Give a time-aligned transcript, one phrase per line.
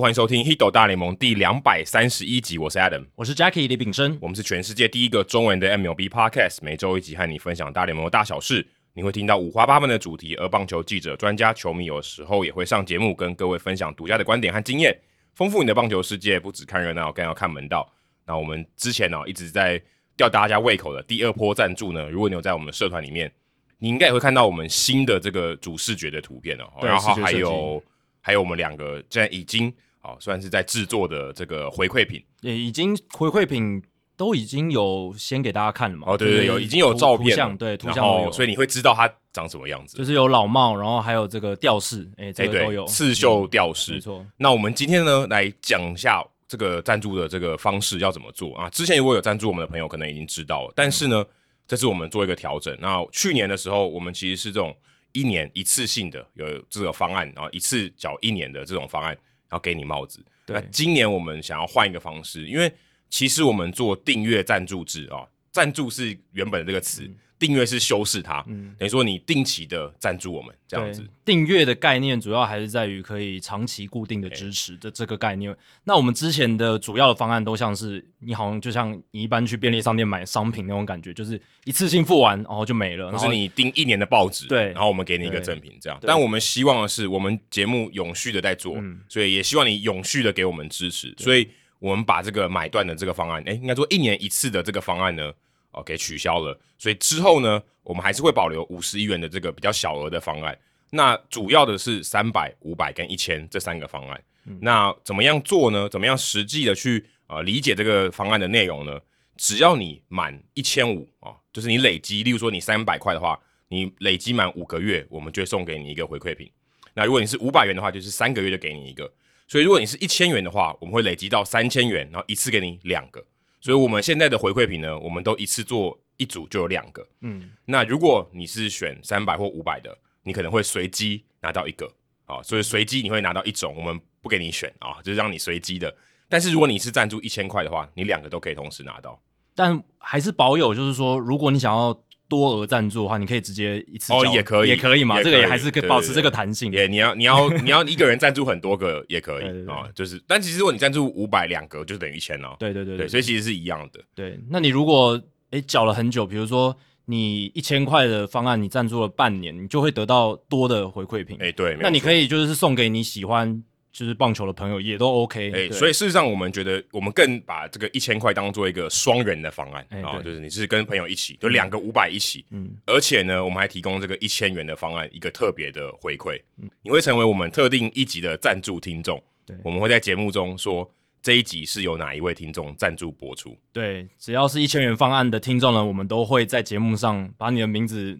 [0.00, 8.66] 欢迎收听《h i d o 大联盟》第两百三十一集，我是 Adam，我是 Jackie 李炳生，我们是全世界第一个中文的 MLB Podcast，每周一集和你分享大联盟的大小事。
[8.94, 14.96] 你会听到五花八门的主题，而棒球记者、专家、球迷有时候也会上节目，跟各位分享独家的观点和经验，
[15.34, 16.40] 丰富你的棒球世界。
[16.40, 17.90] 不只看热闹，更要看门道。
[18.26, 19.80] 那我们之前呢、哦、一直在
[20.16, 23.32] 吊大家胃口的第二波赞助呢，如果你有在我们社团里面，
[23.78, 27.82] 你应该也会看到我们新的这个主视觉的图片哦，然后还有
[28.22, 29.70] 还有我们两个现在已经。
[30.04, 33.80] 哦，算是在制作的这个回馈品，也已经回馈品
[34.16, 36.08] 都已经有先给大家看了嘛？
[36.08, 39.96] 哦，对对对，有已经有照片、图像，对，图像，所以你会知道它长什么样子。
[39.96, 44.26] 就是有老帽，然后还有这个吊饰，哎、欸，这个都有刺绣吊饰，没错。
[44.36, 48.68] 那我们今天呢，来讲一下这个赞助的这个方式要怎么做啊？
[48.70, 51.26] 之前如果有赞助我们的朋友，可能已经知道了，但是呢，嗯、
[51.68, 52.76] 这次我们做一个调整。
[52.80, 54.76] 那去年的时候，我们其实是这种
[55.12, 59.10] 一年一次性的有这个方案，然后一次缴一年的这种方案，
[59.48, 60.24] 然后给你帽子。
[60.46, 62.72] 那今年我们想要换一个方式，因为
[63.08, 67.08] 其实我们做订阅赞助制啊，赞助是原本的这个词，
[67.42, 71.04] 订阅是修饰它，嗯，等于说你定期的赞助我们这样子。
[71.24, 75.52] 订阅的概念主要还是在于可以长期固定的支持的这个概念。
[75.82, 83.10] 那我们之前的主要的方案都像是你好像就像你一般去便利商店买商品那种感觉，就是一次性付完然后就没了。
[83.10, 85.98] 然后你订一年的报纸，对，然后我们给你一个赠品这样。
[86.02, 88.76] 但我们希望的是，我们节目永续的在做，
[89.08, 91.12] 所以也希望你永续的给我们支持。
[91.18, 91.48] 所以
[91.80, 95.32] 我们把这个买断的这个方案，哎，应该说一年一次的这个方案呢。
[95.72, 100.56] 哦，给取消了，所以之后呢，我们还是会保留五十亿元的这个比较小额的方案。
[100.90, 104.22] 那主要的是三百、五百跟一千这三个方案。
[104.44, 105.88] 嗯、那怎么样做呢？
[105.88, 109.00] 怎么样实际的去呃理解这个方案的内容呢？
[109.36, 113.38] 只要你满一千五啊，就是你累积，例如说你三百块的话，
[113.68, 116.50] 你累积满五个月，我们就会送给你一个回馈品。
[116.92, 119.10] 那如果你是五百元的话，就是三个月就给你一个。
[119.48, 123.24] 所以如果你是一千元的话，我们会累积到三千元，然后一次给你两个。
[123.62, 127.06] 所以，我们现在的回馈品呢，我们都一次做一组就有两个。
[127.20, 131.90] 嗯，那如果你是选三百或五百的，你可能会随机拿到一个
[132.26, 132.42] 啊。
[132.42, 135.96] 所以随机你会拿到一种，我们不给你选啊，就是让你随机的。
[136.28, 139.18] 但是如果你是赞助一千块的话，你两个都可以同时拿到。
[139.54, 141.98] 但还是保有，就是说，如果你想要。
[142.32, 146.72] 多额赞助的话，你可以直接一次哦，也可以，也可以嘛，这个也还是可以保持这个弹性。
[146.72, 152.56] 也，你要，你要， 你要一个人赞助很多个也可以啊，就是，但其实如果你赞助五百两个，就等于一千哦。
[152.58, 154.00] 对对对对，所以其实是一样的。
[154.14, 155.20] 对，那你如果
[155.50, 161.36] 诶缴了很久，比如说你一千块的方案，你赞助了半年，你就会得到多的回馈品。
[161.40, 163.62] 诶，对，那你可以就是送给你喜欢。
[163.92, 188.18] 就是棒球的朋友也都 OK，哎、欸，所以事实上我们觉得我们更把这个一千块当做一个双人的方案啊、欸哦，就是你是跟朋友一起，就两个五百一起，嗯，而且呢，我们还提供这个一千元的方案，一个特别的回馈，嗯，你会成为我们特定一级的赞助听众，对，我们会在节目中说这一集是由哪一位听众赞助播出，对，只要是一千元方案的听众呢，我们都会在节目上把你的名字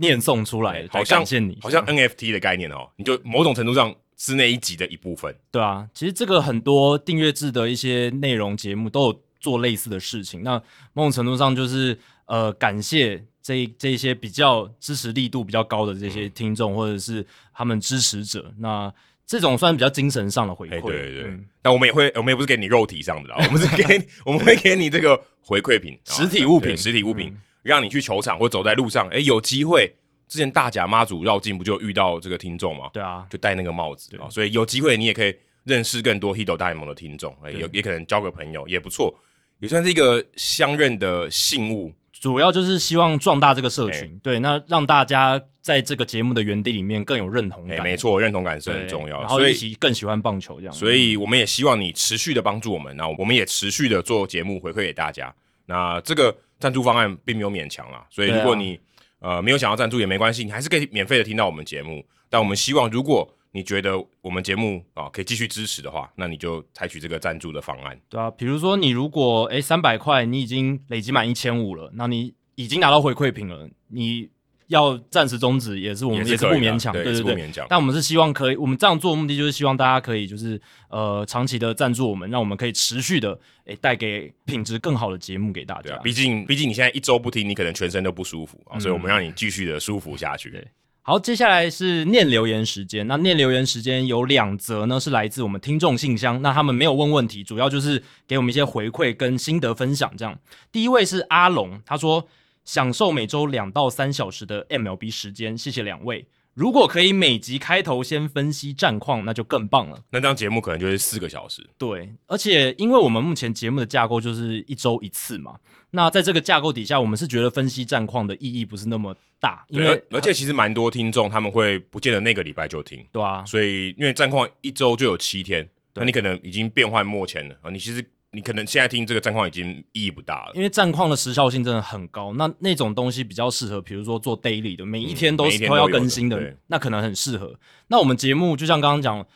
[0.00, 3.94] 念诵出来，好像感谢你，好像 NFT 的概念哦，你就某种程度上。
[4.16, 10.42] 是那一集的一部分，对啊，其实这个很多订阅制的一些内容节目都有做类似的事情。
[10.42, 10.62] 那
[10.92, 18.54] 某种程度上就是呃，感谢这这一些比较支持力度比较高的这些听众、嗯、或者是他们支持者。
[18.58, 18.92] 那
[19.26, 21.22] 这种算比较精神上的回馈，对对对。
[21.24, 29.92] 嗯、那我们也会，我们也不是给你肉体上的啦， 我们是给，我们会给你这个回馈品，实体物品，实体物品，嗯、让你去球场或走在路上，哎，有机会。
[30.32, 32.88] 之前大甲妈祖绕境不就遇到这个听众吗？
[32.90, 39.14] 对啊，就戴那个帽子啊，所以有机会你也可以认识更多 Hito 大联盟的听众，也也可能交个朋友也不错，
[39.58, 41.92] 也算是一个相认的信物。
[42.12, 47.82] 主要就是希望壮大这个社群，对，那让大家在这个节目的园地里面更有认同感。
[47.82, 50.72] 没错，认同感是很重要的，然后一起更喜欢棒球这样。
[50.72, 55.34] 所以我们也希望你持续的帮助我们，然后我们也持续的做节目回馈给大家。
[55.66, 58.80] 那这个赞助方案并没有勉强啦，所以如果你。
[59.22, 62.04] 呃，没有想要赞助也没关系，你还是可以免费的听到我们节目。
[62.28, 67.98] 但我们希望，如果你觉得我们节目啊可以继续支持的话，那你就采取这个赞助的方案。
[68.10, 74.28] 对啊，比如说你如果诶三百块，你已经累积满一千五了，那你已经拿到回馈品了，你。
[74.68, 85.96] 要暂时终止也是我们也是不勉强，对对对，但我们是希望可以，我们这样做的目的就是希望大家可以就是呃长期的赞助我们，让我们可以持续的诶带给品质更好的节目给大家。
[85.98, 90.48] 毕竟毕竟你现在一周不听，你可能全身都不舒服啊，所以我们让你继续的舒服下去。
[90.50, 90.66] 对，
[91.02, 93.06] 好，接下来是念留言时间。
[93.06, 96.40] 那念留言时间有两则呢，是来自我们听众信箱。
[96.40, 100.10] 那他们没有问问题，主要就是给我们一些回馈跟心得分享。
[100.16, 100.38] 这样，
[100.70, 102.26] 第一位是阿龙，他说。
[102.64, 106.26] 享受每周两到三小时的 MLB 时间，谢谢两位。
[106.54, 110.04] 如果可以每集开头先分析战况，那就更棒了。
[110.10, 111.66] 那这样节目可能就是四个小时。
[111.78, 115.56] 对，而且因为我们目前节目的架构就是一周一次嘛，
[115.92, 128.04] 那在这个架构底下，我们是觉得分析战况的意义不是那么大，因为而且其实蛮多听众他们会不见得那个礼拜就听，对啊，所以因为战况一周就有七天，那你可能已经变幻莫前了啊，你其实。
[128.34, 132.32] 你可能现在听这个战况已经意义不大了，因为战况的时效性真的很高。
[132.32, 137.54] 那那种东西比较适合，比如说做 daily 的，每一天都是都要更新的，那可能很适合。
[137.88, 139.26] 那我们节目就像刚刚讲，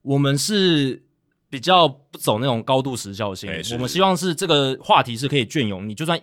[0.00, 1.02] 我们是
[1.50, 6.18] 比较不走那种高度时效性，我们希望是这个话题是可以隽永，你就算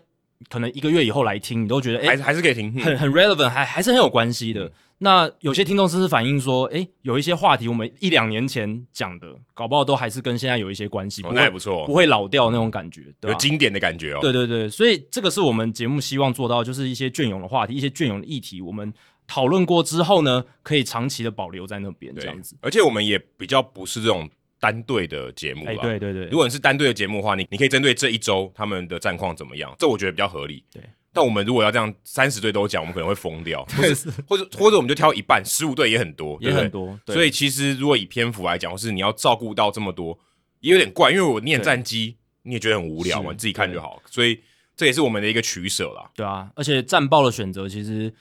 [0.50, 4.66] 可能一个月以后来听，你都觉得哎，还是可以听，很很 relevant，还还是很有关系的。
[4.66, 4.72] 嗯
[5.04, 14.20] 那有些听众甚至反映说，诶，有一些话题我们一两年前讲的，搞不好都还是跟现在有一些关系，那也不错，不会老掉那种感觉，对有经典的感觉哦。
[14.22, 18.94] 对对对，所以这个是我们节目希望做到，就是一些隽永的话题，一些隽永的议题，我们
[19.28, 22.56] 讨论过之后呢，可以长期的保留在那边，这样子。
[22.62, 26.28] 而且我们也比较不是这种单队的节目，哎，对对对。
[26.28, 30.64] 如果你是单队的节目的话，你你可以针对这一周他们的战况怎么样，这我觉得比较合理。
[30.72, 30.82] 对。
[31.16, 37.00] 但我们如果要这样三十队都讲，我们可能会疯掉， 或者或者或者我们就挑一半，十五队也很多，也很多。
[37.06, 40.18] 所以其实如果以篇幅来讲，或是你要照顾到这么多，
[40.62, 41.12] 也有点怪。
[41.12, 44.02] 因为我念战机，你也觉得很无聊嘛，你自己看就好。
[44.10, 44.40] 所以
[44.76, 46.10] 这也是我们的一个取舍啦。
[46.16, 48.12] 对啊，而且战报的选择，其实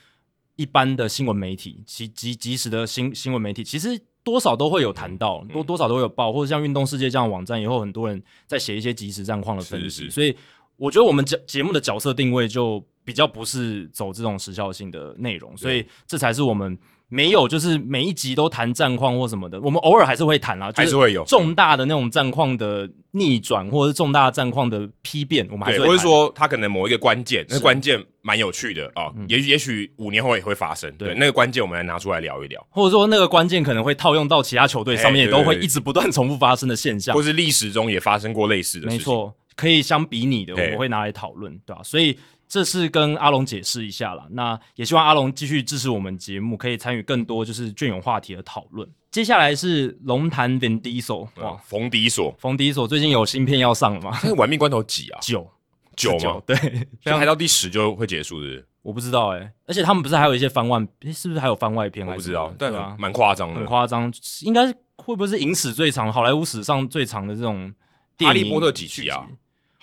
[0.55, 10.37] 一般的新闻媒体，其及及时的新新闻媒体，其实多少都会有谈到，多多少都会有报，或者像运动世界这样的网站，以后很多人在写一些即时战况的分析，所以。
[10.77, 16.77] 我觉得我们节节目的角色定位就比较不是走这种时效性的内容，所以这才是我们
[17.09, 19.59] 没有就是每一集都谈战况或什么的。
[19.61, 25.91] 我们偶尔还是会谈啊，还是会有重大的那种战况的逆转或者是重大战况的批变，我们还是会谈。
[25.91, 30.91] 或者说他可能某一个关键，那关键蛮有趣的啊，也也许五年后也会发生。
[30.97, 38.97] 对，那个关键我们来拿出来聊一聊，或者说那个关键可能会套用到其他球队上面，也都会一直不断重复发生的现象，或是历史中也发生过类似的事情。
[38.97, 39.33] 没错。
[39.55, 41.81] 可以相比拟的，我们会拿来讨论，对吧？
[41.83, 42.17] 所以
[42.47, 44.25] 这是跟阿龙解释一下啦。
[44.31, 48.87] 那也希望阿龙继续支持我们节目，可以参与更多就是隽永话题的讨论。
[49.11, 54.19] 接下来是龙潭 Vin Diesel 哇，冯迪索，冯迪索最近有新片要上了吗？
[54.23, 55.19] 那玩命关头几啊？
[55.21, 55.47] 九
[55.95, 56.41] 九吗？
[56.45, 56.55] 对，
[57.03, 58.63] 拍到第十就会结束的。
[58.81, 60.79] 我不知道哎、欸，而且他们不是还有一些番外，
[61.13, 62.05] 是不是还有番外篇？
[62.05, 64.11] 我不知道，对啊，蛮夸张的，很夸张。
[64.41, 64.65] 应该
[64.97, 67.73] 会不会是影史最长、好莱坞史上最长的这种？
[68.19, 69.27] 哈利波特几集啊？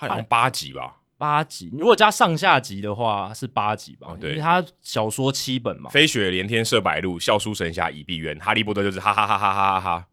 [0.09, 1.71] 好像八集吧，八集。
[1.73, 4.17] 如果加上下集的话，是八集吧？
[4.21, 5.91] 对，因为他小说七本嘛。
[5.91, 10.07] 飞雪连天射白鹿，笑书神侠倚碧鸳，哈利波特就是哈哈哈哈哈哈哈。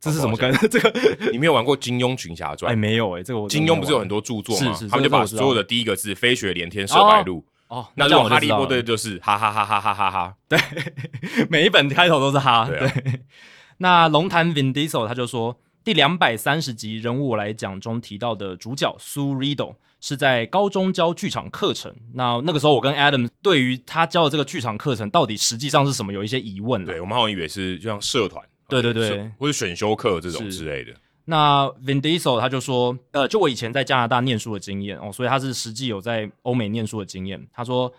[0.00, 0.52] 这是什么梗？
[0.68, 0.92] 这个
[1.30, 2.72] 你没有玩过金庸群侠传？
[2.72, 4.72] 哎，没有哎，这个我金庸不是有很多著作吗？
[4.74, 7.44] 是是，他们就把所有的第一个字飞雪连天射白鹿。
[7.68, 10.34] 哦，那如果哈利波特就是哈哈哈哈哈哈哈。
[10.48, 10.58] 对，
[11.48, 12.68] 每一本开头都是哈。
[12.68, 13.22] 对。
[13.78, 15.58] 那龙潭 Vin Diesel 他就说。
[15.84, 21.94] 第两百三十集人物我来讲中提到的主角苏 Riddle 是在高中教剧场课程。
[22.14, 26.84] 那那个时候我跟 Adam 对于他教的这个剧场课程到底实际上是什么有一些疑问。
[26.84, 30.92] 对，我们好像以为是就像社团，对对对，或者选修课这种之类的。
[31.24, 37.46] 那 Vin Diesel 他就说，呃，就我以前在加拿大念书的经验哦，所以他是实际有在欧美念书的经验。
[37.52, 37.92] 他说，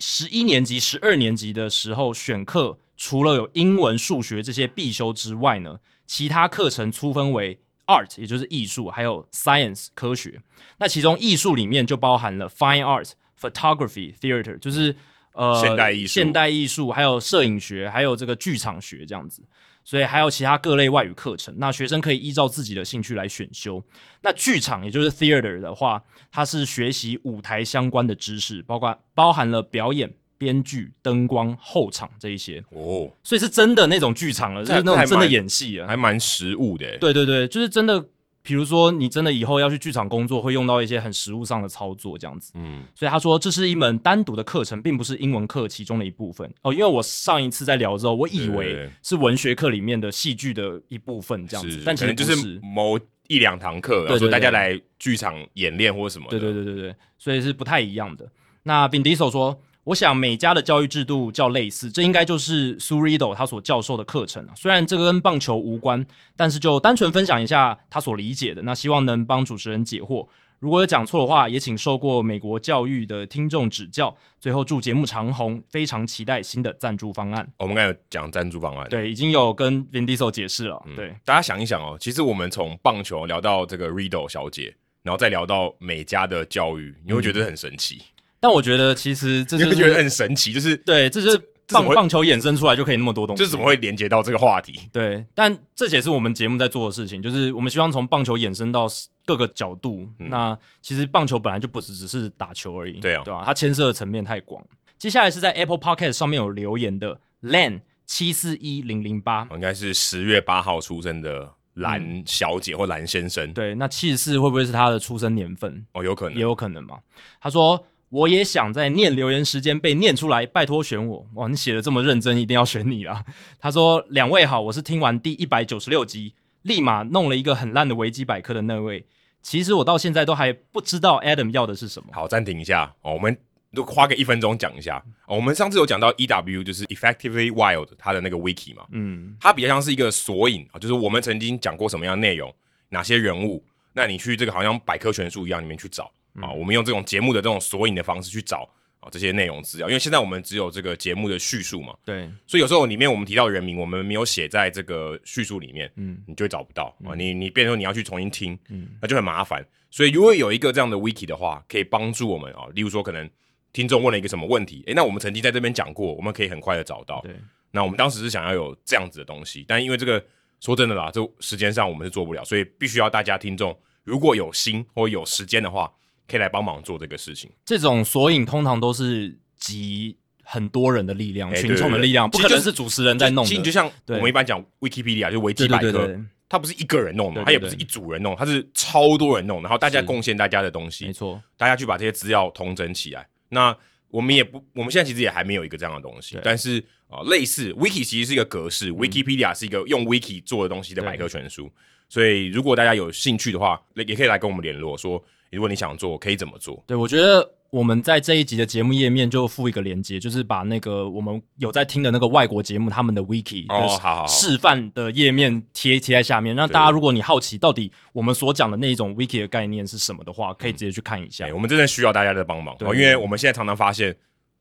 [0.00, 10.40] 十一年级、十二年级的时候选课，除了有英文、数学这些必修之外呢，其他课程粗分为 art，也就是艺术，还有 science 科学。
[10.78, 13.10] 那其中艺术里面就包含了 fine art、
[13.40, 14.94] photography、theater，就是
[15.32, 19.42] 呃现代艺术、现代艺术，还有摄影学，还有这个剧场学这样子。
[19.84, 21.54] 所以还有其他各类外语课程。
[21.58, 23.80] 那学生可以依照自己的兴趣来选修。
[24.20, 30.12] 那剧场也就是 theater 的话，它是学习舞台相关的知识，包括包含了表演。
[30.38, 36.98] 编剧、灯光、后场这一些哦，所以是真的那种剧场了，就是那种真的演戏啊，还蛮实务的。
[36.98, 38.04] 对对对，就是真的。
[38.48, 42.52] 比如说，你真的以后要去剧场工作，会用到一些很实务上的操作，这样子。
[42.54, 46.72] 嗯，所以他说这是一门单独的课程，并不是英文课其中的一部分哦。
[46.72, 56.28] 因为我上一次在聊之后，我以为是文学课里面的戏剧的一部分这样子，但其实就是某一两堂课，然后说大家来剧场演练或什么。
[56.30, 58.30] 对对对对对，所以是不太一样的。
[58.62, 59.60] 那 Vin Diesel 说。
[59.86, 64.44] 我想每家的教育制度较类似，这应该就是苏 Riddle 他所教授的课程。
[64.56, 70.26] 虽然这个跟棒球无关，但是就单纯分享一下他所理解的，那希望能帮主持人解惑。
[70.58, 74.12] 如果有讲错的话，也请受过美国教育的听众指教。
[74.40, 77.48] 最后祝节目长红，非常期待新的赞助方案。
[77.58, 80.82] 我们刚才有讲赞助方案，对，已经有跟 Vin Diesel 解释了。
[80.96, 84.74] 对，大家想一想哦，其实我们从棒球聊到这个 Riddle 小姐，
[85.04, 88.02] 然后再聊到美家的教育，你会觉得很神奇。
[88.46, 91.36] 但我觉得其实这就是觉得很神奇，就是对，这就是
[91.66, 94.88] 棒棒球衍生出来就可以那么多东西，这怎么会连接到这个话题？
[94.92, 98.86] 对，但这也是我们节目在做的事情，就是我们希望从棒球衍生到
[99.24, 100.08] 各个角度。
[100.20, 103.42] 嗯、那其实棒球本来就不只只是打球而已，对啊，对吧？
[103.44, 104.64] 它牵涉的层面太广。
[104.96, 113.44] 接下来是在 Apple Podcast 上面有留言的 Len 七四一零零八，应该是十月八号出生的蓝小姐或蓝先生。
[113.48, 115.84] 嗯、对，那七十四会不会是他的出生年份？
[115.94, 116.96] 哦，有可能，也有可能嘛。
[117.40, 123.24] 他说：“我也想在念留言时间被念出来，拜托选我。”哇，你写的这么认真，一定要选你啦。
[123.58, 129.04] 他说：“两位好，我是听完第一百九十六集，立马弄了一个很烂的维基百科的那位。
[129.42, 133.36] 其实我到现在都还不知道 Adam 要的是什么。”好，暂停一下哦，我们。
[133.74, 142.50] 都花个一分钟讲一下，哦，我们上次有讲到 EW 就是 Effectively Wild 它的那个 Wiki 嘛，嗯，它比较像是一个索引啊，就是我们曾经讲过什么样的内容，
[142.88, 148.68] 哪些人物，那你去这个好像百科全书一样里面去找啊，我们用这种节目的这种索引的方式去找
[149.00, 163.28] 啊这些内容资料，因为现在我们只有这个节目的叙述嘛，对，所以有时候里面我们提到人名，我们没有写在这个叙述里面，嗯，你就会找不到啊，你你变成说你要去重新听，嗯，那就很麻烦，所以如果有一个这样的 Wiki 的话，可以帮助我们啊，例如说可能。
[163.72, 164.82] 听众问了一个什么问题？
[164.86, 167.20] 诶，那我们曾经在这边讲过，我们可以很快的找到。
[167.20, 167.36] 对，
[167.72, 170.24] 那我们当时是想要有这样子的东西，但因为这个
[170.60, 175.92] 说真的啦，这时间上我们是做不了，所以必须要大家听众如果有心或有时间的话，
[176.28, 177.50] 可以来帮忙做这个事情。
[177.64, 183.48] 这种索引通常都是集很多人的力量、群众的力量，不可能是主持人在弄的。
[183.48, 186.08] 其实就像我们一般讲 Wikipedia 就维基百科，
[186.48, 193.26] 它不是一个人弄的，它也不是一组人弄，它是超多人弄，然后大家贡献大家的东西，没错，大家去把这些资料统整起来。
[193.48, 193.76] 那
[194.08, 196.78] 我们也不，我们现在其实也还没有一个这样的东西，但是
[197.08, 201.68] 啊、呃，类似 Wiki 其实是一个格式、嗯、，Wikipedia 是一个用 Wiki 做的东西的百科全书，
[202.08, 206.82] 所以如果大家有兴趣的话，也可以来跟我们联络，说如果你想做，可以怎么做？
[206.86, 207.52] 对，我觉得。
[207.70, 221.44] 我们在这一集的节目页面就附一个链接，就是把那个我们有在听的那个外国节目他们的 wiki 的示范的页面贴贴在下面，让大家如果你好奇到底我们所讲的那一种 wiki 的概念是什么的话，可以直接去看一下。
[221.52, 224.16] 我们真的需要大家的帮忙，因为我们现在常常发现。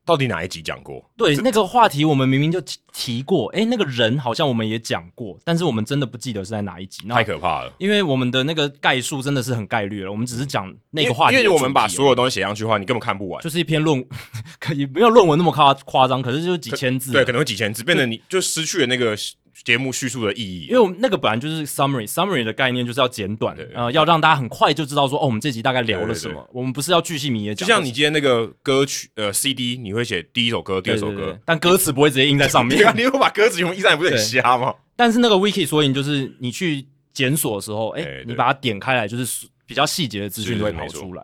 [0.05, 1.03] 到底哪一集讲过？
[1.17, 2.61] 对，那个话题我们明明就
[2.93, 7.07] 提过，诶，那个人好像我们也讲过，但是我们真的不记得是在哪一集。
[7.07, 11.37] 太可怕了，因为我们的那个概述真的是很概率了，我们只是讲那个话题。
[11.37, 13.41] 因为我们把所有东西写上去的话，你根本看不完。
[13.41, 14.05] 就是一篇论，
[14.59, 17.11] 可以没有论文那么夸夸张，可是就几千字。
[17.11, 19.17] 对，可能会几千字，变得你就失去了那个。
[19.63, 26.45] 节目叙述的意义，因为那个本来就是 summary，summary 的概念就是要简短，呃，要让大家很快就知道说，哦，我们这集大概聊了什么。
[26.51, 32.79] 我们不是要巨细靡遗，就像你今天那个歌曲，呃，CD，你会写第一首歌、第二首歌，但歌词不会直接印在上面。
[32.97, 34.75] 你会把歌词用印上，不是很瞎吗？
[34.95, 41.23] 但是那个 wiki 索引就是你去检索的时候，哎，你把它点开来，就是比较细节的资讯都会跑出来。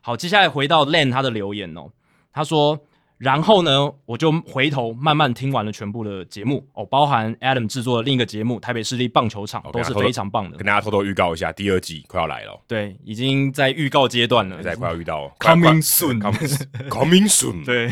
[0.00, 1.90] 好，接下来回到 Len 他的留言哦，
[2.32, 2.80] 他说。
[3.18, 10.56] 然后呢，我就回头慢慢听完了全部的节目哦，包含 Adam 制作的另一个节目《台北市立棒球场》，都是非常棒的。
[10.56, 12.60] 跟大家偷偷预告一下，第二季快要来了。
[12.66, 15.32] 对，已经在预告阶段了，现在快要遇到了。
[15.38, 17.64] Coming soon，coming soon。
[17.64, 17.90] 对，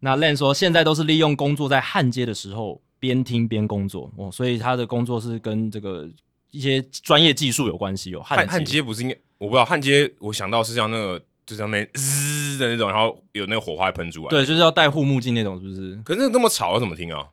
[0.00, 6.08] 那 Len 说，现在都是利用工作在焊接的时候边听边工作哦，所以他的工作是跟这个
[6.50, 8.22] 一些专业技术有关系哦。
[8.24, 9.16] 焊焊接不是应该？
[9.36, 11.22] 我不知道焊接，我想到是像那个。
[11.50, 14.28] 就上面滋的那种，然后有那个火花喷出来。
[14.28, 15.98] 对，就是要戴护目镜那种，是不是？
[16.04, 17.26] 可是那么吵，要怎么听啊？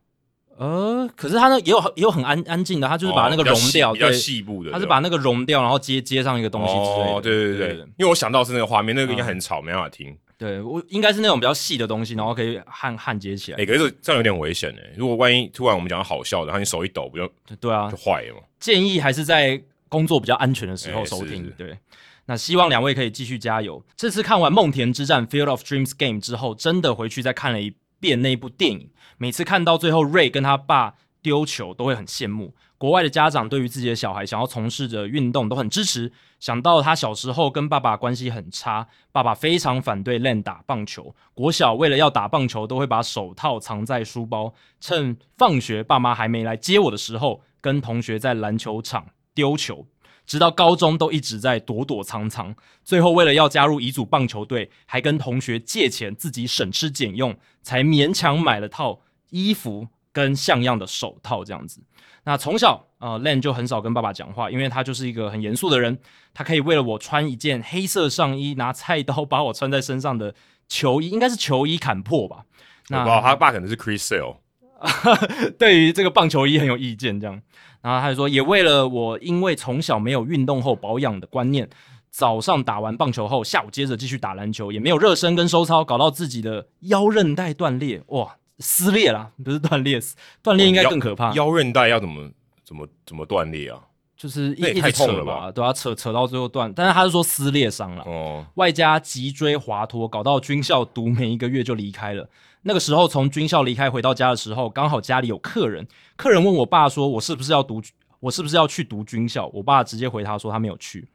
[0.57, 7.13] 呃，可是它那也有也有很安安静的，它就是把那个融掉，比较细部的，它是把那个融掉，然后接接上一个东西之类的。
[7.13, 10.17] 哦，对对对，因为我想到是那个画面，那个应该很吵，没办法听。
[10.35, 13.57] 对，我应该是那种比较细的东西，然后可以焊焊接起来。
[13.59, 18.41] 哎，可是这样有点危险哎，如果万一突然我们讲好笑的，然后你手一抖，不就对啊，就坏了嘛。
[18.59, 21.77] 建议还是在工作比较安全的时候收听，对。
[22.27, 23.83] 那希望两位可以继续加油。
[23.95, 28.91] 这次看完《梦田之战》（Field of Dreams Game） 之后，真的回去再看了一遍那部电影。
[29.17, 32.53] 每次看到最后，Ray 跟他爸丢球，都会很羡慕。
[32.77, 36.11] 国外的家长对于自己的小孩想要从事的运动都很支持。
[36.39, 41.15] 想到他小时候跟爸爸关系很差，爸爸非常反对 Len 打棒球。
[41.33, 49.87] 国小为了要打棒球，都会把手套藏在书包，趁放学爸妈还没来接我的时候，跟同学在篮球场丢球。
[50.27, 52.53] 直到高中都一直在躲躲藏藏，
[52.83, 58.99] 最后为了要加入乙组棒球队，还跟同学借钱，自己省吃俭用，才勉强买了套
[59.31, 61.81] 衣服跟像样的手套这样子。
[62.25, 65.97] 那从小呃，Len 就很少跟爸爸讲话，因为他就是一个很严肃的人。
[66.33, 70.35] 他可以为了我穿一件黑色上衣，拿菜刀把我穿在身上的
[70.67, 72.43] 球衣，应该是球衣砍破吧？
[72.89, 74.37] 那他爸可能是 Chris Sale，
[75.57, 77.41] 对于这个棒球衣很有意见这样。
[77.87, 81.69] 然后他就说，也为了我，因为从小没有运动后保养的观念，
[82.09, 88.03] 早上打完棒球后，下午接着继续打篮球，也没有热身跟收操，搞到自己的腰韧带断裂。
[88.07, 90.01] 哇，撕裂啦，不是断裂，
[90.43, 91.31] 断裂应该更可怕。
[91.31, 92.29] 腰韧带要怎么
[92.65, 93.79] 怎么怎么断裂啊？
[94.17, 96.73] 就是一直扯了吧，对啊，扯扯到最后断。
[96.73, 102.27] 但是他是说撕裂伤了，哦，外加脊椎滑脱，搞到军校读没一个月就离开了。
[102.67, 107.81] 那个时候从军校离开回到家的时候，刚好家里有客人，客人问我爸说：“我是不是要读？
[108.19, 111.07] 我是不是要去读军校？”我爸直接回他说：“他没有去。”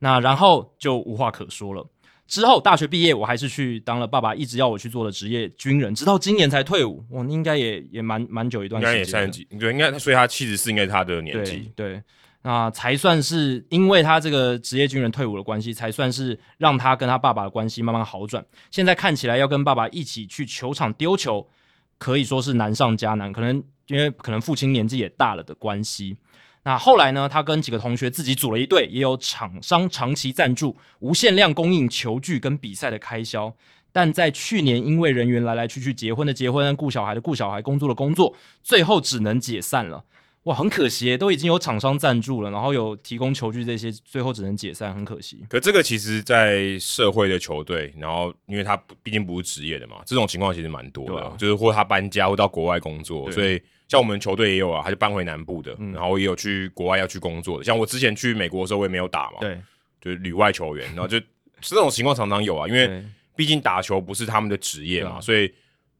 [0.00, 1.86] 那然后就无话可说了。
[2.26, 7.04] 之后大学毕业，我还是去当了爸爸一直要我去做的职业军人，直到今年才退伍。
[7.10, 12.02] 我应该也也蛮蛮久一段时间，应该也三十几，对，应该所以他七十四应该是他的年纪，对。
[12.46, 18.44] 那才算是因为他这个职业军人退伍的关系，才算是让他跟他爸爸的关系慢慢好转。
[18.70, 21.48] 现在看起来要跟爸爸一起去球场丢球，
[21.96, 23.32] 可以说是难上加难。
[23.32, 26.18] 可能因为可能父亲年纪也大了的关系。
[26.64, 33.54] 那后来呢，他跟几个同学自己组了一队，也有厂商长期赞助，无限量供应球具跟比赛的开销。
[33.90, 40.04] 但在去年，因为人员来来去去，结婚的结婚，顾小孩的顾小孩，工作的工作，最后只能解散了。
[40.44, 45.44] 哇，很可惜，都已经有厂商赞助了，然后有提供球具这些，最后只能解散，很可惜。
[45.48, 53.60] 可这个其实，在社会的球队，然后因为他毕竟不是职业的嘛，这种情况其实蛮多的，啊、就是或他搬家或到国外工作，所以。
[53.86, 57.64] 像我们球队也有啊，他就搬回南部的，嗯、然后也有去国外要去工作的。
[57.64, 59.60] 像我之前去美国的时候，我也没有打嘛，对，
[60.00, 61.20] 就是旅外球员，然后就
[61.60, 63.04] 这种情况常常有啊，因为
[63.36, 65.52] 毕竟打球不是他们的职业嘛，所以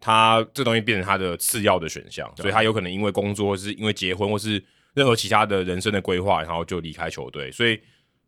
[0.04, 7.80] 他这东西变成他的次要的选项，所以他有可能因为工作，或是因为结婚，或是任何其他的人生的规划，然后就离开球队，所以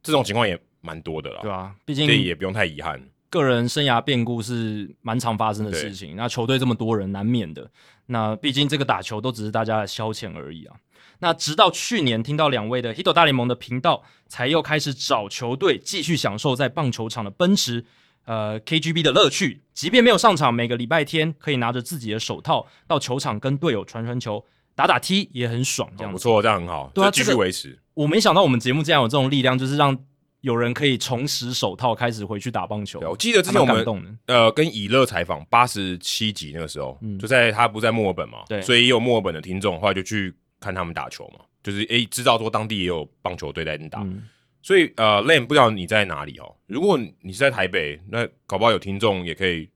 [0.03, 2.99] 这种情况也蛮多的啦，对啊，毕竟所以也不用太遗憾。
[3.29, 7.71] 个人生涯变故是蛮常发生的事情，那球队这么多人，难免的。
[8.07, 10.77] 那毕竟这个打球都只是大家的消遣而已啊。
[11.19, 17.85] 那直到去年听到两位的 Hito 大联盟的频道，才又开始找球队继续享受在棒球场的奔驰，
[18.27, 19.63] 呃 KGB 的乐趣。
[19.73, 25.91] 即便没有上场，每个礼拜天可以拿着自己的手套到球场跟队友传传球、打打踢也很爽。
[25.97, 27.81] 这样不错，这样很好，对啊，继续维持、这个。
[27.95, 29.99] 我没想到我们节目竟然有这种力量，就是让。
[30.43, 33.01] 有人可以重拾手套，开始回去打棒球。
[33.01, 44.23] 我记得之前我们呃跟以乐采访八十七集那个时候，嗯、就在他不在墨尔本嘛，对，所以也有墨尔本的听众，后来就去看他们打球嘛，就是诶、欸、知道说当地也有棒球队在那打，嗯、
[44.67, 49.71] 所以呃 Len 不知道你在哪里哦，如果你是在台北，那搞不好有听众也可以，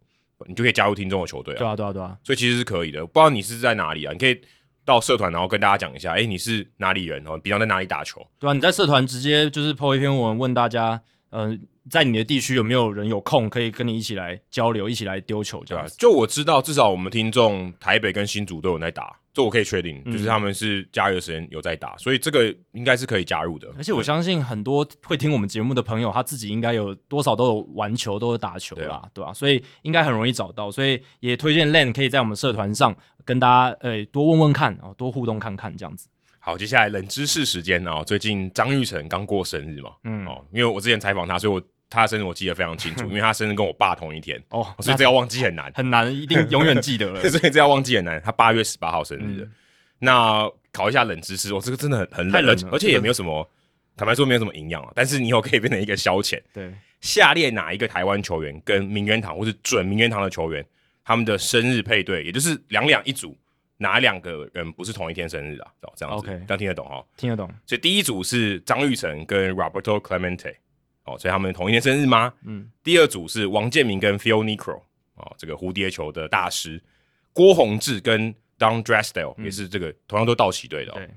[0.48, 4.40] 你就可以加入听众的球队啊，对啊对啊对啊，所以其实是可以的，不知道你是在哪里啊，你可以。
[4.82, 7.38] 到社团，然后跟大家讲一下，哎，你是哪里人哦？
[7.38, 8.26] 比方在哪里打球？
[8.40, 11.00] 对啊，你在社团直接就是 po 一篇文，问大家，
[11.30, 15.96] 嗯、呃，在你的地区有没有人有空可以跟你一起来交流，一起来丢球这样子。
[15.96, 19.16] 就我知道，至少我们听众台北跟新竹都有在打。
[19.32, 23.72] 这我可以确定，就是他们是假日的时间有在打，嗯、所以这个应该是可以加入的。
[23.78, 29.10] 而且我相信很多会听我们节目的朋友，他自己应该有多少都有玩球，都有打球啦，对吧？
[29.14, 29.32] 对吧？
[29.32, 32.92] 所以应该很容易找到，所以也推荐 Len 可以在我们社团上
[33.24, 36.08] 跟大家诶、欸、多问问看哦，多互动看看这样子。
[36.40, 41.62] 好，接下来冷知识时间哦，最近张玉成刚过生日嘛，嗯哦，因为我之前采访他，所以我。
[41.92, 47.20] 他的生日我记得非常清楚， 因为他生日跟我爸同一天哦，所以这要忘记很难，很难，一定永远记得了。
[47.28, 48.22] 所以这要忘记很难。
[48.24, 49.52] 他八月十八号生日的，嗯、
[49.98, 53.44] 那考一下冷知识，我这个真的很很冷，冷而且也没有什么，
[53.96, 54.92] 坦白说没有什么营养啊。
[54.94, 56.40] 但是你以后可以变成一个消遣。
[56.52, 60.64] 对，下列哪一个台湾球员跟名人堂或是准名人堂的球员，
[61.04, 63.36] 他们的生日配对，也就是两两一组，
[63.82, 65.72] 哪两个人不是同一天生日啊？
[65.96, 67.02] 这样子，OK，这样听得懂哈？
[67.16, 67.48] 听得懂。
[67.64, 70.54] 所以第一组是张玉成跟 Roberto Clemente。
[71.04, 72.30] 哦，所以他们同一天生日吗？
[72.44, 72.70] 嗯。
[72.84, 74.82] 第二组是王建民跟 Phil Niekro
[75.14, 76.80] 哦，这个蝴蝶球的大师。
[77.32, 80.96] 郭宏志跟 Don Drysdale、嗯、也是这个同样都道奇队的、哦。
[80.96, 81.08] 对。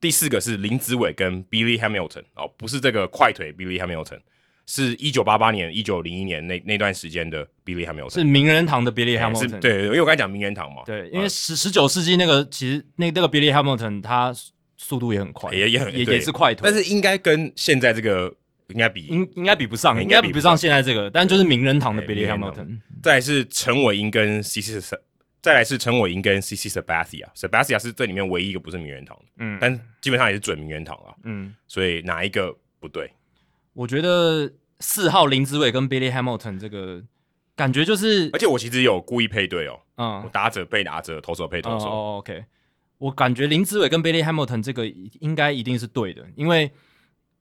[0.00, 4.20] 第四个是林子伟跟 Billy Hamilton 哦，不是这个快腿 Billy Hamilton，
[4.66, 9.60] 是一九八八年、一九零一年那那段时间的 Billy Hamilton，是名人堂的 Billy Hamilton。
[9.60, 10.82] 对，因为我刚才讲名人堂嘛。
[10.84, 14.34] 对，因为十十九世纪那个其实那那个 Billy Hamilton 他
[14.76, 18.34] 速度也很快，也也很也也是快腿，但是应该跟现在这个。
[18.70, 22.80] 应该比应应该比不上，应该比不上现在这个，但就是名人堂的 Billy Hamilton。
[23.00, 24.82] 再来是陈伟英跟 CC，
[25.40, 33.08] 再来是陈伟英跟 CC Sabathia，Sabathia 是这里面唯一一个不是名人堂的，嗯，但基本上也是准名人堂啊，嗯，所以哪一个不对？
[33.76, 37.02] 我觉得四号林子伟跟 Billy Hamilton 这个
[37.54, 41.86] 感觉就是，而且我其实有故意配对哦，嗯，我打者配打者，投手配投手。
[41.86, 42.44] 哦，OK，
[42.98, 44.86] 我感觉林子伟跟 Billy Hamilton 这个
[45.20, 46.72] 应该一定是对的，因为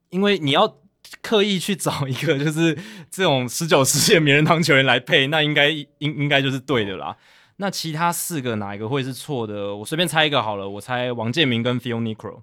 [0.10, 0.78] 因为你要。
[1.22, 2.76] 刻意去找一个就是
[3.12, 7.16] 这种十九世纪名人堂球员来配，那应该应应该就是对的啦。
[7.58, 9.76] 那其他四个哪一个会是错的？
[9.76, 12.42] 我随便猜一个好了，我猜王建民跟 Phil Niekro。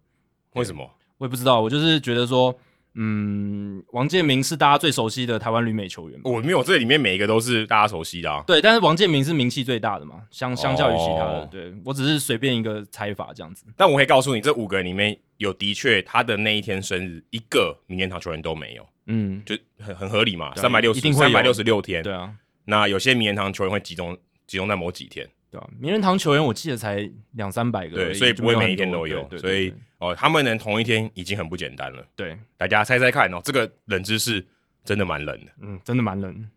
[0.52, 0.88] 为什么？
[1.18, 2.56] 我也不知道，我就是觉得说，
[2.94, 6.20] 嗯，王建民是大家最熟悉的台湾旅美球员。
[6.24, 8.44] 我没有，这里面每一个都是大家熟悉的啊。
[8.46, 11.40] 对，但是王建民是名气最大的嘛，相相较于其他的。
[11.40, 13.64] 哦、对我只是随便一个猜法这样子。
[13.76, 18.86] 但我可以告诉你，这五个人里面有的确他的那一天生日，一个名人堂球员都没有。
[19.06, 22.02] 嗯，就很很合理嘛，三百六十三百六十六天。
[22.02, 22.32] 对啊，
[22.66, 25.28] 那有些名人堂球员会集中集中在某几天。
[25.52, 29.28] 对啊，名人堂球员我记得才两三百个，对，所以不会每一天都有。
[29.36, 32.02] 所以哦，他们能同一天已经很不简单了。
[32.16, 34.42] 对，大家猜猜看哦，这个冷知识
[34.82, 35.52] 真的蛮冷的。
[35.60, 36.48] 嗯，真的蛮冷。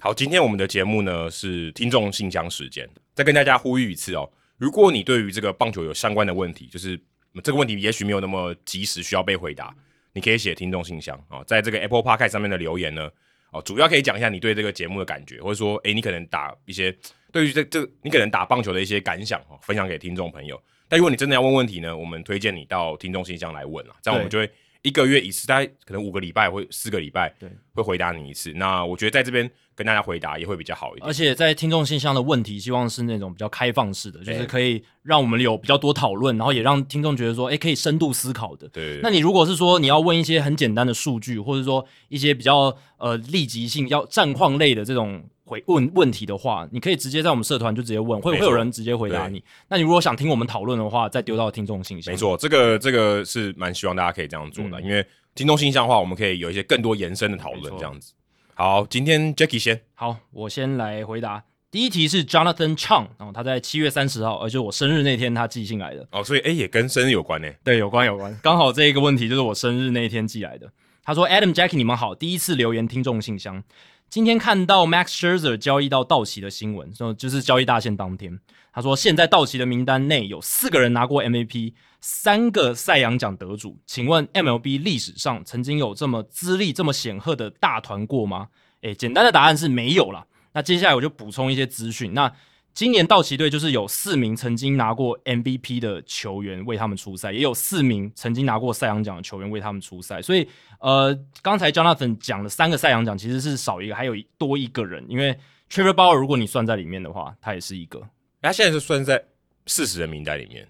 [0.00, 4.28] 好，今天我们的节目呢是听众信箱时间，再跟大家呼吁一次哦。
[4.56, 7.00] 如果你对于这个棒球有相关的问题，就是
[7.42, 9.74] 这个问题也许没有那么及时需要被回答，
[10.12, 13.10] 你可以写听众信箱啊、哦，在这个 Apple Podcast 上面的留言呢，
[13.52, 16.96] 哦，主要可以讲一下你对这个节目的感觉，或者说，诶，你可能打一些
[17.32, 20.60] 对于这这你可能打棒球的一些感想哦，分享给听众朋友。
[20.88, 24.50] 但如果你真的要问问题呢，我们推荐你到听众信箱来问啊，这样我们就会
[24.82, 28.52] 一个月一次，大概可能五个礼拜或四个礼拜，对，会回答你一次。
[28.54, 29.50] 那我觉得在这边。
[29.76, 38.66] 跟大家回答也会比较好一点，而且在听众信箱的问题，希望是那种比较开放式的，就是可以让我们有比较多讨论，然后也让听众觉得说，诶，可以深度思考的。
[38.68, 38.98] 对。
[39.02, 49.44] 那你如果是说你要问一些很简单的数据，或者说一些比较呃立即性要战况类的这种回问问题的话，你可以直接在我们社团就直接问，会会有人直接回答你。
[49.68, 52.10] 那你如果想听我们讨论的话，再丢到听众信箱。
[52.10, 58.14] 没错，这个这个是蛮希望大家可以这样做的，嗯、因为听众信箱的话，我们可以有一些更多延伸的讨论，这样子。
[58.58, 59.82] 好，今天 Jackie 先。
[59.92, 61.44] 好，我先来回答。
[61.70, 66.08] 第一题是 Jonathan Chang，然后他在七月三十号，而且我生日那天他寄信来的。
[66.10, 67.52] 哦，所以诶也跟生日有关呢？
[67.62, 68.34] 对，有关有关。
[68.42, 70.72] 刚好这一个问题就是我生日那一天寄来的。
[71.04, 73.62] 他说：“Adam Jackie，你们好，第一次留言听众信箱。
[74.08, 78.40] 今天看到 Max Scherzer 交易到道奇的新闻，说就是交易大限当天。
[78.76, 88.46] 他说现在道奇的名单内有四个人拿过 MVP。”三个赛扬奖得主，请问 MLB 历史上曾经有这么资历这么显赫的大团过吗？
[88.82, 90.24] 诶，简单的答案是没有啦。
[90.52, 92.14] 那接下来我就补充一些资讯。
[92.14, 92.32] 那
[92.72, 100.22] 今年道奇队就是有四名曾经拿过 MVP 的球员为他们出赛，也有四名曾经拿过赛扬奖的球员为他们出赛。
[100.22, 100.46] 所以，
[100.78, 105.36] 呃，刚才 Jonathan 讲的三个赛扬奖其实是少一个，还有多一个人，因为
[105.68, 108.00] Trevor Bauer 如果你算在里面的话，他也是一个。
[108.42, 109.24] 他现在是算在
[109.66, 110.66] 四十人名单里面。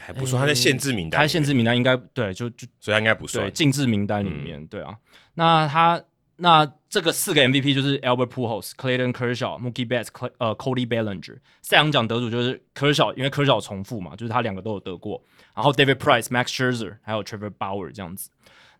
[0.00, 4.96] 还不算，他在限制名单，他限制名单应该对，就就所以他应该不算对禁制名单里面，嗯、对啊。
[5.34, 6.02] 那他
[6.36, 11.36] 那这个四个 MVP 就是 Albert Pujols、Clayton Kershaw、Mookie Betts、呃 Cody Bellinger。
[11.60, 15.22] 赛扬奖得主就是 Kershaw，因为 Kershaw 重复嘛，就是他两个都有得过。
[15.54, 18.30] 然后 David Price、Max Scherzer 还有 Trevor Bauer 这样子。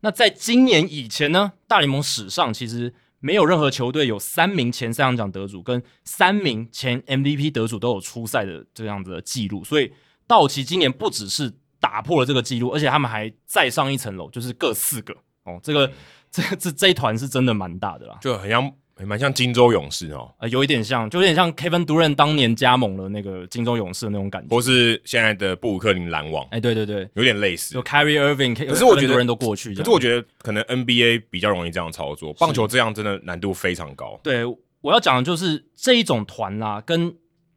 [0.01, 9.90] 那在今年以前呢，大联盟史上其实没有任何球队有三名前三项奖得主跟三名前 MVP 得主都有出赛的这样子的记录，所以。
[10.24, 15.61] 道奇今年不只是打破了这个记录，而且他们还再上一层楼，就是各四个哦。
[15.62, 15.92] 这个
[16.30, 18.72] 这这这一团是真的蛮大的啦，就很像
[19.05, 27.74] 蛮像金州勇士哦，呃，有一点像，就有点像 Kevin Durant 当年加盟了那个金州勇士的那种感觉，或是现在的布鲁克林篮网，哎，对对对，有点类似。
[27.74, 34.20] 就 Kyrie Irving，可是我觉得人都过去，可是我觉得可能 NBA 比较容易这样操作，棒球这样真的难度非常高。
[34.22, 34.44] 对，
[34.81, 37.14] 我要讲的就是这一种团啦，跟。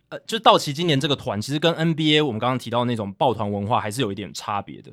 [0.10, 4.92] 呃，就道奇今年这个团，其实跟 NBA 我们刚刚提到的那种抱团文化还是有一点差别的。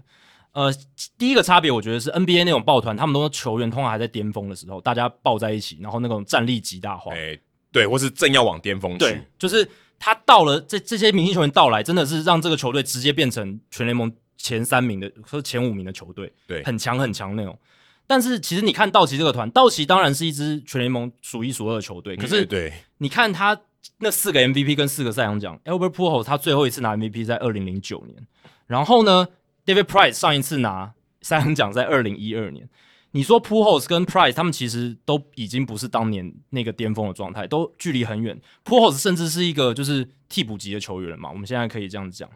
[0.53, 0.73] 呃，
[1.19, 7.13] 第一个差别，我觉得是 NBA 那种抱团，他们都球员通常还在巅峰的时候，大家抱在一起，然后那种战力极大化。
[7.15, 7.39] 哎，
[7.71, 8.99] 对，或是正要往巅峰去。
[8.99, 9.67] 对，就是
[9.99, 17.59] 他到了这这些明星球员到来，真的是让这个球队直接变成全联盟前三名的或者前五名的球队，对，很强很强那种。
[18.07, 23.59] 但是其实你看道奇这个团，道奇当然是一支全联盟数一数二的球队，可是对，你看他。
[23.99, 28.17] 那四个 MVP 跟四个赛扬奖，Albert Pujols 他最后一次拿 MVP 在二零零九年，
[28.67, 29.27] 然后呢
[29.65, 32.69] ，David Price 上一次拿赛扬奖在二零一二年。
[33.13, 38.41] 你说 Pujols 跟 Price 他们其实都已经不是当年那个巅峰的状态，都距离很远。
[38.65, 42.29] Pujols 甚至是一个就是替补级的球员嘛，我们现在可以这样子讲。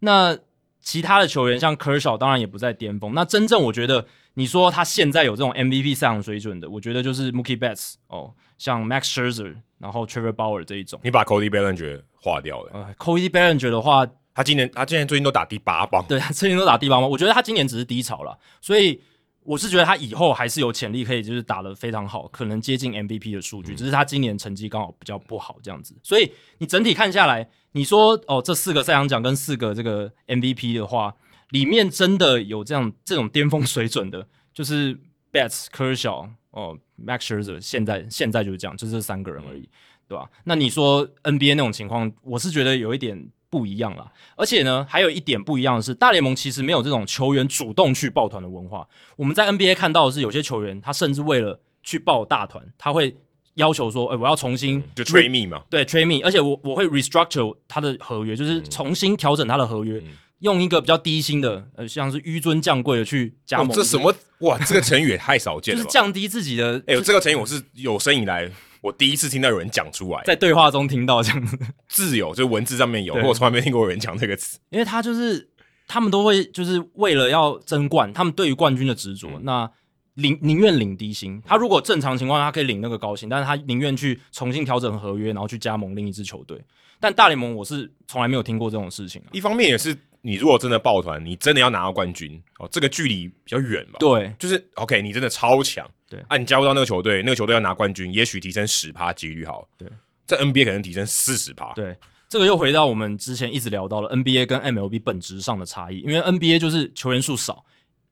[0.00, 0.36] 那
[0.80, 3.14] 其他的球员像 Kershaw 当然也不在巅峰。
[3.14, 9.56] 那真正我觉得你说他现在有这种 MVP 赛场水准的，我觉得就是 Mookie Betts 哦，像 Max Scherzer。
[9.78, 12.72] 然后 Trevor Bauer 这一种，你把 Cody Bellinger 划掉了。
[12.74, 14.04] 呃，Cody Bellinger 的话，
[14.38, 17.10] 他今年他今年最近都打第八棒，对，他最近都打第八棒。
[17.10, 19.00] 我觉得他今年只是低潮了，所以
[19.42, 25.92] 我是觉得他以后还是有潜力可以就是打得非常好，可能接近 MVP 的数据，嗯、只是他今年成绩刚好比较不好这样子。
[26.04, 31.12] 所以你整体看下来，你说哦，这四个赛扬奖跟四个这个 MVP 的话，
[31.50, 34.96] 里面真的有这样这种巅峰水准的，就是
[35.32, 36.30] Betts、Kershaw。
[36.50, 39.68] 哦，Max Scherzer 现在现在就是这样，就这三个人而已，
[40.08, 40.28] 对吧？
[40.44, 44.10] 那你说 NBA 那种情况，我是觉得有一点不一样啦。
[44.36, 48.86] 而且呢，还有一点不一样的是，大联盟其实没有这种球员主动去抱团的文化。
[49.16, 53.16] 我们在 NBA 看到的是，有些球员他甚至为了去抱大团，他会
[53.54, 59.98] 要求说：“哎、欸，我要重新就 trade me 嘛，对 trade me，而且我我会 restructure 他的合约，就是重新调整他的合约。
[59.98, 60.08] 嗯”
[60.40, 64.56] 用一个比较低薪的，呃，像是纡尊降贵的去加盟，这什么哇？
[64.58, 66.80] 这个成语也太少见了， 就是降低自己的。
[66.86, 68.48] 哎呦，这个成语我是有生以来
[68.80, 74.58] 我第一次听到有人讲出来，在对话中听到这样子，字有就文字上面有，我从来没听过有人讲这个词。
[74.70, 75.48] 因为他就是
[75.86, 79.70] 他们都会就是为了要争冠，他们对于冠军的执着，嗯、那
[80.14, 81.42] 宁宁愿领低薪。
[81.44, 86.60] 他如果正常情况下他可以领那个高薪，但是他宁愿去重新调整合约，然后去加盟另一支球队。
[87.00, 89.28] 但大联盟我是从来没有听过这种事情、啊。
[89.32, 89.96] 一方面也是。
[90.28, 93.96] 你如果真的抱团，你真的要拿到冠军哦，这个距离比较远嘛。
[93.98, 95.90] 对，就是 OK，你真的超强。
[96.06, 99.66] 对，啊，你加入到那个球队，那个球队要拿冠军，也许提升十趴几率好。
[99.78, 99.88] 对，
[100.26, 101.72] 在 NBA 可能提升四十趴。
[101.72, 101.96] 对，
[102.28, 107.64] 这个又回到我们之前一直聊到了 NBA 跟 MLB 本质上的差异，因为 NBA 就是球员数少，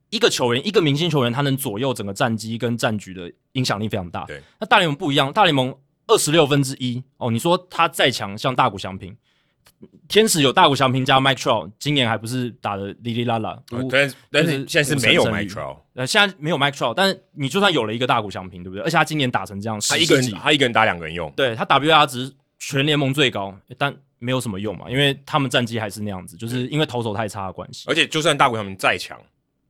[0.08, 4.24] 一个球员一个明星球员他能左右整个战绩跟战局的影响力非常大。
[4.24, 5.74] 对，那大联盟不一样，大联盟
[6.06, 9.14] 二十六分之一哦，你说他再强，像大谷翔平。
[10.08, 13.60] 天使有大谷翔平加 Mike Trout，今年还不是打的哩哩啦啦？
[13.90, 18.82] 但但是现在是没有 Mike Trout，呃，现在没有 Mike Trout，但是你就算有了一个大谷翔平，对不对？
[18.82, 27.84] 而且他今年打成这样，他一个人他一个人打两个人用，对他 WAR 值全联盟最高，但没有什么用嘛，因为他们战绩还是那样子，就是因为投手太差的关系。
[27.88, 29.20] 而且就算大谷翔平再强，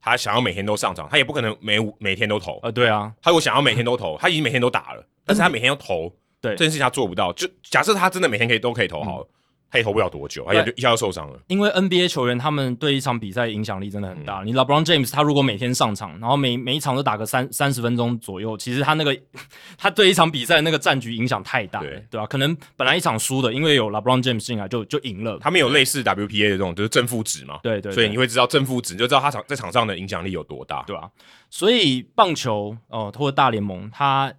[0.00, 2.60] 他想要每天都上场，他也不可能每每天都投。
[2.62, 7.32] 呃，对啊，他如果想要每天都投，他已经每天都打了，但是他每天要投， 对这件事情他做不到。
[7.32, 9.28] 就假设他真的每天可以都可以投好了。
[9.70, 11.38] 他也投不了多久，他就一下就受伤了。
[11.48, 14.42] 因为 NBA 球员他们对一场比赛影响力真的很大。
[14.42, 19.16] 嗯、你 LeBron James 他如果每天上场，然后每每一场都打个三三十分钟左右，其实他那个
[19.76, 22.26] 他对一场比赛那个战局影响太大，对对吧、啊？
[22.26, 25.38] 可能本来一场输的，因为有 LeBron James 进来就就赢了。
[25.40, 27.58] 他们有类似 WPA 的这种，就是正负值嘛。
[27.62, 31.10] 对，对对，所以你会知道正负值，你就知道他场在场上的影响力有多大，对吧、啊？
[31.50, 34.32] 所以棒球哦，或者大联盟，他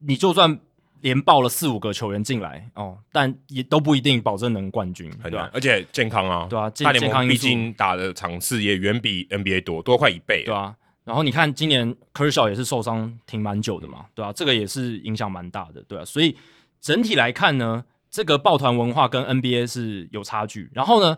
[0.00, 0.58] 你就算。
[1.00, 10.74] 连报了四五个球员进来哦，但也都不一定保证能冠军，很难，而且健康啊，对啊，大联盟毕竟打的场次也远比 NBA 多，多快一倍，对啊。
[11.04, 16.04] 然后你看今年 Kershaw 也是受伤挺蛮久的嘛，对啊，这个也是影响蛮大的，对啊。
[16.04, 16.36] 所以
[16.80, 20.70] 整体来看呢，这个抱团文化跟 NBA 是有差距。
[20.72, 21.16] 然后呢，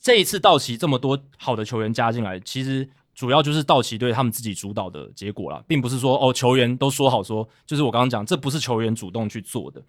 [0.00, 2.88] 这一次道奇这么多好的球员加进来，其实。
[3.18, 9.82] 主要就是道奇队他们自己主导的结果啦，并不是说哦球员都说好说，就是我刚刚讲，这不是球员主动去做的。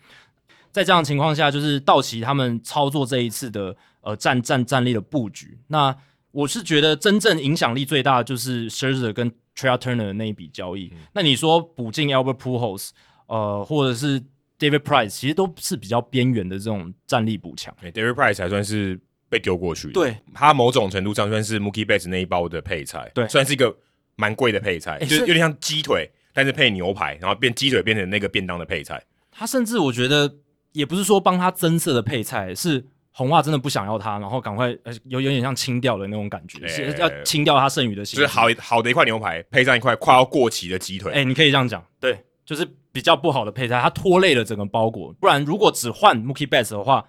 [0.72, 5.60] 在这样的情况下，就是道奇他们操作这一次的呃战战战力的布局。
[5.68, 5.96] 那
[6.32, 10.90] 我是觉得真正影响力最大的就是 Scherzer 跟 Trea Turner 的那一笔交易。
[10.92, 12.90] 嗯、那你说补进 Albert Pujols，
[13.28, 14.20] 呃，或者是
[14.58, 17.72] David Price，其实都是比较边缘的这种战力补强。
[17.82, 19.00] 欸、David Price 还算是。
[19.30, 23.74] 被丢过去，对，它某种程度上算是 Mookie Betts 那一包的配菜，对，算是一个
[24.16, 29.02] 蛮贵的配菜，欸、就是有点像鸡腿，但是配牛排，然后变鸡腿变成那个便当的配菜。
[29.32, 30.36] 他甚至我觉得
[30.72, 38.18] 也不是说帮他增色的配菜，是红袜真的不想要他，然后赶快呃有有点像清掉的那种感觉，欸、是要清掉他剩余的心。
[38.18, 45.14] 就是好好的一块牛排配上一块快要过期的鸡腿，哎、欸，你可以这样讲，对，就是比较不好的配菜，它拖累了整个包裹。
[45.14, 47.06] 不然如果只换 Mookie Betts 的话，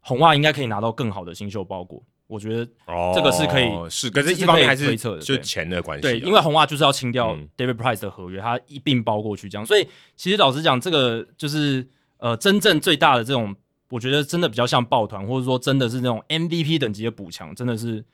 [0.00, 2.02] 红袜应该可以拿到更好的新秀包裹。
[2.26, 2.64] 我觉得
[3.12, 6.02] 这个是可以，哦、是，可是一方面还是推测的，就是钱的关系。
[6.02, 9.66] 对，因为红袜就是要清掉 David Price 的合约，他、嗯、一并包过去这样。
[9.66, 9.84] 所以
[10.14, 11.84] 其实老实讲，这个就是
[12.18, 13.52] 呃，真正最大的这种，
[13.88, 18.04] 我觉得真的比较像抱团，或者说真的是那种 MVP 等级的补强，真的是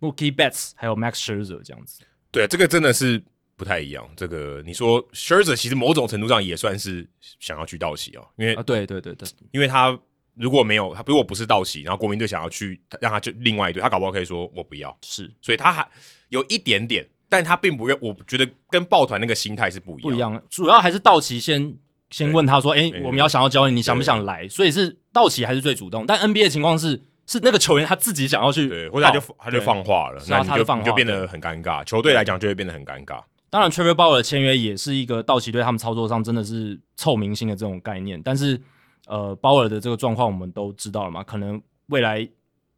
[0.00, 2.00] Mookie Betts 还有 Max Scherzer 这样子。
[2.30, 3.22] 对，这个真的是
[3.56, 4.08] 不太一样。
[4.16, 7.06] 这个你说 Scherzer 其实某种程度上也算是
[7.40, 9.98] 想要去道奇哦，因为啊，对对对对，因为他。
[10.36, 14.94] 如果没有他，如果不是道奇，然后国民队想要去让他就另外一队，他搞不好可以说我不要。
[15.02, 15.88] 是，所以他还
[16.28, 17.96] 有一点点，但他并不愿。
[18.02, 20.42] 我觉得跟抱团那个心态是不一样，不一样。
[20.50, 21.74] 主要还是道奇先
[22.10, 26.04] 先问他说：“哎、欸，我们要想要交易，你想不想来？”所以是道奇还是最主动。
[26.06, 31.82] 但 NBA 的情况是，是那个球员他自己想要去，对，或者他就他就放话了，那你就放就变得很尴尬。
[31.84, 33.22] 球队来讲就会变得很尴尬。
[33.48, 38.60] 当然，Trevor Bauer 的签约也是一个道奇队他们操作上真的是臭明星的这种概念，但是。
[39.06, 41.22] 呃，鲍尔的这个状况我们都知道了嘛？
[41.22, 42.18] 可能未来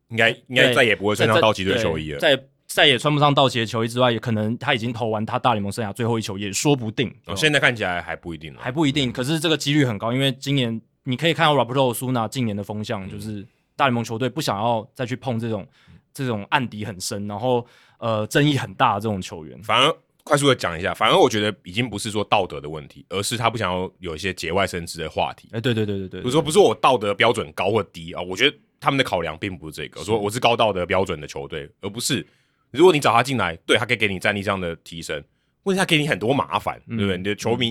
[0.09, 2.19] 应该应该再也不会穿上道奇队球衣了。
[2.19, 7.11] 再再也穿不上道奇的球衣之外，也可能他已经投完他大联盟生涯最后一球，也说不定。
[7.25, 9.11] 哦，现在看起来还不一定了，还不一定。
[9.11, 15.67] 可是这个几率很高，因为今年你可以看到 Roberto Osuna 近年的风向，就是大联盟球队不想要再去碰这种
[16.13, 17.67] 这种案底很深，然后
[17.99, 19.97] 呃争议很大的这种球员，反而。
[20.29, 25.49] 快速的讲一下，反而我觉得已经不是说道德的问题，而是他不想要有一些节外生枝的话题。
[25.53, 30.01] 哎，对对对对对，不是说不是我道德标准高或低啊，我觉得他们的考量并不是这个。
[30.01, 32.25] 我说我是高道德标准的球队，而不是
[32.71, 35.25] 如果你找他进来，对他可以给你战力上的提升，
[35.63, 37.17] 问题他给你很多麻烦，对不对？
[37.17, 37.69] 你的球迷、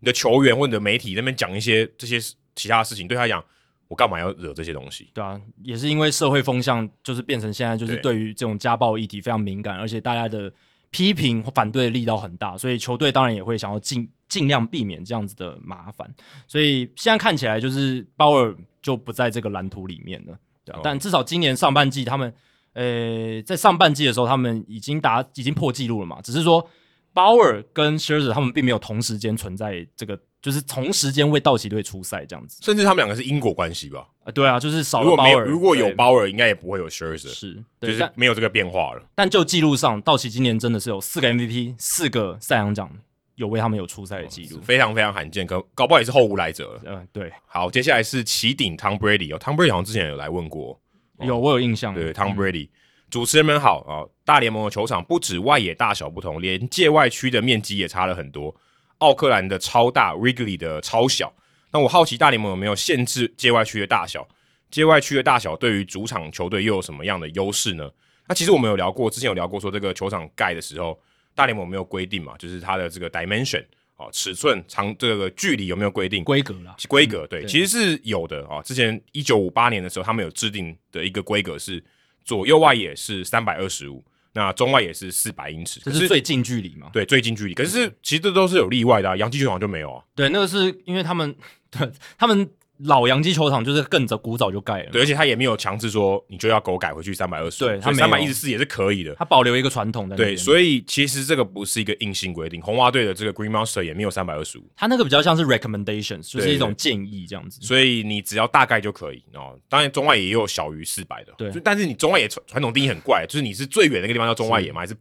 [0.00, 2.18] 你的球员或者媒体那边讲一些这些
[2.56, 3.42] 其他的事情，对他讲。
[3.88, 5.10] 我干嘛要惹这些东西？
[5.12, 10.48] 对啊，也是因为社会风向就是变成现在，就是对于这种家暴议题非常敏感，而且大家的
[10.90, 16.12] 批评或反对的力道很大，所以球队当然也会想要尽尽量避免这样子的麻烦。
[16.46, 20.78] 所以现在看起来就是鲍尔就不在这个蓝图里面了，对啊。
[20.78, 22.32] 哦、但至少今年上半季他们，
[22.72, 26.66] 呃，在上半季的时候他们已经达已经破纪录了嘛，只是说
[27.12, 30.18] 鲍尔跟 Scherzer 他们并没有同时间存在这个。
[30.42, 34.08] 就是同时间为道奇队出赛这样子，甚至他们两个是因果关系吧？
[34.24, 39.02] 啊，对啊，就是少了鲍尔，如果有鲍尔，应该也不会有 Scherzer，是，就是没有这个变化了。
[39.14, 42.90] 但就记录上，道奇今年真的是有四个 MVP，四个赛扬奖
[43.34, 46.80] 有为他们有出赛的记录，非常非常罕见，可搞不好也是后无来者了。
[46.86, 47.30] 嗯，对。
[47.46, 50.80] 好，接下来是奇顶 Tom Brady 哦，Tom Brady 好像之前有来问过，
[51.18, 51.94] 有我有印象。
[51.94, 52.70] 对，Tom Brady，
[53.10, 58.54] 主持人们好啊，大联盟的球场不止外野大小不同，连界外区的面积也差了很多。
[58.98, 61.32] 奥克兰的超大，Wrigley 的超小。
[61.72, 64.26] 那我好奇大联盟有没有限制界外区的大小？
[64.70, 67.90] 界外区的大小对于主场球队又有什么样的优势呢？
[68.28, 70.96] 那其实我们有聊过，之前有聊过说这个球场盖的时候，
[71.34, 73.64] 大联盟没有规定嘛，就是它的这个 dimension
[73.96, 76.22] 哦，尺寸长这个距离有没有规定？
[76.22, 78.62] 规格啦，规格对，其实是有的啊。
[78.62, 81.82] 之前一九五八年的时候，他们有制定的一个规格是
[82.24, 84.04] 左右外野是三百二十五。
[84.32, 86.88] 那中外也是四百英尺，这是最近距离嘛？
[86.92, 87.54] 对，最近距离。
[87.54, 90.04] 可是其实这都是有例外的啊，洋基球场就没有啊。
[90.14, 91.34] 对，那个是因为他们，
[91.70, 92.48] 对，他们。
[92.84, 109.58] 老洋基球场就是更早古早就盖了，对，而且他也没有强制说你就要给我改回去三百二十，对，他三百一十四也是可以的，他保留一个传统的，对，所以其实这个不是一个硬性规定，红袜队的这个 Green Monster 也没有三百二十五，他那个比较像是 recommendations，就是一种建议这样子，所以你只要大概就可以哦。
[109.68, 114.80] 当然中外野也有小于四百的，对，但是你中外野传传统定义很怪，就是你是最远那个地方叫中外野吗？
[114.80, 114.96] 还是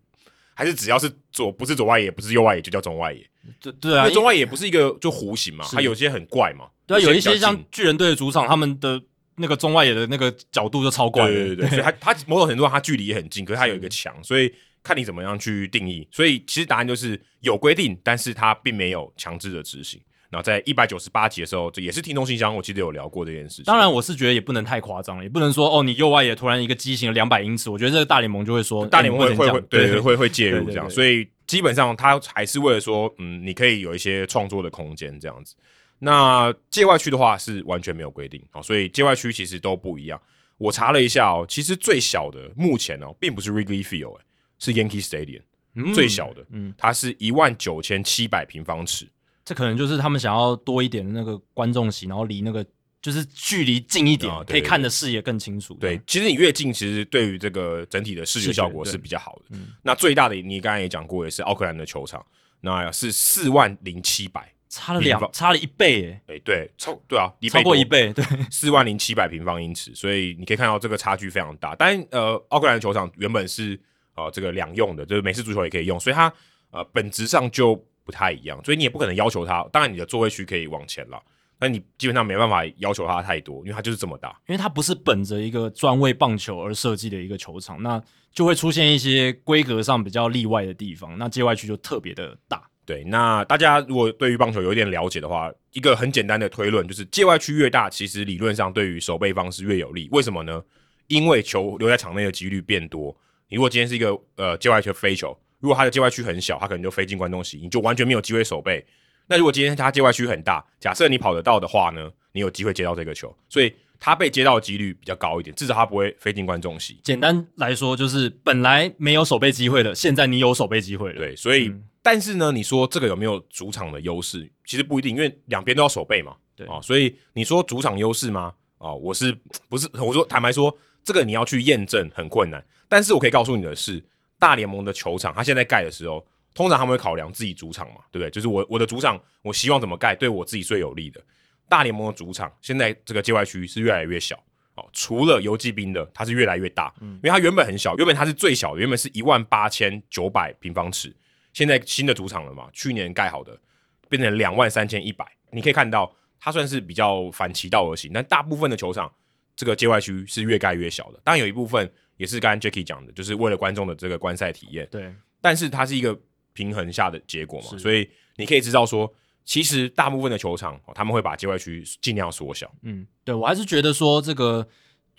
[0.54, 3.26] 还是只要是左不是左外野不是右外野就叫中外野？
[3.62, 6.66] 对对啊，中外野不是一个就弧形嘛，它有些很怪嘛。
[6.90, 9.02] 对，有一些像巨人队的主场，他们的
[9.36, 11.28] 那个中外野的那个角度就超怪。
[11.28, 14.52] 对对对，所以它它 某种程度上他距离也很近，可是他有一个墙，所以
[14.84, 16.08] 看你怎么样去定义。
[16.12, 20.02] 所以其实答案就是有规定，但是他并没有强制的执行。
[20.32, 23.66] 然后在一百九十八集的时候，这也是听众信箱，我记得有聊过这件事情。
[23.66, 30.88] 当然，我是觉得也不能太夸张了，也不能说哦，你右外野突然一个畸形的两百英尺，我觉得这个大联盟就会说，大联盟会会会对会会介入这样。
[30.88, 35.56] 所以基本上他还是为了说，嗯，你可以有一些创作的空间这样子。
[36.00, 40.20] 那界外区的话是完全没有规定哦，所以界外区其实都不一样。
[40.58, 44.18] 我查了一下哦，其实最小的目前哦，并不是 Wrigley Field，
[44.58, 45.42] 是 Yankee Stadium，
[45.76, 49.08] 嗯，最小的，嗯，它是一万九千七百平方尺。
[49.46, 52.66] 这可能就是他们想要多一点的那个观众席，然后离那个
[53.02, 55.74] 就是距离近一点，哦、可以看的视野更清楚。
[55.76, 59.44] 对，其实你越近，其实对于这个整体的视觉效果是比较好的。
[59.52, 62.26] 嗯、那最大的，你刚才也讲过，也是奥克兰的球场，
[62.62, 64.54] 那是四万零七百。
[64.70, 66.22] 差了两，差了一倍诶！
[66.28, 71.76] 哎，对，超对啊，超过一倍，对，四万零七百平方英尺，所以你可以看到这个差距非常大。
[71.76, 73.78] 但呃，奥克兰的球场原本是
[74.16, 76.32] 呃这个两用的，就是美式足球也可以用，所以它
[76.70, 78.64] 呃本质上就不太一样。
[78.64, 81.20] 所以你也不可能要求它，当然你的座位区可以往前了，
[81.58, 88.00] 但你基本上没办法要求它太多，因为它就是这么大，因为它不是本着一个专为棒球而设计的一个球场，那
[88.32, 92.69] 就会出现一些规格上比较例外的地方，那界外区就特别的大。
[92.90, 100.10] 对，那大家如果对于棒球有一点了解的话，一个很简单的推论就是，界外区越大，其实理论上对于守备方是越有利。
[100.12, 100.60] 为什么呢？
[101.06, 103.16] 因为球留在场内的几率变多。
[103.48, 108.84] 你如果今天是一个呃界外球飞球，如果它的界外区很小，它可能就飞进观众席，你就完全没有机会守备。
[109.28, 117.00] 那如果今天它界外区很大，假设你跑得到的话呢，你有机会接到这个球，所以它被接到的几率比较高一点，至少它不会飞进观众席。
[117.04, 121.20] 简单来说，就是本来没有守备机会的，现在你有守备机会了。
[121.20, 121.68] 对，所以。
[121.68, 124.52] 嗯但是呢，你说这个有没有主场的优势？
[124.66, 126.36] 其实不一定，因为两边都要守备嘛。
[126.56, 128.52] 对啊，所以你说主场优势吗？
[128.80, 129.32] 啊，我是
[129.68, 129.88] 不是？
[129.94, 132.66] 我说坦白说，这个你要去验证很困难。
[132.88, 134.04] 但是我可以告诉你的是，
[134.40, 138.32] 大联盟的球场，它现在盖的时候，通常他们会考量自己主场嘛，对不对？
[138.32, 141.22] 就是我我的主场，我希望怎么盖对我自己最有利的。
[141.68, 144.36] 大联盟的主场现在这个界外区是越来越小
[144.74, 151.16] 哦，除了游击兵的，它是越来越大，嗯，因为它原本很小，原本它是最小的，原本是一万八千九百平方尺。
[151.60, 152.70] 现在新的主场了嘛？
[152.72, 153.60] 去年盖好的，
[154.08, 155.30] 变成两万三千一百。
[155.52, 158.14] 你可以看到，它算是比较反其道而行。
[158.14, 159.14] 但大部分的球场，
[159.58, 161.20] 这个界外区是越盖越小的。
[161.22, 164.88] 当然有一部分也是刚刚 Jacky 讲的，就是为了观众的这个观赛体验。
[164.90, 166.18] 对，但是它是一个
[166.54, 172.74] 平衡下的结果嘛，所以你可以知道说，其实大部分的球场他们会把界外区尽量缩小。
[172.84, 174.66] 嗯，对我还是觉得说这个。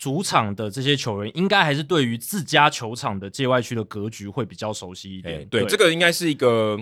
[0.00, 5.40] 主场的这些球员应该还是对于自家球场的界外区的格局会比较熟悉一点。
[5.40, 6.74] 欸、对，对，这个应该是一个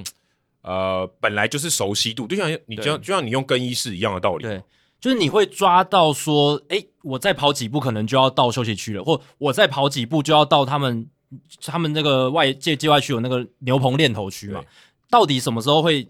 [0.62, 4.44] 呃，本来就是熟悉度，就像你就像就像你用更衣室一样的道理。
[4.44, 4.62] 对，
[5.00, 11.04] 就是你会抓到说，哎、欸，我再跑几步可能就要到休息区了，或我再跑几步就要到他们
[11.60, 14.62] 他们那个外界界外区有那个牛棚练头区嘛？
[15.10, 16.06] 到底什么时候会？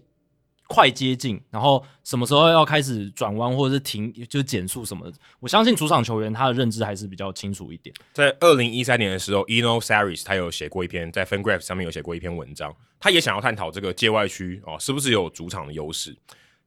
[0.71, 5.17] 快接近，然后什么时候要开始转弯或者是停，就减速什么的。
[5.39, 7.93] 我相信主场球员他的认知还是比较清楚一点。
[8.13, 16.15] 在二零一三年的时候，Eno Sarris 他有写过一篇在 FanGraphs 上面有写过一篇文章，他也想要探讨这个界外区哦是不是有主场的优势。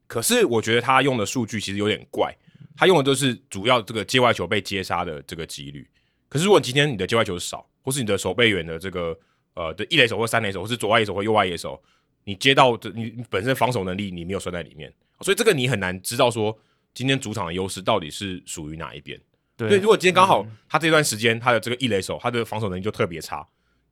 [0.05, 2.35] 可是我觉得他用的数据其实有点怪，
[2.75, 5.89] 他用的都是主要这个界外球被接杀的这个几率。
[6.27, 9.17] 可是如果今天你的界外球少，或是你的守备员的这个
[9.53, 11.81] 呃的一垒手或三垒手，或是左外野手或右外野手。
[12.25, 16.57] 你接到的，你本身防守能力你没有算在里面，所以这个你很难知道说
[16.93, 19.19] 今天主场的优势到底是属于哪一边。
[19.57, 23.45] 对，如果今天刚好他这段时间他的这个一垒手他的防守能力就特别差，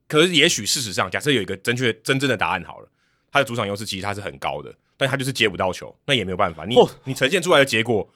[0.08, 2.90] 可是也许事实上假设有一个正确真正的答案好了，
[3.32, 8.10] 他的主场优势其实他是很高的，但他就是接不到球，那也没有办法，你你呈现出来的结果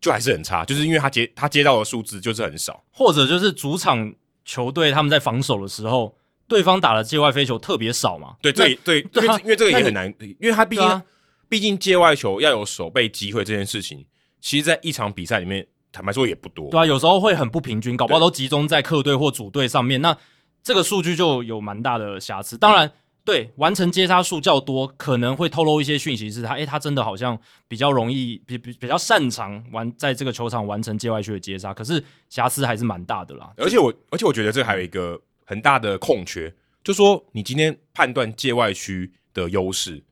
[0.00, 4.14] 就还是很差，就是因为他接他接到的数字就是很少，或者就是主场
[4.44, 6.17] 球队他们在防守的时候。
[6.48, 8.34] 对方打的界外飞球特别少嘛？
[8.40, 11.02] 对对对，因为因为这个也很难，因为他毕竟
[11.48, 14.04] 毕、啊、竟界外球要有守备机会这件事情，
[14.40, 16.70] 其实在一场比赛里面，坦白说也不多。
[16.70, 20.16] 对啊，有时候会很不平均，搞不好都集中在客队或主队上面，那
[20.62, 22.56] 这个数据就有蛮大的瑕疵。
[22.56, 22.90] 当然，
[23.24, 27.38] 对完成接杀数较多，可能会透露一些讯息，是他诶，他真的好像
[27.68, 33.52] 比较容易比比比较擅长完在这个球场完成界外区的接杀，可是瑕疵还是蛮大的啦。
[33.58, 35.20] 而且我而且我觉得这还有一个。
[35.48, 40.04] 很大的空缺，就说你今天判断界外区的优势，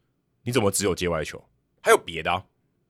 [0.42, 1.44] 你怎么只有界外球？
[1.82, 2.42] 还有别的啊？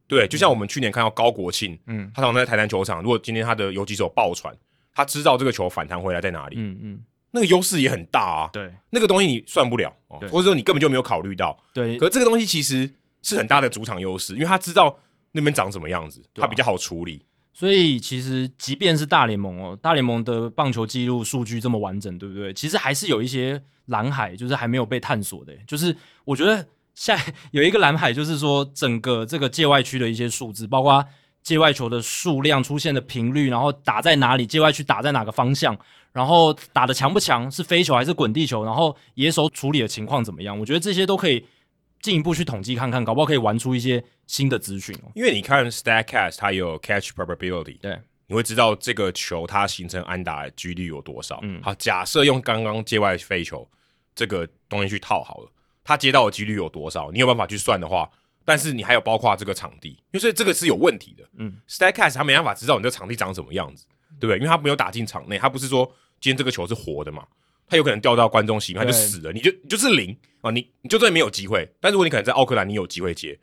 [0.06, 4.56] 对，就像我们去年看到高国庆，嗯，他常常在台南球场，如果今天他的游击手爆传，
[4.94, 8.50] 他知道这个球反弹回来在哪里，嗯嗯，那个优势也很大啊。
[8.52, 11.60] 对，那个东西你算不了，或者说你根本就没有考虑到。
[11.74, 12.88] 对，可是这个东西其实
[13.22, 14.96] 是很大的主场优势，因为他知道
[15.32, 17.26] 那边长什么样子，他比较好处理。
[17.58, 22.52] 所以其实，即便是大联盟哦，大联盟的棒球记录数据这么完整，对不对？
[22.52, 25.54] 其实还是有一些蓝海，就是还没有被探索的。
[25.66, 25.96] 就是
[26.26, 31.02] 我觉得，现在 有一个蓝海，就是说整个这个界外区的一些数字，包括
[31.42, 35.74] 界外球的数量、出现的频率，然后打在哪里，界外区打在哪个方向，
[36.12, 40.60] 然后打的强不强，是飞球还是滚地球，然后野手处理的情况怎么样？
[40.60, 41.42] 我觉得这些都可以。
[42.06, 45.10] 进一步去统计看看，搞不好可以玩出一些新的资讯哦。
[45.16, 47.98] 因为你看 Statcast 它有 catch probability，对，
[48.28, 51.40] 你会知道这个球它形成安打的几率有多少。
[51.42, 53.68] 嗯，好，假设用刚刚界外飞球
[54.14, 55.50] 这个东西去套好了，
[55.82, 57.10] 它接到的几率有多少？
[57.10, 58.08] 你有办法去算的话，
[58.44, 61.28] 但是你还有包括这个场地，因为所以这个是有问题的。
[61.38, 63.84] 嗯，Statcast 它没办法知道你这个场地长什么样子，
[64.20, 64.36] 对不对？
[64.36, 65.84] 因为它没有打进场内，它不是说
[66.20, 67.26] 今天这个球是活的嘛。
[67.68, 71.68] 他有可能掉到观众席，他就死了，你就你就是零啊，你你就算没有机会。
[71.80, 73.36] 但如果你可能在奥克兰，你有机会接，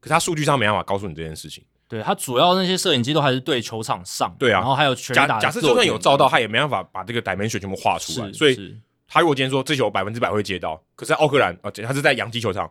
[0.00, 1.64] 可是他数据上没办法告诉你这件事情。
[1.88, 5.26] 对，他主要那些摄影机都还是对球场上，对啊，然后还有全打。
[5.26, 8.32] 假假设就算有照到，他也没办法把这个 dimension 全部画出来。
[8.32, 8.76] 所以，
[9.08, 12.70] 他如果今天说这球百分之百会接到，可是在奥克兰啊，他是在洋基球场，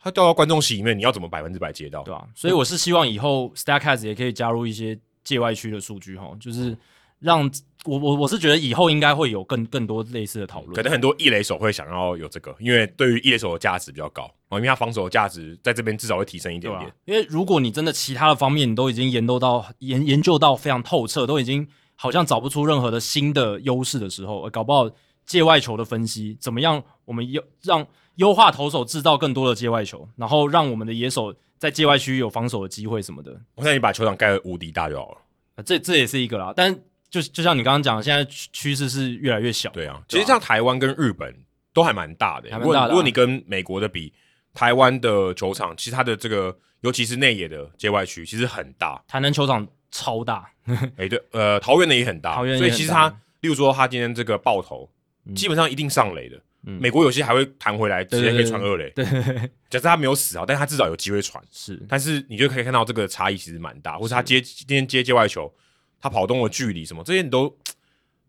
[0.00, 2.04] 他掉到观众席里面，你要怎么百分之百接到？
[2.04, 6.76] 对啊，所以我是希望以后 Statcast 也可以加入一些界外区的数据哈，就是。
[7.24, 7.50] 让
[7.86, 16.92] 我我我是觉得以后应该会有更更多类似的讨论，可能很多一垒手会想要有这个，因为对于一垒手的价值比较高哦，因为他防守的价值在这边至少会提升一点点。
[17.06, 24.90] 因为如果你真的其他的方面你都已经研究到研研究到非常透彻，都已经好像找不出任何的新的优势的时候，搞不好
[25.26, 26.82] 界外球的分析怎么样？
[27.04, 33.38] 我们优让优化投手制造更多的界外球，然后让我们的野手在界外区域有防守的机会什么的。
[33.56, 35.18] 我相信你把球场盖得无敌大就好了，
[35.56, 36.74] 啊、这这也是一个啦，但。
[37.14, 39.70] 就就像你刚刚讲的，现在趋势是越来越小。
[39.70, 41.32] 对啊，其实像台湾跟日本
[41.72, 42.50] 都还蛮大的。
[42.58, 44.12] 如果如果你跟美国的比，
[44.52, 49.00] 台湾的球场其实它的这个，尤其是内野的界外区，其实很大。
[49.06, 50.50] 台南球场超大。
[50.98, 52.34] 哎，对，呃，桃园的也很大。
[52.34, 53.08] 桃园，所以其实他，
[53.42, 54.90] 例如说他今天这个爆头，
[55.36, 56.40] 基本上一定上垒的。
[56.62, 58.90] 美国有些还会弹回来，直接可以传二垒。
[58.90, 59.04] 对，
[59.70, 61.40] 假设他没有死啊，但是他至少有机会传。
[61.52, 65.52] 是，但是你就可以看到这个差异其实蛮大，或是他接今天接界外球。
[66.04, 67.50] 他跑动的距离什么这些，你都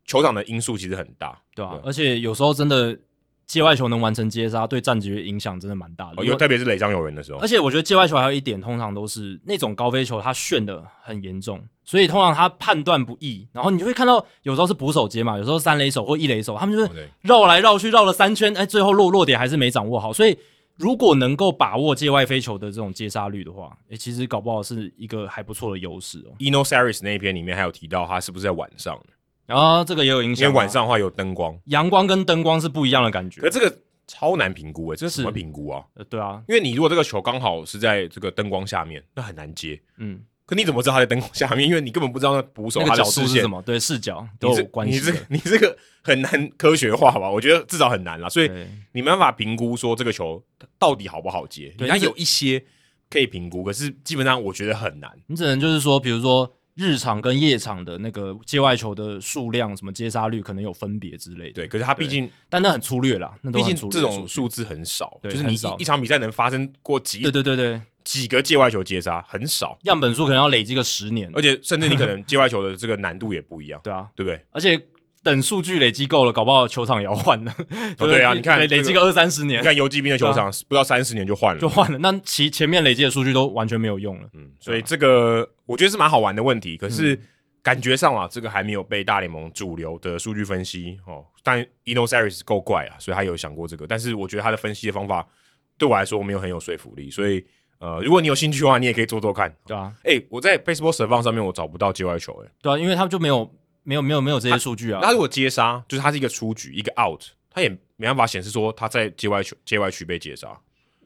[0.06, 1.80] 球场的因素其实很大，对吧、啊？
[1.84, 2.98] 而且有时候真的
[3.46, 6.24] 界外球能完成接杀，对战局的影响真的蛮大的。
[6.24, 7.40] 因为特别是垒上有人的时候。
[7.40, 13.46] 而且我觉得界外球还有一点，通常都是那种高飞球，它旋的很严重，所以通常他判断不易。
[13.52, 20.14] 然后你就会看到有时候是捕手接嘛，有时候三垒手或一垒手，他们就是绕来绕去绕了三圈，哎，最后落落点还是没掌握好。
[20.14, 20.38] 所以
[20.78, 26.36] 如果能够把握界外飞球的这种接杀率的话，诶、欸，其实搞不好是一个还不错的优势哦。
[26.40, 29.00] Eno Sarris 那一篇里面还有提到，他是不是在晚上？
[29.46, 33.42] 然后这个也有影响，因为晚上的话有灯光，阳光跟灯光是不一样的感觉。
[33.42, 35.86] 可这个超难评估诶，这是什么评估啊？
[35.94, 39.82] 呃，对啊，因为你如果这个球刚好是在这个灯光下面，那很难接。
[39.98, 40.22] 嗯。
[40.46, 41.68] 可你怎么知道他在灯光下面？
[41.68, 44.94] 因为你根本不知道那捕手他的视线是什么，对视角都有关系。
[44.94, 47.28] 你这个你这个很难科学化吧？
[47.28, 48.52] 我觉得至少很难啦，所以
[48.92, 50.44] 你没办法评估说这个球
[50.78, 51.74] 到底好不好接。
[51.78, 52.64] 对，它有一些
[53.10, 55.10] 可以评估，可是基本上我觉得很难。
[55.26, 61.54] 你只能就是说，比如说日场跟夜场的那个界外球的数量，什么接杀率可能有分别之类的。
[61.54, 67.22] 对，可是它毕竟，但那很粗略啦，毕竟这种数字很少，就是你一场比赛能发生过几？
[67.22, 67.82] 对对对对。
[68.06, 74.40] 几个界外球接杀很少，样本数可能要累积个十年，而且甚至你可能界外球的这个难度也不一样， 对啊，对不对？
[74.52, 74.80] 而且
[75.24, 77.52] 等数据累积够了，搞不好球场也要换了。
[77.98, 81.98] 对啊，你看累积个二三十年，你看游击兵的球场不到三十年就换了，就换了。
[81.98, 84.30] 那其前面累积的数据都完全没有用了。
[84.34, 87.20] 嗯，所以这个我觉得是蛮好玩的问题，可是
[87.64, 91.26] 感觉上啊，这个还没有被大联盟主流的数据分析哦。
[91.42, 95.28] 但 Eno Sarris 够怪啊，所以他有想过这个，但是我觉得他的分析的方法
[95.76, 97.44] 对我来说没有很有说服力，所以。
[97.80, 99.94] 呃，如果你有兴趣的话，你也可以做做看，对啊。
[100.04, 103.50] 哎、欸，我在 Baseball Savant 上面我找不到界外球、欸，哎，对啊，因为他们就没有
[103.84, 105.00] 没有没有没有这些数据啊。
[105.02, 110.48] 那如果接杀，就是他是一个出局，一个 out，他也没办法显示说他在界外球界外区被接杀。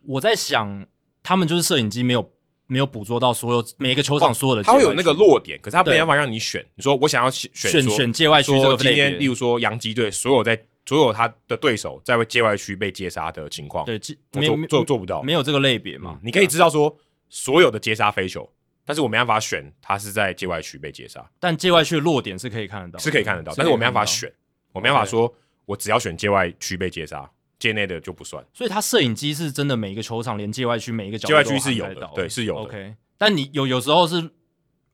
[0.06, 0.86] 我在想，
[1.24, 2.32] 他们就是摄影机没有
[2.68, 6.66] 没有捕捉到所有每一个球场所有的，他会有那个落点，可是他没办法让你选。
[6.76, 10.62] 你说我想要选选选界外区这个今天，例如说洋基队所有在。
[10.90, 16.20] 所有他的对手在界外区被接杀的情况，对，做做做，做不到，没有这个类别嘛、嗯？
[16.24, 16.98] 你可以知道说
[17.30, 18.52] 所有的接杀飞球，
[18.84, 21.24] 但是我没办法选他是在界外区被接杀。
[21.40, 24.34] 但界外区的落点是可以看得到，是可以看得到，但是我没办法选，
[24.72, 25.32] 我没办法说
[25.68, 27.30] 我只要选界外区被接杀，
[27.60, 28.44] 界内的就不算。
[28.52, 32.62] 所以他摄影机是真的每一个球场连界外区每一个角界外区是有的，对，是有的。
[32.62, 34.28] OK，但你有有时候是，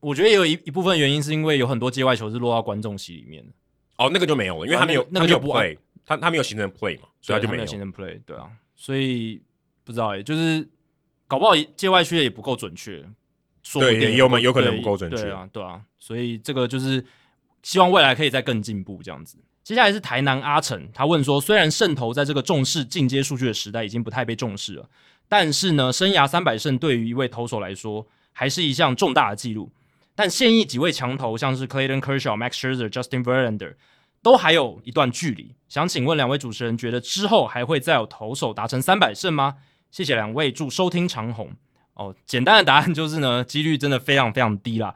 [0.01, 3.53] 我觉得也有一一部分原因是因为有很多界外球是落到观众席里面的。
[3.97, 5.79] 哦，那个就没有了，因为他没有，那个就不会。
[6.05, 9.41] 他他没有形成 play 嘛，所以他就没有，形成 play，对啊，所以
[9.83, 10.67] 不知道诶，就是
[11.27, 13.03] 搞不好界外区也不够准确，
[13.63, 17.03] 说不定对，有没有可能不够准确，啊，对啊，所以这个就是
[17.63, 19.37] 希望未来可以再更进步这样子。
[19.63, 24.87] 接下来是台南阿成，他问说，虽然胜投在这个重视进阶数据的时代已经不太被重视了，
[25.27, 29.71] 但是呢，生涯三百胜对于一位投手来说还是一项重大的记录。
[30.13, 33.73] 但现役几位强投，像是 Clayton Kershaw、Max Scherzer、Justin Verlander。
[34.25, 39.57] 都还有一段距离，想请问两位主持人，觉得之后还会再有投手达成三百胜吗？
[39.91, 41.51] 谢谢两位，祝收听长虹。
[41.93, 44.95] 哦，简单的答案就是呢， 几率真的非常非常低啦。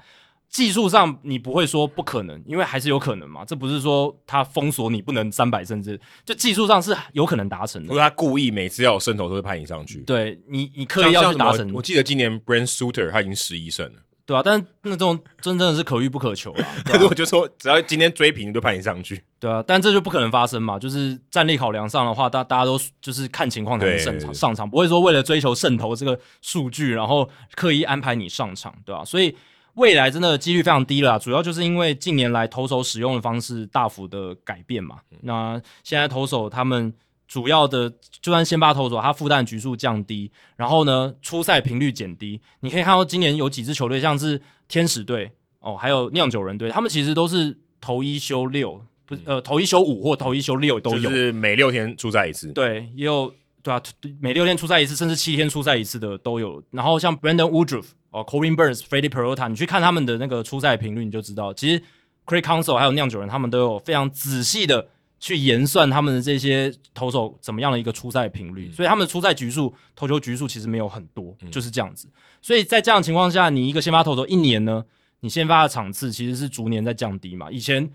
[0.49, 3.45] 技术上你不会说不可能，因为还是有可能嘛。
[3.45, 7.89] 这不是说他封锁你不能三百胜，这就技术上是有可能达成的。
[7.89, 11.71] 不是他故意每次要有胜投都会派你上去，对你，你刻意要去达成。
[11.71, 14.01] 我记得今年 Brand Suter 他已经十一胜了。
[14.29, 16.63] 对啊，但那这种真正的是可遇不可求啊。
[16.93, 19.23] 如果 就说只要今天追平，就派你上去。
[19.39, 20.77] 对啊，但这就不可能发生嘛。
[20.77, 29.03] 就是战力考量上的话，大大家都就是看情况才能上场上场，不会说为了追求胜投这个数据，然后刻意安排你上场，对吧、啊？
[29.03, 29.35] 所以
[29.73, 34.97] 未来真的几率非常低了，主要就是因为近年来投手使用的方式大幅的改变嘛。
[35.21, 36.93] 那现在投手他们。
[37.29, 37.87] 主要的，
[38.21, 42.41] 就算先发投手，他负担局数降低，然后呢，出赛频率减低。
[42.61, 52.51] 你可以看到今年有几支球队，像是天使队哦，还有酿酒人队，他们其实都是投一休六，不是呃投一休五或投一休六都有，就是每六天出赛一次。
[52.51, 53.79] 对，也有对啊，
[54.19, 56.63] 每六天出赛一次，甚至七天出赛一次的都有。
[56.71, 61.79] 然后像 Brandon Woodruff 哦，Corbin Burnes、Freddie Peralta，你去看他们的那个出赛频率，你就知道，其实
[62.25, 64.87] Craig Counsell 还有酿酒人，他们都有非常仔细的。
[65.19, 72.07] 去研算他们的这些投手怎么样的一个出赛频率，所以他们的出赛局数、投球局数其实没有很多，就是这样子。
[72.41, 74.83] 所以在这样的情况下，你一个先发投手一年呢，
[75.19, 77.51] 你先发的场次其实是逐年在降低嘛。
[77.51, 77.89] 以前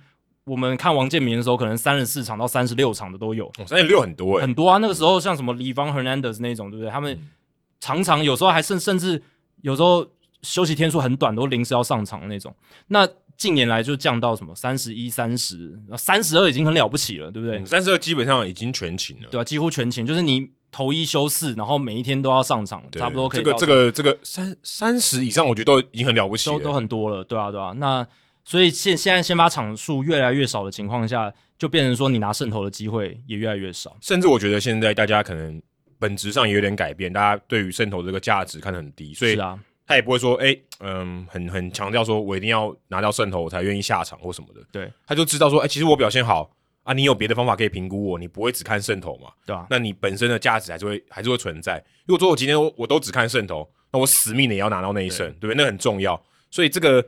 [0.45, 4.77] 我们看王建民的时候，可能三十四场到三十六场的都有，三十六很多诶，很多啊。
[4.77, 6.91] 那个时候像什么 Livan Hernandez 那种，对不对？
[6.91, 7.19] 他们
[7.81, 9.23] 常常有时候还甚甚至
[9.63, 10.07] 有时候
[10.43, 12.55] 休息天数很短，都临时要上场的那种。
[12.89, 17.65] 那近年来就降到什么三十一、三十、三十二已经很了不起了，对不对？
[17.65, 23.43] 三十二基本上已经全勤了，对啊，几乎全勤，就是你投一休四，然后每一天都要上场，差不多可以。
[23.43, 27.73] 这个这个这个三三十以上，我觉得都已经很了不起了，都都很多了，对啊对啊。
[27.77, 28.07] 那
[28.45, 33.97] 所以现现在先发场数越来越少的情况下，就变成说你拿胜投的机会也越来越少。
[34.01, 35.61] 甚至我觉得现在大家可能
[35.99, 39.59] 本质上也有点改变，大家对于胜投这个价值看得很低，所以是啊。
[39.87, 44.61] 他也不会说，哎、欸，嗯，很很强调说，我一定要拿到胜投我才愿意下场或什么的。
[44.73, 46.51] 对，他就知道说，哎、欸，其实我表现好
[46.83, 49.31] 啊，你有别的方法可以评估我，你不会只看胜投嘛？
[49.45, 51.85] 对啊，那你本身的价值还是会还是会存在。
[52.07, 55.57] 如果说我今天我，我都只看胜投，那我死命的也要拿到那一胜，对，对不对？
[55.57, 56.21] 那很重要。
[56.51, 57.05] 所以这个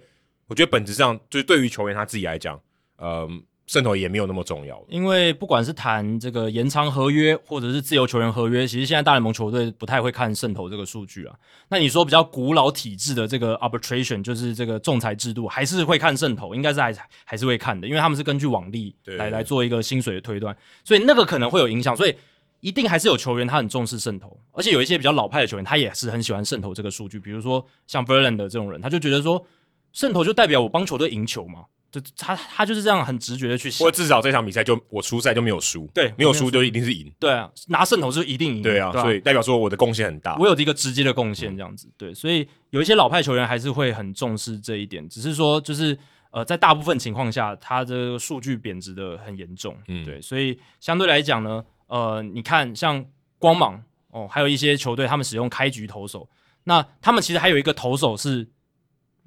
[0.46, 2.60] 我觉得本质上就是对于球员他自己来讲，
[2.98, 3.42] 嗯。
[3.66, 11.34] 胜投也没有那么重要，因为不管是谈这个延长合约，或者是自由球员合约，其实现在大联盟球队不太会看渗透这个数据啊。
[11.68, 16.94] 那你说比较古老体制的这个 arbitration，就是这个仲裁制度，还是会看渗透，应该是还
[17.24, 21.96] 还是会看的，因为他们是根据往例来来做一个薪水的推断，所以那个可能会有影响。
[21.96, 22.14] 所以
[22.60, 27.18] 一定还是有球员他很重视渗透，而且有一些比较老派的球员，他也是很喜欢渗透这个数据。
[27.18, 29.44] 比如说像 Verlander 这种人，他就觉得说
[29.92, 31.64] 渗透就代表我帮球队赢球嘛。
[32.00, 45.98] 就他他就是这样很直觉的去想，或至少这场比赛就我出赛就没有输，对，没有输就一定是赢，对啊，拿胜投就一定赢，对啊，对啊，所以代表说我的贡献很大，我有一个直接的贡献这样子，嗯，对，所以有一些老派球员还是会很重视这一点，只是说就是
[46.32, 53.02] 呃，在大部分情况下，他的数据贬值的很严重，嗯，对，所以相对来讲呢，呃，你看像
[53.38, 56.28] 光芒哦，还有一些球队他们使用开局投手，
[56.64, 58.46] 那他们其实还有一个投手是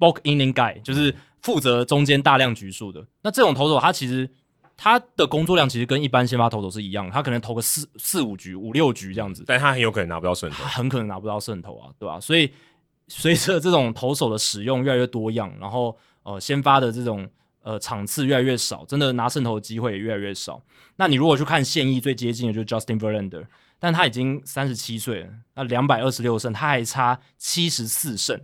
[0.00, 1.14] bulk inning guy，就是。
[1.42, 4.28] 负责中间大量局数的，那这种投手他其实
[4.76, 12.20] 他的工作量其实跟一般先发投手是一样，他可能投个四四五局、五六局这样子，但他很有可能拿不到胜投，他很可能拿不到胜投啊，对吧？
[12.20, 12.52] 所以
[13.08, 17.26] 随着这种投手的使用越来越多样，然后呃先发的这种
[17.62, 20.62] 呃场次越来越少，真的拿胜投的机会也越来越少。
[20.96, 23.46] 那你如果去看现役最接近的就是 Justin Verlander，
[23.78, 28.38] 但他已经三十七岁了，那两百二十六胜，他还差七十四胜。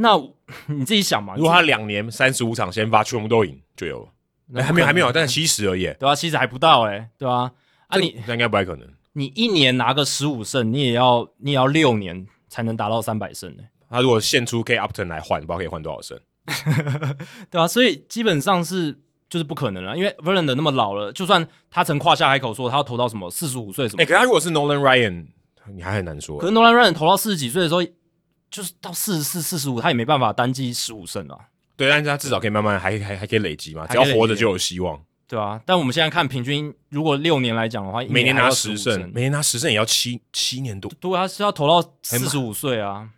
[0.00, 0.16] 那
[0.66, 4.08] 你自己想嘛，如果他两年三十五场先发全部都赢，就有了。
[4.54, 6.14] 哎、欸，还没有，还没有，但是七十而已，对吧、啊？
[6.14, 7.52] 七十还不到，哎，对吧、啊？
[7.86, 8.88] 啊你，你那应该不太可能。
[9.12, 13.62] 你一年拿个十五胜，你也要你也要六年才能达到三百胜呢。
[13.88, 16.18] 他如果献出 K Upton 来换，不知道可以换多少胜，
[17.50, 17.68] 对吧、啊？
[17.68, 18.98] 所以基本上是
[19.28, 25.26] 就是不可能了，因为 Verlander 那么老了，就算他曾夸下海口说他要投到什么四十五岁什么，哎、欸，可他如果是 Nolan Ryan，
[25.72, 26.38] 你还很难说。
[26.38, 27.82] 可是 Nolan Ryan 投到四十几岁的时候。
[28.50, 31.38] 就是到四十四、四十五，他也没办法单击十五胜啊。
[31.76, 40.92] 对，但是他至少可以慢慢还还还可以累积嘛，只要活着就有希望，对啊，但我们现在看平均，如果六年来讲的话，每年拿十胜，每年拿十胜也要七七年多。
[41.00, 43.08] 对啊，是要投到四十五岁啊，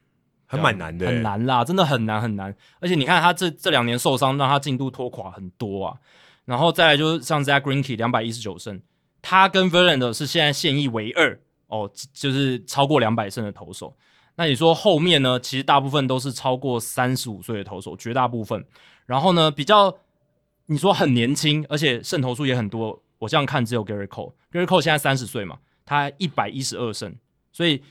[0.46, 2.54] 还蛮难的，很难啦，真的很难很难。
[2.78, 5.96] 而且你看他这这两年受伤，让他进度拖垮很多啊。
[6.44, 8.80] 然后再来就是像 Zack Greinke 两百一十九胜，
[9.22, 13.96] 他跟 Verlander 是现在现役唯二哦，就是超过两百胜的投手。
[14.34, 15.38] 那你说后面呢？
[15.38, 18.64] 其实大部分都是超过三十五岁的投手，绝大部分。
[19.04, 19.94] 然后呢，比较
[20.66, 23.02] 你说很年轻，而且胜投数也很多。
[23.18, 27.14] 我这样看，只有 Gerrit Cole，Gerrit Cole 现在三十岁嘛，他一百一十二胜，
[27.52, 27.82] 所以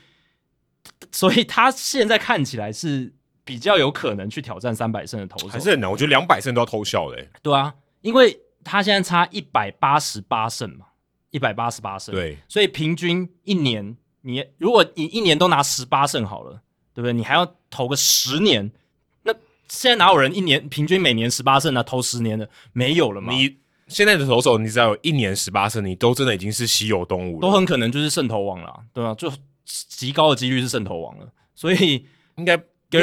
[1.12, 3.14] 所以他现在看起来是
[3.44, 5.90] 比较有可能去挑战三百胜的投手，还是很难。
[5.90, 7.30] 我觉得两百胜都要偷笑嘞、欸。
[7.40, 10.86] 对啊，因为他现在差一百八十八胜嘛，
[11.30, 13.96] 一百八十八胜，对，所以平均一年。
[14.22, 16.62] 你如果你一年都拿十八胜好了，
[16.94, 17.12] 对不对？
[17.12, 18.70] 你还要投个十年，
[19.24, 19.32] 那
[19.68, 21.82] 现在哪有人一年平均每年十八胜呢？
[21.82, 23.32] 投十年的没有了吗？
[23.32, 23.56] 你
[23.88, 29.14] 现在的投手，你只要有一年十八胜，你都真的已经是稀有动物了，都很可能就是胜投王了，对吧？
[29.14, 29.30] 就
[29.64, 32.06] 极高的几率是胜投王了，所以
[32.36, 32.56] 应该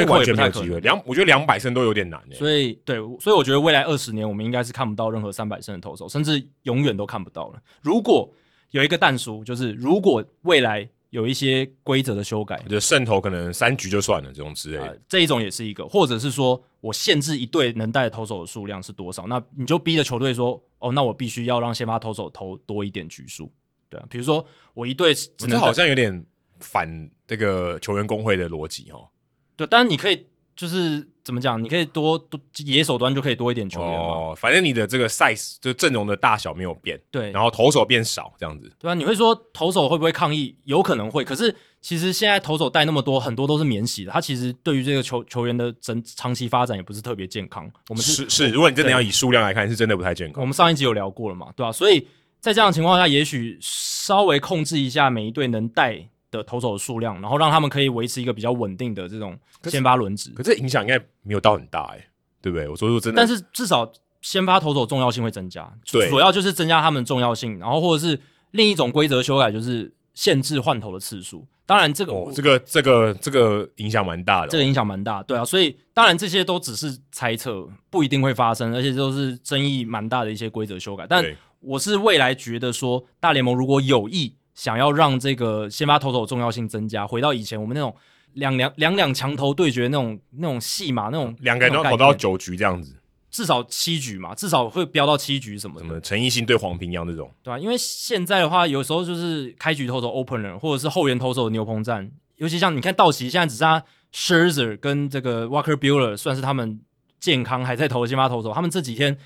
[0.06, 0.80] 完全没有机会。
[0.80, 2.34] 两，我觉得两百胜都有点难诶。
[2.34, 7.60] 所以对，所以我觉得未来二十年我们应该是看不到任何三百胜的投手，甚至永远都看不到了。
[7.82, 8.32] 如果
[8.70, 10.88] 有一个蛋叔，就是如果未来。
[11.10, 23.52] 有一些规则的修改，我觉得胜投可能三局就算了，这种之类的、呃，这一种也是一个，或者是说我限制一队能带投手的数量是多少，那你就逼着球队说，哦，那我必须要让先发投手投多一点局数，
[23.88, 24.44] 对啊，比如说
[24.74, 26.24] 我一队只能，这好像有点
[26.58, 29.08] 反这个球员工会的逻辑哦，
[29.56, 30.26] 对，当然你可以。
[30.56, 31.62] 就是怎么讲？
[31.62, 34.34] 你可以多多野手端就可以多一点球员哦。
[34.36, 37.30] 反正你的这个 size 就阵容的大小没有变，对。
[37.30, 38.94] 然后投手变少这样子，对啊。
[38.94, 40.56] 你会说投手会不会抗议？
[40.64, 41.22] 有可能会。
[41.22, 44.10] 可是其实现在投手带那么多，很多都是免洗的。
[44.10, 47.70] 他其实对于这个球球员的整长期发展也不是特别健康。
[47.88, 50.40] 我们是是，如果你真的要以数量来看，是真的不太健康。
[50.40, 51.72] 我们上一集有聊过了嘛，对吧、啊？
[51.72, 52.06] 所以
[52.40, 60.30] 在这样的情况下，也许稍微控制一下每一队能带的投手的数量，然后让他们可以维持一个比较稳定的这种先发轮值。
[60.30, 62.08] 可这影响应该没有到很大哎、欸，
[62.40, 62.68] 对不对？
[62.68, 68.20] 我说说真的，但是至少先发投手重要性会增加，对，主要就是增加他们的重要性，然后或者是
[68.52, 71.46] 另一种规则修改，就是限制换投的次数。
[71.66, 75.44] 当然这个、哦、这个这个这个影响蛮大的、哦，这个影响蛮大，对啊。
[75.44, 81.06] 所以当然这些都只是猜测，不一定会发生，而且都是争议蛮大的一些规则修改。
[81.08, 81.24] 但
[81.60, 84.34] 我是未来觉得说，大联盟如果有意。
[84.60, 87.96] 想要让这个先发投手的重要性增加，回到以前我们那种
[88.34, 92.94] 两两两两强投对决那种那种戏码，那种两个人都要投到九局这样子，
[93.30, 95.86] 至少七局嘛，至少会飙到七局什么的。
[95.86, 97.58] 什么陈奕迅对黄平洋这种，对吧、啊？
[97.58, 103.82] 因为现在的话，有时候就是开局投手 opener，或者是后援投手的牛棚战，尤其像你看道奇现在只剩下
[104.12, 106.78] Scherzer 跟这个 Walker Bueller 算是他们
[107.18, 109.16] 健康还在投的先发投手，他们这几天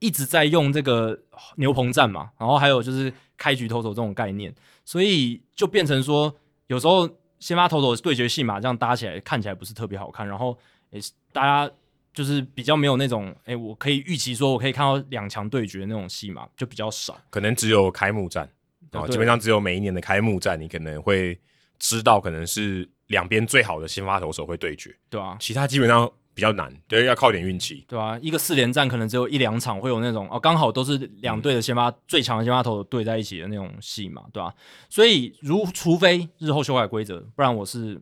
[0.00, 1.18] 一直在用这个
[1.56, 4.54] 牛棚战嘛，然后还有就是开局投手这种概念，
[4.92, 6.34] 所以就变成说
[6.66, 10.58] 有时候先发投手对决戏码这样搭起来看起来不是特别好看，然后
[10.90, 11.00] 诶
[11.32, 11.72] 大家。
[12.14, 18.46] 就是比较没有那种，哎、欸，我可以预期说，我可以看到两强对决的那种戏码就比较少，可能只有开幕战
[18.90, 21.40] 啊，基本上只有每一年的开幕战，你可能会
[21.78, 34.54] 知道，可能是两边最好的先发投手会对决，对啊，其他基本上比较难，对，要靠点运气，对啊，一个四连战可能只有一两场会有那种哦，刚好都是两队的先发、嗯、最强的先发投对在一起的那种戏嘛，对吧、啊？
[34.88, 38.00] 所以如除非日后修改规则，不然我是。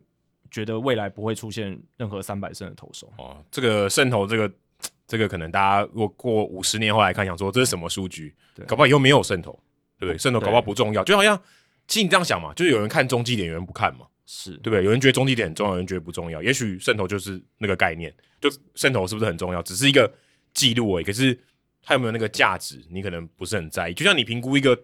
[0.53, 3.37] 觉得未来不会出现任何三百胜的投手哦。
[3.49, 4.51] 这个胜投，这个
[5.07, 8.35] 这个可能大家如果过五十年后来看，想说这是什么数据？
[8.53, 9.53] 对，搞不好以后没有胜投，
[9.97, 10.17] 对不对？
[10.17, 11.41] 胜投搞不好不重要，就好像
[11.87, 14.83] 其实你这样想嘛，就是有人看中继点，有人不看嘛，是对不对？
[14.83, 16.41] 有人觉得中继点很重要，有人觉得不重要。
[16.41, 19.61] 也许渗透就是那个概念，就渗透是不是很重要？
[19.61, 20.11] 只是一个
[20.53, 21.03] 记录而已。
[21.03, 21.37] 可是
[21.81, 23.93] 它有没有那个价值，你可能不是很在意。
[23.93, 24.77] 就像你评估一个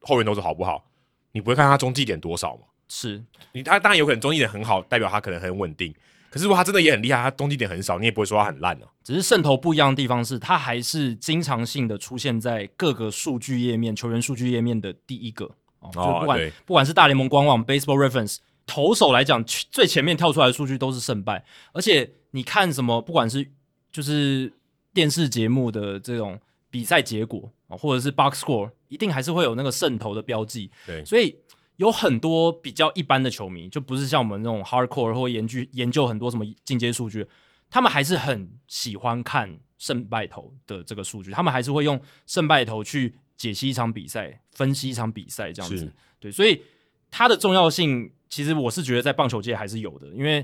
[0.00, 0.90] 后援投手好不好，
[1.32, 2.62] 你不会看他中继点多少嘛？
[2.88, 5.94] 是你他当然有可能中继点很好，代表他可能很稳定。
[6.28, 8.92] 可是如果他真的也很厉害，他中继点很少，你也不会说他很烂呢、啊。
[9.04, 15.44] 只是渗透不一样的地方是，它还是经常性的出现在各个数据页面、球员数据页面的第一个
[15.80, 15.90] 哦。
[15.92, 21.44] 就不管、哦、不管是大联盟官网 Baseball Reference 投手来讲，最前面跳出来的数据都是胜败。
[21.72, 23.46] 而且你看什么，不管是
[23.90, 24.52] 就是
[24.92, 26.40] 电视节目的这种
[26.70, 30.70] 比赛结果啊，或者是 Box Score，一定还是会有那个胜投的标记。
[30.86, 31.36] 对，所以。
[31.76, 37.26] 有很多比较一般的球迷，就不是像我们那种 hardcore 或研究研究很多什么进阶数据，
[37.70, 45.90] 他们还是很喜欢看胜败投的这个数据，他们还是会用胜败投去解析一场比赛、分析一场比赛这样子。
[46.20, 46.62] 对，所以
[47.10, 50.42] 它的重要性，其实我是觉得在棒球界还是有的，因为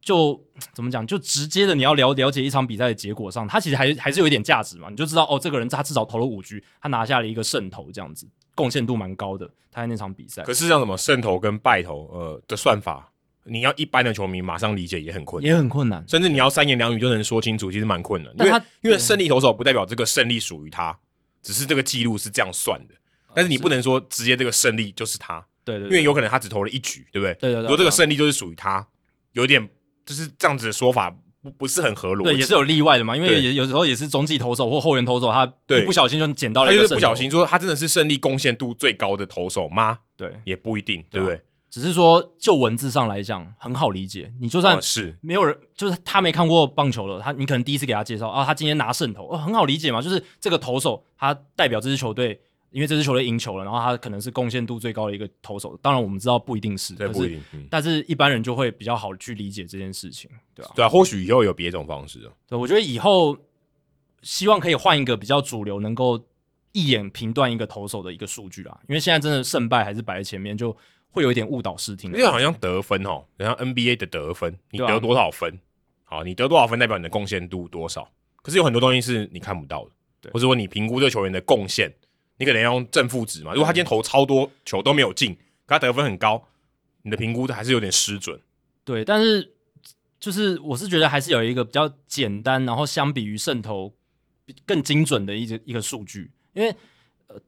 [0.00, 8.28] 就怎么讲，就直接的你要了了解一场比赛的结果上，他其实还还是有一点价值嘛，你就知道哦，这个人他至少投了五局，他拿下了一个胜投这样子。
[8.56, 10.42] 贡献度蛮高的，他在那场比赛。
[10.42, 13.08] 可是像什么胜投跟败投，呃的算法，
[13.44, 16.04] 你要一般的球迷马上理解也很困难，也很困难。
[16.08, 18.34] 甚至你要三言两语就能说清楚，其实蛮困难。
[18.40, 20.98] 因为因为胜利投手不代表这个胜利属于他，
[21.40, 22.94] 只是这个记录是这样算的。
[23.32, 25.46] 但是你不能说直接这个胜利就是他，
[25.76, 27.34] 对对，因为有可能他只投了一局，对不对？
[27.34, 27.62] 对对对。
[27.62, 28.86] 如果这个胜利就是属于他，
[29.32, 29.68] 有点
[30.04, 31.14] 就是这样子的说法。
[31.40, 40.00] 不不是很合逻辑，对，也是有例外的嘛，因为也有时候也是中继投手或后援投手，他对不小心就捡到了一个，他就是不小心说他真的是胜利贡献度最高的投手吗？
[40.16, 41.40] 对，也不一定，对不对？
[41.70, 52.40] 只是说就文字上来讲很好理解，你就算是没有人，就是他没看过棒球了，他你可能第一次给他介绍啊，他今天拿胜投，哦，很好理解嘛，就是这个投手他代表这支球队。
[52.70, 55.78] 因为这支球队赢球了，然后他可能是贡献度最高的一个投手。
[55.80, 57.42] 当然，我们知道不一定是，对，不一定。
[57.54, 62.32] 嗯，但是一般人就会比较好去理解这件事情，对啊，对啊，或许以后有别种方式哦。
[62.46, 63.36] 对，我觉得以后
[64.22, 66.22] 希望可以换一个比较主流，能够
[66.72, 68.78] 一眼评断一个投手的一个数据啦。
[68.86, 70.76] 因为现在真的胜败还是摆在前面，就
[71.10, 72.12] 会有一点误导视听。
[72.12, 75.58] 因为好像得分哦，好像 NBA 的得分，你得多少分，
[76.04, 78.06] 好，你得多少分代表你的贡献度多少。
[78.42, 79.90] 可是有很多东西是你看不到的，
[80.20, 81.90] 对，或者说你评估这个球员的贡献。
[82.38, 83.52] 你可能要用正负值嘛？
[83.52, 85.34] 如果他今天投超多球都没有进，
[85.66, 86.48] 可他得分很高，
[87.02, 88.40] 你的评估还是有点失准。
[88.84, 89.52] 对，但是
[90.20, 93.92] 就是我是觉得还是有一个比较简单，然后相比于胜投
[94.64, 96.30] 更精准的一个一个数据。
[96.54, 96.74] 因为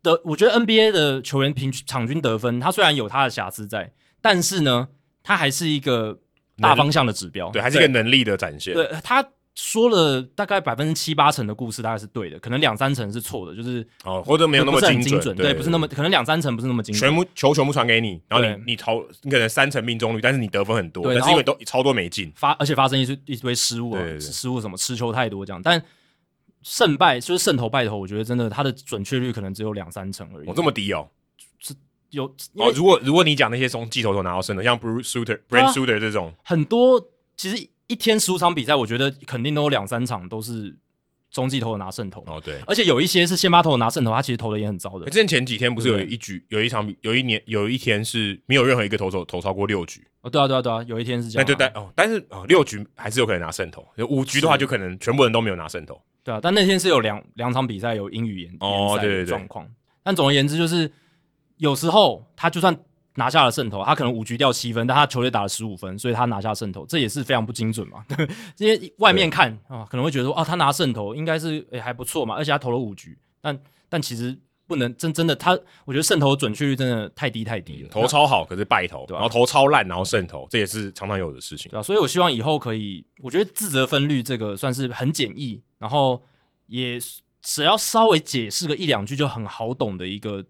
[0.02, 4.88] 得我觉得 NBA 的球员平均场均得分，他虽然有他的瑕疵在，但是呢，
[5.22, 6.18] 他还是一个
[6.58, 8.74] 大方向的指标，对，还是一个能力的展现。
[8.74, 9.26] 对，他。
[9.62, 16.98] 说了大概百分之七八成的故事，大概是对的，可能两三成是错的，就是哦，或者没有那么精准，对，对，不是那么可能两三成不是那么精准。
[16.98, 25.80] 全部球全部传给你，然后你你投，你可能三成命中率，但是你得分很多，但是因为都超多没进，发而且发生一堆一堆失误啊，失误什么持球太多这样，但
[26.62, 30.48] 胜败就是胜投败投，我觉得真的它的准确率可能只有两三成而已。
[30.48, 31.06] 哦，这么低哦，
[31.58, 31.74] 是
[32.08, 32.72] 有哦。
[32.74, 36.98] 如果如果你讲那些从记投手拿到胜的，像 Bruce Sutter、Brent Sutter 这种，很多
[37.36, 37.68] 其实。
[37.90, 40.76] 一天十五场比赛，我觉得肯定都有两三场都是
[41.32, 45.06] 中继投的拿胜投哦，对，而且有一些是先发投的拿胜投，他其实投的也很糟的。
[45.06, 51.44] 之前前几天不是有一局，有一场，有一年，有一天是没有任何一个投手投超过六局哦，对啊，对啊，对啊，有一天是这样。
[51.44, 56.00] 对但哦，但是哦，六局还是有可能拿胜投，五局的话就可能全部人都没有拿胜投。
[56.22, 59.68] 对啊，但那天是有两两场比赛有英语言哦，对对对，状况。
[60.02, 60.90] 但总而言之，就是
[61.56, 62.76] 有时候他就算
[63.16, 68.04] 拿下了胜投，他可能五局掉七分，但他球队打了十五分，所以他拿下胜投，这也是非常不精准嘛。
[68.58, 73.58] 因为外面看啊，可能会觉得说，哦，他拿胜投应该是诶、欸、还不错嘛，而且他投了五局，但
[73.88, 79.20] 但其实不能真真的他，我觉得胜投准确率真的太低太低了，投超好可是败投，对吧？
[79.20, 81.82] 然后投超烂然后胜投，这也是常常有的事情，对吧？
[81.82, 86.22] 所以我希望以后可以，我觉得自责分率这个算是很简易，然后
[86.68, 86.96] 也
[87.42, 90.44] 只要稍微解释个一两句就很好懂的一个。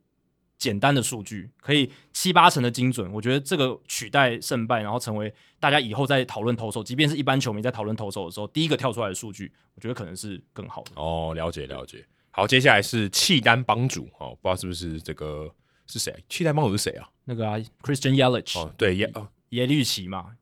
[0.60, 10.90] 简单的数据可以七八成的精准，我觉得这个取代胜败，然后成为大家以后在讨论投手，即便是一般球迷在讨论投手的时候，第一个跳出来的数据，我觉得可能是更好的。
[10.96, 12.06] 哦，了解了解。
[12.30, 15.50] 好，接下来是契丹帮主哦，不知道是不是这个
[15.86, 16.14] 是谁？
[16.28, 17.08] 契丹帮主是谁啊？
[17.24, 18.60] 那个啊，Christian Yelich。
[18.60, 20.32] 哦，对耶哦，耶律齐嘛。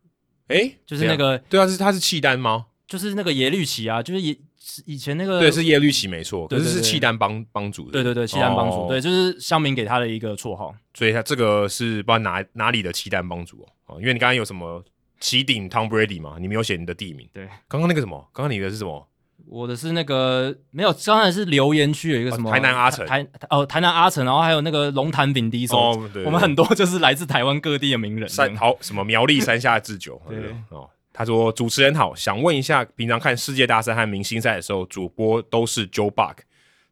[0.48, 2.66] 诶，就是那个，对啊，是他是契丹吗？
[2.88, 4.36] 就是那个耶律齐啊，就是耶。
[4.84, 14.84] 以前那个对是耶律齐没错，可是是契丹帮帮主的，对对对，契丹帮主，对，就是乡民给他的一个绰号，所以他这个是不知道哪哪里的契丹帮主哦，因为你刚刚有什么
[15.20, 19.08] 启顶 Tom Brady 嘛，你没有写你的地名，对，刚刚那个什么，刚刚你的是什么？
[19.46, 30.38] 我的是那个没有，刚才是留言区有一个什么台南阿城，台哦台南阿城，然后还有那个龙潭丙第一手，我们很多就是来自台湾各地的名人，山好什么苗栗山下智久， 对？
[30.68, 30.90] 哦。
[31.18, 36.36] 他说：“主持人好，想问一下，平常看世界大赛和明星赛的时候，主播都是 Joe Buck，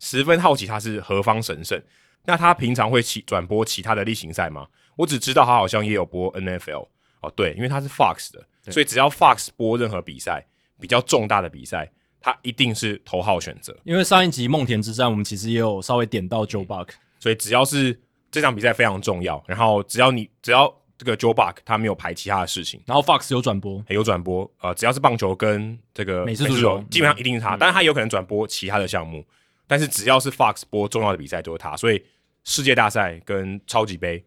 [0.00, 1.80] 十分好奇他是何方神圣。
[2.24, 4.66] 那他平常会其转播其他的例行赛吗？
[4.96, 6.88] 我只知道他好像也有播 NFL
[7.20, 10.44] 哦，对，因为他是 Fox 的，所以只要 Fox 播任何比赛，
[10.80, 11.88] 比较重大的比赛，
[12.20, 13.78] 他一定是头号选择。
[13.84, 16.88] 因为上一集梦田之战，我们其实也有稍微点到 Joe Buck，
[17.20, 17.96] 所以只要是
[18.32, 29.22] 这场比赛非常重要，然后只要你只要。”这个 Joe Buck 他没有排其他的事情，然后 Fox 有转播，有转播，呃，只要是棒球跟这个美式足球，基本上一定是他，但是他有可能转播其他的项目，
[29.66, 32.02] 但是只要是 Fox 播重要的比赛就是他，所以
[32.44, 34.24] 世界大赛跟超级杯，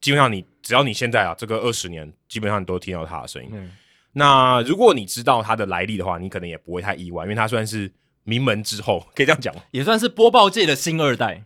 [0.00, 3.50] 基本上你只要你现在啊这个二十年，基本上你都听到他的声音。
[3.52, 3.72] 嗯、
[4.12, 7.90] 那如果你知道他的来历的话，你可能也不会太意外，因为他算是
[8.22, 11.42] 名门之后，可以这样讲，也算是播报界的新二代。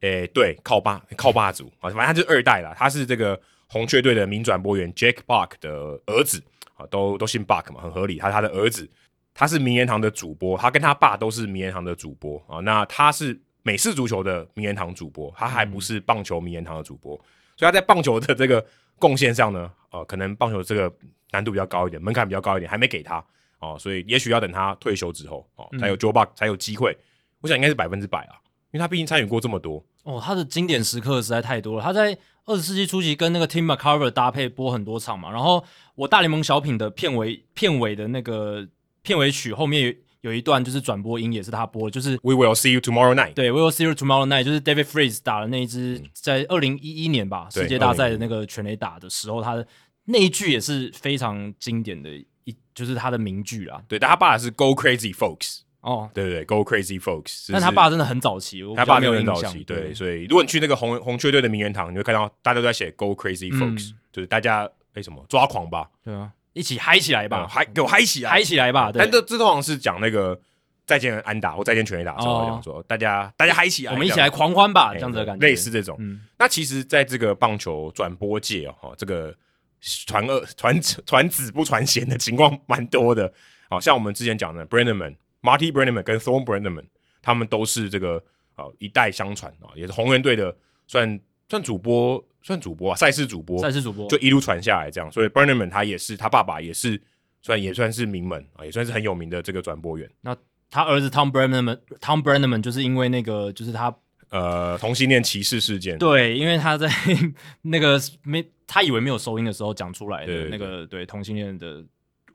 [0.00, 3.40] 诶，对，靠爸靠爸族啊，反正他就是二代了，他是这个。
[3.72, 5.70] 红雀队的名转播员 Jake Buck 的
[6.04, 6.42] 儿子
[6.74, 8.18] 啊，都都姓 Buck 嘛，很合理。
[8.18, 8.86] 他他的儿子，
[9.32, 12.60] 他是名人堂的主播，他跟他爸都是名人堂的主播啊。
[12.60, 17.16] 那他是美式足球的名人堂主播，他还不是棒球名人堂的主播，
[17.56, 18.62] 所以他在棒球的这个
[18.98, 20.94] 贡献上呢，呃，可能棒球这个
[21.30, 23.24] 难度比较高一点，门槛比较高一点，还没给他
[23.58, 26.94] 哦，所以也许要等他退休之后哦，才有 Joe Buck 才有机会。
[27.40, 28.36] 我想应该是百分之百啊，
[28.70, 32.18] 因为他毕竟参与过这么多哦，他的经典时刻实在太多了，他在。
[32.44, 35.64] 二十世纪初期跟那个 Tim McCarver 搭配播很多场嘛，然后
[35.94, 38.66] 我大联盟小品的片尾片尾的那个
[39.02, 43.34] 片尾曲后面有一段就是转播音也是他播的，就是 We will see you tomorrow night。
[43.34, 49.66] 对，We will see you tomorrow night，就是 David Freeze 打的那一支在二零一一年吧世界大赛的那个全垒打的时候，他的
[50.04, 52.10] 那一句也是非常经典的
[52.44, 53.82] 一，就是他的名句啦。
[53.88, 55.60] 对，但他爸是 Go Crazy Folks。
[55.82, 65.88] 哦，对对对，Go Crazy Folks，但他爸真的很早期，他爸没有很早期，对，对，所以如果你去那个红红雀队的名人堂，你会看到大家都在写 Go Crazy Folks，、嗯、就是大家为什么抓狂吧？
[66.04, 68.90] 对啊，一起嗨起来吧，嗨、嗯，给我嗨起来，嗨起来吧！
[68.94, 70.38] 但这这通常是讲那个
[70.86, 75.96] 再见安打或再见全垒打的时候讲说，大家大家嗨起来，我们一起来狂欢吧，这样子的感觉，类似这种。
[75.98, 79.34] 嗯、那其实，在这个棒球转播界哦，这个
[79.80, 83.32] 传二传传子不传贤的情况蛮多的，
[83.68, 86.84] 好像我们之前讲的 Brennaman Marty Brennaman 跟 Thorne Brennaman，
[87.20, 88.22] 他们都是这个
[88.54, 95.10] 啊一代相传啊，也是红人队的算算主播，算主播啊，赛事主播，赛事主播，就一路传下来这样。
[95.10, 97.00] 所以 Brennaman 他也是，他爸爸也是，
[97.42, 100.08] 算也算是名门啊，也算是很有名的这个转播员。
[100.20, 100.36] 那
[100.70, 103.94] 他儿子 Tom Brennaman，Tom Brennaman 就是因为那个就是他
[104.30, 106.88] 呃同性恋歧视事件，对，因为他在
[107.62, 111.84] 那个没他以为没有收音的时候讲出来的那个对同性恋的。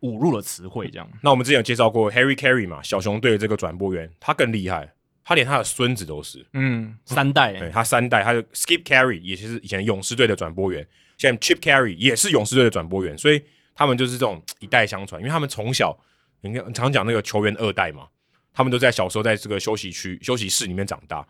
[0.01, 1.09] 侮辱了词汇，这样。
[1.21, 4.91] 那我们之前有介绍过 Harry Carey 嘛，小熊队的这个转播员，他更厉害，
[5.23, 10.87] 他连他的孙子都是，嗯，三代，对，他三代，他的 Skip Carey 也是以前勇士队的转播员，
[11.17, 13.43] 现在 Chip Carey 也是勇士队的转播员，所以
[13.75, 15.97] 他们就是这种一代相传，因为他们从小，
[16.41, 18.07] 你看常讲那个球员二代嘛，
[18.53, 21.27] 他们都在小时候在这个休息区、休息室里面长大。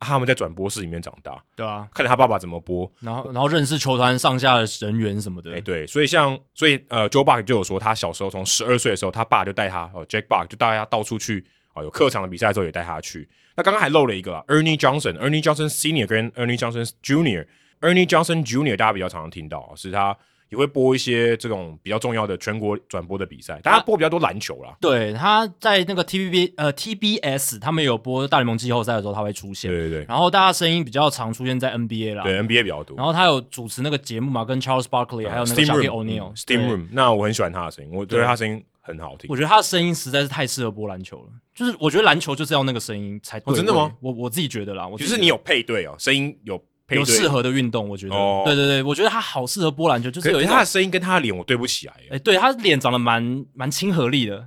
[0.00, 13.28] 他们在转播室里面长大，对啊，看着他爸爸怎么播，然后然后认识球团上下的人员什么的，哎、欸，对，所以像所以呃，Joe Buck 就有说，他小时候从十二岁的时候，他爸就带他哦，Jack Buck 就带他到处去啊、哦，有客场的比赛的时候也带他去。
[13.54, 20.16] 那刚刚还漏了一个啊，Ernie Johnson，Ernie Johnson Senior 跟 Ernie Johnson Junior，Ernie Johnson Junior 大家比较常常听到是他
[20.50, 24.76] 也会播一些这种比较重要的全国转播的比赛，大家播比较多篮球啦。
[24.80, 29.70] 对，他在那个 TVB 呃 TBS，他们有播大联盟季后赛的时候，他会出现。
[29.70, 30.04] 对对对。
[30.08, 32.96] 然后大家声音比较常出现在 NBA 啦，对 NBA 比较多。
[32.96, 36.88] 然后他有主持那个节目嘛，跟 Charles Barkley、嗯、还有那个 Shaquille O'Neal Steam Room。
[36.90, 39.30] 那我很喜欢他的声音，我觉得他声音很好听。
[39.30, 43.52] 我觉得他的声音实在是太适合播篮球了，就是我觉得篮球就是要那个声音才对。
[43.52, 43.92] 哦、真的吗？
[44.00, 46.60] 我我自己觉得啦，我就是你有配对哦，声音有。
[46.90, 51.94] 有适合的运动，我觉得，哦、对对对，我觉得他好适合波篮球，就是有他的声音跟他的脸我对不起来。
[52.10, 54.46] 哎、欸，对，他脸长得蛮蛮亲和力的，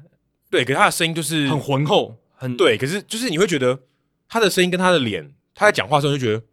[0.50, 3.80] 对，可是他的声音就是很浑厚，很对，可是就是你会觉得
[4.28, 6.44] 他的声音跟他的脸，他在讲话的时候就觉得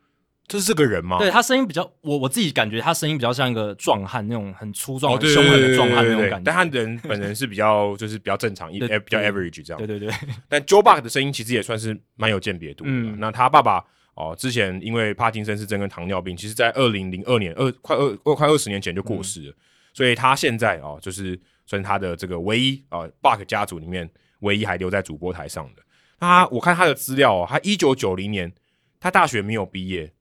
[0.47, 1.19] 这是这个人吗？
[1.19, 9.79] 对他声音比较，我我自己感觉他声音比较像一个壮汉那种很粗壮、很凶狠的壮汉那种感觉，但他人本人是比较 就是比较正常，一比较 average 这样。
[9.79, 10.15] 对对对，
[10.49, 12.91] 但 Joe Buck 的声音其实也算是蛮有鉴别度的。
[12.93, 13.85] 嗯、那他爸爸。
[14.21, 19.57] 哦，之前因为帕金森氏症跟糖尿病，其实在二零零二年二快二二快二十年前就过世了，嗯、
[19.95, 24.09] 所以他现在哦，就是算他的这个唯一啊，Buck 家族里面
[24.41, 25.83] 唯一还留在主播台上的。
[26.19, 28.53] 那他我看他的资料哦，他一九九零年
[29.01, 30.13] 他大学没有毕业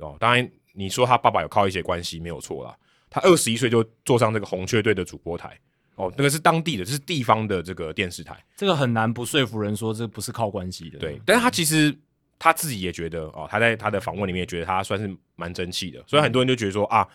[0.00, 2.76] 哦，当然你说他爸爸有靠一些关系没有错啦，
[3.08, 5.58] 他二十一岁就坐上这个红雀队的主播台
[5.94, 11.96] 哦，那个是当地的，是地方的这个电视台，这个很难不说服人说这不是靠关系的，对，但是他其实。
[12.38, 17.06] 他自己也觉得哦，他在他的访问里面也觉得他算是蛮争气的，所以很多人就觉得说啊，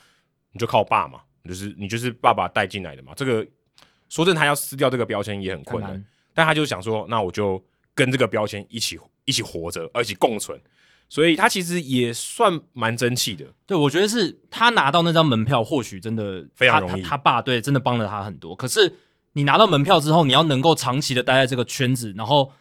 [0.51, 3.13] 你就靠爸嘛，就是你就是爸爸带进来的嘛。
[3.15, 3.45] 这个
[4.09, 6.03] 说真的，他要撕掉这个标签也很困难，
[6.33, 7.63] 但他就想说，那我就
[7.93, 10.59] 跟这个标签一起一起活着，而且共存。
[11.07, 13.45] 所以他其实也算蛮争气的。
[13.67, 17.01] 对，我觉得是他拿到那张门票，或许真的非常容易。
[17.03, 18.55] 他爸对真的帮了他很多。
[18.55, 18.91] 可是
[19.33, 22.51] 你拿到门票之后，你要能够长期的待在这个圈子，然后。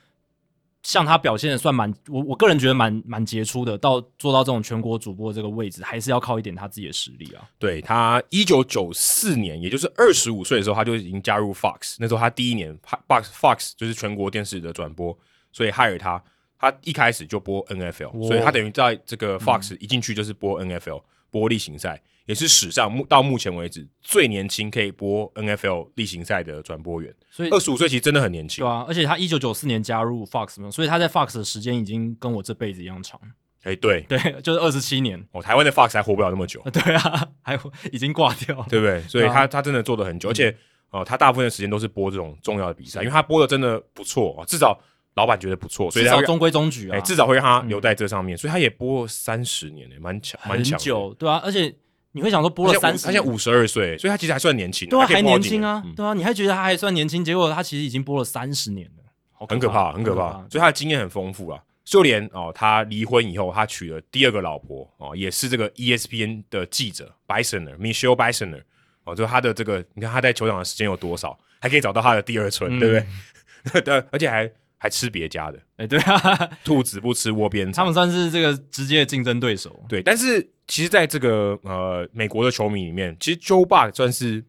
[0.83, 7.47] 像他表现的算蛮，我我个人觉得蛮蛮杰出的，到做到这种全国主播这个位置，还是要靠一点他自己的实力啊。
[7.59, 12.75] 对，他一九九四年，也就是二十五岁的时候，他就已经加入 Fox，那时候他第一年
[13.07, 15.17] ，Fox Fox 就是全国电视的转播，
[15.53, 16.23] 所以 hire 他，
[16.59, 22.01] 他一开始就播 NFL，哇所以他等于在这个 Fox 一进去就是播 NFL，、嗯、播例行赛。
[22.31, 28.65] 也是史上目到目前为止最年轻可以播 NFL 例行赛的转播员，所以二十五岁其实真的很年轻。
[28.65, 33.21] 对啊，而且他一九九四年加入 Fox 嘛，所以他在 Fox 的时间已经跟我这辈子一样长。
[33.65, 35.21] 哎、欸，对对，就是二十七年。
[35.33, 36.63] 哦，台湾的 Fox 还活不了那么久。
[36.73, 37.59] 对啊，还
[37.91, 39.03] 已经挂掉，对不对？
[39.09, 40.53] 所以他、啊、他真的做的很久，而且
[40.91, 44.81] 哦、呃，他大部分的时间都是播这种重要的比赛，因为他播的真的不错啊，至少
[45.17, 51.75] 老板觉得不错，所以至少中规中矩啊、欸，至少会让他留在这上面，嗯、所以他也播三十年诶，蛮强，蛮久，对啊，而且。
[52.13, 54.89] 你会想说播了三十，他现在五十二岁，所以他其实还算年轻。
[54.89, 60.33] 对啊，还年轻啊，对啊，你还觉得他还算年轻，结果他其实已经播了三十年了，很可怕，很可怕。
[60.51, 61.63] 所以他的经验很丰富啊。
[61.85, 68.63] 就连哦，他离婚以后，他娶了第二个老婆哦，也是这个 ESPN 的记者 Bisoner，Michelle Bisoner
[69.05, 73.81] 哦，就他的这个，你看他在球场的时间有多少，还可以找到他的第二春，对不对？
[73.83, 74.51] 对，而且还。
[74.83, 79.85] 还吃别家的，哎、欸，对啊，兔子不吃窝边草，他们算是这个直接的竞争对手。
[79.87, 80.41] 对，但是
[80.71, 84.45] 其实在这个呃美国的球迷里面，其实 Joe Buck 算是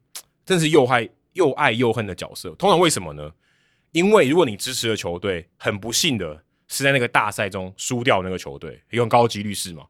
[0.45, 2.51] 真是又爱又爱又恨的角色。
[2.51, 3.31] 通常为什么呢？
[3.91, 9.83] 因为如果你支持的球队很不幸的是在那个大赛中输掉那个球队，有很高几率是嘛，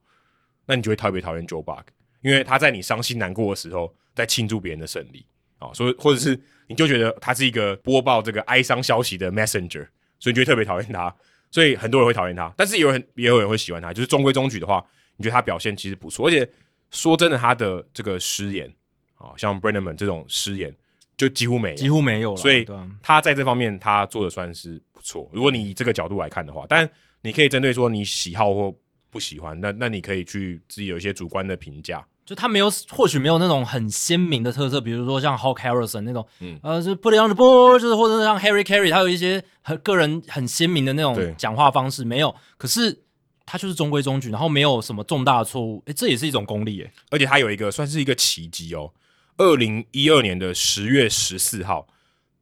[0.65, 1.84] 那你就会特别讨厌 Joe Buck，
[2.21, 5.25] 因为他在你伤心难过的时候在庆祝别人的胜利
[5.59, 9.86] 啊，所以或者是你就觉得他是一个播报这个哀伤消息的 messenger。
[10.17, 11.13] 所以你就会特别讨厌他，
[11.49, 13.91] 所以很多人会讨厌他，但是也有很也有人会喜欢他。
[13.91, 14.86] 就是中规中矩的话，
[15.22, 16.49] 你觉得他表现其实不错，而且
[16.89, 18.67] 说真的，他的这个失言
[19.13, 20.76] 啊，像 Brennaman 这种失言
[21.15, 22.38] 就几乎没有，几乎没有了。
[22.38, 22.65] 所以
[23.03, 25.30] 他在这方面他做的算是不错。
[25.32, 26.89] 如果你以这个角度来看的话，但
[27.22, 28.74] 你可以针对说你喜好或
[29.11, 32.03] 不喜欢，那那你可以去自己有一些主观的评价。
[32.24, 42.34] 就他没有，或许没有那种很鲜明的特色，比如说像 Hawk Harrelson 那种，嗯，呃，就 put it on the board，就是或者是像 Harry Carey，他有一些很个人很鲜明的那种讲话方式，对没有。
[42.57, 42.97] 可是
[43.46, 46.92] 他就是中规中矩，然后没有什么重大的错误，诶，这也是一种功力诶。
[47.10, 48.94] 而且他有一个算是一个奇迹哦。
[49.38, 51.88] 二零一二年的十月十四号，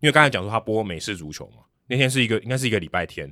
[0.02, 3.32] 因为刚才讲说他播美式足球嘛，那天是一个应该是一个礼拜天，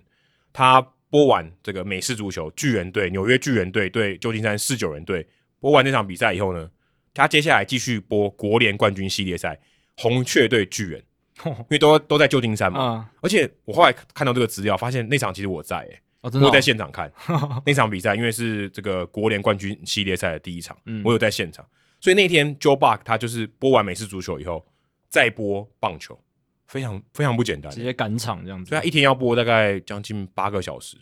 [0.53, 5.27] 他播完这个美式足球，巨人队纽约巨人队对旧金山四九人队。
[5.59, 6.69] 播完那场比赛以后呢，
[7.13, 9.59] 他接下来继续播国联冠军系列赛，
[9.97, 11.03] 红雀队巨人，
[11.43, 12.79] 因为都都在旧金山嘛。
[12.79, 17.11] 嗯、而且我后来看到这个资料，发现那场其实我在、欸，哦哦、我有在现场看
[17.65, 21.65] 那场比赛，因为是这个国联冠军系列赛的第一场，嗯、我有在现场。
[21.99, 24.65] 所以那天 Joe Buck 他就是播完美式足球以后，
[25.09, 26.19] 再播棒球，
[26.67, 28.69] 非常非常不简单，直接赶场这样子。
[28.69, 30.97] 所以他一天要播大概将近八个小时。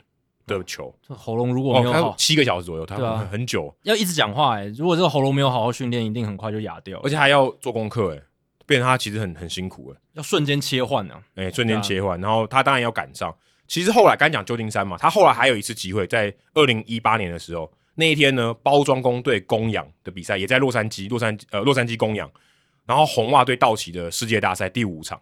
[0.48, 4.68] 的球，喉咙如果没有好，七个小时左右，他很久，要一直讲话哎。
[4.78, 8.22] 如果这个喉咙没有好好训练，一定很快就哑掉，而且还要做功课哎，
[8.68, 13.36] 变成他其实很很辛苦哎，要瞬间切换呢，哎，瞬间切换，然后他当然要赶上。
[13.68, 22.30] 其实后来刚讲旧金山嘛，他后来还有一次机会，在二零一八年的时候，那一天呢，包装工队公羊的比赛也在洛杉矶，洛杉矶呃洛杉矶公羊，
[22.86, 25.20] 然后红袜队道奇的世界大赛第五场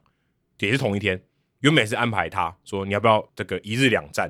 [0.60, 1.22] 也是同一天。
[1.60, 4.30] 原本是安排他说，你要不要这个一日两战？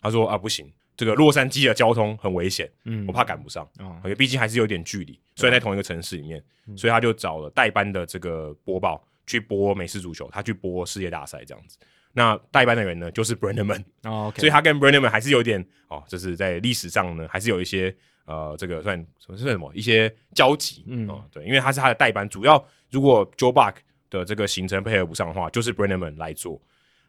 [0.00, 11.76] 他说啊不行，这个洛杉矶的交通很危险，嗯，我怕赶不上，哦，因为毕竟还是有点距离，虽然在同一个城市里面，嗯，所以他就找了代班的这个播报去播美式足球，他去播世界大赛这样子。
[12.12, 17.94] 那代班的人呢，就是，okay，所以他跟 Brennaman 还是有点哦，就是在历史上呢，还是有一些
[18.24, 23.74] 呃，这个算什么是什么一些交集，嗯，哦，对，因为他是他的代班，主要如果 Joe Buck
[24.10, 26.60] 的这个行程配合不上的话，就是 Brennaman 来做。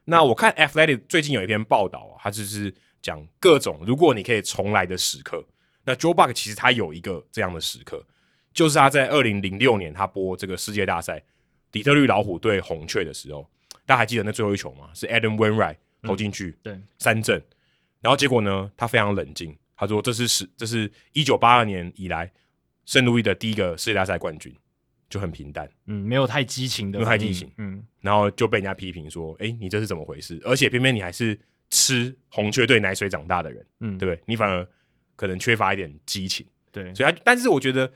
[0.06, 5.46] 那我看 Athletic 最近有一篇报道啊，他就是讲各种如果你可以重来的时刻。
[5.86, 8.06] 那 Joe Buck 其实他有一个这样的时刻，
[8.54, 11.24] 就是他在二零零六年他播这个世界大赛，
[11.72, 13.50] 底特律老虎对红雀的时候，
[13.90, 14.92] 大家还记得那最后一球吗？
[14.94, 17.42] 是 Adam Wainwright 投进去，嗯，对，三振。
[18.02, 22.32] 然后结果呢，他非常冷静，他说这是十，这是一九八二年以来
[22.86, 24.56] 圣路易的第一个世界大赛冠军。
[25.10, 30.40] 就很平淡，嗯，没有太激情的，没有太激情，嗯，然后就被人家批评说，哎、欸，你这是怎么回事？
[30.46, 31.36] 而且偏偏你还是
[31.72, 34.22] 吃红雀队奶水长大的人，嗯，对不对？
[34.28, 34.64] 你反而
[35.16, 37.92] 可能缺乏一点激情，对，所以他，但是我觉得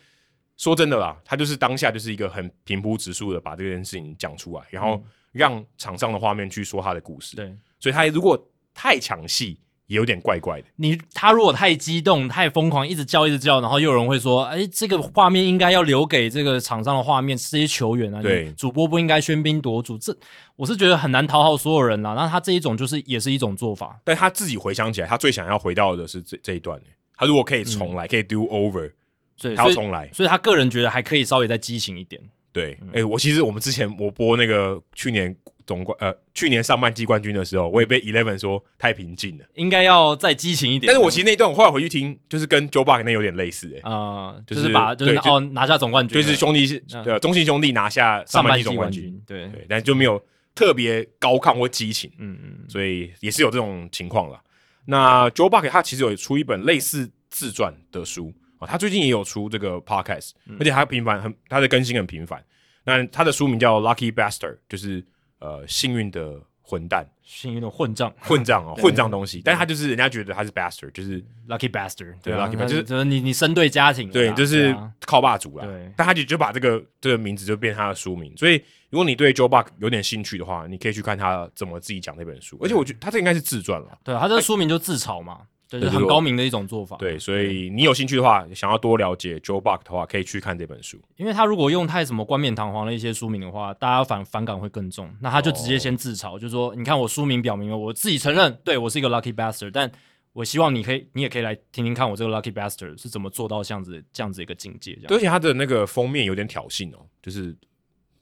[0.57, 8.41] 说真的啦，他就是当下就是一个很平铺直述的把这件事情讲出来，然后让场上的画面去说他的故事，对，所以他如果
[8.73, 9.59] 太抢戏。
[9.87, 10.67] 也有点怪怪的。
[10.77, 20.15] 你他如果太激动、太疯狂，一直叫、一直叫，然后又有人会说：“哎，这个画面应该要留给这个场上的画面，这些球员啊，对，主播不应该喧宾夺主。”这
[20.55, 22.13] 我是觉得很难讨好所有人啦。
[22.13, 23.99] 那他这一种就是也是一种做法。
[24.05, 26.81] 但他自己回想起来，他最想要回到的是这这一段。
[27.17, 28.89] 他如果可以重来，嗯、可以 do over，
[29.35, 32.21] 所以他要重来，所以他个人觉得还可以稍微再激情一点。
[32.53, 35.35] 对，哎、嗯，我其实我们之前我播那个去年。
[35.65, 40.91] 总冠呃，去年上半季冠军的时候，我也被 Eleven 说太平静了，应该要再激情一点。
[40.91, 43.93] 但是我其实那一段我后来回去听，就是跟 Joe Buck 那有点类似诶、欸，啊、
[44.35, 50.21] 呃，就是把就是哦拿下总冠军，就是兄弟是对中信兄弟拿下上半季总冠军，对对，但就没有
[50.53, 54.37] 特别高亢或激情，嗯嗯，所以也是有这种情况了。
[54.83, 58.33] 那 Joe Buck 他其实有出一本类似自传的书
[58.63, 62.43] 啊，他最近也有出这个 Podcast，、嗯、而且他频繁很他的更新很频繁。
[62.83, 65.05] 那他的书名叫 Lucky Bastard，就是。
[65.39, 69.41] 呃，幸运的混蛋，幸运的混账，混账哦，混账东西。
[69.43, 74.73] 但是他就是人家觉得他是 bastard，就是 lucky bastard，对，lucky bastard，就是你你生对家庭，对，就是
[75.05, 75.65] 靠霸主了。
[75.65, 78.33] 对，但他就就把这个这个名字就变成他的书名。
[78.37, 78.53] 所以，
[78.89, 82.57] 如果你对 Joe Buck 有点兴趣的话，你可以去看他怎么自己讲那本书。
[82.61, 83.97] 而且，我觉得他这应该是自传了。
[84.01, 85.41] 对，他这个书名就自嘲嘛。
[85.79, 86.97] 就是很高明的一种做法。
[86.97, 90.99] 对，所以你有兴趣的话，想要多了解 Joe Buck 的话，可以去看这本书。
[91.17, 95.09] 因为他如果用太什么冠冕堂皇的一些书名的话，大家反反感会更重。
[95.21, 99.71] 那他就直接先自嘲，哦、就说：“你看我书名表明了，我自己承认，对我是一个 lucky bastard。
[99.71, 99.91] 但
[100.33, 107.55] 我希望你可以，你也可以来听听看我这个 lucky bastard 是怎么做到这样子这样子一个境界。”而且他的那个封面有点挑衅哦，就是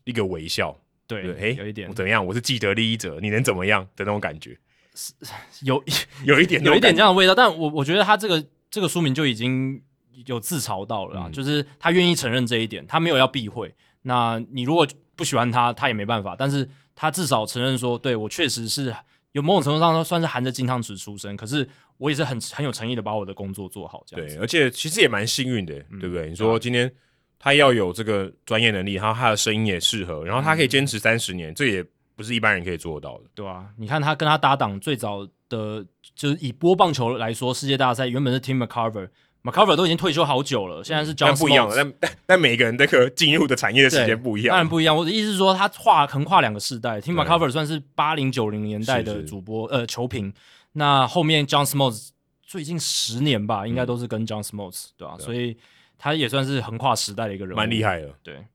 [0.04, 0.78] 一个微笑。
[1.08, 2.26] 对，哎、欸，有一点怎么样？
[2.26, 4.58] 我是既得利益者，你能怎么样的那种感觉？
[4.94, 5.14] 是
[5.62, 5.84] 有
[6.26, 9.82] 有一点有一点这样的味道，但我我觉得他这个这个书名就已经
[10.26, 13.74] 有自嘲到了，嗯、就是他愿意承认这一点，他没有要避讳。
[14.02, 14.86] 那你如果
[15.16, 18.94] 不喜欢他，他也没办法，但是他至少承认说，对我确实是
[19.32, 21.68] 有某种程度上算是含着金汤匙出生，可是
[21.98, 26.30] 我也是很很有诚意的把我的工作做好，这样对，而且其实也蛮幸运的，嗯、对不对？
[26.30, 26.92] 你说今天
[27.40, 31.86] 他要有这个专业能力，然后他的声音也适合，然后他可以坚持三十年，嗯、这也。
[32.22, 35.84] 不是一般人可以做得到的，对啊，你看他跟他搭档最早的，
[36.16, 44.96] 就是以波棒球来说，世界大赛原本是 Tim McCarver，McCarver 都已经退休好久了，现在是 John 不一样了，但但每个人那个进入的产业的时间不一样，当然不一样。
[44.96, 50.32] 我的意思是说，他跨横跨两个世代，Tim McCarver 算是八零九零年代的主播呃球评，
[50.74, 52.10] 那后面 John Smoltz
[52.44, 55.20] 最近十年吧，应该都是跟 John Smoltz 对吧、啊？
[55.20, 55.58] 所以
[55.98, 58.14] 他也算是横跨时代的一个人物，蛮厉害的。
[58.22, 58.46] 对，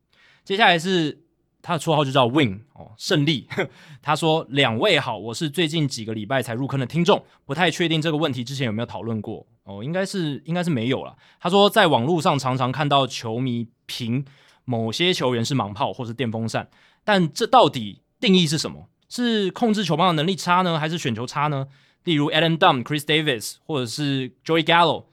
[0.44, 1.25] 接下来是。
[1.66, 3.48] 他的绰号就叫 Win 哦，胜利。
[4.00, 14.24] 他说：“两位好，我是最近几个礼拜才入坑的听众，不太确定这个问题之前有没有讨论过哦，应该是应该是没有了。”他说：“在网络上常常看到球迷评
[14.64, 16.68] 某些球员是盲炮或是电风扇，
[17.02, 18.88] 但这到底定义是什么？
[19.08, 21.66] 是控制球棒的能力差呢，还是选球差呢？
[22.04, 25.06] 例如 Adam Dunn、Chris Davis 或者是 Joey Gallo。”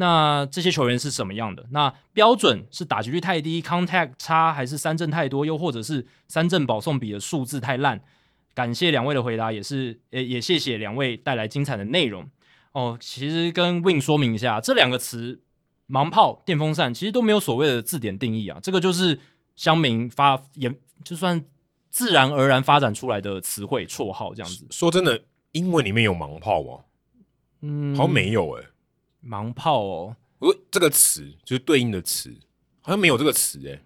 [0.00, 1.66] 那这些球员是什么样的？
[1.72, 8.00] 那标准是打击率太低，contact 差，还是三振太多，又或者是三振保送比的数字太烂？
[8.54, 12.24] 感谢两位的回答，也是，也，也谢谢两位带来精彩的内容。
[12.70, 15.40] 哦，其实跟 Win 说明一下，这两个词
[15.90, 19.18] “盲炮”“电风扇”其实都没有所谓的字典定义啊，这个就是
[19.56, 20.72] 乡民发也
[21.02, 21.44] 就算
[21.90, 24.64] 自然而然发展出来的词汇绰号这样子。
[24.70, 25.20] 说真的，
[25.50, 26.84] 英文里面有盲炮吗？
[27.62, 28.68] 嗯，好像没有诶、欸。
[29.24, 32.34] 盲炮哦，我这个词就是对应的词，
[32.80, 33.82] 好像没有这个词哎、欸。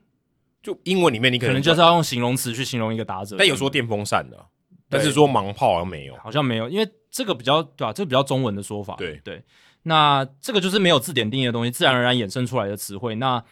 [0.62, 4.46] 就英文里面，你可能，可能就是要用形容词去形容一个打者，但有说电风扇的，
[4.88, 7.92] 但是说盲炮好像没有，好像没有，因为这个比较对吧、啊？
[7.92, 9.42] 这个比较中文的说法，对对。
[9.82, 13.16] 那这个就是没有字典定义的东西，自然而然衍生出来的词汇。
[13.16, 13.42] 那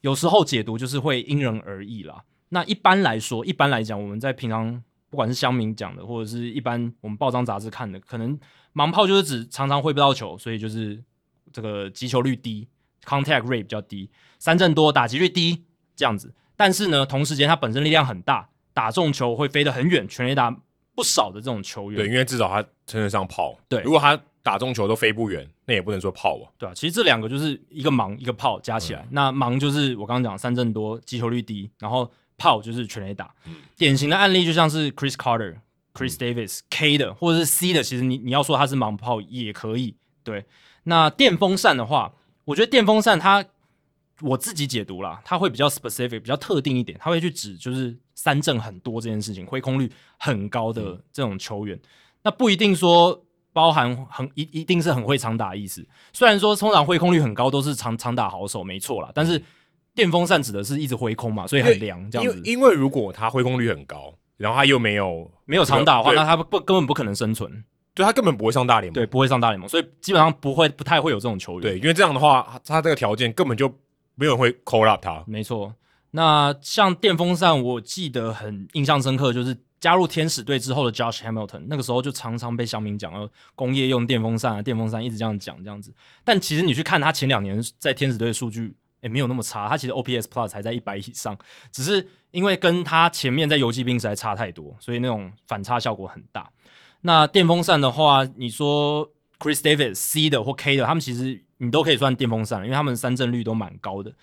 [0.00, 2.24] 有时候解读就是会因人而异啦。
[2.48, 8.36] 那一般来说，一般来讲，我们在平常不管是乡民讲的，或者是一般我们报章杂志看的，可能
[8.74, 11.00] 盲炮就是指常常挥不到球，所以就是
[11.58, 12.68] 这个击球率低
[13.04, 14.08] ，contact rate 比较低，
[14.38, 15.64] 三振多，打击率低
[15.96, 16.32] 这样子。
[16.56, 20.56] 但是呢，同时间它本身力量很大，打中球会飞得很远，全垒打
[20.94, 21.98] 不少的这种球员。
[21.98, 23.58] 对，因为至少他称得上炮。
[23.68, 26.46] 对，如果他打中球都飞不远，那也不能说炮啊。
[26.56, 29.00] 对啊，其实这两个就是一个盲一个炮加起来。
[29.00, 33.34] 嗯、那盲就是我刚刚讲三振多，击球率低，然后炮就是全垒打。
[33.46, 35.56] 嗯、典型的案例就像是 Chris Carter、
[35.92, 39.96] Chris Davis、嗯、K 的，或者是 C 的，其实你你要说他是盲炮也可以。
[40.24, 40.44] 对，
[40.88, 42.12] 那电风扇的话，
[42.44, 43.44] 我觉得电风扇它。
[44.20, 49.88] 我自己解读啦，它会比较 specific，比较特定一点，它会去指就是三振很多这件事情，挥空率
[50.18, 51.76] 很高的这种球员。
[51.76, 51.80] 嗯、
[52.24, 55.86] 那不一定说包含很一一定是很会长打的意思。
[56.12, 59.40] 虽然说通常挥空率很高都是长长打好手，没错啦，但是
[59.94, 62.38] 电风扇指的是一直挥空嘛，所以很凉这样子。
[62.38, 67.62] 因为，因为如果他挥空率很高，然后他又没有没有长打的话，那他不根本不可能生存。
[67.98, 71.62] 对，他根本不会上大联盟，对，不会上大联盟，所以基本上不会不太会有这种球员。
[71.62, 73.72] 对，因为这样的话，他这个条件根本就。
[74.20, 75.72] 没有人会 call up 他，没错。
[76.10, 85.94] 那像电风扇，我记得很印象深刻，就是加入天使队之后的 Josh Hamilton，那个时候就常常被乡民讲了工业用电风扇啊，电风扇一直这样讲这样子。
[86.24, 91.38] 但其实你去看他前两年在天使队的数据，也没有那么差，他其实 OPS Plus 才在一百以上，
[91.70, 96.50] 只是因为跟他前面在游骑兵实在差太多，所以那种反差效果很大。
[97.00, 101.44] 那电风扇的话，你说 Chris Davis C 的或 K 的，他们其实。
[101.60, 104.14] 你都可以算电风扇，因为他们三振率都蛮高的。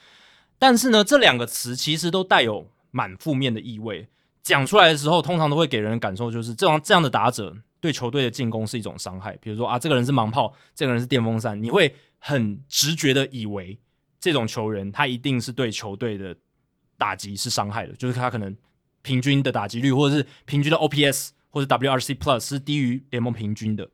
[0.58, 4.08] 但是呢，这两个词其实都带有蛮负面的意味，
[4.42, 9.38] 讲出来的时候，通常都会给人的感受就是这样这样的打者对球队的进攻是一种伤害。
[9.42, 13.78] 比如说啊，这个人是盲炮，这个人是电风扇，你会很直觉的以为
[14.18, 16.34] 这种球员他一定是对球队的
[16.98, 18.56] 打击是伤害的，就是他可能
[19.02, 23.88] 平均的打击率或者是平均的 OPS 或者 WRC Plus 是低于联盟平均的。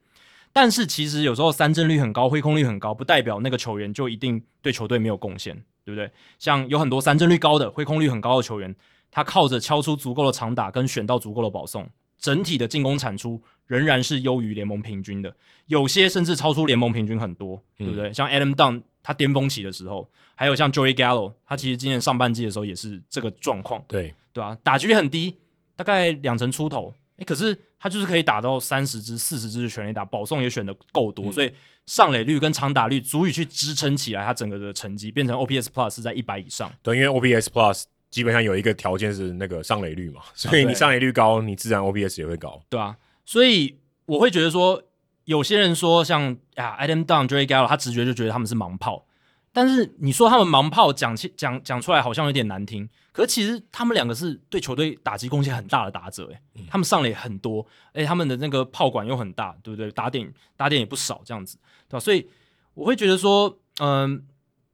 [0.52, 5.56] 但是其实有时候三振率很高，挥空率很高，不代表那个球员就一定对球队没有贡献，
[5.86, 6.10] 对不对？
[6.40, 8.76] 像有很多三振率高的、挥空率很高的球员，
[9.12, 15.34] 他靠着敲出足够的长打跟选到足够的保送，整体的进攻产出仍然是优于联盟平均的，
[15.68, 18.10] 有些甚至超出联盟平均很多，对不对？
[18.10, 25.38] 嗯、像 Adam Dunn 他巅峰期的时候，还有像 Joey Gallo，他其实今年上半季的时候也是这个状况，对对啊，打击率很低，
[25.78, 26.94] 大概两成出头。
[27.22, 31.52] 欸、可是他就是可以打到三十支、四十支的全垒打，保送也选的够多，嗯、所以
[31.85, 36.72] 上垒率跟长打率足以去支撑起来他整个的成绩，变成 OPS Plus 是在一百以上。
[36.81, 42.61] 对，因为 OPS Plus 基本上有一个条件是那个上垒率嘛，所以你上垒率高，你自然 OPS 也会高。
[42.69, 44.81] 对啊，所以我会觉得说，
[45.26, 49.06] 有些人说像啊 Adam Dunn、Joey Gallo，他直觉就觉得他们是盲炮。
[49.53, 59.91] 但是你说他们盲炮讲起讲讲出来好像有点难听，可是其实他们两个是对球队打击贡献很大的打者，诶、嗯，他们上垒很多，诶，他们的那个炮管又很大，对不对？
[59.91, 61.57] 打点打点也不少，这样子，
[61.90, 61.99] 对吧？
[61.99, 62.30] 所以
[62.73, 64.26] 我会觉得说，嗯，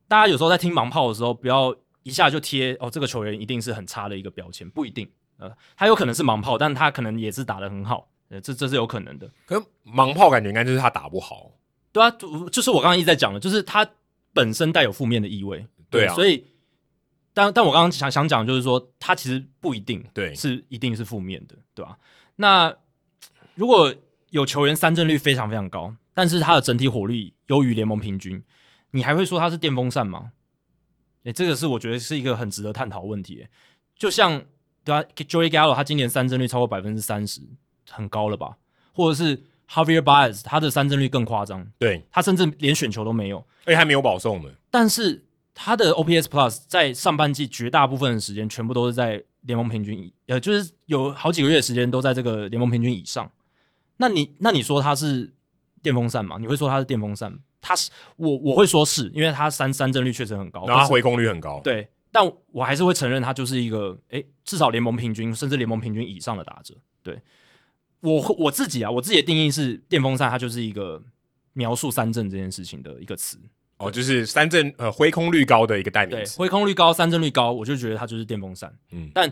[0.08, 5.10] 大家有时候在听盲炮的时候，不要一下就贴哦，这个球员一定是很差的一个标签，不一定，
[5.40, 9.28] 呃，他有可能是盲炮，但他可能也是打得很好，呃，这这是有可能的。
[9.48, 11.50] 可是盲炮感觉应该就是他打不好，
[11.92, 13.84] 对啊，就就是我刚刚一直在讲的，就是他。
[14.38, 16.46] 本身带有负面的意味，对啊，所以，
[17.34, 21.98] 但但我刚刚想想讲，就是说，它其实不一定，对，是一定是负面的，对吧？
[22.36, 22.72] 那
[23.56, 23.92] 如果
[24.30, 28.44] 有球员三振率非常非常高，但是他的整体火力优于联盟平均，
[28.92, 30.34] 你还会说他是电风扇吗？
[31.24, 33.48] 诶，这个是我觉得是一个很值得探讨的问题。
[33.96, 34.46] 就像
[34.84, 37.42] 对啊，Joey Gallo 他今年三振率超过百分之三十，
[37.90, 38.58] 很高了吧？
[38.94, 44.52] 或者是？Javier Baez 他的三振率更夸张，对，他甚至连选球都没有，而且还没有保送的。
[44.72, 45.24] 但是
[45.54, 53.32] 他的 OPS Plus 在上半季绝大部分的时间全部都是在联盟平均以，呃，就是有好几个月的时间都在这个联盟平均以上。
[53.98, 55.32] 那你那你说他是
[55.84, 56.38] 电风扇吗？
[56.40, 57.38] 你会说他是电风扇？
[57.62, 66.74] 他是我我会说是因为他三三振率确实很高，然后他回空率很高，对，但我还是会承认他就是一个诶，至少联盟平均甚至联盟平均以上的打者，
[67.04, 67.20] 对。
[68.02, 71.02] 我我自己啊，我自己的定义是电风扇，它就是一个
[71.54, 73.40] 描述三振这件事情的一个词。
[73.78, 76.38] 哦，就是三振呃挥空率高的一个代名词。
[76.40, 78.74] 挥空率高，三振率高，我就觉得它就是电风扇。
[78.92, 79.32] 嗯，但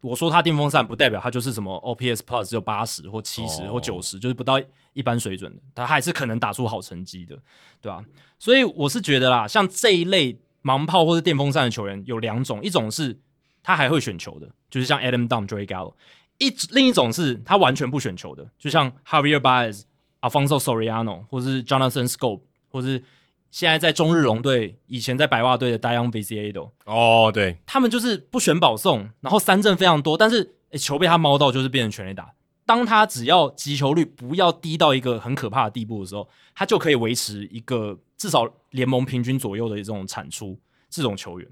[0.00, 4.60] 我说它电风扇不代表它就是什么 OPS Plus 只有八十或七十或九十，就是不到
[4.92, 7.36] 一般水准的，它还是可能打出好成绩的，
[7.80, 8.04] 对吧？
[8.38, 13.18] 所以我是觉得啦，像这一类盲炮或者电风扇的球员有两种，一种是
[13.64, 15.92] 他还会选球的，就是像 Adam Dunn、Joey Gallo；
[16.38, 19.82] 一另一种是他完全不选球的，就像 Javier Baez、
[20.20, 23.02] Alfonso Soriano 或是 Jonathan Schoop 或是。
[23.50, 32.32] 现在在中日龙队，以前在白袜队的 Dayan Viciedo 哦，对，他们就是不选保送，然后三振非常多，但是诶球被他猫到，就是变成全垒打。
[32.64, 40.58] 当他只要击球率不要低到一个很可怕的地步的时候，他就可以维持一个至少联盟平均左右的这种产出。
[40.88, 41.48] 这种球员，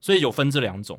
[0.00, 0.98] 所以有分这两种。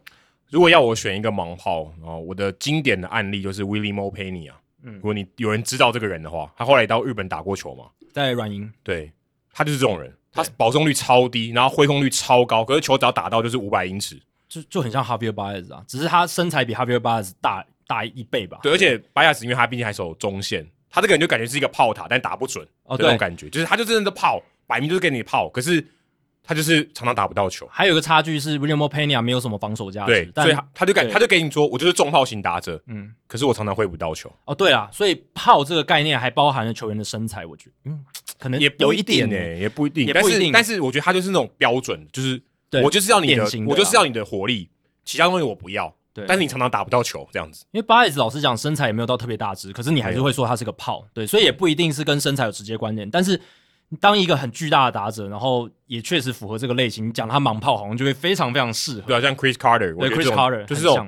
[0.51, 4.61] 如果要我选一个盲炮哦，我的经典的案例就是 Wily Mo Peña 啊。
[4.84, 9.11] 嗯，如果你有人知道这个人的话，他后来到日本打过球嘛，在软银，对，
[9.51, 10.15] 他就是这种人。
[10.31, 18.60] 他保送率超低，然后挥空率超高，可是球只要打到就是五百英尺，就就很像 Javier Baez 啊，只是他身材比 Javier Baez 大大一倍吧。
[18.61, 25.85] 对，而且 Baez 因为他毕竟还守中线，他这个人就感觉是一个炮塔，但打不准哦，这种感觉就是他就真的是炮，摆明就是给你炮，可是
[26.49, 27.69] 他就是常常打不到球。
[27.71, 34.34] 还有一个差距是 Wily Mo Peña 没有什么防守价值，对，所以他他就感他就给你说，我就是重炮型打者，嗯，可是我常常挥不到球。
[34.45, 38.03] 哦，对啊，所以炮这个概念还包含了球员的身材，我觉得，嗯。
[38.39, 40.51] 可能也有一点呢，也不一定，也不一定。
[40.51, 42.41] 但是我觉得他就是那种标准，就是
[42.81, 44.69] 我就是要你的，我就是要你的活力，
[45.03, 45.93] 其他东西我不要。
[46.13, 47.65] 对，但是你常常打不到球，这样子。
[47.71, 51.05] 因为巴耶斯老实讲，身材也没有到特别大只，可是你还是会说他是个炮。
[51.13, 53.07] 对，所以也不一定是跟身材有直接关联。
[53.11, 53.39] 但是
[53.97, 59.07] 当一个很巨大的打者，然后也确实符合这个类型，你讲他盲炮好像就会非常非常适合。
[59.07, 61.07] 对啊，像 Chris Carter，对 Chris Carter 就是这种，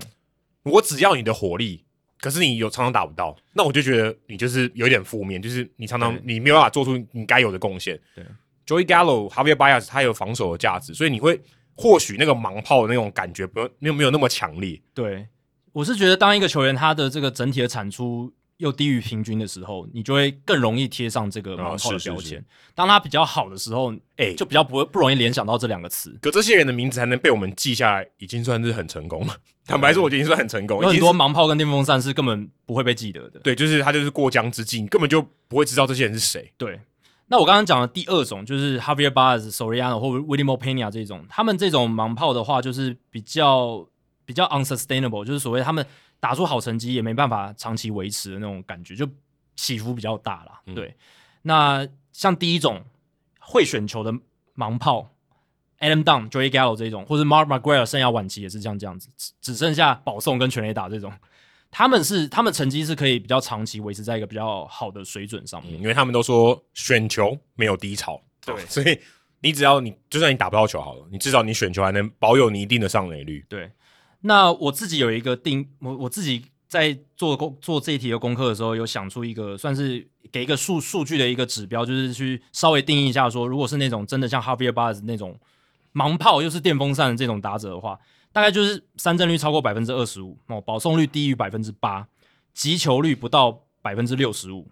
[0.63, 1.83] 我只要你的火力。
[2.19, 7.99] 可是你有常常打不到，那我就觉得你就是有点负面，就是你常常你没有办法做出你该有的贡献。
[8.13, 8.23] 对
[8.67, 11.41] ，Joey Gallo、Javier Baez 他有防守的价值，所以你会
[11.73, 14.79] 或许那个盲炮的那种感觉不没有没有那么强烈。
[14.93, 15.25] 对，
[15.71, 18.31] 我是觉得当一个球员他的这个整体的产出
[18.61, 22.13] 又低于平均的时候，你就会更容易贴上这个盲炮的标签。
[22.15, 26.17] 哦、是是是当他比较好的时候，哎、欸，就比较不会不容易联想到这两个词。
[26.21, 29.35] 可这些人的名字还能被我们记下来，已经算是很成功了。
[29.65, 30.81] 坦白说，我觉得已经算很成功。
[30.81, 33.39] 有很多盲炮跟电风扇是根本不会被记得的。
[33.39, 36.53] 对，就是他就是过江之鲫，你根本就不会知道这些人是谁。
[36.57, 36.79] 对。
[37.27, 43.87] 那我刚刚讲的第二种就是 Javier Baez、Soriano 或者 Wily Mo Peña 这种，他们这种盲炮的话，就是比较
[44.25, 45.85] 比较 unsustainable，就是所谓他们
[46.21, 49.05] 打出好成绩也没办法长期维持的那种感觉，就
[49.57, 50.61] 起伏比较大啦。
[50.73, 50.87] 对。
[50.87, 50.95] 嗯、
[51.41, 52.81] 那像第一种
[53.41, 54.13] 会选球的
[54.55, 55.11] 盲炮。
[55.83, 61.11] Adam Dunn、Joey Gallo 这种，或者 Mark McGwire 生涯晚期也是这样这样子，只只剩下保送跟全垒打这种，
[61.71, 68.95] 他们是他们成绩是可以比较长期维持在一个比较好的水准上面，嗯，因为他们都说选球没有低潮，对，所以
[69.39, 73.43] 你只要你就算你打不到球好了，你至少你选球还能保有你一定的上垒率。
[73.49, 73.67] 对，
[74.21, 85.39] 那我自己有一个定，我我自己在做功做这一题的功课的时候，有想出一个算是给一个数数据的一个指标，就是去稍微定义一下说，如果是那种真的像 Javier Baez 那种。
[85.93, 87.99] 盲炮又是电风扇的这种打者的话，
[88.31, 92.07] 大概就是三振率超过百分之二十五哦，保送率低于百分之八，
[92.53, 94.69] 击球率不到百分之六十五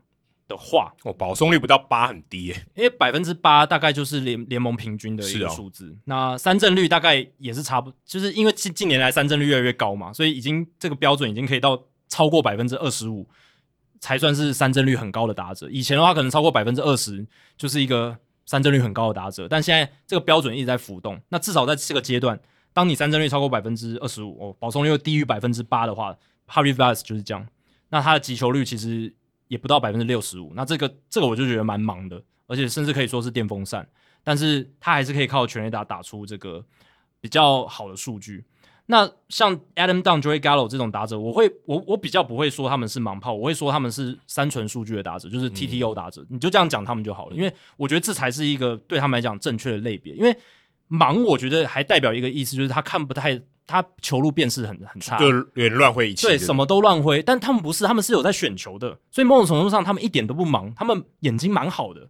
[0.50, 5.92] 的话，哦，保送率不到八很低耶，因为百分之八大概就是联联盟平均的一个数字。
[5.92, 13.26] 哦、那三振率大概也是差不，就是因为近近年来三振率越来越高嘛，所以已经这个标准已经可以到超过百分之二十五
[14.02, 15.70] 才算是三振率很高的打者。
[15.70, 18.18] 以前的话可能超过百分之二十就是一个。
[18.46, 21.22] 三振率很高的打者，但现在这个标准一直在浮动。
[21.30, 22.40] 那至少在这个阶段，
[22.74, 26.18] 当你三振率超过百分之二十五，哦，保送率又低于百分之八的话
[26.48, 27.48] ，Javier Baez 就是这样。
[27.90, 29.14] 那他的击球率其实
[29.50, 30.54] 也不到百分之六十五。
[30.56, 33.86] 那这个这个我就觉得蛮忙的，而且甚至可以说是电风扇，
[34.24, 36.64] 但是他还是可以靠全垒打打出这个
[37.20, 38.46] 比较好的数据。
[38.92, 50.16] 那像 Adam Dunn、Joey Gallo 这种打者，我会我我比较不会说他们是盲炮，我会说他们是三纯数据的打者，就是 TTO 打者，嗯、你就这样讲他们就好了，因为我觉得这才是一个对他们来讲正确的类别。
[50.16, 50.36] 因为
[50.90, 53.40] 盲，我觉得还代表一个意思，就是他看不太，
[53.70, 57.22] 他球路辨识很很差，就有点乱挥一气，对，什么都乱挥。
[57.22, 62.02] 但他们不是，他们是有在选球的，所以某种程度上他们一点都不忙，他们眼睛蛮好的，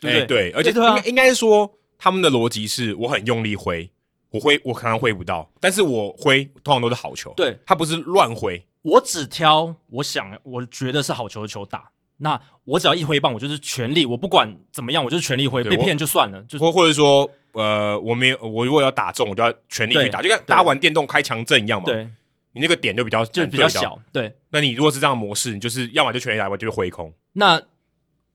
[0.00, 0.20] 对不对？
[0.20, 1.68] 欸、对，而且应该应该说
[1.98, 3.90] 他们的逻辑是我很用力挥。
[4.32, 7.34] 我挥，我可能挥不到，但是我挥通常都是好球。
[7.36, 8.64] 对，他不是乱挥。
[8.82, 11.90] 我只挑我想，我觉得是好球的球打。
[12.16, 15.64] 那我只要一挥棒，我就是全力，我不管怎么样，我就是全力挥。
[15.64, 21.86] 被骗就算了，就或或者说，呃，我没有，我如果要打中，我就要全力去打，就跟打完电动开强震一样嘛。
[21.86, 22.08] 对，
[22.52, 23.98] 你那个点就比较就比较小。
[24.12, 27.12] 对，那你如果是这样的模式，你就是要么就全力打，要么就是挥空。
[27.32, 27.60] 那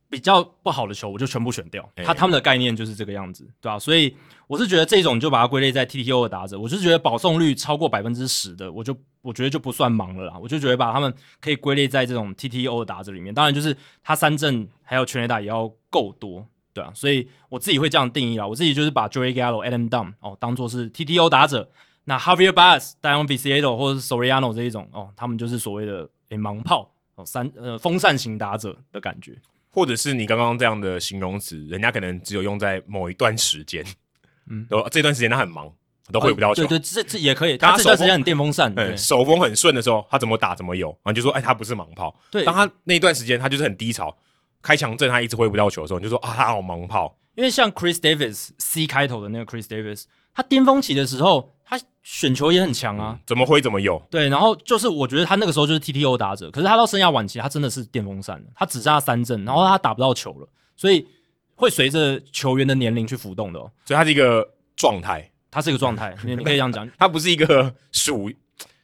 [0.07, 1.89] 比较不好的球，我就全部选掉。
[1.97, 3.79] 他他们的概念就是这个样子，对吧、啊？
[3.79, 4.15] 所以
[4.47, 10.37] 我是觉得这种就把它归类在 TTO 的打者，我是觉得保送率超过百分之十的，我就我觉得就不算盲了啦。
[10.39, 13.33] 我就觉得把他们可以归类在这种 TTO 的打者里面。
[13.33, 16.91] 当然，就是他三振还有全垒打也要够多，对啊。
[16.93, 18.45] 所以我自己会这样定义啦。
[18.45, 21.67] 我自己就是把 Joey Gallo、Adam Dunn 哦当做是 TTO 打者，
[22.03, 29.35] 那 Javier Baez、Dayon Viciedo 或者是 Soriano 这一种哦，他们就是所谓的诶盲炮哦三呃风扇型打者的感觉。
[29.71, 33.83] 或者是你刚刚这样的形容词，人家可能只有用在某一段时间，
[34.49, 35.69] 嗯，这段时间他很忙，
[36.13, 36.63] 都会不到球。
[36.63, 37.57] 对对，这这也可以。
[37.57, 42.17] 他这段时间很电风扇，对，手风很顺的时候，他怎么打怎么有，然后就说，哎，他不是盲炮。
[42.31, 44.15] 对，当他那段时间他就是很低潮，
[44.65, 47.15] 开强阵他一直挥不到球的时候，你就说啊，他好盲炮。
[47.35, 51.51] 因为像 Chris Davis C 开头的那个 Chris Davis，他巅峰期的时候。
[51.67, 53.99] 他选球也很强啊，怎么挥怎么有。
[54.11, 61.07] 对，然后就是我觉得他那个时候就是 TTO 打者，可是他到生涯晚期，他真的是电风扇了，他只剩下三阵，然后他打不到球了，所以
[61.55, 63.71] 会随着球员的年龄去浮动的哦。
[63.83, 68.31] 所以他是一个状态，他是一个状态，你可以这样讲， 他不是一个属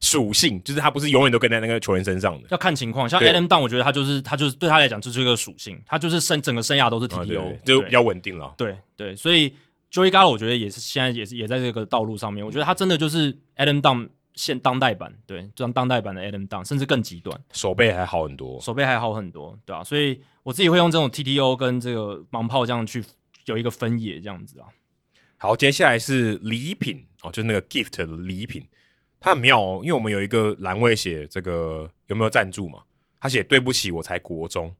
[0.01, 3.07] 属性，就是他不是永远都跟在那个球员身上的，要看情况。
[3.07, 8.53] 像 Adam Dunn，我觉得他就是他就是对他来讲就是一个属性，他就是生整个生涯都是对就比较稳定了。
[8.57, 9.53] 对对，所以。
[9.93, 23.03] Joey Gallo 我觉得也是现在也是也在这个道路上面，我觉得他真的就是 Adam Dunn 现当代版，对，就像当代版的 Adam Dunn，甚至更极端，手背还好很多，手背还好很多，对啊，所以我自己会用这种 TTO 跟这个盲炮这样去
[23.47, 24.67] 有一个分野这样子啊。
[25.35, 28.65] 好，接下来是礼品哦，就是那个 gift 的礼品，
[29.21, 32.79] 它很妙哦，因为我们有一个栏位写这个有没有赞助嘛，
[33.19, 34.73] 他写对不起，我才国中。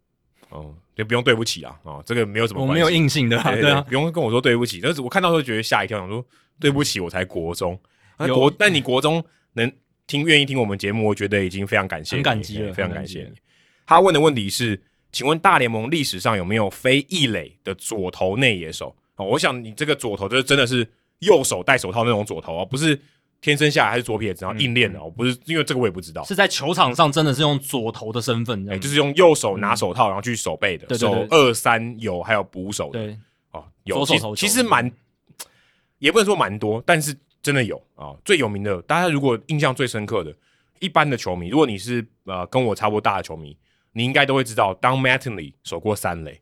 [0.50, 4.82] 哦，就不用对不起啊，哦，这个没有什么关系，我没有硬性的，对，对，对啊，不用跟我说对不起。
[4.84, 6.26] 但是我看到时候觉得吓一跳，想说
[6.60, 7.80] 对不起，我才国中，
[8.28, 9.24] 有国，但你国中
[9.54, 9.72] 能
[10.08, 13.40] 听，愿意听我们节目，我觉得已经非常感谢，很感激了，非常感谢你。
[13.86, 14.82] 他问的问题是，
[15.14, 18.94] 请问大联盟历史上有没有非异垒的左投内野手？
[19.16, 20.86] 哦，我想你这个左投就是真的是
[21.20, 23.00] 右手戴手套那种左投啊，不是。
[23.42, 33.18] 天生下来还是左撇子，然后硬练的，我、嗯、不是因为这个我也不知道，是在球场上真的是用左投的身份，哎、欸，就是用右手拿手套，然后去守备的，嗯、守二三有还有捕手的，对，
[33.50, 34.92] 哦，有其实其实蛮，
[35.98, 38.20] 也不能说蛮多，但是真的有啊、哦。
[38.24, 40.32] 最有名的，大家如果印象最深刻的，
[40.80, 43.58] 一般的球迷，如果你是呃跟我差不多大的球迷，
[43.94, 46.40] 你应该都会知道，Don Mattingly 守过三垒，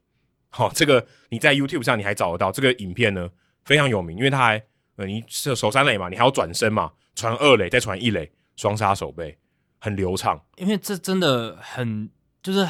[0.49, 3.29] 好、哦，这个你在 YouTube 上你还找得到这个影片呢，
[3.63, 4.61] 非常有名，因为他还。
[5.05, 9.37] 你手手三垒嘛，你还要转身嘛，传二垒再传一垒，双杀手背
[9.79, 10.41] 很流畅。
[10.57, 12.09] 因为这真的很
[12.41, 12.67] 就是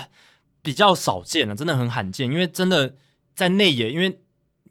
[0.61, 2.27] 比较少见了，真的很罕见。
[2.31, 2.95] 因为真的
[3.35, 4.19] 在内野，因为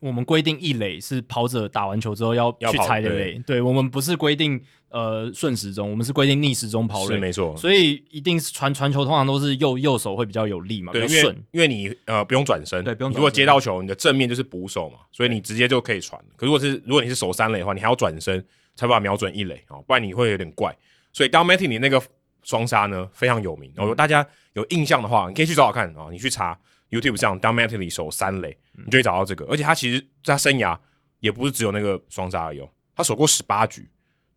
[0.00, 4.60] 我们规定一垒是跑者打完球之后要去踩的垒，对，我们不是规定。
[4.90, 13.12] 呃，顺时钟，我们是规定逆时钟跑垒，是没错，所以一定是传传球，通常都是右右手会比较有力嘛，对，比较顺，因为你呃不用转身，对，不用。
[13.12, 16.18] 如果接到球，你的正面就是捕手嘛，所以你直接就可以传。
[16.36, 18.42] 可如果是如果你是守三垒的话，你还要转身
[18.76, 20.74] 才把瞄准一垒啊，不然你会有点怪。
[21.12, 21.30] 所以
[21.68, 22.02] 你那个
[22.42, 26.58] 双杀呢非常有名，然后大家有印象的话，你可以去找找看啊，你去查
[26.88, 29.44] YouTube 上 Don Mattingly 守三垒，你就会找到这个。
[29.46, 30.78] 而且他其实在他生涯
[31.20, 33.88] 也不是只有那个双杀而已，哦他守过十八局。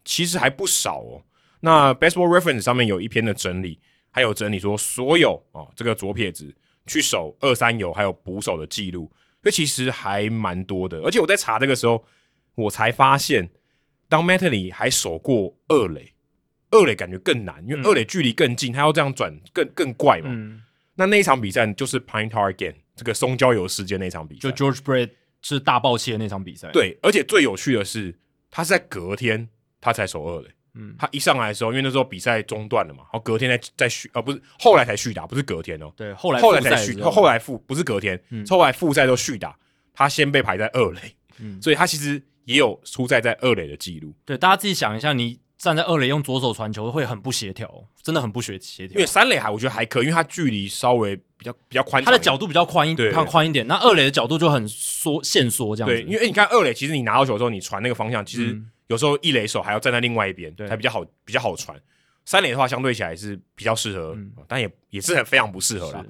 [0.04, 1.22] 其实还不少哦。
[1.60, 6.52] 那 Baseball Reference 上面有一篇的整理，还有整理说所有哦这个左撇子
[6.88, 9.12] 去守二三游还有捕手的记录，
[9.44, 10.98] 这其实还蛮多的。
[11.02, 12.04] 而且我在查这个时候，
[12.56, 13.48] 我才发现
[14.10, 16.12] ，Don Mattingly 还守过二垒，
[16.72, 20.30] 二垒感觉更难，因为二垒距离更近，他要这样转更更怪嘛。
[20.32, 20.64] 嗯、
[20.96, 25.10] 那那一场比赛就是 Pine Tar Game 这个松焦油事件那场比赛，就 George Brett
[25.42, 26.70] 是大爆气的那场比赛。
[26.72, 28.16] 对，而且最有趣的是，
[28.50, 29.50] 他是在隔天。
[29.84, 39.58] 他才守二垒，嗯，他一上来的时候，因为那时候比赛中断了嘛，然后隔天再再续，呃，不是后来才续打，不是隔天哦，对，后来后来才续，后来复不是隔天，嗯，后来复赛都续打，
[39.92, 41.00] 他先被排在二垒，
[41.40, 44.14] 嗯，所以他其实也有出赛在二垒的记录。
[44.24, 47.72] 对，大家自己想一下，你站在二垒用左手传球会很不协调，
[48.02, 48.96] 真的很不协协调。
[48.96, 55.96] 因为三垒还我觉得还可以，因为它距离稍微比较比较宽，它的角度比较宽一点，它宽一点，那二垒的角度就很缩限缩这样子。
[55.96, 58.54] 对，因为你看二垒，其实你拿到球之后，你传那个方向其实。
[58.54, 61.80] 嗯有时候一垒手还要站在另外一边，对，才比较好，比较好传。
[62.26, 66.06] 三垒的话，相对起来是比较适合，嗯、但也也是很非常不适合啦。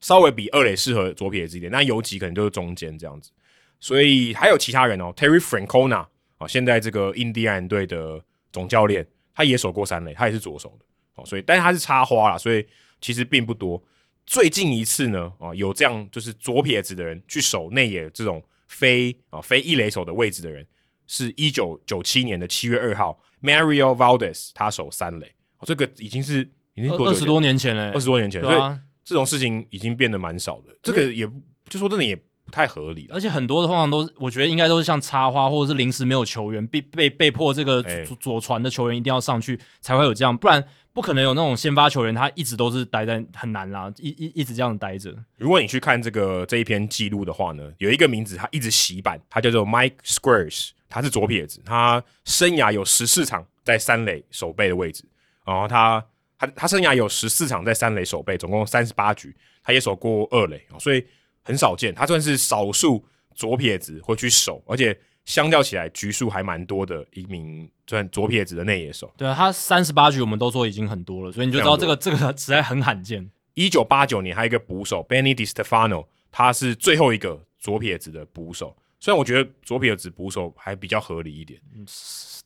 [0.00, 3.30] 稍微比二垒适合左撇子一点，那游击可能就是中间这样子。
[3.78, 6.04] 所以还有其他人哦，Terry Francona
[6.38, 8.20] 哦，现在这个印第安队的
[8.54, 9.04] 总教练，
[9.34, 10.84] 他也守过三垒，他也是左手的
[11.16, 11.26] 哦。
[11.26, 12.64] 所以，但是他是插花啦，所以
[13.00, 13.82] 其实并不多。
[14.24, 20.64] 最近一次呢，哦，有这样就是左撇子的人去守内野这种非啊非一垒手的位置的人。
[21.06, 25.26] 是一九九七年的七月二号，Mario Valdez 他守三垒，
[25.58, 28.56] 哦，这个已经是已经二十多年前了，二十多年前，所以
[29.04, 30.74] 这种事情已经变得蛮少的。
[30.82, 31.32] 这个也就
[31.68, 33.08] 就说真的也不太合理。
[33.10, 40.62] 而且很多的通常都，我觉得应该都是像插花或者是临时没有球员，被被被迫这个左左传的球员一定要上去才会有这样，不然
[40.92, 45.14] 不可能有那种先发球员他一直都是待在很难啦，一一一直这样待着。
[45.36, 55.04] 如果你去看这个这一篇记录的话呢，有一个名字他一直洗版，他叫做 Mike Squires，他是左撇子，他生涯有十四场在三垒守备的位置，
[55.44, 56.04] 然后他。
[56.36, 61.02] 他他生涯有十四场在三垒守备，总共三十八局，他也守过二垒，所以
[61.44, 61.94] 很少见。
[61.94, 63.04] 他算是少数
[63.34, 69.08] 左撇子会去守，而且相较起来局数还蛮多的一名算左撇子的内野手。
[69.16, 73.30] 对啊，他三十八局我们都说已经很多了，所以你就知道这个这个实在很罕见。
[73.54, 78.76] 一九八九年还有一个捕手 Benny DiStefano，他是最后一个左撇子的捕手。
[78.98, 81.86] 虽然我觉得左撇子捕手还比较合理一点，嗯，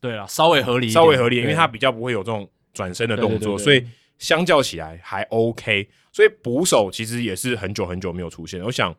[0.00, 2.48] 对啊，稍微合理，稍微合理，因为他比较不会有这种。
[2.74, 3.84] 转身的动作，所以
[4.18, 5.88] 相较起来还 OK。
[6.12, 8.94] 所以捕手其实也是很久很久没有出现，我想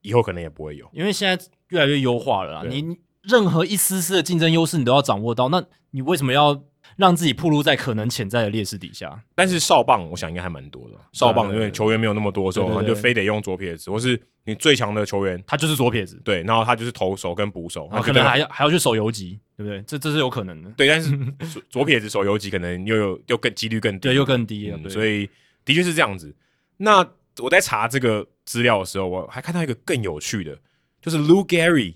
[0.00, 2.64] 以后可能也不会有，因为现在越来越优化了啦。
[2.66, 5.48] 你任何一丝丝的竞争优势，你都要掌握到。
[5.48, 6.62] 那你为什么要
[6.96, 9.22] 让自己暴露在可能潜在的劣势底下？
[9.34, 10.96] 但是哨棒，我想应该还蛮多的。
[11.12, 19.82] 哨棒因为球员没有那么多的时候，他就非得用左撇子，或是你最强的球员他就是左撇子，对，然后他就是投手跟捕手，然后可能还要还要去守游击，对不对？
[19.82, 20.70] 这这是有可能的。
[20.76, 21.10] 对，但是
[21.70, 24.78] 左撇子守游击可能又有又更几率更低，对，又更低了。
[24.82, 25.28] 嗯、所以
[25.64, 26.34] 的确是这样子。
[26.76, 27.06] 那
[27.38, 30.56] 我在查这个资料的时候，我还看到一个更有趣的，
[31.00, 31.94] 就是 Lou Gehrig，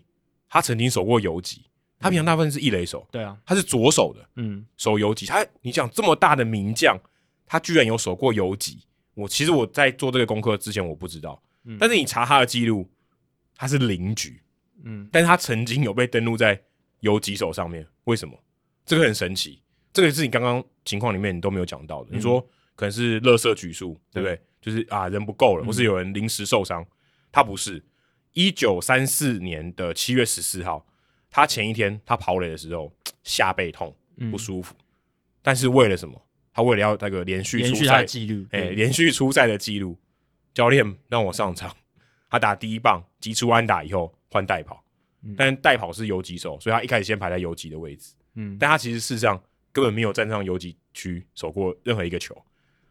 [0.49, 1.63] 他曾经守过游击。
[1.99, 5.27] 他平常大部分是一垒手，对啊，他是左手的，嗯，守游击。
[5.27, 6.97] 他，你想这么大的名将，
[7.45, 8.79] 他居然有守过游击。
[9.15, 12.89] 我其实我在做这个功课之前我不知道，嗯，但是你查他的记录，
[13.57, 14.41] 他是零局，
[14.85, 16.61] 嗯，但是他曾经有被登录在
[17.01, 18.39] 游击手上面，为什么？
[18.87, 19.61] 这个很神奇，
[19.93, 22.11] 这个是你刚刚情况里面你都没有讲到的。
[22.13, 22.41] 嗯、你说
[22.77, 24.41] 可能是垃圾局数，对不对？
[24.61, 26.87] 就是啊人不够了，或是有人临时受伤，
[27.33, 27.85] 他不是。
[28.35, 30.87] 一九三四年的七月十四号。
[31.31, 32.93] 他前一天他跑垒的时候
[33.23, 33.95] 下背痛
[34.31, 34.85] 不舒服，嗯、
[35.43, 36.21] 但是为了什么？
[36.53, 39.97] 他为了要那个连续出赛记录，哎，连续出赛的记录，
[40.53, 41.73] 教练让我上场，
[42.29, 44.83] 他打第一棒击出安打以后换代跑，
[45.23, 49.41] 嗯、但代跑是游击手，所以他一开始先排在游击的位置，嗯，但他其实事实上
[49.71, 52.37] 根本没有站上游击区守过任何一个球，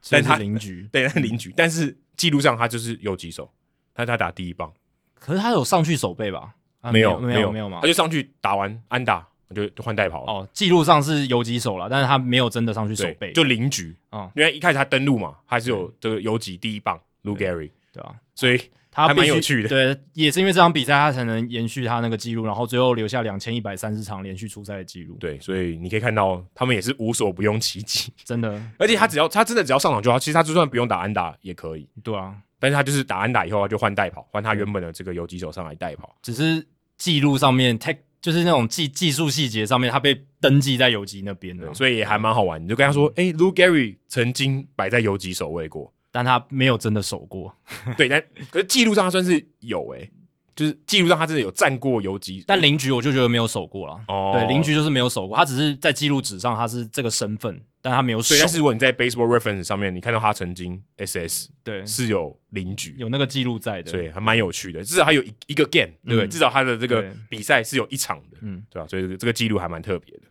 [0.09, 3.51] 但他零局， 对，他零局，但是记录上他就是游击手，
[3.91, 4.73] 但他打第一棒，
[5.15, 6.55] 可是他有上去守备吧？
[6.88, 10.31] 啊、没有没有没有嘛，他就上去打完安打，就就换代跑了。
[10.31, 14.31] 哦，记录上是游击手了，但是他没有真的上去守备，就零局啊。
[14.35, 18.59] 因为一开始他登陆嘛，还是有这个游击第一棒 Lou Gehrig，对啊，所以
[18.91, 19.69] 他还蛮有趣的。
[19.69, 25.15] 对，也是因为这场比赛他才能延续他那个记录，然后最后留下两千一百三十场连续出赛的记录。
[25.19, 28.59] 对，所以你可以看到他们也是无所不用其极，真的。
[28.80, 31.88] 而且他只要他真的只要上场就好，其实他就算不用打安打也可以。
[32.03, 36.65] 对啊，但是他就是打安打以后他就换代跑，换他原本的这个游击手上来代跑，只是。
[36.98, 42.61] 记录上面，tech 就是那种技技术细节上面，他被登记在游击那边的，所以也还蛮好玩。
[42.61, 47.56] 你就跟他说，哎、欸、Lou Gehrig 曾经摆在游击守卫过，但他没有真的守过。
[47.95, 50.11] 对，但可是记录上他算是有哎、欸，
[50.58, 53.98] 就是记录上他真的有站过游击，但零局我就觉得没有守过了。
[54.10, 57.62] 哦，对，零局就是没有守过，他只是在记录纸上他是这个身份。
[57.80, 64.84] 但他没有守，但是如果你在 Baseball Reference 上面，你看到他曾经 SS 对是有零局，有那个记录在的，所以还蛮有趣的。
[64.84, 66.28] 至少还有一一个 game，对不对？
[66.28, 68.88] 至少他的这个比赛是有一场的，嗯，对吧？
[68.90, 70.24] 所以这个记录还蛮特别的。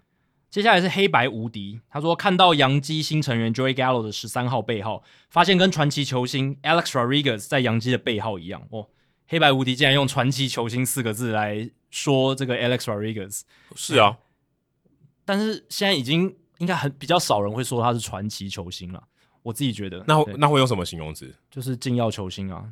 [0.50, 8.62] 接下来是黑白无敌，他说看到洋基新成员 Joey Gallo 的十三号背号，发现跟传奇球星 Alex Rodriguez 在洋基的背号一样。
[8.70, 8.88] 哦，
[9.26, 13.42] 黑白无敌竟然用传奇球星四个字来说这个 Alex Rodriguez，
[13.74, 14.18] 是啊，
[15.24, 16.36] 但是现在已经。
[16.58, 19.02] 应该很比较少人会说他是传奇球星了，
[19.42, 20.02] 我自己觉得。
[20.08, 21.30] 那那会用什么形容词？
[21.50, 22.64] 就是禁药球星啊，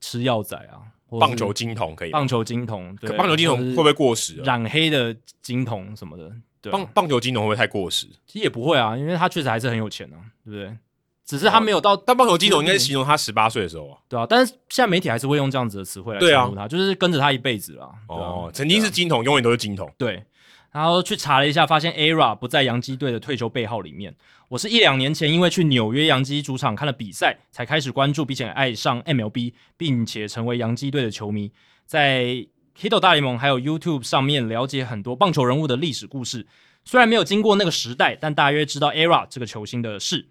[0.00, 0.84] 吃药仔啊，
[1.18, 2.10] 棒球金童可以。
[2.10, 4.34] 棒球金童，对，棒球金童会不会过时？
[4.42, 6.30] 染黑的金童什么的，
[6.60, 6.70] 对。
[6.70, 8.06] 棒棒球金童会不会太过时？
[8.26, 10.76] 其实也不会啊，因为他确实还是很有钱啊，对不对？
[11.24, 11.96] 只是他没有到。
[11.96, 14.26] 但棒球金童应该是形容他十八岁的时候啊，对啊。
[14.28, 17.90] 但是现在媒体还是会用这样子的词汇来形容他，就是跟着他一辈子了。
[18.08, 19.90] 哦，曾经是金童，永远都是金童。
[19.98, 20.24] 对。
[20.72, 24.14] 然后去查了一下，发现 ERA 不在洋基队的退休背号里面。
[24.48, 31.52] 我是一两年前因为去纽约洋基主场看了比赛，才开始关注并且爱上 MLB，并且成为洋基队的球迷。
[31.84, 32.46] 在
[32.80, 36.46] Hito 大联盟还有 YouTube 上面了解很多棒球人物的历史故事。
[36.86, 40.26] 虽然没有经过那个时代，但大约知道 ERA 这个球星的事。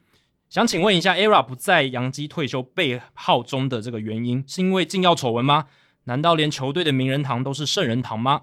[0.52, 5.68] 想请问一下，ERA 不在洋基退休背号中的这个原因，是因为禁药丑闻吗？
[6.04, 8.42] 难道连球队的名人堂都是圣人堂吗？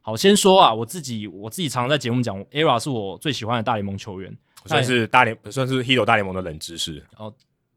[0.00, 4.34] 好，先说啊，我自己我自己常常在节目讲，ERA 是我最喜欢的大联盟球员，
[4.64, 7.04] 算是大联算是 Hito 大联盟的冷知识。
[7.18, 7.30] 哦，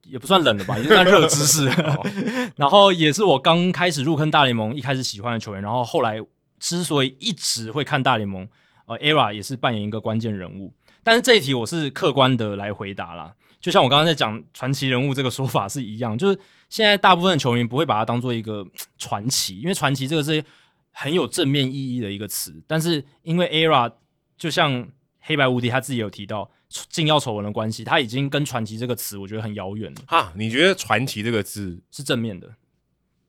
[0.03, 1.69] 也不算冷了吧，也算热知识。
[2.55, 5.61] 然后也是我刚开始入坑大联盟，一开始喜欢的球员。
[5.61, 6.17] 然后后来
[6.59, 8.47] 之所以一直会看大联盟，
[8.85, 10.73] 呃，ERA 也是扮演一个关键人物。
[11.03, 13.31] 但是这一题我是客观的来回答啦，
[13.65, 16.39] 就像我刚刚在讲传奇人物这个说法是一样，就是
[16.69, 18.63] 现在大部分的球员不会把它当做一个
[18.99, 20.45] 传奇，因为传奇这个是
[20.91, 22.61] 很有正面意义的一个词。
[22.67, 23.91] 但是因为 ERA
[24.37, 24.87] 就像
[25.19, 26.51] 黑白无敌他自己有提到。
[26.89, 30.01] 禁药丑闻的关系，他已经跟传奇这个词，我觉得很遥远了。
[30.07, 32.53] 哈，你觉得传奇这个字是正面的？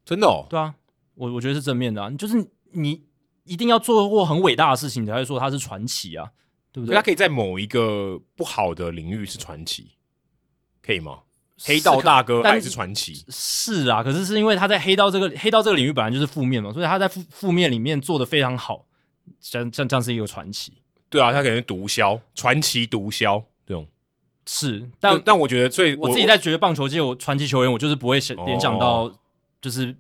[0.05, 0.47] 真的哦？
[0.51, 0.75] 对啊，
[1.15, 2.11] 我我觉得是正面的啊。
[2.11, 3.05] 就是你
[3.45, 6.29] 一定要做过很伟大的事情，你才会说他是传奇啊，
[6.73, 6.97] 对不对？
[6.97, 9.93] 他可以在某一个不好的领域是传奇，
[10.87, 11.19] 可以吗？
[11.65, 13.25] 黑道大哥还是传奇？
[13.31, 18.85] 是啊，可是是因为他在黑道这个黑道这个领域本来就是负面嘛，所以他在负负面里面做的非常好，
[19.41, 20.75] 像像这样是一个传奇。
[21.09, 23.87] 对啊，他可能毒枭，传奇毒枭这种
[24.45, 29.11] 是，但但我觉得最我自己在觉得棒球界有传奇球员，我就是不会想联想到
[29.63, 29.97] 就是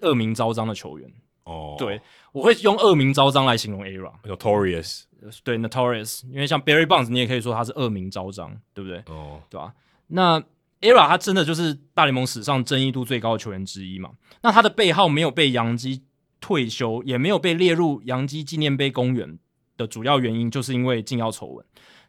[0.00, 1.12] 恶名昭彰的球员
[1.44, 1.76] 哦。
[1.78, 2.00] 对，
[2.32, 5.02] 我会用恶名昭彰来形容 ERA，Notorious，
[5.44, 8.98] 对 Notorious，因为像 Barry Bonds，你也可以说他是恶名昭彰，对不对？
[9.14, 9.74] 哦，对吧？
[10.10, 10.40] 那
[10.80, 14.10] ERA 他真的就是大联盟史上争议度最高的球员之一嘛？
[14.42, 16.02] 那他的背号没有被洋基
[16.40, 19.38] 退休，也没有被列入洋基纪念碑公园。
[19.80, 21.64] 的主要原因就是因为禁药丑闻。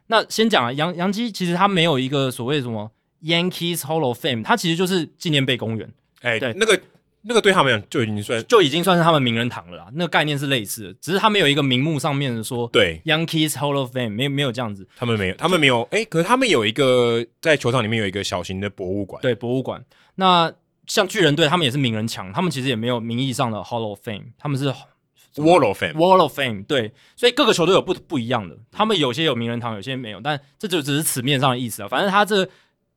[0.08, 2.90] 那先讲啊，洋洋基其实他没有一个所谓什么
[3.22, 5.90] Yankees Hall of Fame，他其实就是纪念碑公园。
[6.20, 6.78] 哎、欸，对，那个
[7.24, 9.86] 那个对他们就已经算就已经算是他们名人堂了啦。
[9.94, 14.86] 那个概念是类似的，只是他们有一个名目上面的说对 Yankees Hall of Fame，没没有这样子。
[14.96, 15.82] 他们没有，他们没有。
[15.90, 19.20] 哎、欸，可是他们有一个在球场里面有一个小型的博物馆。
[19.22, 19.84] 对，博物馆。
[20.16, 20.52] 那
[20.86, 24.72] 像巨人队，他们也是名人墙，他们其实也没有名义上的 Hall of Fame，他们是。
[25.36, 31.88] Wall of Fame，Wall of Fame，对，所以各个球队有不不一样的，他们有些有名人堂，有些没有，但这就只是词面上的意思啊。
[31.88, 32.50] 反正他这个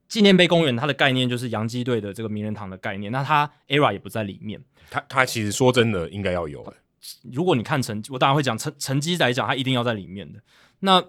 [0.07, 3.11] 纪念碑公园，它的概念就是洋基队的这个名人堂的概念。
[3.11, 6.73] 那它 ERA 也不在里面，它它其实说真的应该要有。
[7.32, 10.40] 如果你看成绩，我当然会讲成成绩来讲，它一定要在里面的。
[10.80, 11.03] 那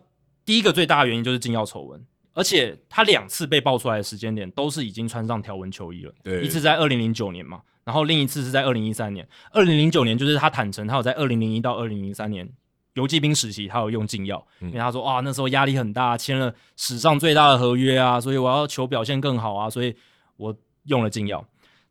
[0.45, 2.05] 第一个最大的原因就是禁药丑闻，
[2.35, 7.63] 而且他两次被爆出来的时间点都是已经穿上条纹球衣了，对，一次在二零零九年嘛。
[7.85, 12.49] 然后另一次是在二零一三年，二零零九年就是他坦诚，他有在二零零一到二零零三年
[12.97, 19.95] 游骑兵时期，他有用禁药，嗯、因为他说啊那时候压力很大，签了史上最大的合约啊，所以我要求表现更好啊，所以
[20.37, 20.55] 我
[20.85, 21.43] 用了禁药。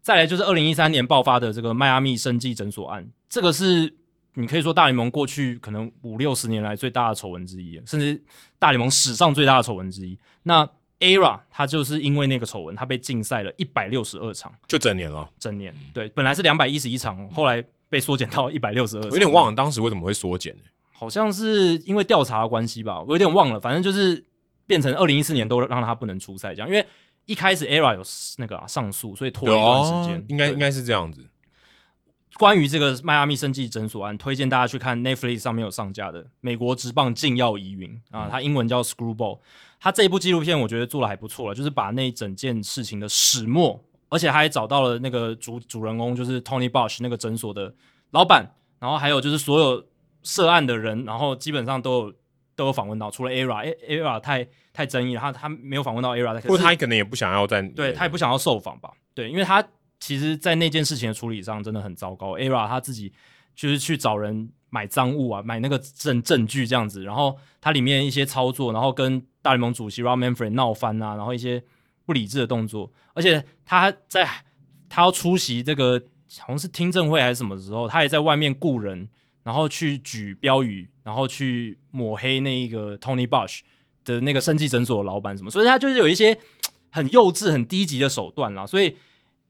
[0.02, 3.92] 再来就是二零一三年爆发的这个迈阿密生技诊所案，这个是
[4.36, 8.22] 你可以说大联盟过去可能五六十年来最大的丑闻之一，甚至
[8.60, 10.18] 大联盟史上最大的丑闻之一。
[10.44, 10.68] 那
[11.00, 15.30] ERA 他就是因为那个丑闻，他被禁赛了一百六十二场，就整年了。
[15.38, 19.02] 整年对，本来是两百一十一场，后来被缩减到一百六十二。
[19.04, 20.56] 我有点忘了当时为什么会缩减，
[20.98, 23.60] 好像是因为调查的关系吧，我有点忘了。
[23.60, 24.24] 反正就是
[24.66, 26.86] 变成二零一四年都让他不能出赛这样，因为
[27.26, 28.02] 一开始 ERA 有
[28.38, 30.26] 那个、啊、上诉，所以拖了一段时间。
[30.30, 31.26] 应该应该是这样子。
[32.38, 39.40] 关于这个迈阿密生计诊所案，推荐大家去看 Netflix 上面有上架的《美国职棒禁药疑云》啊，它英文叫 Screwball。
[39.80, 47.74] 他这一部纪录片我觉得做的还不错了，就是把那一整件事情的始末，而且他还找到了那个主主人公，就是 Tony Bosch 那个诊所的
[48.12, 48.50] 老板，
[48.80, 49.86] 然后还有就是所有
[50.26, 52.14] 涉案的人，然后基本上都有
[52.58, 59.66] 都有访问到，除了 ERA，ERA 太太争议了，他他没有访问到 ERA，不过他可能也不想要在，对他也不想要受访吧，对，因为他。
[59.98, 62.36] 其实，在那件事情的处理上，真的很糟糕。
[62.36, 63.12] ERA 他自己
[63.56, 71.64] 就是去找人买赃物啊，买那个证证据这样子，然后他里面一些操作，然后跟大联盟主席 Rob Manfred 闹翻啊，然后一些
[72.06, 74.30] 不理智的动作，而且他在
[74.90, 75.98] 他要出席这个
[76.40, 79.08] 好像是听证会还是什么时候，他也在外面雇人，
[79.46, 83.62] 然后去举标语，然后去抹黑那一个 Tony Bosch
[84.04, 86.38] 的那个生技诊所的老板什么，所以他就是有一些
[86.92, 88.98] 很幼稚、很低级的手段啦，所以。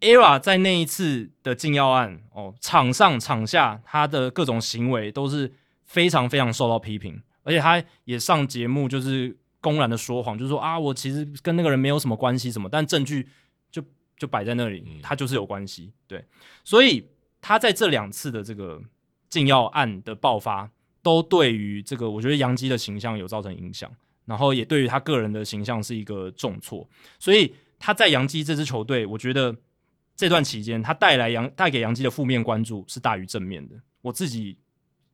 [0.01, 5.51] ERA 在那一次的禁药案哦，场上场下他的各种行为都是
[5.85, 13.27] 非常非常受到批评，而且他也上节目就是公然的说谎，就是说啊，我其实跟那个人没有什么关系什么，但证据
[13.71, 13.81] 就
[14.17, 15.93] 就摆在那里，他就是有关系。
[16.07, 16.23] 对，
[16.65, 17.07] 所以
[17.39, 18.79] 他在这两次的这个
[19.35, 20.69] 禁药案的爆发，
[21.03, 23.91] 都对于这个我觉得杨基的形象有造成影响，
[24.25, 26.87] 然后也对于他个人的形象是一个重挫，
[27.19, 29.55] 所以他在杨基这支球队，我觉得。
[30.17, 33.75] 这段期间，他带来杨带给杨基的负面关注是大于正面的。
[34.01, 34.57] 我自己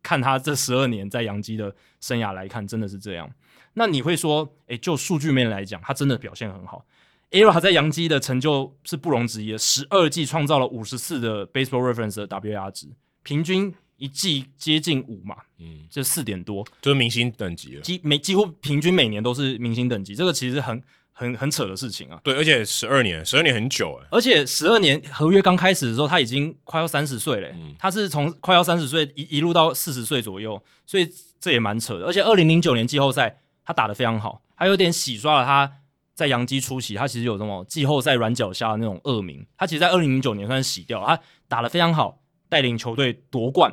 [0.04, 3.28] 看他这十二年在杨基的生涯来看，真的是这样。
[3.74, 6.86] 那你会说，诶，就数据面来讲，他真的表现很好。
[7.32, 12.88] ERA 在杨基的成就是不容置疑的，十二季创造了五十次的 Baseball Reference 的 WR 值，
[13.24, 17.82] 平均一季接近五嘛，嗯，就四点多，就是明星等级了。
[17.82, 20.82] 几每几乎平均每年都是明星等级，这个其实很
[21.14, 22.20] 很很扯的事情啊。
[22.24, 24.08] 对，而且十二年，十二年很久哎。
[24.10, 27.48] 而且十二年合约刚开始的时候，他已经快要三十岁了。
[27.50, 31.08] 嗯，他是从快要三十岁一一路到四十岁左右，所以
[31.40, 32.08] 这也蛮扯的。
[32.08, 35.72] 而且二零零九年季后赛他打得非常好，他有点洗刷了他
[36.16, 39.46] 在洋基初期他其实有这么季后赛软脚虾的那种恶名。
[39.56, 42.20] 他其实，在二零零九年算是洗掉了，他打得非常好，
[42.50, 43.72] 带领球队夺冠。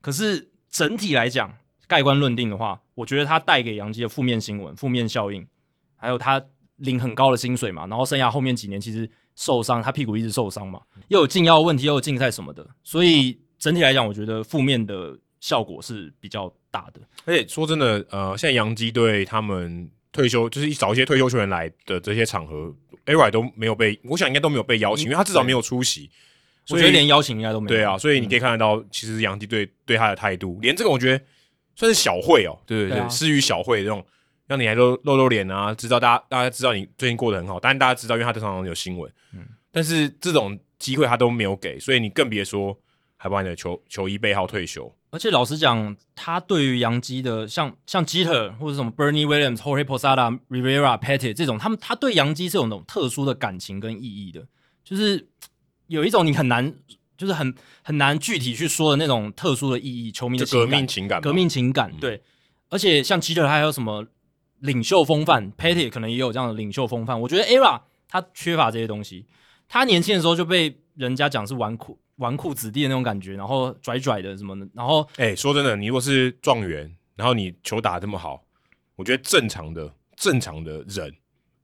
[0.00, 1.56] 可是整体来讲，
[1.86, 5.46] 盖棺论定的话，我觉得他带给杨基的负面新闻、负面效应，
[5.96, 6.42] 还有他
[6.76, 17.00] 领很高的薪水嘛，然后生涯后面几年其实受伤，他屁股一直受伤嘛，又有禁药问题，又有禁赛什么的，所以整体来讲，我觉得负面的效果是比较大的。
[17.24, 22.74] 而且说真的，呃，现在杨基对他们退休，就是一找一些退休球员来的这些场合
[23.04, 26.10] ，ERA 都没有被，我想应该都没有被邀请，因为他至少没有出席。
[26.70, 27.76] 我觉得连邀请应该都没有。
[27.76, 31.24] 对啊，所以你可以看得到，嗯、其实洋基队对他的态度，连这个我觉得
[31.74, 34.04] 算是小惠哦、喔，对对对，对啊、施予小惠这种，
[34.46, 42.78] 让你来露露露脸啊，知道大家大家知道你最近过得很好，但是大家知道，因为他常常有新闻，嗯，但是这种机会他都没有给，所以你更别说
[43.16, 44.92] 还把你的球球衣背号退休。
[45.12, 54.46] 而且老实讲，他对于洋基的像像吉特或者什么 Bernie Williams、Jorge Posada、Rivera、Pettitte 这种，他们他对洋基是有那种特殊的感情跟意义的，
[54.84, 55.26] 就是。
[55.90, 56.72] 有一种你很难，
[57.18, 57.52] 就是很
[57.82, 62.14] 很难具体去说的那种特殊的意义，球迷的革命情感，革命情感，对。
[62.14, 62.20] 嗯、
[62.68, 64.06] 而且像基特，他还有什么
[64.60, 67.20] 领袖风范，Pettitte 可能也有这样的领袖风范。
[67.20, 69.26] 我觉得 ERA 他缺乏这些东西。
[69.68, 74.68] 他年轻的时候就被人家讲是纨绔纨绔子弟的那种感觉，然后拽拽的什么的。
[74.72, 78.44] 然后，哎、欸，说真的，你如果是状元，然后你球打得这么好，
[78.94, 81.12] 我觉得正常的正常的人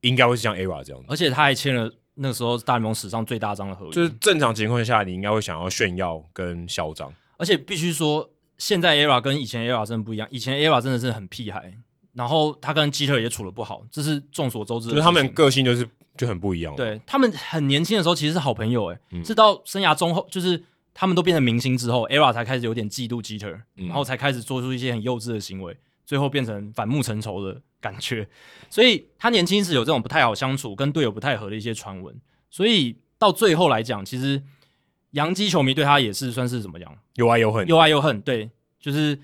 [0.00, 1.08] 应该会是像 ERA 这样的。
[1.08, 1.92] 而且他还签了。
[2.16, 7.12] 那个时候是大联盟史上最大张的合约，就是正常情况下，你应该会想要炫耀跟嚣张。
[7.36, 8.28] 而且必须说，
[8.58, 10.26] 现在 ERA 跟以前 ERA 真的不一样。
[10.30, 11.72] 以前 ERA 真的是很屁孩，
[12.14, 14.92] 然后他跟基特也处的不好，这是众所周知的。
[14.92, 15.86] 就是他们个性就是
[16.16, 16.74] 就很不一样。
[16.74, 20.62] 对，他们很年轻的时候其实是好朋友，诶、嗯，直到生涯中后，就是
[20.94, 25.76] 他们都变成明星之后，ERA 才开始有点嫉妒基特，然后才开始做出一些很幼稚的行为，
[26.06, 28.28] 最后变成反目成仇的感觉。
[28.68, 32.14] 所以他年轻时有这种不太好相处，跟队友不太合的一些传闻。
[32.50, 34.42] 所以到最后来讲，其实
[35.12, 36.96] 洋基球迷对他也是算是怎么讲？
[37.14, 38.20] 又爱又恨，又爱又恨。
[38.20, 38.50] 对，
[38.80, 39.18] 就是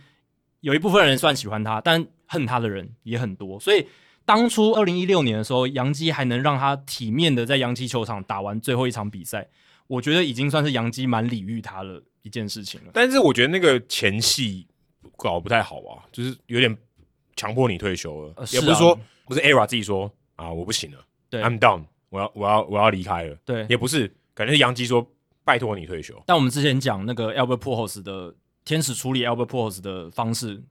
[0.61, 3.59] 有一部分人算喜欢他，但恨他的人也很多。
[3.61, 3.87] 所以
[4.25, 9.49] 当初二零一六年的时候，洋基还能让他体面的在洋基球场打完最后一场比赛，
[9.87, 12.91] 我觉得已经算是洋基蛮礼遇他的一件事情了。
[12.95, 14.67] 但是我觉得那个前戏
[15.17, 16.75] 搞不太好啊，就是有点
[17.43, 18.97] 强迫你退休了，也不是说
[19.27, 20.99] 不是 ERA 自己说啊，我不行了，
[21.29, 21.83] 对，I'm done。
[22.09, 25.05] 我要我要我要离开了，对，也不是，感觉是杨基说
[25.43, 26.15] 拜托你退休。
[26.25, 28.33] 但我们之前讲那个 Albert Pujols 的
[28.65, 30.63] 天使处理 Albert Pujols 的方式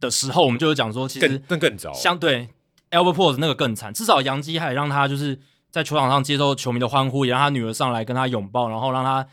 [0.00, 2.46] 的时候，我们就有讲说，其实更更糟，相对
[2.90, 3.94] Albert Pujols 那个更惨。
[3.94, 5.38] 至少杨基还让他就是
[5.70, 9.26] 在球场上接受球迷的欢呼，也让他女儿上来跟他拥抱，然后让他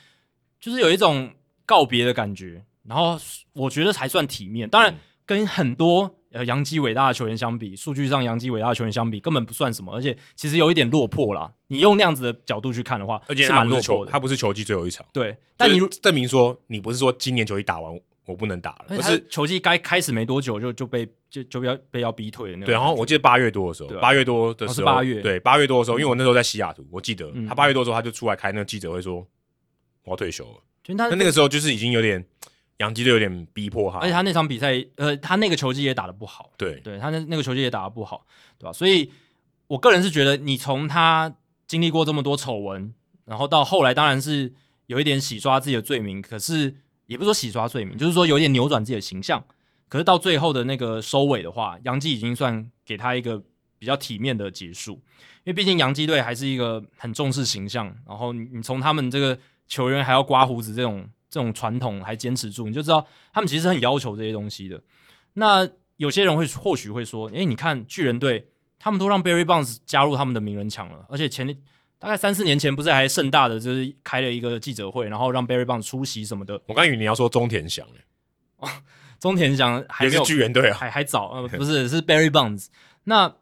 [0.61, 1.29] 就是有一种
[1.65, 2.63] 告别的感觉。
[2.83, 3.19] 然后
[3.53, 4.69] 我觉得才算体面。
[4.69, 4.95] 当然，
[5.25, 6.15] 跟很多。
[6.35, 11.49] 呃，洋基伟大的球员相比，数据上洋基伟大的球员相比，根本不算什么，而且其实有一点落魄啦。
[11.67, 14.11] 你用那样子的角度去看的话，而且是蛮落魄的。
[14.11, 15.37] 他不是球季最后一场，对。
[15.55, 22.65] 但你证明说，你不是说今年球季打完我不能打了，而是球季该开始没多久就就被就就要被要逼退的那种。
[22.65, 29.25] 对，然后我记得八月多的时候，八月多的时候，八月对八月多的时候，因为我那时候在西雅图，我记得他八月多的时候他就出来开那个记者会说
[30.03, 30.61] 我要退休了。
[30.89, 32.25] 那那个时候就是已经有点。
[32.79, 36.51] 洋基队有点逼迫他，而且他那场比赛，呃，他那个球技也打得不好。
[36.57, 38.25] 对，对他那那个球技也打得不好，
[38.59, 38.73] 对吧？
[38.73, 39.09] 所以，
[39.67, 41.33] 我个人是觉得，你从他
[41.67, 42.93] 经历过这么多丑闻，
[43.23, 44.53] 然后到后来，当然是
[44.87, 46.75] 有一点洗刷自己的罪名，可是
[47.05, 49.41] 也不是说洗刷罪名，就是说有点扭转自己的形象。
[49.87, 53.41] 可是到最后的那个收尾的话，杨基已经算给他一个
[53.79, 55.01] 比较体面的结束，因
[55.45, 61.09] 为毕竟杨基队还是一个很重视形象，然后你从他们这个球员还要刮胡子这种。
[61.35, 64.81] 这种传统还坚持住，你就知道他们其实很要求这些东西的。
[65.33, 68.47] 那有些人会或许会说：“诶，你看巨人队，
[68.79, 71.45] 他们都让 Barry Bonds 加入他们的名人墙了，而且前
[71.99, 77.85] 大概三四年前不是还盛大的就是开了一个记者会，然后让 Barry Bonds 出席什么的。”我刚以为你要说中田翔
[78.59, 78.69] 哦，
[79.19, 82.67] 中田翔还 是巨人队啊，还还早，呃，不是是 Barry Bonds。
[83.03, 83.35] 那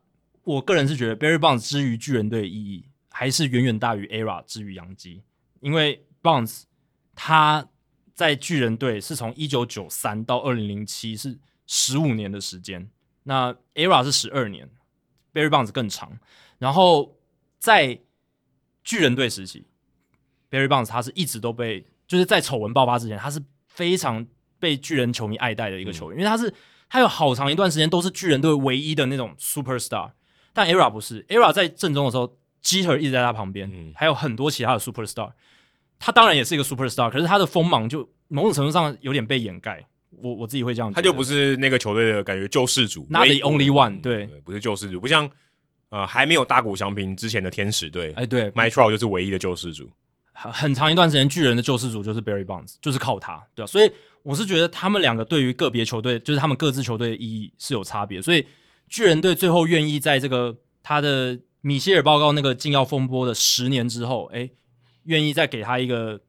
[0.44, 5.22] 我个人是觉得 Barry Bonds 之于巨人队的意义还是远远大于 ERA 之于洋基，
[5.60, 6.64] 因为 Bonds
[7.14, 7.70] 他。
[8.14, 12.90] 在巨人队是从一九九三到二零零七是十五年的时间，
[13.23, 14.69] 那 ERA 是十二年
[15.34, 16.19] ，Barry Bonds 更长。
[16.60, 17.18] 然后
[17.57, 17.99] 在
[18.84, 19.65] 巨人队时期
[20.52, 24.26] ，Barry Bonds 他是一直都被就是在丑闻爆发之前，他是非常
[24.60, 26.53] 被巨人球迷爱戴的一个球员，嗯、因为他是
[26.88, 30.11] 他有好长一段时间都是巨人队唯一的那种 super star。
[30.53, 35.31] 但 ERA 不是，ERA 在正中的时候，Jeter 一直在他旁边，嗯、还有很多其他的 Superstar。
[35.99, 39.86] 他当然也是一个 Superstar，可是他的锋芒就某种程度上有点被掩盖。
[40.22, 45.30] 我我自己会这样，他就不是那个球队的感觉救世主，Not the only one，对，对，不是救世主，不像
[45.90, 49.91] 呃还没有大谷翔平之前的天使队，哎，对 Trout 就是唯一的救世主。
[50.32, 53.68] 很很长一段时间，巨人的救世主就是 Barry Bonds，就是靠他，对吧？
[53.68, 53.91] 所以
[54.22, 58.22] 我是觉得他们两个对于个别球队，就是他们各自球队的意义是有差别。
[58.22, 58.45] 所以
[58.88, 64.49] 巨人队最后愿意在这个他的米歇尔报告那个禁药风波的十年之后，哎，
[65.06, 66.20] 愿意再给他一个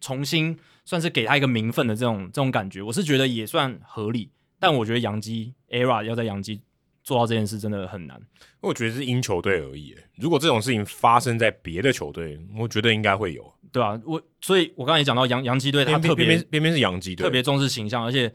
[0.00, 4.30] 重新算是给他一个名分的这种这种感觉，我是觉得也算合理。
[4.58, 6.60] 但我觉得杨基 ERA 要在杨基
[7.02, 8.20] 做到这件事真的很难。
[8.60, 9.96] 我觉得是因球队而已。
[10.16, 18.30] 如果这种事情发生在别的球队，我觉得应该会有，对啊，我所以，我刚才也讲到杨杨基队，他特别偏偏是杨基队，特别重视形象，而且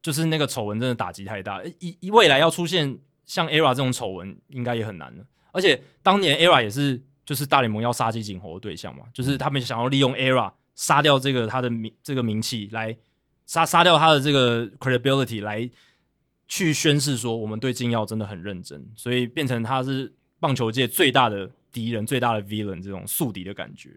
[0.00, 5.26] 就是那个丑闻真的打击太大，一一未来要出现像 ERA 这种丑闻，应该也很难了。
[5.50, 12.96] 而且当年 ERA 也是就是大联盟要杀鸡儆猴的对象嘛，就是他们想要利用 ERA 杀掉这个他的名这个名气，来
[13.44, 15.70] 杀杀掉他的这个 credibility 来。
[16.50, 20.10] 去宣示说，我们对禁药真的很认真，所以变成他是
[20.40, 23.90] 棒球界最大的敌人、最大的 villain 这种宿敌的感觉。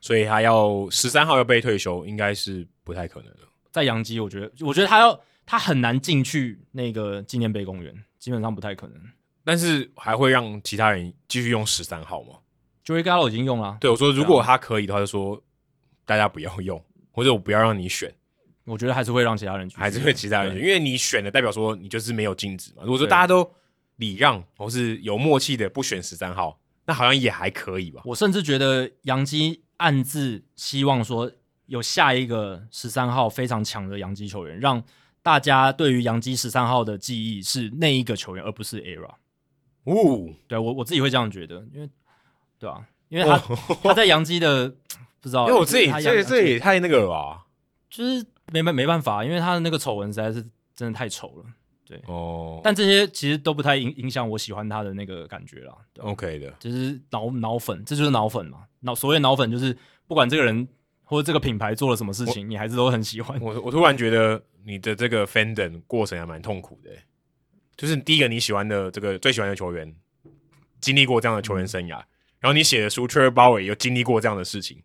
[0.00, 3.42] 所以他要十三号要被退休，应该是不太可能的。
[3.70, 5.16] 在洋基，我觉得，我觉得他要
[5.46, 9.00] 他很难进去那个纪念碑公园，基本上不太可能。
[9.44, 12.34] 但是还会让其他人继续用十三号吗
[12.86, 13.76] ？Joey Gallo 已经用了。
[13.80, 15.42] 对，我说如果他可以的话，就说
[16.06, 18.14] 大家不要用，或者我不要让你选。
[18.64, 22.82] 我觉得还是会让其他人去，还是会其他人去，因为你选的代表说你就是没有禁止嘛。
[22.82, 23.48] 如果说大家都
[23.96, 28.02] 礼让或是有默契的不选十三号，那好像也还可以吧。
[28.04, 31.30] 我甚至觉得杨基暗自希望说
[31.66, 34.82] 有下一个十三号非常强的洋基球员，让
[35.22, 39.14] 大家对于洋基十三号的记忆是那一个球员，而不是 ERA。
[39.84, 41.88] 哦，对我我自己会这样觉得，因为
[42.58, 44.68] 对啊，因为他、哦、他在杨基的
[45.20, 47.46] 不知道，因为我自己这这也太那个了吧，
[47.90, 48.24] 就是。
[48.52, 50.40] 没没没办法，因为他的那个丑闻实在是
[50.76, 51.44] 真的太丑了，
[51.84, 52.60] 对哦。
[52.62, 55.74] 但这些其实都不太影影响我喜欢他的那个感觉啦。
[55.98, 58.60] OK 的，就是脑脑粉，这就是脑粉嘛。
[58.82, 59.76] 脑所谓脑粉就是
[60.06, 60.68] 不管这个人
[61.02, 63.36] 或者这个品牌做了什么事情，你还是都很喜欢。
[63.40, 66.90] 我我突然觉得你的这个 fandom 过程还蛮痛苦的，
[67.76, 69.92] 就是第一个你喜欢的这个最喜欢的球员
[70.80, 72.04] 经历过这样的球员生涯，嗯、
[72.46, 74.80] 然后你写的书 Trevor Bauer 有经历过这样的事情。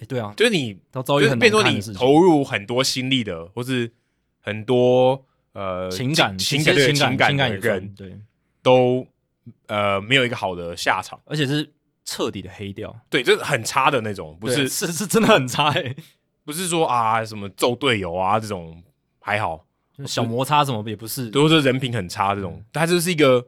[0.00, 3.88] 欸、对啊，就是你都遭遇很多你投入很多心力的，或是
[4.40, 8.18] 很多呃情感、情感、情感、情感的人，对，
[8.64, 9.06] 都
[9.68, 11.72] 呃没有一个好的下场，而且是
[12.04, 15.94] 彻底的黑掉，对，就是很差的那种，不是是是真的很差，欸，
[16.44, 18.82] 不是说啊什么揍队友啊这种
[19.20, 19.64] 还好，
[20.04, 23.46] 小摩擦什么也不是，都是人品很差这种，嗯、它就是一个，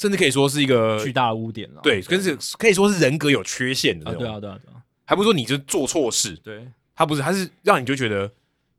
[0.00, 4.82] 甚至可以说是一个巨大的污点了，对，跟是可以说是人格有缺陷的那种，啊对啊对啊对啊。
[5.04, 8.32] 还不是说你就做错事，对，他不是，他是让你就觉得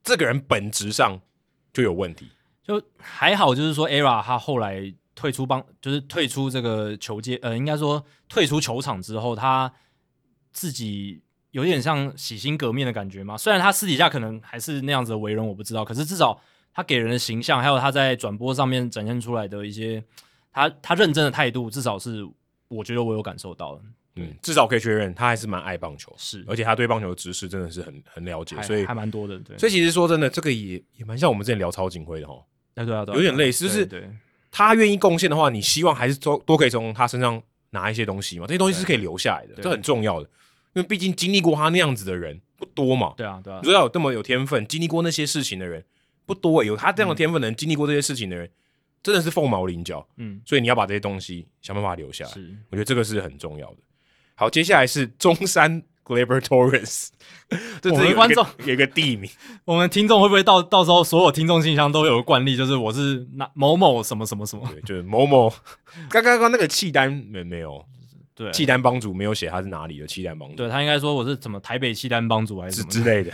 [0.03, 1.21] 这个人本质上
[1.71, 2.25] 就有问题。
[2.63, 9.71] 就还好，就是说，ERA 他后来退出帮，就是退出这个球界，呃，应该说退出球场之后，他
[10.51, 11.21] 自己
[11.51, 13.37] 有点像洗心革面的感觉嘛。
[13.37, 16.41] 虽然他私底下可能还是那样子的为人，我不知道，可是至少
[16.73, 20.03] 他给人的形象，还有他在转播上面展现出来的一些
[20.51, 22.27] 他他认真的态度，至少是
[22.67, 23.81] 我觉得我有感受到的。
[24.17, 29.39] 嗯，至少可以确认他还是蛮爱棒球，是，而且他对棒球的知识真的是很很了解，所以还蛮多的。
[29.39, 32.35] 对，所以其实说真的，这个也也蛮像我们之前聊曹锦辉的哈。
[32.75, 34.09] 对对对，有点类似，就是
[34.51, 38.45] 他愿意贡献的话，你希望还是多多可以从他身上拿一些东西嘛？
[38.45, 40.29] 这些东西是可以留下来的，这很重要的，
[40.73, 43.13] 因为毕竟经历过他那样子的人不多嘛。
[43.15, 45.81] 对啊，对啊，你说要有这么有天分，经历过那些事情的人
[46.25, 48.49] 不多，有他这样的天分的人，经历过这些事情的人，
[49.03, 50.07] 真的是凤毛麟角。
[50.17, 52.31] 嗯，所以你要把这些东西想办法留下来。
[52.31, 53.77] 是，我觉得这个是很重要的。
[54.35, 57.09] 好，接下来是中山 Gleyber Torres，
[57.79, 59.29] 这是一观众有一个地名，
[59.65, 65.53] 我们听众会不会到到时候所有听众信箱都有个惯例，就是我是那某某什么什么什么，对，就是某某。
[66.09, 67.85] 刚刚刚那个契丹没没有，
[68.33, 73.31] 对，契丹帮主没有写他是哪里的契丹帮主，对，他应该说我是什么台北契丹帮主还是什么之类的。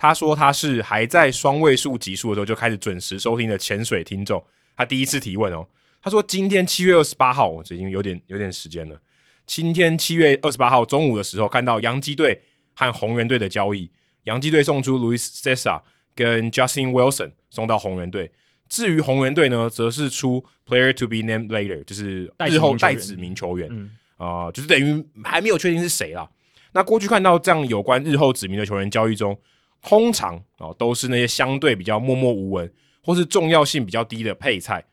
[0.00, 4.42] 他说他是还在双位数级数的时候就开始准时收听的潜水听众，
[4.74, 5.68] 他第一次提问哦，
[6.00, 8.98] 他说今天七月二十八号，我已经有点有点时间了。
[9.44, 12.40] 今天七月二十八号中午的时候，看到洋基队
[12.74, 13.90] 和红人队的交易，
[14.24, 15.82] 洋基队送出 Luis Cessa
[16.14, 18.32] 跟 Justin Wilson 送到红人队。
[18.70, 23.68] 至于红人队呢，则是出 Player to be named later，就是日后待指名球员
[24.16, 26.26] 啊、呃，就是等于还没有确定是谁啦。
[26.72, 29.38] 那过去看到这样有关日后指名的球员交易中，
[29.82, 34.84] 通常啊、都是那些相对比较默默无闻或是重要性比较低的配菜。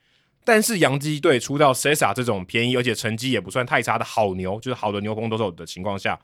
[0.44, 6.18] 但是洋基队出到 Cesa 这种便宜而且成绩也不算太差的好牛，就是好的牛棚都有的情况下，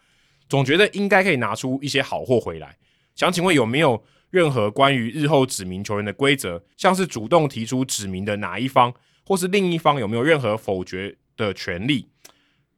[0.48, 2.74] 总觉得应该可以拿出一些好货回来。
[3.14, 8.92] 想请问有没有任何关于日后指名球员的规则，像是主动提出指名的哪一方，
[9.26, 12.08] 或是另一方有没有任何否决的权利？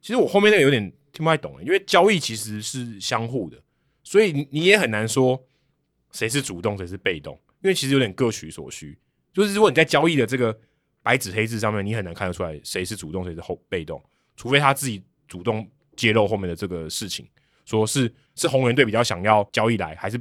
[0.03, 3.57] 其实我后面那个有点听不太懂，因为交易其实是相互的，
[4.03, 5.46] 所以你也很难说
[6.17, 8.99] 谁是主动谁是被动，因为其实有点各取所需。
[9.35, 10.59] 就是如果你在交易的这个
[11.03, 14.03] 白纸黑字上面，你很难看得出来谁是主动谁是后被动，
[14.35, 17.29] 除非他自己主动揭露后面的这个事情，
[17.67, 20.19] 说是是红人队比较想要交易来，还是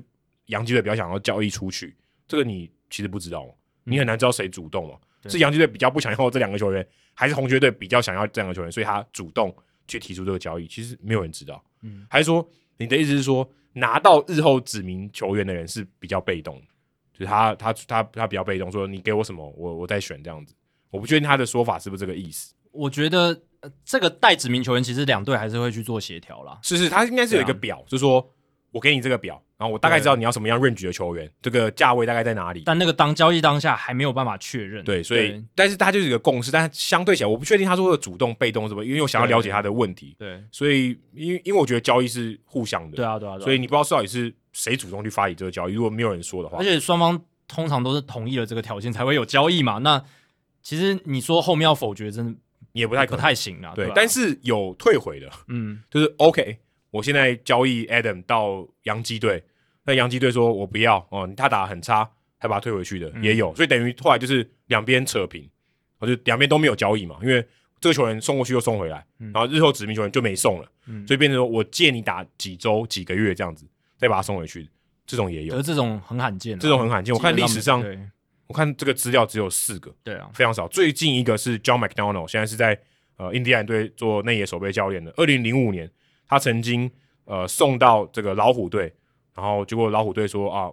[0.47, 1.95] 洋基队比较想要交易出去，
[2.27, 3.47] 这个你其实不知道，
[3.85, 9.55] 你很难知道谁主动嘛，嗯、是洋基队比较不想要这两个球员，还是红雀队比较想要这两个球员，所以他主动。
[9.87, 11.63] 去提出这个交易，其实没有人知道。
[11.83, 12.43] 嗯，还是说
[12.77, 16.59] 你的意思是说，拿到日后指名球员的人是比较被动，
[17.13, 20.55] 就是他他他他比较被动，说你给我什么，我我再选这样子。
[20.89, 22.55] 我不确定他的说法是不是这个意思。
[22.71, 23.39] 我觉得
[23.83, 26.57] 这个带指名球员，其实两队还是会去做协调啦。
[26.63, 28.27] 是是，他应该是有一个表，就是说。
[28.71, 32.63] 我给你这个表，然后我大概知道你要什么样 range 的球员，这个价位大概在哪里。
[32.65, 34.83] 但那个当交易当下还没有办法确认。
[34.83, 40.13] 对，所以但是他就是一个共识，但相对起来，我不确定他说的主动被动什么，因为我想要了解他的问题。
[40.19, 42.97] 对，所以因为因为我觉得交易是互相的。
[42.97, 43.39] 对啊，对啊。
[43.39, 46.57] 所以你不知道到底是谁主动去发起这个交易，如果没有人说的话。
[46.57, 49.77] 而且双方通常都是同意了这个条件才会有交易嘛。
[49.77, 50.03] 那
[50.61, 52.35] 其实你说后面要否决，真的
[52.73, 53.71] 也不太不太行啊。
[53.73, 56.57] 对，但是有退回的，嗯，就是 OK。
[56.95, 59.43] 我现在交易 Adam 到洋基队，
[59.83, 65.45] 那洋基队说我不要哦，他打得很差，还把他退回去的、嗯、也有，所以等于后来就是两边扯平，
[65.99, 67.45] 我就两边都没有交易嘛，因为
[67.81, 73.65] 这个球员送过去又送回来，嗯、然后日后指名球员就没送了，嗯、所以变成说我借你打几周几个月这样子，
[73.97, 74.65] 再把他送回去，
[75.05, 77.13] 这种也有，这种很罕见、啊，这种很罕见。
[77.13, 77.83] 我看历史上，
[78.47, 80.65] 我看这个资料只有四个，对啊，非常少。
[80.69, 82.79] 最近一个是 John McDonald，现在是在
[83.17, 85.91] 呃印第安队做内野守备教练的，二零零五年。
[86.27, 86.89] 他曾经
[87.25, 88.93] 呃送到这个老虎队，
[89.33, 90.71] 然后结果老虎队说啊，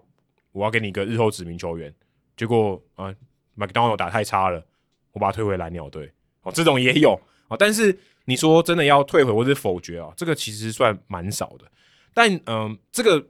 [0.52, 1.94] 我要给你一个日后指名球员，
[2.36, 3.14] 结果啊
[3.56, 4.64] ，McDonald 打太差了，
[5.12, 6.10] 我把他退回蓝鸟队。
[6.42, 7.12] 哦，这种也有
[7.48, 11.70] 啊，但是你说真的要退回或者否决啊，这个其实算蛮少的。
[12.12, 13.24] 但嗯、呃，这个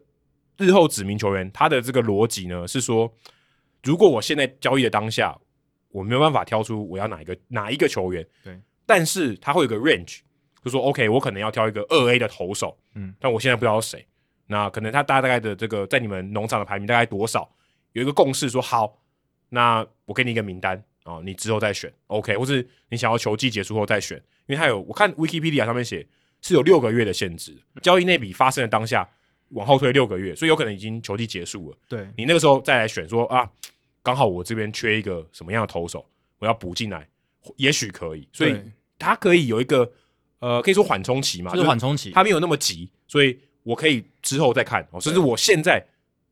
[0.57, 3.12] 日后指名球员他的这个逻辑呢是说，
[3.82, 5.39] 如果我现在交易的当下，
[5.89, 10.20] 我没有办法挑出我要哪一个哪一个球员，对，但是他会有个 range。
[10.64, 14.06] 就说 OK，我可能要挑一个二 A 的投手，嗯，但我现在不知道谁，
[14.47, 17.52] 那可能他大概的这个在你们农场的排名大概多少？
[17.94, 19.02] 有一个共识说好，
[19.48, 24.16] 那我给你一个名单啊、哦，你之后再选 OK，或是你想要球季结束后再选，
[24.47, 26.06] 因为他有我看 Wikipedia 上面写
[26.40, 29.09] 是有六个月的限制，交易那笔发生的当下
[29.48, 31.76] 往后推六个月，所以有可能已经球季结束了。
[31.89, 33.51] 对，你那个时候再来选说啊，
[34.01, 36.09] 刚好我这边缺一个什么样的投手，
[36.39, 37.09] 我要补进来，
[37.56, 38.56] 也许可以，所以
[38.97, 39.93] 他可以有一个。
[40.43, 45.81] 呃，可以说缓冲期嘛，就是缓冲期，他没有那么急，所以我可以之后再看，甚至我现在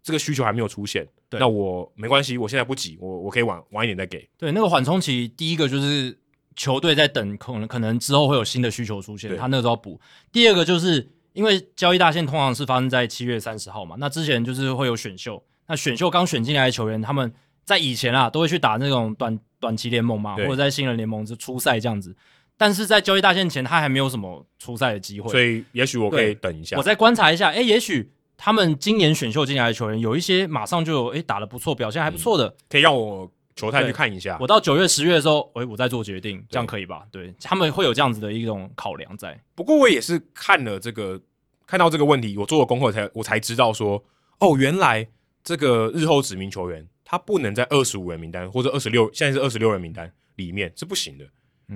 [0.02, 4.28] 这个需求还没有出现，对那我没关系，我现在不急，我我可以晚晚一点再给。
[4.36, 6.18] 对，那个缓冲期，第一个就是
[6.56, 10.00] 球队在等，可能可能之后会有新的需求出现，他那个时候补。
[10.32, 17.32] 第二个就是因为交易大限通常是发生在七月三十号嘛，那之前就是会有选秀，那选秀刚选进来的球员，他们
[17.64, 22.16] 在以前啊都会去打那种短短期联盟嘛，或者在新人联盟就初赛这样子。
[22.60, 27.48] 但是在交易大限前，他还没有什么出赛的机会，所以也许我可以等一下，我再观察一下。
[27.48, 34.36] 哎、欸，也许他们今年选秀进来的球员有一些马上就有哎、欸、打的不错，表现还不错的、嗯，可以让我球探去看一下。
[34.38, 37.06] 我到九月、十月的时候，哎、欸，我再做决定，这样可以吧？
[37.10, 39.40] 对，对他们会有这样子的一种考量在。
[39.54, 41.18] 不过我也是看了这个，
[41.66, 44.04] 看到这个问题，我做了功课才我才知道说，
[44.38, 45.08] 哦，原来
[45.42, 51.24] 这个日后指名球员他不能在二十五人名单或者二十六，现在是二十六人名单里面是不行的。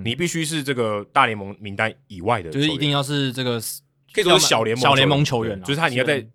[0.03, 3.61] 你必须是这个大联盟名单以外的，就是一定要是这个
[4.13, 6.25] 可以说是小联盟小联盟球员，就是他你要在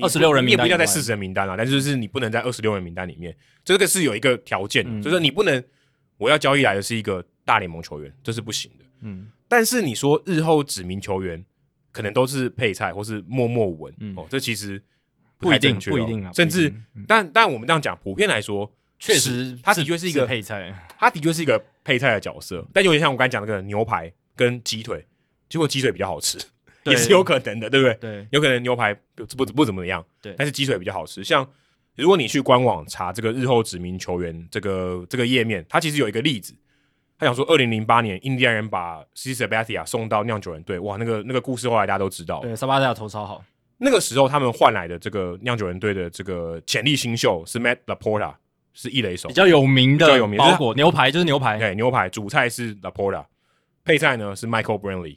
[0.00, 5.62] 二十六人名单，你也不一定要在四十人名单啊，但是就是你不能在二十六人名单里面，这个是有一个条件的，就是你不能
[6.16, 8.84] 我要交易来的是一个大联盟球员，这是不行的。
[9.00, 11.44] 嗯，但是你说日后指名球员
[11.92, 14.82] 可能都是配菜或是默默无闻哦，这其实
[15.38, 16.72] 不一定，不一定啊，甚至
[17.06, 18.70] 但但我们这样讲，普遍来说。
[18.98, 25.06] 确实，他的确是一个配菜，他的确是一个配菜的角色，但有点像我刚才讲那个牛排跟鸡腿，
[25.48, 26.36] 结果鸡腿比较好吃，
[26.84, 27.94] 也是有可能的，对不对？
[27.94, 31.22] 对，有可能牛排不不不怎么样，对，但是鸡腿比较好吃。
[31.22, 31.48] 像
[31.94, 36.52] 如果你去官网查这个日后指名球员这个这个页面，它其实有一个例子，
[37.16, 43.44] 他想说二零零八年印第安人把 CC Sabathia 送到酿酒人队，哇，那个那个故事后来大家都知道，对，Sabathia 投超好，
[43.76, 48.34] 那个时候他们换来的这个酿酒人队的这个潜力新秀是 Matt LaPorta。
[48.80, 53.26] 是一垒手，比较有名的比较有名包裹牛排就是牛排，对，牛排主菜是 LaPorta，
[53.82, 55.16] 配菜呢是 Michael Brantley。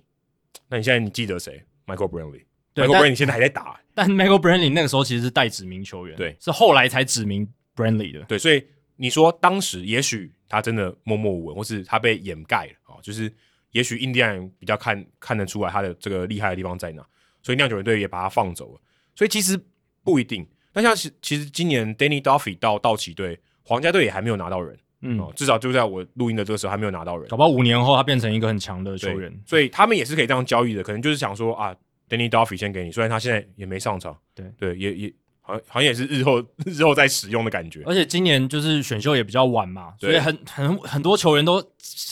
[0.68, 8.66] 那你现在你记得谁？Michael Brantley，Michael Brantley 现在还在打，但 Michael Brantley 那个时候其实是代指名球员，对，是后来才指名 Brantley 的，对，所以
[8.96, 13.32] 你说当时也许他真的默默无闻，或是他被掩盖了啊，就是
[13.74, 17.06] 也许印第安人比较看看得出来他的这个厉害的地方在哪，
[17.44, 18.82] 所以酿酒人队也把他放走了，
[19.14, 19.56] 所以其实
[20.04, 20.48] 不一定。
[20.74, 23.40] 那像其其实今年 Danny Duffy 到道奇队。
[23.64, 27.28] 皇家队也还没有拿到人，嗯，哦、至少就在我录音的这个时候还没有拿到人。
[27.30, 30.84] 搞不好五年后他变成一个很强的球员，所以他们也是可以这样交易的。
[30.84, 31.76] 可能就是想说啊
[32.10, 37.82] ，Danny Duffy 先给你，虽然他现在也没上场，对对，也也好像好像也是日后 日后再使用的感觉。
[37.86, 41.64] 而且今年就是选秀也比较晚嘛，所以很很很多球员都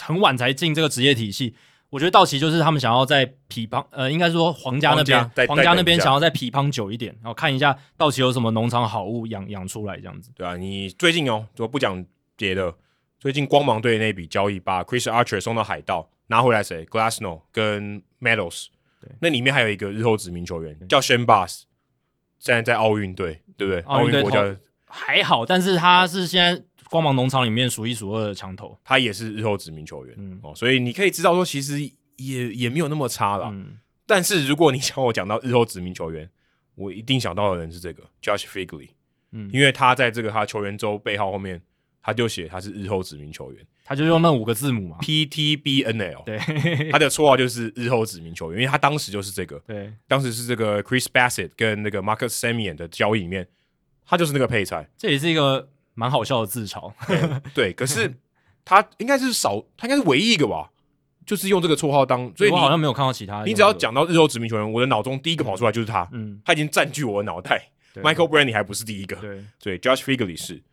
[0.01, 1.55] 很晚才进这个职业体系。
[1.89, 10.31] 我觉得道奇就是他们想要在匹邦，呃，应该说皇家那边，皇家，那边想要在匹邦久一点，然后看一下道奇有什么农场好物养养出来这样子。
[10.35, 12.05] 对啊，你最近哦，就不讲
[12.35, 12.71] 别的，
[13.19, 18.67] 最近光芒队那笔交易把 Chris Archer 送到海盗，拿回来谁？Glasnow 跟 Meadows，
[19.01, 21.63] 对，那里面还有一个日后指名球员叫 Shane Baz，
[22.37, 23.81] 现在在奥运队，对不对？
[23.81, 24.55] 奥运国家
[24.85, 26.63] 还好，但是他是现在。
[26.89, 31.79] 光芒农场里面数一数二的强投，他也是日后指名球员、嗯、哦，所以你可以知道说，其实
[32.15, 33.49] 也也没有那么差了。
[33.51, 36.27] 嗯、但是如果你想我讲到日后指名球员，
[36.73, 38.89] 我一定想到的人是这个 Josh Figley，
[39.31, 41.61] 嗯，因为他在这个他球员周背号后面，
[42.01, 46.39] 他就写他是日后指名球员，他就用那五个字母嘛，PTBNL，对，
[46.89, 53.47] 他的绰号就是日后指名球员，因为他当时就是这个，对，当时是这个 Chris Bassett 跟那个 Marcus Semien 的交易里面，
[54.05, 55.69] 他就是那个配菜，这也是一个。
[55.99, 56.89] 蛮好笑的自嘲，
[57.53, 58.17] 对，可是
[58.63, 60.71] 他应该是少，他应该是唯一一个吧，
[61.25, 63.43] 就是用这个绰号当，所以我好像没有看到其他。
[63.43, 67.69] 你只要讲到日后指名球员，我的脑中第一个跑出来就是他，嗯，他已经占据我的脑袋。
[67.95, 70.63] Michael Brantley 还不是第一个，对，所以 Josh Fiegley 是。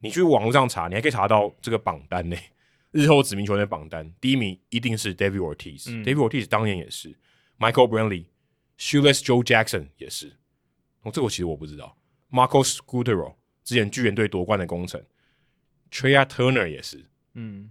[0.00, 2.36] 你去网络上查，你还可以查到这个榜单呢。
[2.92, 7.14] 日后指名球员的榜单，第一名一定是 David Ortiz，David Ortiz 当年也是
[7.58, 10.36] ，Michael Brantley，Shoeless Joe Jackson 也是。
[11.02, 11.96] 哦，这个其实我不知道
[12.30, 13.34] ，Marcus Scutaro。
[13.68, 15.04] 之前巨人队夺冠的功臣
[15.92, 17.04] ，Trea Turner 也是，
[17.34, 17.70] 嗯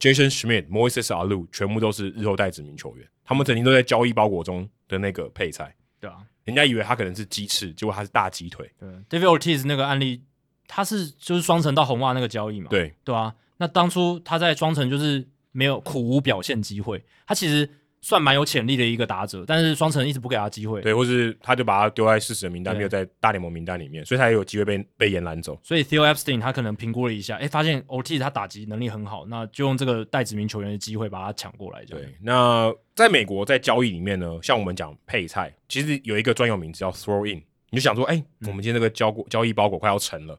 [0.00, 8.68] ，Jason Schmidt、Moises Alou 全部都是日后代指名球员，他们曾经都在交易包裹中的那个配菜，对啊，人家以为他可能是鸡翅，结果他是大鸡腿。
[9.08, 10.24] 对，David Ortiz 那个案例，
[10.66, 17.70] 他是就是双城到红袜那个交易嘛，对对啊，那当初他在双城就是没有苦无表现机会，他其实。
[18.04, 25.56] 算蛮有潜力的一个打者，但是双城一直不给他机会，对，或是他就把他丢在事实的名单，没有在大联盟名单里面，所以他也有机会被被延揽走。
[25.62, 31.84] 所以 Theo Epstein 他可能评估了一下，哎，发现 Ortiz 他打击能力很好，那就用这个代指名球员的机会把他抢过来。
[31.84, 40.36] 对，那在美国在交易里面呢，像我们讲配菜，其实有一个专有名词叫 throw in，你就想说，哎，我们今天这个交过交易包裹快要成了，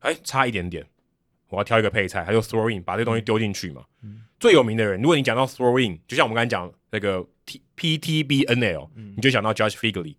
[0.00, 0.84] 哎，差一点点，
[1.48, 3.82] 我要挑一个配菜，他就 throw in，把这东西丢进去嘛。
[4.02, 10.14] 嗯最有名的人，如果你讲到 throw in，就像我们刚才讲那个 T P T B N L，、嗯、你就想到 Josh Figley。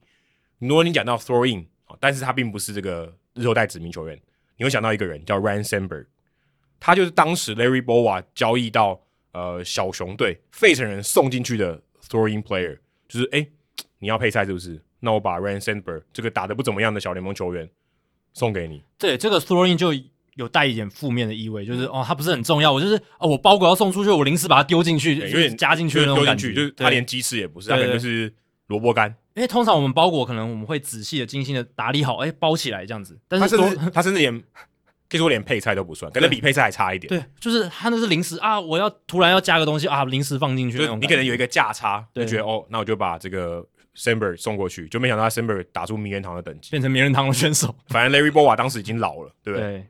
[0.59, 1.67] 如果你讲到 throw in，
[1.99, 4.19] 但是他并不是这个日后代指名球员，
[4.57, 6.07] 你会想到一个人叫 Ryne Sandberg，
[6.79, 8.99] 他就是当时 Larry Bowa 交易到
[9.31, 13.47] 呃小熊队费城人送进去的 throw in player，就是哎
[13.99, 14.81] 你要配菜是不是？
[14.99, 17.69] 那我把 Ryne Sandberg 这个打得不怎么样的小联盟球员
[18.33, 18.83] 送给你。
[18.97, 19.93] 对，这个 throw in 就。
[20.35, 22.71] 有带一点负面的意味，就是哦，它不是很重要。
[22.71, 26.53] 我就是哦，我包裹要送出去，我临时把它丢进去，有点加进去的那种感觉。
[26.53, 28.33] 就是它连鸡翅也不是，它可能就是
[28.67, 29.13] 萝卜干。
[29.35, 33.19] 因为通常我们包裹可能我们会仔细的、精心的打理好，哎，包起来这样子。
[33.27, 34.39] 但是它甚至它甚至连
[35.09, 37.07] 可以说连配菜都不算，可能比配菜还差一点。
[37.09, 40.99] 对，就是它那是临时啊，我要突然要加个东西啊，临时放进去那种。
[40.99, 43.63] 你可能有一个价差，就觉得哦，那我就把这个
[43.95, 47.75] Sandberg 送过去，就没想到 Sandberg 打出名人堂的等级，变成名人堂的选手。
[47.87, 49.85] 反正 Larry Bowa 当时已经老了，对不对？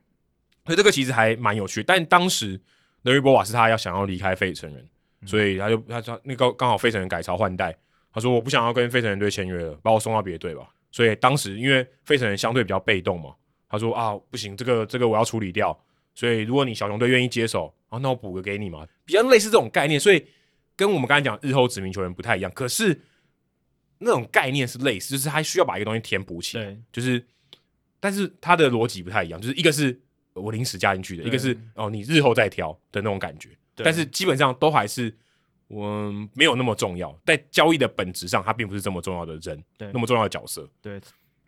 [0.66, 2.58] 所以这个其实还蛮有趣，但当时
[3.04, 4.82] Larry Bowa 是他要想要离开费城人，
[5.22, 7.78] 嗯、所以他就他说那个刚好费城人改朝换代，
[8.14, 10.70] 他说我不想要跟费城人队签约了，把我送到别的队吧。
[10.90, 13.36] 所以当时因为费城人相对比较被动嘛，
[13.68, 15.78] 他说啊不行，这个这个我要处理掉。
[16.16, 20.00] 所以如果你小熊队愿意接手，啊那我补个给你嘛，比较类似这种概念。
[20.00, 20.26] 所以
[20.78, 23.02] 跟我们刚才讲日后指名球员不太一样，可是
[23.98, 27.26] 那种概念是类似，就是他需要把一个东西填补起来，就是
[28.00, 30.00] 但是他的逻辑不太一样，就是一个是。
[30.34, 35.16] 我临时加进去的，一个是哦，你日后再挑的那种感觉，对但是基本上都还是
[35.68, 41.00] 我、嗯、没有那么重要，在交易的本质上，他并不是这么重要的人，对，那么重要的角色，对，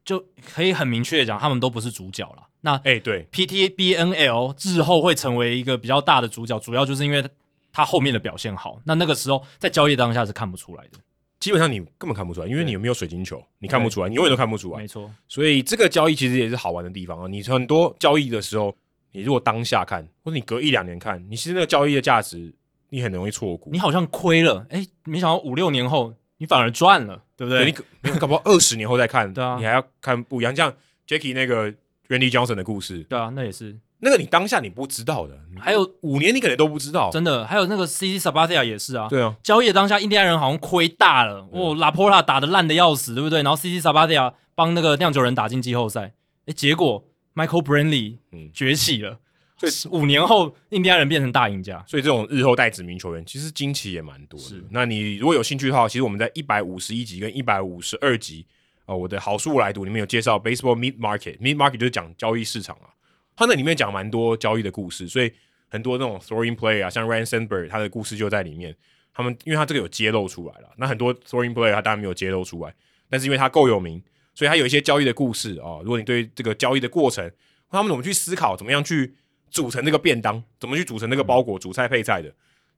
[0.04, 2.48] 就可以很明确的讲，他们都不是主角了。
[2.62, 7.24] 那哎，欸、对，PTBNL 日后会成为一个比较大的主角，主要就是因为
[7.72, 8.82] 他后面的表现好。
[8.86, 10.98] 那那个时候在交易当下是看不出来的。
[11.40, 14.80] 基本上你根本看不出来，因为你有没有水晶球，你看不出来，你永远都看不出来。
[14.80, 17.28] 没错，所以这个交易其实也是好玩的地方啊。
[17.28, 18.76] 你很多交易的时候，
[19.12, 22.54] 你如果当下看，或者你隔一两年看，你其实那个交易的价值，
[22.90, 23.70] 你很容易错估。
[23.72, 27.72] 你好像亏了，哎，没想到五六年后你反而赚了，对不对？
[27.72, 30.56] 对你你搞不好二十年后再看， 对啊，你还要看不一样。
[30.56, 30.74] 像
[31.08, 31.72] Jackie 那个
[32.08, 33.78] Randy Johnson 的故事，对啊，那也是。
[34.00, 37.46] 那个你当下你不知道的，还有五年你可能都不知道，真的。
[37.46, 43.42] 还有那个 CC Sabathia 也是啊，对啊，交易的当下，印第安人好像亏大了，哦，拉波拉打的烂的要死，对不对？
[43.42, 46.14] 然后 CC Sabathia 帮那个酿酒人打进季后赛，
[46.46, 47.04] 哎，结果
[47.34, 48.18] Michael Brantley
[48.54, 49.18] 崛起了，
[49.58, 51.84] 所以五年后印第安人变成大赢家。
[51.88, 54.46] 所以这种日后代指名球员其实惊奇也蛮多的。
[54.46, 58.46] 是，那你如果有兴趣的话，其实我们在一百五十一集跟一百五十二集
[58.86, 62.92] 啊，我的好书来读里面有介绍 Baseball Meat Market，Meat Market 就是讲交易市场啊。
[63.36, 65.32] 他那里面讲蛮多交易的故事，所以
[65.68, 68.76] 很多那种 throwing play 啊，像 Ryne Sandberg 他的故事就在里面。
[69.18, 72.76] 他们因为他这个有揭露出来了，那很多 throwing player 他当然没有揭露出来，
[73.10, 74.04] 但是因为他够有名，
[74.34, 75.82] 所以他有一些交易的故事啊、哦。
[75.86, 77.32] 如果你对这个交易的过程，
[77.70, 79.16] 他们怎么去思考，怎么样去
[79.50, 82.30] 组成这个便当，怎么去组成这个包裹，主菜配菜的，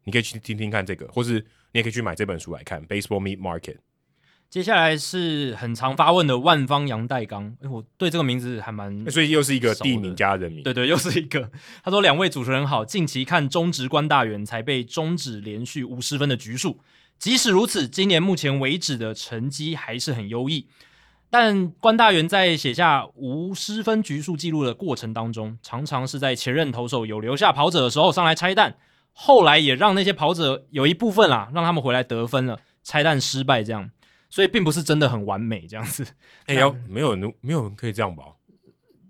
[0.04, 1.40] 你可以去听听看这个，或是
[1.72, 3.78] 你也可以去买这本书来看 Baseball Meat Market。
[4.50, 11.52] 接下来是很常发问的万方杨代刚，哎，我对这个名字还蛮，所以又是一个地名加人名，对对，又是一个。
[11.84, 16.80] 他说：“两位主持人好，近期看中职官大元才被终止连续无失分的局数，
[17.20, 20.68] 即使如此，今年目前为止的成绩还是很优异。
[21.30, 28.78] 但官大员在写下无失分局数记录的过程当中，常常是在前任投手有留下跑者的时候上来拆弹，
[29.12, 33.92] 后来也让那些跑者有一部分啦，让他们回来得分了，拆弹失败这样。”
[34.30, 36.04] 所以并不是真的很完美这样子，
[36.46, 38.24] 哎、欸，要没有人，没有人可以这样吧？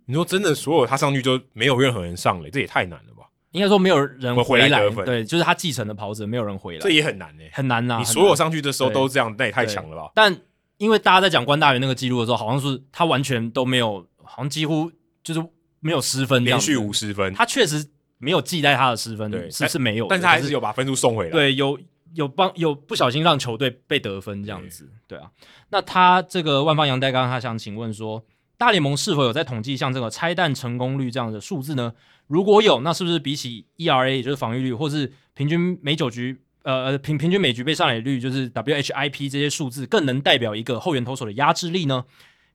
[0.06, 3.24] 你说真的，所有他上去就没有任何人上垒，这也太难了吧？
[3.52, 7.98] 应该说没有人回来，对，就是他继承的袍子没有人回来，这也很难诶、欸，很难呐、啊。
[8.00, 10.12] 你所有上去的时候都这样，那也太强了吧？
[10.14, 10.34] 但
[10.78, 14.92] 因为大家在讲关大元那个记录的时候，好像是他完全都没有，好像几乎
[15.24, 15.44] 就是
[15.80, 17.86] 没有失分，连续无失分，他确实
[18.18, 21.78] 没有记在他的失分，对，是是没有，但是他还是有把分数送回来，对，有。
[22.14, 25.32] 有帮有不小心让球队被得分这样子，对啊。
[25.70, 28.24] 那他这个万方杨代刚，他想请问说，
[28.58, 31.94] 大联盟是否有在统计像这个拆弹成功率这样的数字呢？
[32.28, 42.06] 如果有，那是不是比起 ERA 也就是防御率，或是平均每九局呃呃平平均每局被上垒率，就是 WHIP 这些数字，更能代表一个后援投手的压制力呢？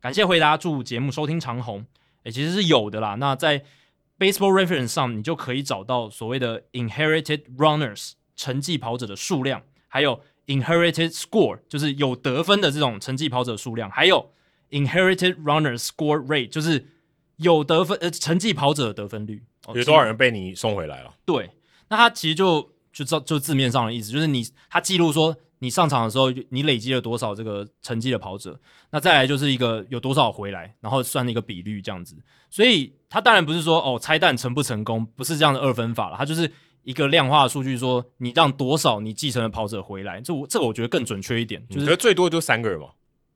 [0.01, 1.87] 感谢回答，祝节目收听长虹。
[2.25, 3.15] 诶，其实是有的啦。
[3.15, 3.65] 那在
[4.19, 8.13] Baseball Reference 上，你就可以找到所谓的 Inherited Runners。
[8.43, 14.33] 成绩跑者的数量，还有 inherited score，就是有得分的这种成绩跑者数量，还有
[14.71, 16.89] inherited runner score rate，就是
[17.37, 19.41] 有得分呃成绩跑者的得分率，
[19.73, 21.15] 有多少人被你送回来了？
[21.25, 21.49] 对，
[21.89, 28.59] 那他其实就就照就字面上的意思，就是你他记录说你上场的时候你累积了多少这个成绩的跑者，
[28.91, 32.17] 那再来就是一个有多少回来，然后算一个比率这样子。
[32.51, 36.51] 所以他当然不是说哦拆弹成不成功，不是这样的二分法了，他就是。
[36.85, 42.89] 一个量化的数据说，你让多少你继承的跑者回来，这我这个我觉得更准确一点，就是最多就三个人嘛，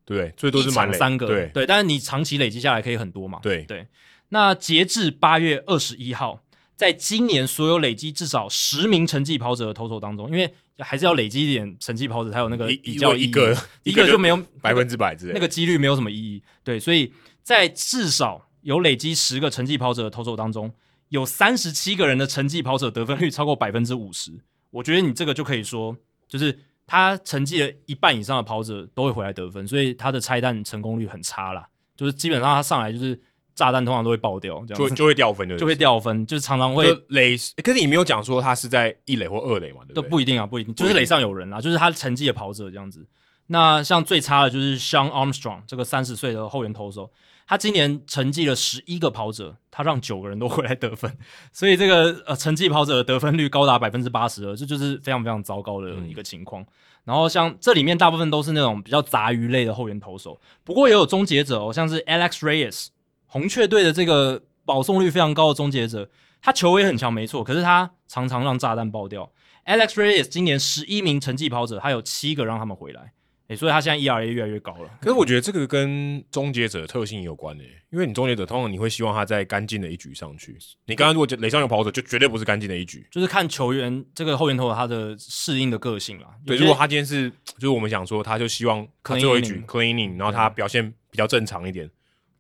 [0.05, 3.87] 对，最多是满三个，对对，但是你长期累积下来可以很多嘛，对对。
[4.31, 6.43] 那截至八月二十一号，
[6.75, 17.13] 在今年所有累积至少十名成绩跑者的投手当中，因为还是要累积一点成绩跑者才有那个比较一个一个就没有百分之百之类，那个几率没有什么意义，对，所以
[17.43, 20.73] 在至少有累积十个成绩跑者的投手当中。
[21.09, 24.33] 有三十七个人的成绩跑者得分率超过百分之五十，
[24.71, 25.97] 我觉得你这个就可以说，
[26.29, 33.21] 就是他成绩的一半以上的跑者都会回来得分，所以他的拆弹成功率很差啦，就是基本上他上来就是
[33.55, 37.37] 炸弹，通常都会爆掉，这样就就会掉分的，就会掉分，就是常常会垒。
[37.63, 39.81] 可是你没有讲说他是在一垒或二垒嘛？
[39.83, 40.03] 对不对？
[40.03, 43.07] 都不一定啊，不一定，就是垒上有人啦，就是他成绩的跑者这样子。
[43.47, 47.09] 那像最差的就是 Shawn Armstrong 这个三十岁的后援投手。
[47.47, 51.17] 他今年成绩了十一个跑者，他让九个人都回来得分，
[51.53, 56.61] 所以这个呃成绩跑者的得分率高达百分之八十二，这就是非常非常糟糕的一个情况。
[56.63, 56.67] 嗯、
[57.05, 62.89] 然后像这里面大部分都是那种比较杂鱼类的后援投手，不过也有终结者哦，像是 Alex Reyes
[63.27, 66.11] 红雀队的这个保送率非常高的终结者，
[66.43, 69.31] 他球也很强没错，可是他常常让炸弹爆掉。
[69.67, 73.13] Alex Reyes 今年十一名成绩跑者，他有七个让他们回来。
[73.49, 74.91] 诶、欸，所以他现在 ERA 越来越高了。
[75.01, 80.57] 可是我觉得这个跟终结者的特性也有关诶、欸，因为你终结者通常你会希望他在干净的一局上去。
[80.87, 83.07] 你刚刚如果垒上有跑者，就绝对不是干净的一局。
[83.11, 86.29] 就是看球员这个后援投手他的适应的个性啦。
[86.45, 91.89] 对，如果他今天是，就是我们想说，他就希望最后一局 cleaning，然后他表现比较正常一点，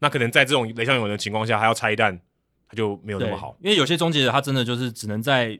[0.00, 2.20] 那可能在这种雷上有人的情况下，还要拆弹，
[2.68, 3.56] 他就没有那么好。
[3.62, 5.58] 因为有些终结者他真的就是只能在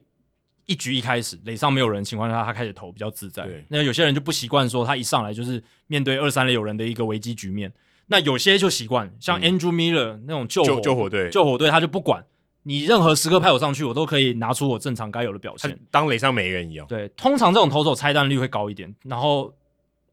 [0.66, 3.48] 一局一开始垒上没有人情况下，他开始投比较自在。
[3.68, 7.72] 那有些人就不习惯说他一上来就是面对二三垒有人的一个危机局面。
[8.08, 12.24] 那有些就习惯，像 Andrew Miller 那种救火救火队，救火队他就不管
[12.62, 16.86] 你任何时刻派我上去，我都可以拿出我正常该有的表现，当垒上没人一样。
[16.88, 19.52] 对，通常这种投手拆弹率会高一点，然后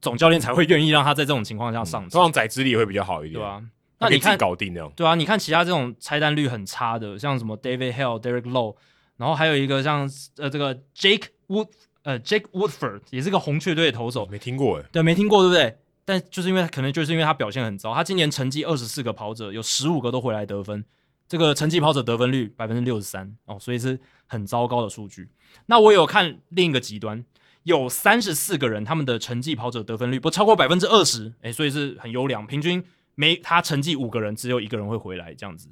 [0.02, 3.64] 总教练才会愿意让他在这种情况下上场，通常宰制力也会比较好一点，对吧？
[4.00, 8.76] 那你看搞定那种，对啊，你看其他这种拆弹率很差的，像什么 David Hale、Derek Lowe，
[9.24, 10.02] 然后还有一个像
[10.36, 11.70] 呃这个 Jake Wood
[12.02, 15.78] 呃 Jake Woodford 也是个红雀队的投手，没听过诶，对，没听过对不对？
[16.04, 20.84] 但就是因为可能就是因为他表现很糟，他今年成绩二十四个跑者有十五个都回来得分，
[21.26, 25.30] 这个成绩跑者得分率百分之六十三哦，所以是很糟糕的数据。
[25.68, 27.24] 那我有看另一个极端，
[27.64, 32.84] 有三十四个人他们的成绩跑者得分率不超过百分之二十，诶，所以是很优良，平均。
[33.16, 35.70] 每他成绩五个人，只有一个人会回来这样子，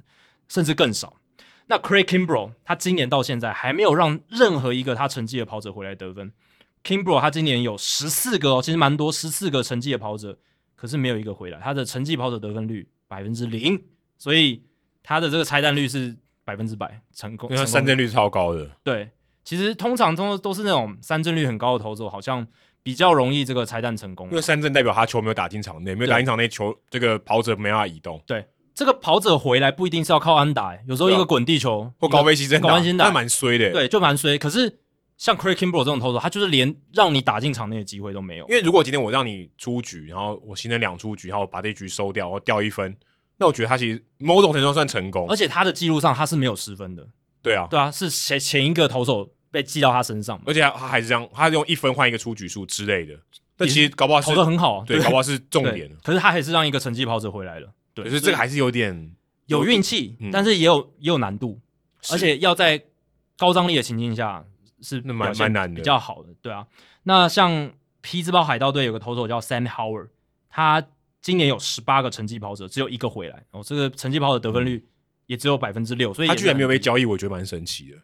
[0.47, 1.13] 甚至更少。
[1.71, 6.29] 那 Craig Kimbrel 他今年到现在还没有让任何一个他成绩的跑者回来得分。
[6.83, 10.37] Kimbrel 他今年有十四个哦，其实蛮多，十四个成绩的跑者，
[10.75, 11.57] 可是没有一个回来。
[11.59, 13.81] 他的成绩跑者得分率百分之零，
[14.17, 14.61] 所以
[15.01, 18.69] 他的这个拆弹率是百分之百成功，因为三振率超高的。
[18.83, 19.09] 对，
[19.45, 22.45] 其实通常都都是那种三振率很高的投手，好像。
[22.83, 28.19] 比较容易这个拆弹成功，因为三振代表他球没有打进场内，没有打进场内球，这个跑者没办法移动。
[28.25, 28.43] 对，
[28.81, 33.69] 这个跑者回来不一定是要靠安打，有时候一个滚地球或高飞牺牲打，高飞牺牲打蛮衰的。
[33.69, 34.39] 对，就蛮衰。
[34.39, 34.79] 可是
[35.17, 38.47] 像 Craig Kimbrel 这种投手，他就是连让你打进场内的机会都没有。
[38.47, 42.97] 因为如果今天我让你出局，然后我形成两出局，然后把这一局收掉，我掉一分，
[43.37, 45.29] 那我觉得他其实某种程度上算成功。
[45.29, 47.07] 而且他的记录上他是没有失分的。
[47.43, 53.13] 对啊，对啊，是前前一个投手被记到他身上，而且他还是这样，他用一分换一个出局数之类的。
[53.55, 55.87] 但其实搞不好投的很好，啊对，搞不好是重点。
[56.03, 59.15] 可是他还是让一个成绩跑者回来了，对，可是这个还是有点
[59.45, 61.59] 有运气，但是也有也有难度，
[62.11, 62.83] 而且要在
[63.37, 64.45] 高张力的情境下
[64.81, 66.65] 是蛮蛮难的，比较好的，对啊。
[67.03, 70.09] 那像匹兹堡海盗队有个投手叫 Sam Howard，
[70.49, 70.81] 他
[71.21, 74.87] 今年有十八个成绩跑者，只有一个回来，哦，这个成绩跑者得分率
[75.25, 77.97] 也只有百分之六，所以他居然没有被交易，我觉得蛮神奇的。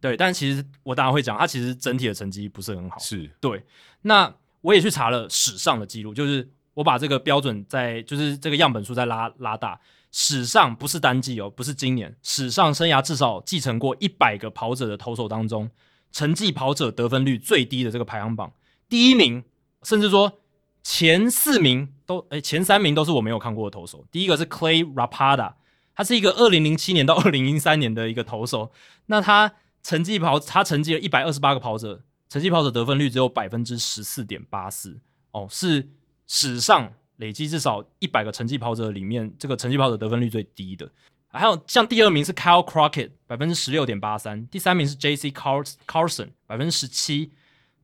[0.00, 3.62] 对，但其实我当然会讲，他其实整体的成绩不是很好，是对，
[4.02, 4.34] 那。
[4.62, 9.80] 我也去查了史上的记录，就是我把这个标准在，就是这个样本数再拉拉大，
[10.12, 15.70] 史上不是单季哦，不是今年，史上生涯至少继承过一百个跑者的投手当中，
[16.12, 18.52] 成绩跑者得分率最低的这个排行榜
[18.90, 19.42] 第一名，
[19.84, 20.40] 甚至说
[20.82, 24.06] 前四名都，诶，前三名都是我没有看过的投手。
[24.10, 25.54] 第一个是 Clay Rapada，
[25.94, 28.70] 他是一个二零零七年到二零零三年的一个投手，
[29.06, 32.02] 那他成绩跑，他成绩了一百二十八个跑者。
[32.28, 34.98] 成绩跑者得分率只有百分之十四点八四
[35.30, 35.88] 哦，是
[36.26, 40.90] 史上累积至少一百个成绩跑者里面，这个成绩跑者得分率最低的。
[41.28, 45.30] 还有像第二名是 Kyle Crockett，百分之十六点八三；第三名是 J.C.
[45.30, 47.30] Carlson，百分之十七；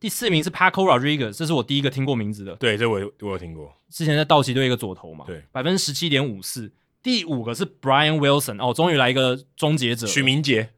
[0.01, 2.57] 第四名是 Paco Rodriguez，这是我第一个听过名字的。
[2.57, 5.25] 对，这我有我有听过，之前在道奇队一个左投嘛。
[5.27, 6.73] 对，百分之十七点五四。
[7.03, 10.71] 第五个是 Brian Wilson，哦，终于来一个终结者，许明杰。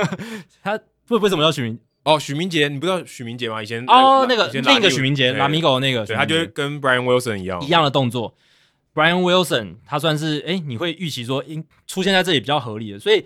[0.62, 0.72] 他
[1.08, 1.78] 为为什么叫许铭？
[2.06, 3.60] 哦，许明杰，你不知道许明杰吗？
[3.60, 8.32] 以前哦，那个另一个许明杰，拉米狗那个，对，他就跟 Brian Wilson 一样，一样的动作。
[8.94, 13.24] Brian Wilson 他算是哎，你会预期说，应出现在这里比较合理的，所以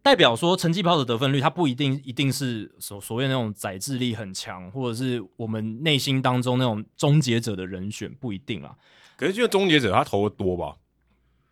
[0.00, 8.74] 代表说成绩跑者得分率，他不一定一定是所所谓那种宰制力很强，或者是我们内心当中那种终结者的人选，不一定啊。
[9.14, 10.74] 可是，就终结者他投的多吧？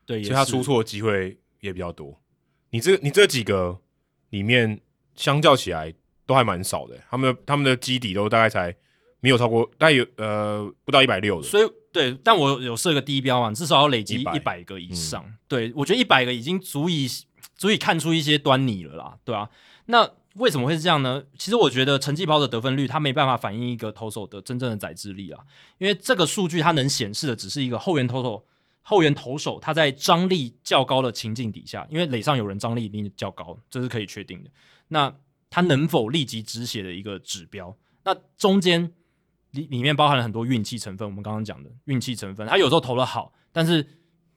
[0.06, 2.18] 对，其实他出错的机会也比较多。
[2.70, 3.78] 你这你这几个
[4.30, 4.80] 里面，
[5.14, 5.92] 相较起来。
[6.30, 8.72] 都还蛮少的，他们的他们的基底都大概才
[9.18, 11.48] 没有超过，大概有呃不到一百六的。
[11.48, 15.24] 所以对，但我有设个低标嘛，至少要累积一百个以上。
[15.26, 17.08] 嗯、对，我觉得一百个已经足以
[17.56, 19.50] 足以看出一些端倪了啦，对啊。
[19.86, 21.20] 那为什么会是这样呢？
[21.36, 25.40] 其实我觉得成绩包的得分率它没办法反映一个投手的真正的载制力啊，
[25.78, 28.46] 因为这个数据它能显示的只是一个后援投手
[28.82, 34.50] 后援投手他在张力较高的情境底下，因为垒上有人张力一定较高，这是可以确定的。
[34.86, 35.12] 那
[35.50, 37.76] 他能否立即止血的一个指标？
[38.04, 38.90] 那中间
[39.50, 41.06] 里里面包含了很多运气成分。
[41.06, 43.84] 我们刚刚讲的运气成分，他有时候投的好，但是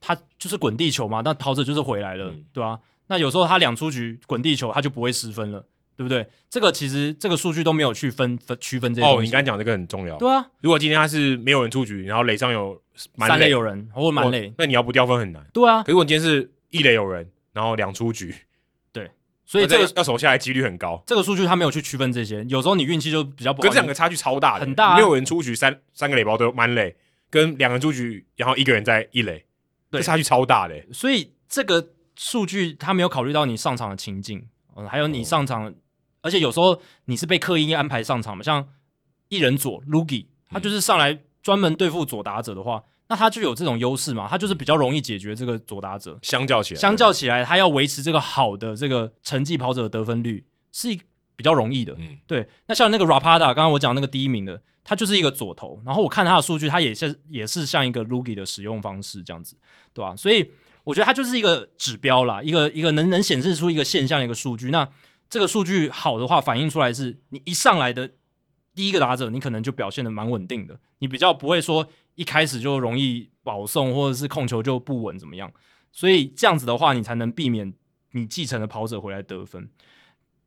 [0.02, 2.80] 他就是滚地球嘛，那跑者就是回来了，嗯、对吧、啊？
[3.08, 5.64] 那有时候他两出局滚地球，他就不会失分了，
[5.96, 6.28] 对不对？
[6.50, 9.08] 这个其实这个数据都没有去分分区分这些。
[9.08, 10.18] 哦，你刚才讲这个很重要。
[10.18, 12.82] 对啊，如果今天他是没有人出局，然后垒上有
[13.16, 15.46] 满垒三垒有人或满垒，那你要不掉分很难。
[15.54, 18.34] 对啊，可是如果今天是一垒有人，然后两出局。
[19.46, 21.02] 所以这个要守下来几率很高。
[21.06, 23.64] 这个数据他没有去区分这些，有时候你运气就比较不好。
[23.64, 24.96] 跟这两个差距超大的，很大、啊。
[24.96, 26.96] 没有人出局，三三个垒包都满垒，
[27.30, 29.46] 跟两个人出局，然后一个人在一垒，
[29.92, 30.76] 这差距超大的。
[30.92, 35.74] 所以这个数据他没有考虑到你上场的情境，嗯，还有你上场，
[36.22, 38.68] 而且有时候你是被刻意安排上场嘛，像
[39.28, 46.18] 一人左 Lugi，他就是上来专门对付左打者的话，那他就有这种优势嘛，他就是比较容易解决这个左打者。
[46.22, 50.88] 相较起来，相较起来，他要维持这个好的这个成绩跑者的得分率是
[51.36, 51.94] 比较容易的。
[52.00, 52.48] 嗯，对。
[52.68, 59.58] 那像那个 Rapada，刚刚我讲那个第一名的，他就是一个左投，然后我看他的数据，他也是也是像一个 Lugi 的使用方式这样子，
[59.94, 60.16] 对吧？
[60.16, 60.52] 所以
[60.84, 64.70] 我觉得他就是一个指标啦，一个一个能能显示出一个现象一个数据。
[64.70, 64.88] 那
[65.30, 68.10] 这个数据好的话，反映出来是你一上来的
[68.76, 75.52] 第一个打者，你可能就表现的蛮稳定的，你比较不会说一开始就容易保送或者是控球就不稳怎么样。
[75.92, 77.74] 所以这样子的话，你才能避免
[78.12, 79.70] 你继承的跑者回来得分。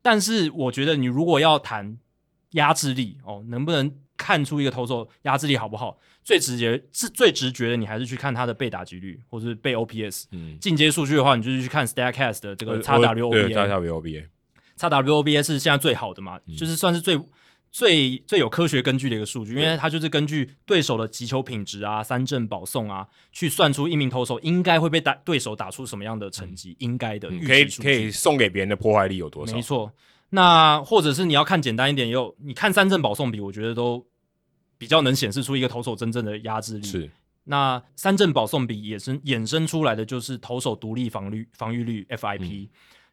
[0.01, 1.97] 但是我觉得你如果要谈
[2.51, 5.97] 压制力哦，能不能看出一个投手压制力好不好？
[6.23, 10.25] 最直接是最直觉的，你还是去看他的被打击率或者是被 OPS。
[10.31, 14.27] 嗯，进阶数据的话，你就是去看 Statcast 的这个 XWOBA。
[14.77, 17.17] XWOBA 是现在最好的嘛，嗯、就是算是最
[17.77, 29.53] 最最有科学根据的一个数据，因为它就是根据对手的击球品质啊、三振保送啊，去算出一名投手应该会被打对手打出什么样的成绩，嗯、应该的可以可以送给别人的破坏力有多少？
[29.53, 29.93] 没错，
[30.31, 34.03] 那或者是你要看简单一点，又你看三振保送比，我觉得都
[34.79, 36.87] 比较能显示出一个投手真正的压制力。
[36.87, 37.07] 是，
[37.43, 42.69] 那三振保送比衍生衍生出来的，就是投手独立防御防御率 FIP，、嗯、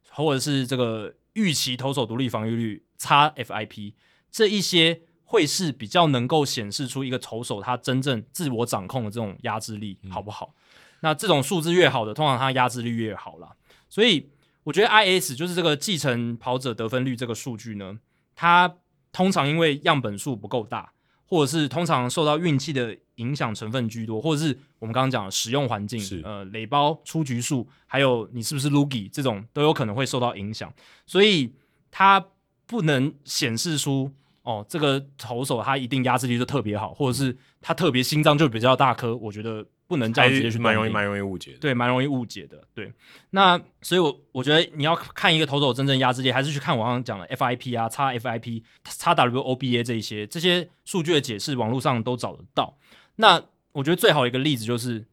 [0.09, 1.15] 或者是这个。
[1.35, 3.93] 预期投手独立防御率 xFIP
[4.35, 10.53] 这一些会是比较能够显示出一个投手他真正自我掌控的这种压制力好不好？
[10.57, 13.55] 嗯、那这种数字越好的，通常他压制力越好啦。
[13.89, 14.29] 所以
[14.65, 18.01] 我觉得 IS 就是这个继承跑者得分率这个数据呢，
[18.35, 18.75] 它
[19.13, 20.93] 通常因为样本数不够大，
[21.27, 30.75] 或者是通常受到运气的影响成分居多，或者是我们刚刚讲的使用环境，呃垒包出局数，还有你是不是 Loogie 这种都有可能会受到影响，
[31.07, 31.53] 所以
[31.93, 32.27] 它
[32.67, 34.11] 不能显示出
[34.45, 39.67] 哦这个投手他一定压制力就特别好，或者是他特别心脏就比较大颗，我觉得。
[39.87, 41.59] 不能这样直接去，蛮容易，蛮容易误解的。
[41.59, 42.67] 对，蛮容易误解的。
[42.75, 42.91] 对，
[43.31, 52.79] 那所以我，我我觉得你要看一个投手真正压制力，还是去看我刚刚讲的 FIP 啊、xFIP、xWOBA 这一些这些数据的解释，网络上都找得到。
[53.17, 53.41] 那
[53.73, 55.05] 我觉得最好一个例子就是，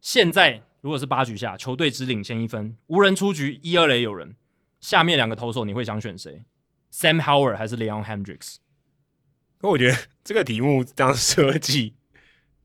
[0.00, 4.34] 现在如果是八局下，球队只领先一分，无人出局，一二垒有人，
[4.80, 6.42] 下面两个投手你会想选谁
[6.92, 8.56] ？Sam Howard 还是 Leon Hendricks？
[9.58, 11.94] 可我觉得这个题目这样设计，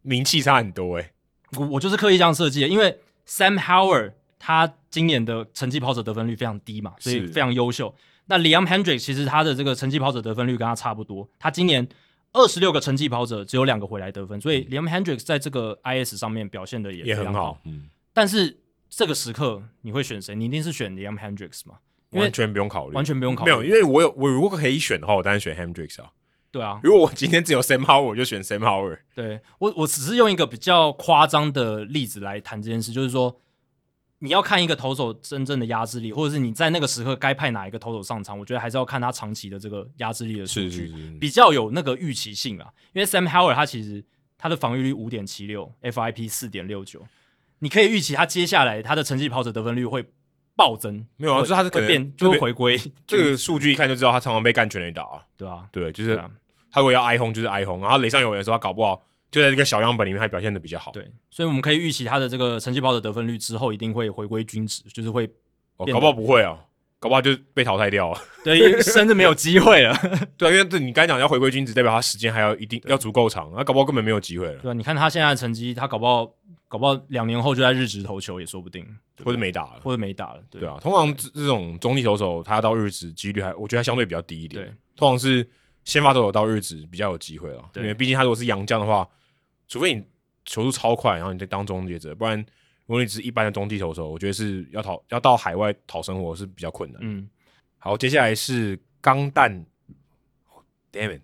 [0.01, 1.11] 名气差很多诶、欸。
[1.59, 7.93] 我我就是刻意这样设计的，因为 Sam Howard 他今年的成绩跑者得分率非常低嘛，所以非常优秀。
[8.27, 11.87] 那 Leon Hendricks 其实他的这个成绩跑者得分率跟他差不多，他今年
[12.33, 17.03] 二十六个成绩跑者只有两个回来得分，所以 Leon Hendricks 在这个 IS 上面表现的也。
[17.05, 17.59] 也很好。
[17.65, 18.57] 嗯，但是
[18.89, 20.33] 这个时刻你会选谁？
[20.35, 21.75] 你一定是选 Leon Hendricks 嘛？
[22.21, 23.51] 完全不用考虑，完全不用考虑。
[23.51, 26.09] 没有，因为我有我如果可以选的话，我当然选 Hendriks 啊。
[26.51, 28.99] 对啊，如果我今天只有 Sam Howard，我就选 Sam Howard。
[29.13, 33.41] 对，我，我只是用一个比较夸张的例子来谈这件事，就是说，
[34.19, 42.69] 你要看一个投手真正的压制力，或者是你在那个时刻该派哪一个投手上场，我觉得还是要看他长期的这个压制力的数据，是是是比较有那个预期性啊。
[42.93, 44.01] 因为 Sam Howard 他其实
[44.37, 47.05] 他的防御率五点七六，FIP 四点六九，
[47.59, 50.05] 你可以预期他接下来他的成绩跑者得分率会
[50.55, 51.05] 暴增。
[51.17, 52.79] 没有啊，就是他是可变，就会回归。
[53.05, 55.21] 这个数据一看就知道他常常被干全垒打啊。
[55.37, 56.19] 对啊，对，就是。
[56.71, 59.01] 他如果要挨轰就是挨轰，然后垒上有人的时候，他搞不好
[59.31, 60.91] 就在这个小样本里面还表现的比较好。
[60.91, 65.25] 对，所以我们可以预期他的这个成绩包的得分率之后一定会回归均值，就是会、
[65.77, 65.85] 哦。
[65.85, 66.59] 搞不好不会啊，
[67.05, 68.19] 搞不好就被淘汰掉了。
[68.43, 69.95] 对，甚至没有 机会了。
[70.35, 74.59] 对，因为这你刚才讲要回归君子，代表他时间还要一定要足够长，那搞不好根本没有机会了。
[74.63, 76.25] 对啊，你看他现在的成绩，他搞不好
[76.67, 78.83] 搞不好两年后就在日职投球也说不定，
[79.23, 80.41] 或者没打了，或者没打了。
[80.49, 84.63] 对，对啊，通常这种中继投手他要到日职几率还，我觉得还相对比较低一点。
[84.63, 85.47] 对，通常是。
[85.85, 89.07] 先发投手到日职比较有机会了，对因为毕竟他如果是洋将的话，
[89.67, 90.03] 除非你
[90.43, 92.43] 球速超快，然后你再当终结者，不然
[92.85, 96.99] 如果你只是一般的中继投手，我觉得是要讨要到海外讨生活是比较困难。
[97.03, 97.27] 嗯，
[97.77, 99.65] 好，接下来是钢弹
[100.91, 101.21] ，Damn it，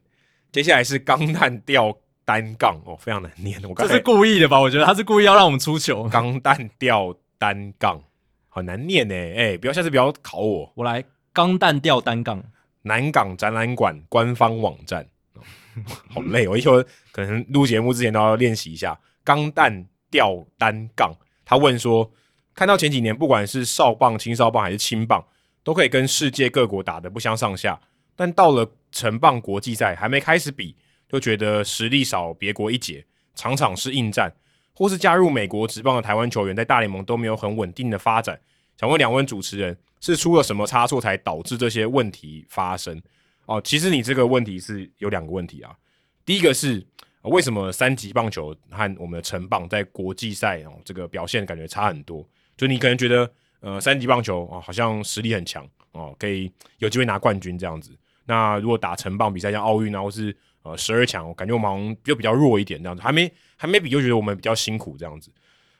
[0.51, 4.59] 接下来是钢弹吊单杠哦，非常难念，我这是故意的吧？
[4.59, 6.07] 我觉得他是故意要让我们出球。
[6.09, 8.01] 钢弹吊单杠，
[8.49, 12.43] 好难念呢，哎、欸，不要下次不要考我，我来钢弹吊单杠。
[12.83, 15.07] 南港展览馆官方网站，
[16.09, 21.13] 好累，我以后可能录节目之前都要练习一下钢弹吊单杠。
[21.51, 22.09] 他问说，
[22.55, 25.21] 看到前几年不管是少棒、青少棒还是青棒，
[25.65, 27.77] 都可以跟世界各国打得不相上下，
[28.15, 30.73] 但到了成棒国际赛还没开始比，
[31.09, 33.05] 就觉得实力少别国一截，
[33.35, 34.33] 场场是硬战，
[34.73, 38.39] 或是加入美国职棒的台湾球员在大联盟都没有很稳定的发展。
[38.77, 43.01] 想问两位主持人，是出了什么差错才导致这些问题发生？
[43.45, 45.75] 哦，其实你这个问题是有两个问题啊。
[46.25, 46.87] 第一个是
[47.29, 52.27] 为什么三级棒球和我们的城棒在国际赛哦这个表现感觉差很多？
[52.57, 57.91] 就你可能觉得呃三级棒球啊、哦、好像实力很强哦，可以有机会拿冠军这样子。
[58.25, 65.31] 那如果打城棒比赛像奥运啊或是呃十二强，我感觉我们好像就比较弱一点这样子，还没还没比就觉得我们比较辛苦这样子。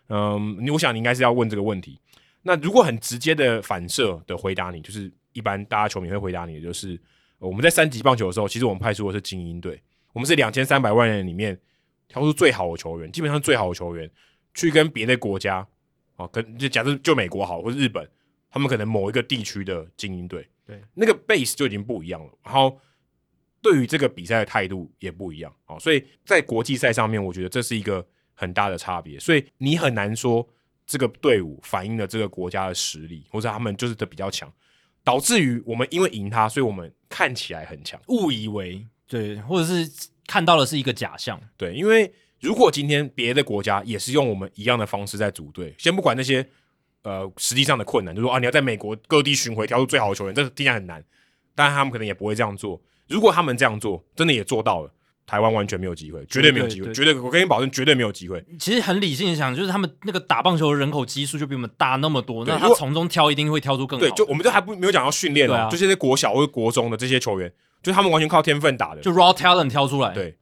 [0.10, 2.00] 嗯，我想你应该是要问这个问题。
[2.42, 7.00] 那如果很直接的反射的回答你，就是一般大家球迷会回答你的，就是
[7.38, 9.82] 我们在三级棒球的时候，其实我们派出的是精英队，
[10.14, 11.60] 我们是两千三百万人里面
[12.08, 14.10] 挑出最好的球员，基本上最好的球员
[14.54, 15.66] 去跟别的国家，
[16.16, 18.08] 哦，跟就假设就美国好，或者日本，
[18.50, 22.80] 他们可能某一个地区的精英队，对，那个 base 就已经不一样了，然后
[23.62, 30.48] 对于这个比赛的态度也不一样，哦，所以在国际赛上面，我觉得这是一个很大的差别，所以你很难说。
[30.88, 34.52] 这个队伍反映了这个国家的实力，或者他们就是的比较强，
[35.06, 39.88] 导致于我们因为赢他，所以我们看起来很强，误以为对，或者是
[40.26, 41.38] 看到的是一个假象。
[41.58, 46.48] 对，因为如果今天别的国家也是用我们一样的方式在组队，先不管那些
[47.04, 51.04] 呃实际上的困难，就是说啊，你要在美国各地巡回挑出最好的球员，这听起来很难，
[51.54, 52.82] 当然他们可能也不会这样做。
[53.10, 54.90] 如果他们这样做，真的也做到了。
[55.28, 58.44] 台湾完全没有机会，绝对没有机会，绝对，我跟你保证，绝对没有机会。
[58.60, 64.06] 其实很理性的想，就是他们那个打棒球的人口基数就比我们大那么多，那他从中挑一定会挑出更好。
[64.06, 67.50] 对，就我们就还不没有讲到训练哦，就这些国小或者国中的这些球员，
[67.82, 70.14] 就他们完全靠天分打的，就 raw talent 挑出来。
[70.14, 70.38] 对，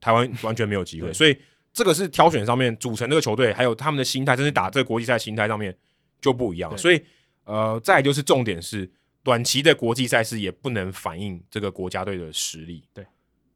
[0.00, 1.36] 台湾 完全没有机会，所以
[1.72, 5.76] 这个是挑选上面组成这个球队，还有他们的心态，甚至打这个国际赛心态上面
[6.20, 6.76] 就不一样。
[6.76, 7.02] 所以
[7.44, 8.90] 呃，再就是重点是
[9.22, 12.84] 短期的国际赛事也不能反映这个国家队的实力。
[12.92, 13.04] 对。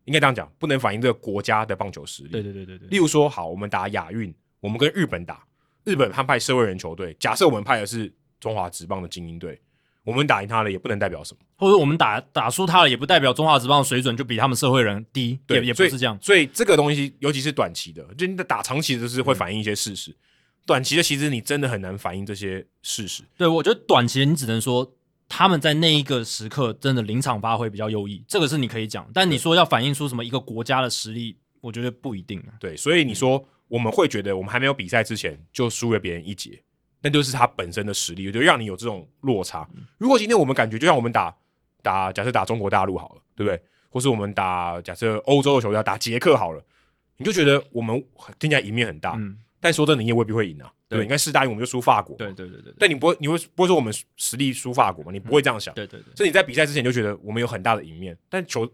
[0.04, 2.30] 应该这样讲，不能反映这个国家的棒球实力。
[2.30, 2.88] 对对对对对。
[2.88, 5.46] 例如说，好，我们打亚运，我们跟日本打，
[5.84, 8.10] 日本他派社会人球队，假设我们派的是
[8.40, 9.60] 中华职棒的精英队，
[10.08, 11.40] 我们打赢他了，也不能代表什么。
[11.56, 15.38] 或者我们打打输他了，也不代表中华职棒的水准就比他们社会人低。
[15.46, 16.18] 对，也，也不是这样。
[16.22, 20.10] 所以，所以这个东西，尤其是短期的，就你打长期的，是会反映一些事实。
[20.10, 20.16] 嗯、
[20.64, 23.22] 短期的，其实你真的很难反映这些事实。
[23.36, 24.94] 对，我觉得短期的你只能说。
[25.30, 29.06] 他们在那一个时刻真的临场发挥比较优异，这个是你可以讲。
[29.12, 32.42] 但你说要反映出什么一个国家的实力，我觉得不一定。
[32.58, 36.58] 对，所以你说我们会觉得我们还没有比赛之前就输了别人一截，
[37.00, 39.68] 那就是他本身的实力，就让你有这种落差。
[39.98, 41.34] 如果今天我们感觉就像我们打
[41.82, 43.60] 打，假设打中国大陆好了，对不对？
[43.90, 46.62] 或是我们打假设欧洲的球队打捷克好了，
[47.16, 48.04] 你就觉得我们
[48.38, 50.72] 听起来赢面很大，嗯、但说真的，你也未必会赢啊。
[50.88, 52.16] 对，应该四大运我们就输法国。
[52.16, 52.72] 对对对对。
[52.78, 55.12] 但你不会，你会不会说我们实力输法国吗？
[55.12, 55.74] 你不会这样想。
[55.74, 56.14] 对对对。
[56.16, 58.66] 所以你在比赛之前就觉得我们有很大的赢面，但球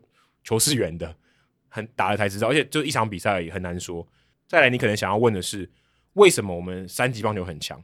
[0.44, 1.12] 球是圆的，
[1.68, 4.06] 很打了才知道，而且就一场比赛而已，很难说。
[4.46, 5.68] 再来，你可能想要问的是，
[6.12, 7.82] 为什么我们三级棒球很强，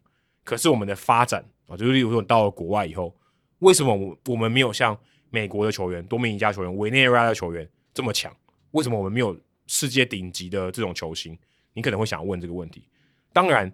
[0.50, 3.16] 可是我们的发展啊，就是例如说你到了国外以后，
[3.60, 4.98] 为什么我我们没有像
[5.30, 8.34] 美国的球员、多米尼加球员、委内瑞拉的球员这么强？
[8.72, 11.38] 为什么我们没有世界顶级的这种球星？
[11.72, 12.88] 你可能会想要问这个问题。
[13.32, 13.72] 当然。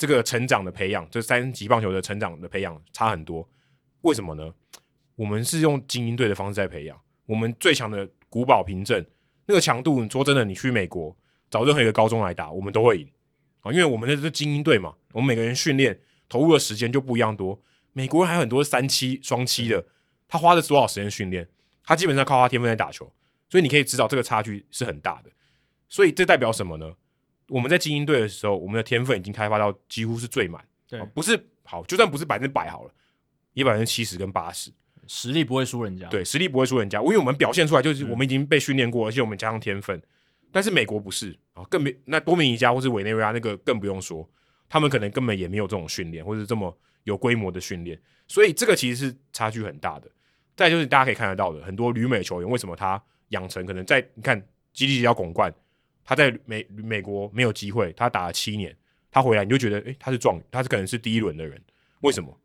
[0.00, 3.46] 这个成长的培养，这三级棒球的成长的培养差很多，
[4.00, 4.50] 为什么呢？
[5.14, 9.04] 我们是用精英队的方式在培养，我们最强的古堡凭证
[9.44, 11.14] 那个强度，你说真的，你去美国
[11.50, 13.06] 找任何一个高中来打，我们都会赢
[13.60, 16.00] 啊，因为我们的是精英队嘛，我们每个人训练
[16.30, 17.60] 投入的时间就不一样多。
[17.92, 19.84] 美国人还有很多三七双七的，
[20.26, 21.46] 他花了多少时间训练？
[21.84, 23.12] 他基本上靠他天分在打球，
[23.48, 25.30] 所以你可以知道这个差距是很大的。
[25.88, 26.90] 所以这代表什么呢？
[27.48, 32.90] 我们在精英队的时候，我们的天分已经开发到几乎是最满，对，不是好，就算不是百分之百好了，
[33.54, 34.70] 也百分之七十跟八十，
[35.08, 40.00] 实力不会输人家，对，实力不会输人家，因为我们表现出来就是我们已经被训练过，而且我们加上天分。
[40.52, 44.28] 但是美国不是啊，更没那多米尼加或是委内瑞拉那个更不用说，
[44.70, 46.74] 他们可能根本也没有这种训练，或是这么
[47.04, 50.08] 有规模的训练，所以这个其实是差距很大的。
[50.56, 54.40] 再就是大家可以看得到的，很多旅美球员为什么他养成可能在你看
[54.72, 55.52] 基地要拱冠。
[56.02, 58.76] 他在美美国没有机会，他打了七年，
[59.10, 61.60] 他回来你就觉得，诶、他是状元，他是可能是第一轮的人，
[62.00, 62.36] 为什么？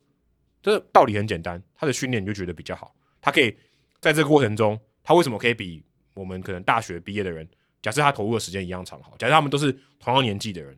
[0.61, 3.56] 这道理很简单，他的训练你就觉得比较好，他可以
[3.99, 5.84] 在这个过程中，他为什么可以比
[6.14, 7.47] 我们可能大学毕业的人，
[7.81, 10.77] 假设他投入的时间一样长，好，假设他们都是同样年纪的人，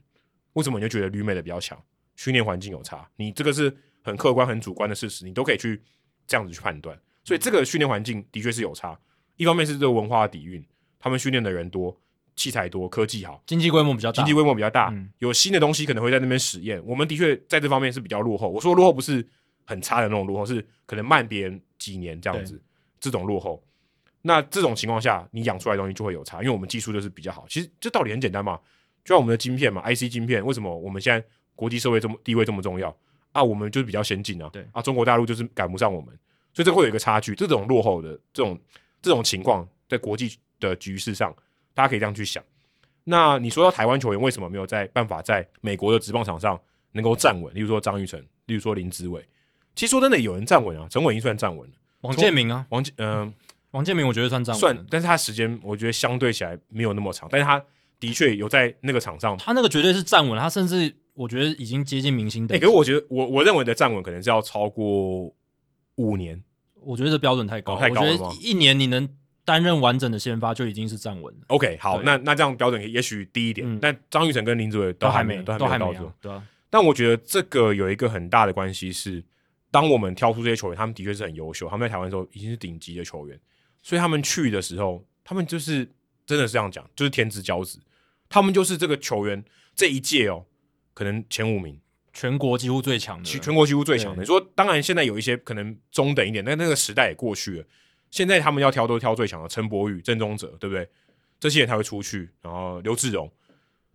[0.57, 1.81] 为什么你就觉得旅美的比较强？
[2.15, 3.71] 训练环境有差，你这个是
[4.01, 5.81] 很客观、很主观的事实，你都可以去
[6.25, 8.99] 这样子去判断，所以这个训练环境的确是有差，
[9.35, 10.65] 一方面是这个文化的底蕴，
[10.99, 11.95] 他们训练的人多。
[12.35, 16.79] 器材多，科技好，经济规模比较大，经济规模比较大，嗯、有新的东西可能会在那边实验。
[16.85, 18.47] 我们的确在这方面是比较落后。
[18.47, 19.27] 我说落后不是
[19.65, 22.61] 很差的那种落后，是可能慢别人几年这样子，
[22.99, 23.59] 这种落后。
[24.21, 27.43] 那这种情况下，你养出来的东西就会有差，因为我们技术就是比较好。
[27.49, 28.59] 其实这道理很简单嘛，
[29.07, 31.25] 就像我们的晶片嘛，IC 晶片，为什么我们现在
[31.55, 32.93] 国际社会这么地位这么重要？
[33.31, 34.67] 啊，我们就是比较先进啊，对。
[34.73, 36.09] 啊，中国大陆就是赶不上我们，
[36.53, 37.33] 所以这会有一个差距。
[37.33, 38.59] 这种落后的这种
[39.01, 41.33] 这种情况，在国际的局势上，
[41.73, 42.43] 大家可以这样去想。
[43.05, 46.59] 那你说到台湾球员为什么没有在办法在美国的职棒场上
[46.91, 47.53] 能够站稳？
[47.55, 49.25] 例如说张玉成，例如说林志伟，
[49.73, 53.33] 其实说真的，有人站稳啊，陈伟英算站稳了，王建民啊，王建嗯、呃，
[53.71, 57.63] 王建民我觉得算站稳，算，但是他时间我觉得相对起来没有那么长，但是他
[57.99, 62.55] 的确有在那个场上，他那个绝对是站稳，他甚至我觉得已经接近明星的。
[62.55, 65.33] 哎、欸，可是我觉得我我认为的站稳可能是要超过
[65.95, 66.43] 五年，
[66.81, 68.35] 我觉得这标准太高，哦、太高了吗？
[68.41, 69.07] 一年你能。
[69.47, 71.39] 担任完整的先发就已经是站稳了。
[71.47, 76.13] OK，好，那那这样标准也许低一点，嗯、但张育成跟林子伟都还没，都还没到这。
[76.19, 76.45] 对啊。
[76.69, 79.23] 但我觉得这个有一个很大的关系是，
[79.71, 83.39] 当我们挑出这些球员，他们的确是很优秀，他们在台湾的时候已经是顶级的球员，
[83.81, 85.89] 所以他们去的时候，他们就是
[86.25, 87.79] 真的是这样讲，就是天之骄子，
[88.29, 89.43] 他们就是这个球员
[89.75, 90.45] 这一届哦，
[90.93, 91.79] 可能前五名，
[92.13, 94.21] 全国几乎最强的，全国几乎最强的。
[94.21, 97.65] 你说，当然现在有一些可能中等一点，但那个时代也过去了。
[98.09, 100.87] 现在他们要挑都挑最强的，陈柏宇、郑宗哲，对不对？
[101.39, 103.31] 这些人才会出去，然后刘志荣，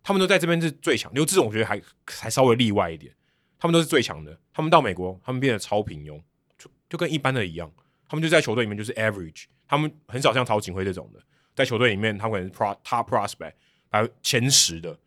[0.01, 1.11] 他们都在这边是最强。
[1.13, 3.13] 刘志荣我觉得还还稍微例外一点，
[3.59, 4.39] 他们都是最强的。
[4.53, 6.21] 他们到美国，他们变得超平庸，
[6.57, 7.69] 就就跟一般的一样。
[8.07, 11.19] 他们就在球队里面就是 average，他们很少像曹锦辉这种的，
[11.55, 13.53] 在球队里面他们可能是 pro top prospect，
[14.01, 14.97] 排前十的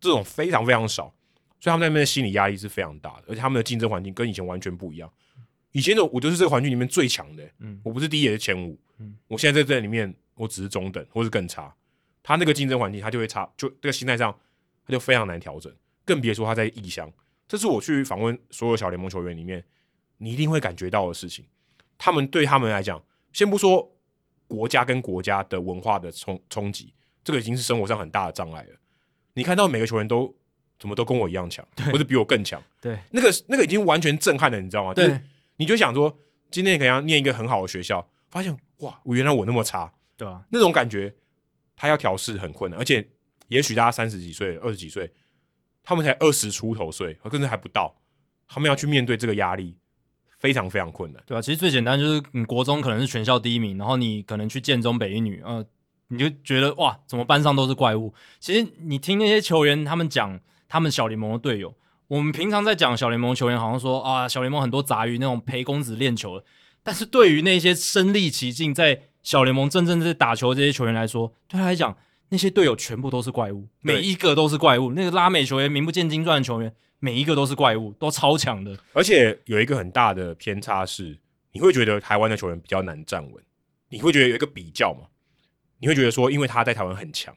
[0.00, 1.14] 这种非常非常少，
[1.60, 5.12] 所以他们在那边的心理压力是非常大的，而且他们的竞争环境跟以前完全不一样。
[5.72, 11.72] 以前的我就是这个环境里面最强的，嗯，我不是第一也是前五，嗯，我现在在这里面我只是中等或是更差，
[12.22, 14.34] 他那个竞争环境他就会差，就这个心态上
[14.86, 15.70] 他就非常难调整，
[16.06, 17.12] 更别说他在异乡，
[17.46, 19.62] 这是我去访问所有小联盟球员里面，
[20.16, 21.44] 你一定会感觉到的事情。
[21.98, 23.94] 他们对他们来讲，先不说
[24.46, 26.94] 国家跟国家的文化的冲冲击，
[27.24, 28.70] 这个已经是生活上很大的障碍了。
[29.34, 30.34] 你看到每个球员都
[30.78, 34.94] 怎么都跟我一样强，或者比我更强，对，那个那个已经完全震撼了，你知道吗？
[34.94, 35.20] 对。
[35.60, 36.16] 你就想说，
[36.52, 41.12] 今天可能要念一个很好的学校，发现哇，我原来我那么差，对啊，那种感觉，
[41.74, 43.04] 他要调试很困难，而且
[43.48, 45.12] 也许大家三十几岁、二十几岁，
[45.82, 47.92] 他们才二十出头岁，甚至还不到，
[48.46, 49.76] 他们要去面对这个压力，
[50.38, 55.66] 非常非常困难，对啊，其实最简单就是，你国中可能是全校第一名，然后你可能去建中北一女，呃，
[56.08, 58.12] 你就觉得哇，怎么班上都是怪物？
[58.40, 61.74] 其实你听那些球员他们讲，他们小联盟的队友。
[62.08, 66.44] 我们平常在讲小联盟球员，好像说啊，小联盟很多杂鱼那种陪公子练球的。
[66.82, 71.94] 但是对于那些身历其境在小联盟真正在打球的这些球员来说，对他来讲，
[72.30, 74.92] 那些队友全部都是怪物，每一个都是怪物。
[74.92, 78.74] 那个拉美球员、名不见经传的球员，每一个都是怪物，都超强的。
[78.94, 81.18] 而且有一个很大的偏差是，
[81.52, 83.44] 你会觉得台湾的球员比较难站稳。
[83.90, 85.08] 你会觉得有一个比较嘛？
[85.78, 87.34] 你会觉得说，因为他在台湾很强，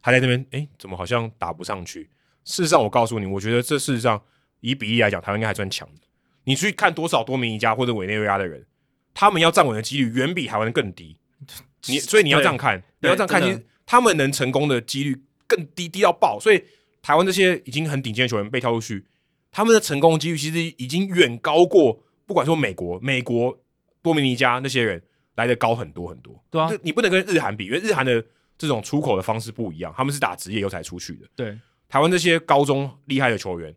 [0.00, 2.08] 他在那边，诶，怎么好像打不上去？
[2.44, 4.20] 事实上，我告诉你，我觉得这事实上
[4.60, 6.00] 以比例来讲，台湾应该还算强的。
[6.44, 8.64] 你去看多少多米尼加或者委内瑞拉的人，
[9.12, 11.18] 他们要站稳的几率远比台湾更低。
[11.88, 16.38] 你所以你要这样看，你要这样看，其实他们能成功的几率更低，低到爆。
[16.40, 16.62] 所以
[17.02, 19.06] 台湾这些已经很顶尖的球员被挑出去，
[19.50, 23.58] 他们的成功几率其实已经远高过不管说美国、美国
[24.02, 25.02] 多米尼加那些人
[25.40, 26.32] 来的高很多很多。
[26.50, 28.24] 对啊，你不能跟日韩比，因为日韩的
[28.56, 31.26] 这种出口的方式不一样，他们是打职业以后才出去的。
[31.34, 31.58] 对。
[31.88, 33.74] 台湾这些高中厉害的球员，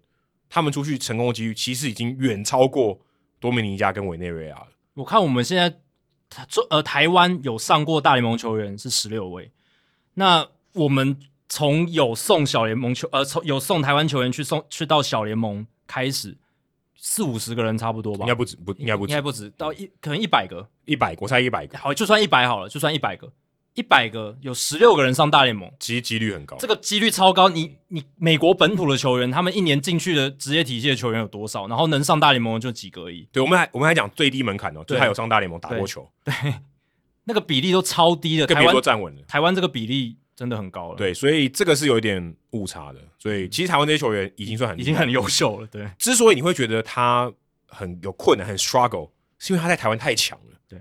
[0.48, 3.00] 他们出去成功的几率其实已经远超过
[3.40, 4.68] 多米尼加跟委内瑞拉了。
[4.94, 5.68] 我看我们现在
[6.48, 9.52] 中呃台湾有上过大联盟球员是十六位，
[10.14, 11.18] 那我们
[11.50, 16.38] 从有送小联盟球呃从有送台湾球员去送去到小联盟开始
[17.06, 18.22] 四五十个人差不多吧？
[18.22, 23.30] 应该不止不应该不止应该不止到一可能一百个一百我猜一百个好就算一百好了就算一百个。
[23.76, 26.56] 一百个有十六个人上大联盟，其实几率很高。
[26.60, 27.50] 这个几率超高。
[27.50, 31.68] 你你美国本土的球员，他们一年进去的职业体系的球员有多少？
[31.68, 33.28] 然后能上大联盟的就几个而已。
[33.32, 36.08] 对，我们还我们还讲最低门槛哦，就还有上大联盟打过球。
[36.24, 36.54] 对，对，
[37.26, 38.46] 那个比例都超低的。
[38.46, 39.24] 更别说站稳了。
[39.28, 40.96] 台湾这个比例真的很高了。
[40.96, 43.00] 对，所以这个是有一点误差的。
[43.20, 45.68] 所以其实台湾这些球员已经算很已经很优秀了。
[45.68, 47.32] 对，之所以你会觉得他
[47.68, 50.58] 很有困难、很 struggle，是因为他在台湾太强了。
[50.68, 50.80] 对，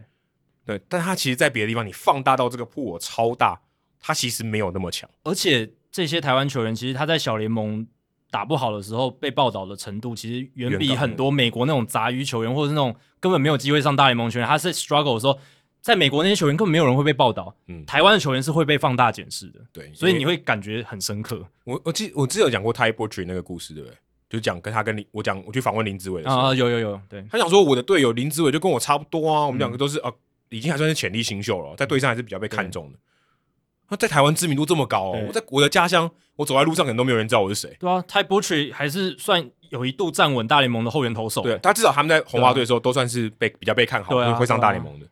[0.64, 3.60] 对但他其实，在别的地方，你放大到这个破超大，
[4.00, 5.08] 他其实没有那么强。
[5.24, 7.86] 而且这些台湾球员，其实他在小联盟
[8.30, 15.38] 打不好的时候，被报道的程度，其实远比很多美国那种杂鱼球员，或者是那种根本没有机会上大联盟球员，他是 struggle 的时候，
[15.82, 17.54] 在美国那些球员根本没有人会被报道。
[17.66, 19.60] 嗯，台湾的球员是会被放大检视的。
[19.72, 21.44] 对，所以你会感觉很深刻。
[21.64, 23.96] 我我记我之前有讲过 Ty Buttrey 那个故事，对不对？
[24.30, 30.12] 就讲跟他跟林，我讲我去访问林志伟的时候啊，有有有，对，他想说我的队友林志伟就跟我差不多啊，我们两个都是、嗯、啊。
[30.52, 32.98] 已经还算是潜力新秀了，在队上还是比较被看重的。
[33.88, 37.74] 那在台湾知名度这么高哦，我在我的家乡，我走在路上可能都没有人知道我是谁。
[37.80, 41.40] 对啊，Ty Buttrey 还是算有一度站稳大联盟的后援投手。
[41.40, 45.06] 对，他至少他们在红花队的时候都算是被比较被看好，啊会上大联盟的。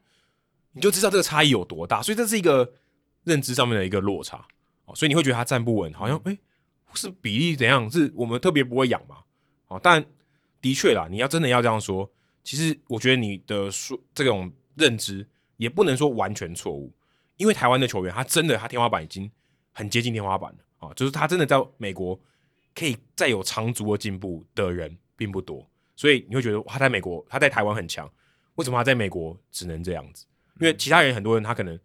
[0.73, 2.73] 你就知道这个差异有多大，所以这是一个
[3.25, 4.47] 认知上面的一个落差。
[4.85, 6.37] 哦所以你会觉得他站不稳，好像哎、
[6.95, 7.89] 是比例怎样？
[7.91, 9.19] 是我们特别不会养嘛？
[9.69, 10.05] 哦，但
[10.61, 12.11] 的确啦，你要真的要这样说，
[12.43, 15.27] 其实我觉得你的说这种认知
[15.57, 16.93] 也不能说完全错误，
[17.37, 19.31] 因为台湾的球员他真的他天花板已经
[19.73, 22.19] 很接近天花板了啊、就是他真的在美国
[22.75, 28.11] 可以再有长足的进步的人并不多，所以你会觉得他在美国他在台湾很强，
[28.55, 30.25] 为什么他在美国只能这样子？
[30.61, 31.79] 因为其他人很多人他可能。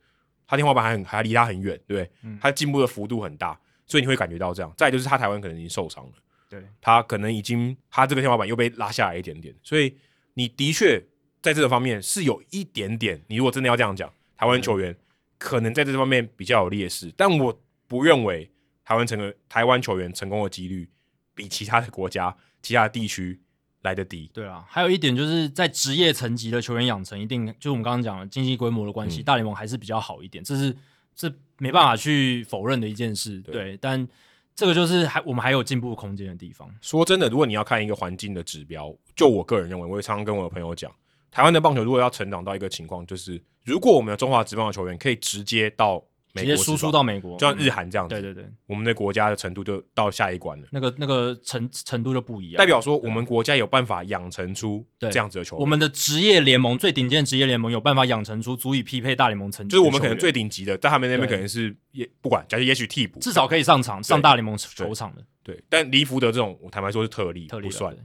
[0.47, 2.11] 他天花板还很还离他很远，对不对？
[2.21, 4.71] 嗯、他进步的幅度很大，所以你会感觉到这样。
[4.77, 6.11] 再就是他台湾可能已经受伤了，
[6.47, 9.97] 对，他可能已经他这个天花板又被拉下来一点点，所以
[10.35, 11.03] 你的确
[11.41, 13.19] 在这个方面是有一点点。
[13.25, 14.95] 你如果真的要这样讲，台湾球员
[15.39, 18.47] 可能在这方面比较有劣势，但我不认为
[18.83, 20.87] 台湾成个台湾球员成功的几率
[21.33, 23.41] 比其他的国家、其他的地区。
[23.85, 30.75] 来得低，对啊，还有一点就是在职业层级的球员养成，一定就是我们刚刚讲的经济规模的关系，嗯、大联盟还是比较好一点，这是
[31.15, 33.77] 这没办法去否认的一件事，对，对。
[33.77, 34.05] 但
[34.53, 36.69] 这个就是还我们还有进步空间的地方。
[36.81, 40.91] 说真的，如果你要看一个环境的指标，就我个人认为，我也常常跟我的朋友讲，
[41.31, 46.03] 台湾的棒球如果要成长到一个情况，就是如果我们的中华职棒的球员可以直接到。
[46.35, 48.15] 直接输出到美国，就像日韩这样子。
[48.15, 50.67] 对对对，我们的国家的程度就到下一关了。
[50.71, 55.61] 那个那个程程度就不一样，代表说我们国家有办法养成出这样子的球员。
[55.61, 65.23] 我们的职业联盟最顶尖的职业联盟有办法养成出足以匹配大联盟成绩，就是我们可能最顶级的，在他们那边可能是也不管，假设也许替补，至少可以上场上大联盟球场的。
[65.43, 67.95] 对，但离福德这种，我坦白说是特例，特例不算，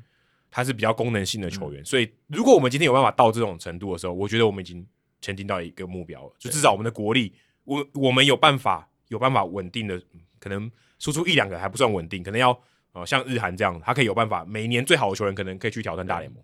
[0.51, 1.83] 他是比较功能性的球员。
[1.85, 4.87] 所以，如果我们今天有办法到这种程度的时候，我觉得我们已经
[5.23, 7.33] 前进到一个目标了，就至少我们的国力，
[7.71, 8.87] 我我们有办法。
[9.11, 10.01] 有办法稳定的，
[10.39, 12.57] 可能输出一两个还不算稳定，可能要
[12.93, 16.41] 呃像日韩这样，他可以有办法每年最好的球员可能可以去挑战大联盟。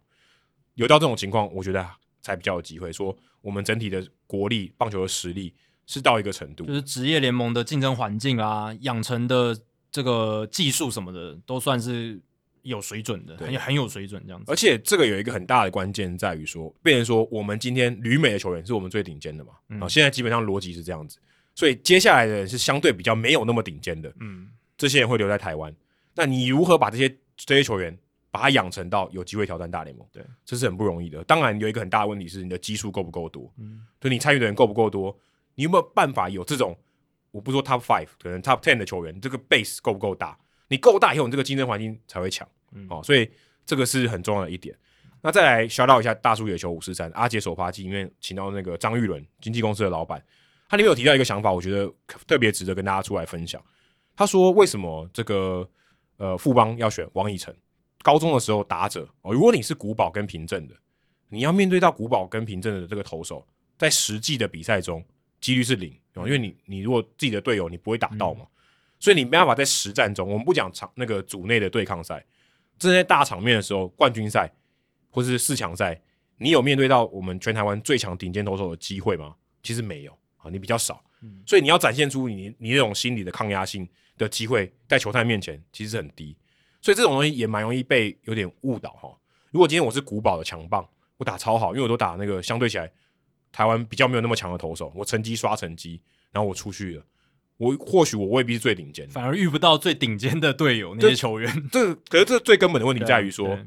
[0.74, 1.88] 有到这种情况，我觉得
[2.20, 5.54] 才比较有机会说我们整体的国力棒球的实力
[5.86, 9.56] 是到一个程度，就是职业联盟的竞争环境啊，养成的
[9.92, 12.20] 这个技术什么的都算是
[12.66, 14.50] 有水准的，很很有水准这样子。
[14.50, 21.18] 而且这个有一个很大的关键在于说，变成说我们今天旅美的球员是我们最顶尖的嘛，啊、嗯，现在基本上逻辑是这样子。
[21.54, 25.74] 所以接下来的人是相对比较没有那么顶尖的，嗯，这些人会留在台湾。
[26.14, 27.96] 那你如何把这些这些球员
[28.30, 30.06] 把他养成到有机会挑战大联盟？
[30.12, 31.22] 对，这是很不容易的。
[31.24, 35.16] 当然有一个很大的问题是你的基数够不够多，嗯，就你参与的人够不够多，
[35.54, 36.76] 你有没有办法有这种
[37.30, 40.38] 我不说 top five 可能 top ten 的球员，这个 base 够不够大？
[40.68, 42.46] 你够大以后，你这个竞争环境才会强，
[42.76, 43.28] 嗯，哦，所以
[43.64, 44.76] 这个是很重要的一点。
[45.22, 50.22] 那再来 shout out 一下大叔野球五四三阿杰首发季里面请到那个张玉伦经纪公司的老板。
[50.68, 51.92] 他里面有提到一个想法，我觉得
[52.26, 53.60] 特别值得跟大家出来分享。
[54.14, 55.68] 他说：“为什么这个
[56.16, 57.54] 呃富邦要选王以诚？
[58.02, 60.74] 高中的时候打者哦，如果你是古堡跟凭证的，
[61.28, 63.46] 你要面对到古堡跟凭证的这个投手，
[63.76, 65.04] 在实际的比赛中
[65.40, 68.50] 几率是零哦，因为你你如果自己的队友你不会打到嘛，嗯、
[68.98, 72.24] 所以你没办法在实战中，我们不讲场那个组内的对抗赛，
[72.78, 74.52] 正在大场面的时候，冠军赛
[75.10, 76.00] 或是四强赛，
[76.38, 79.34] 你有面对到我们全台湾最强顶尖投手的机会吗？
[79.62, 81.02] 其实没有啊。”你比较少，
[81.46, 86.36] 所以你要展现出你你那种心理的抗压性的机会，在球探面前其实很低，
[86.80, 89.16] 所以这种东西也蛮容易被有点误导哈。
[89.50, 92.90] 如果今天我是古堡的强棒，我打超好，因为我都打那个相对起来
[93.50, 97.04] 台湾比较没有那么强的投手，我成绩刷成绩，然后我出去了，
[97.58, 101.50] 我或许我未必是最顶尖，反而遇不到最顶尖的队友那些球员。
[101.72, 103.58] 这可是这最根本的问题在于说，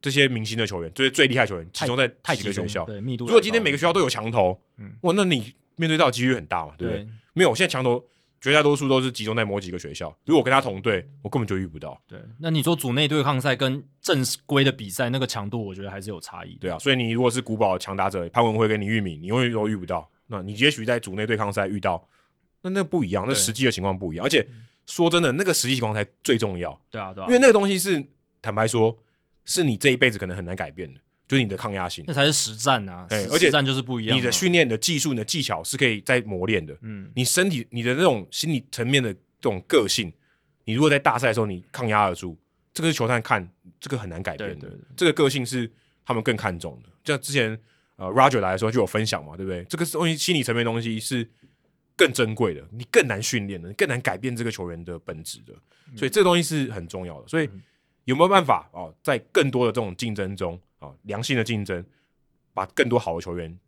[0.00, 3.26] 这些明星的球员，这些最厉害球员集中在几个学校，对密度。
[3.26, 5.54] 如果今天每个学校都有强投，嗯，哇，那你。
[5.78, 7.04] 面对到几率很大嘛，对不对？
[7.04, 8.02] 对，没有，我现在强投
[8.40, 10.08] 绝大多数都是集中在某几个学校。
[10.24, 12.00] 如果我跟他同队，我根本就遇不到。
[12.08, 16.56] 对，那你说组内对抗赛跟正规的比赛那个强度，我觉得还是有差异。
[16.58, 20.10] 对啊，所以你如果是古堡强打者潘文辉跟李玉敏，你永远都遇不到。
[20.28, 22.02] 那你也许在组内对抗赛遇到，
[22.66, 24.24] 那那不一样，那实际的情况不一样。
[24.24, 24.46] 而且
[24.86, 26.78] 说真的，那个实际情况才最重要。
[26.90, 28.04] 对啊，对啊，因为那个东西是
[28.42, 28.96] 坦白说，
[29.44, 31.00] 是你这一辈子可能很难改变的。
[31.28, 33.04] 就是你的抗压性，那才是实战啊！
[33.08, 34.16] 对，而且实战就是不一样。
[34.16, 36.72] 你的训练、的技术、你的技巧是可以在磨练的。
[36.82, 40.12] 嗯，你身体、你的那种心理层面的这种个性，
[40.66, 42.38] 你如果在大赛的时候你抗压得住，
[42.72, 43.44] 这个是球探看
[43.80, 44.70] 这个很难改变的。
[44.96, 45.68] 这个个性是
[46.04, 46.88] 他们更看重的。
[47.02, 47.58] 像之前
[47.96, 49.64] 呃 Roger 来的时候就有分享嘛，对不对？
[49.64, 51.28] 这个东西心理层面的东西是
[51.96, 55.54] 更珍贵的，你更难训练的，你更难改变这个球员的本质的。
[55.96, 57.28] 所以这个东西是很重要的。
[57.28, 57.48] 所以
[58.04, 60.60] 有没有办法哦，在更多的这种竞争中？
[60.78, 61.82] 啊，良性的竞争，
[62.52, 63.58] 把更多好的球员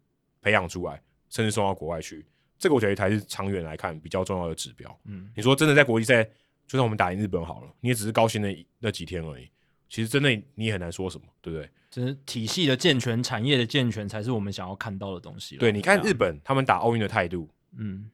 [0.42, 2.26] 培养出来，甚至送到国外去，
[2.58, 5.00] 这个我觉得才是长远来看比较重要的指标。
[5.04, 6.22] 嗯，你说真的在国际赛，
[6.66, 9.48] 就算我们打赢日本好了，你也只是高兴那那几天而已。
[9.88, 11.66] 其实真的你也很难说什么，对不对？
[11.90, 15.56] 其实体系的健全、产业的健全，才是我们想要看到的东西。
[15.56, 17.48] 对，你看日本他们打奥运的态度，
[17.78, 18.10] 嗯，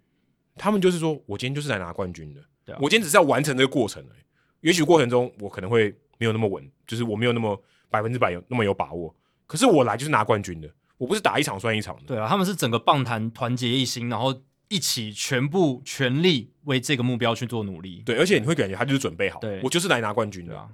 [0.56, 4.22] 他们就是说我今天就是来拿冠军的，对啊，我今天只是要完成这个过程而已。
[4.60, 7.60] 也许过程中我可能会没有那么稳，就是我没有那么
[7.90, 9.14] 百分之百有那么有把握。
[9.46, 12.02] 可是我来就是拿冠军的，我不是打一场算一场的。
[12.06, 18.02] 对啊，他们是整个棒坛团结一心，然后一起全部全力为这个目标去做努力。
[18.06, 20.68] 对，而且你会感觉他就是准备好，对，我就是来拿冠军的啊。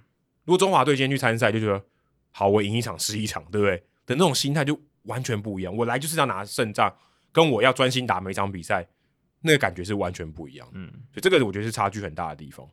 [0.45, 1.83] 如果中华队今天去参赛，就觉得。
[2.33, 3.77] 好，我赢一场是一场，对不对？
[4.07, 5.77] 的那种心态就完全不一样。
[5.77, 6.95] 我来就是要拿胜仗，
[7.33, 8.87] 跟我要专心打每场比赛，
[9.43, 10.73] 那个感觉是完全不一样的。
[10.75, 12.67] 嗯，所以这个我觉得是差距很大的地方。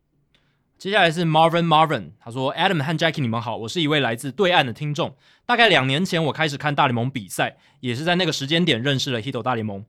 [0.78, 5.16] 接下来是 Marvin Marvin，他说：“Adam 和 Jackie，你们好，我是一位来自对岸的听众。
[5.46, 9.86] 大概两年前，我开始看大联盟比赛，也是在那个时间点认识了 Hito 大联盟。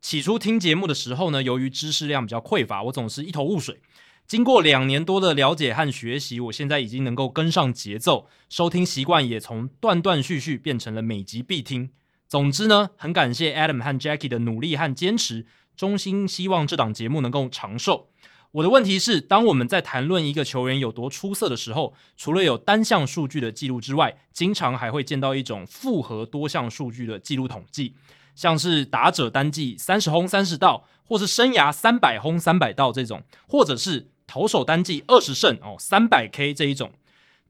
[0.00, 3.80] 起初听节目的时候呢，由于知识量比较匮乏，我总是一头雾水。”
[4.26, 11.90] 经过两年多的了解和学习，我现在已经能够跟上节奏，收听习惯也从断断续续变成了每集必听。
[12.28, 15.44] 总之呢，很感谢 Adam 和 Jackie 的努力和坚持，
[15.76, 18.08] 衷心希望这档节目能够长寿。
[18.52, 27.94] 我的问题是，当我们在谈论一个球员有多出色的时候，除了有单项数据的记录之外，经常还会见到一种复合多项数据的记录统计，
[28.34, 34.08] 像是打者单季三十轰三十盗，或是生涯三百轰三百盗这种，或者是。
[34.24, 36.90] 投手单季二十胜哦，三百 K 这一种，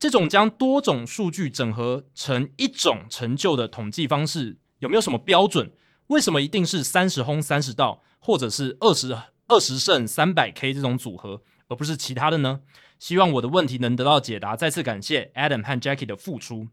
[0.01, 5.71] 这种将多种数据整合成一种成就的统计方式，有没有什么标准？
[6.13, 9.17] 为什么一定是三十轰三十盗，或者是二十
[9.49, 12.61] 二十胜三百 K 这种组合，而不是其他的呢？
[12.99, 14.55] 希望我的问题能得到解答。
[14.55, 16.69] 再次感谢 Adam 和 Jackie 的付出。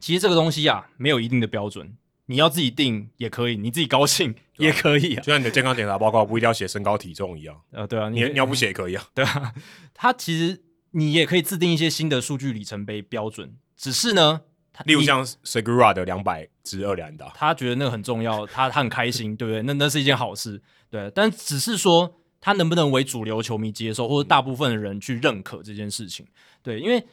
[0.00, 1.96] 其实这个东西啊，没有一定的标准。
[2.26, 7.60] 你要自己定也可以，你自己高兴也可以啊，就像你的健康检查报告不一定要写身高体重一样。
[7.70, 9.52] 呃，对啊，你你要不写也可以啊， 对啊。
[9.92, 10.62] 它其实
[10.92, 14.40] 你也可以制定一些新的数据里程碑标准，只是呢，
[14.84, 19.62] 例如像 Segura 的两百支二连打，他觉得那个很重要， 他他很开心，对不对？
[19.62, 21.10] 那那是一件好事，对。
[21.14, 26.26] 但只是说他能不能为主流球迷接受，或者大部分的人去认可这件事情，
[26.62, 27.04] 对，因为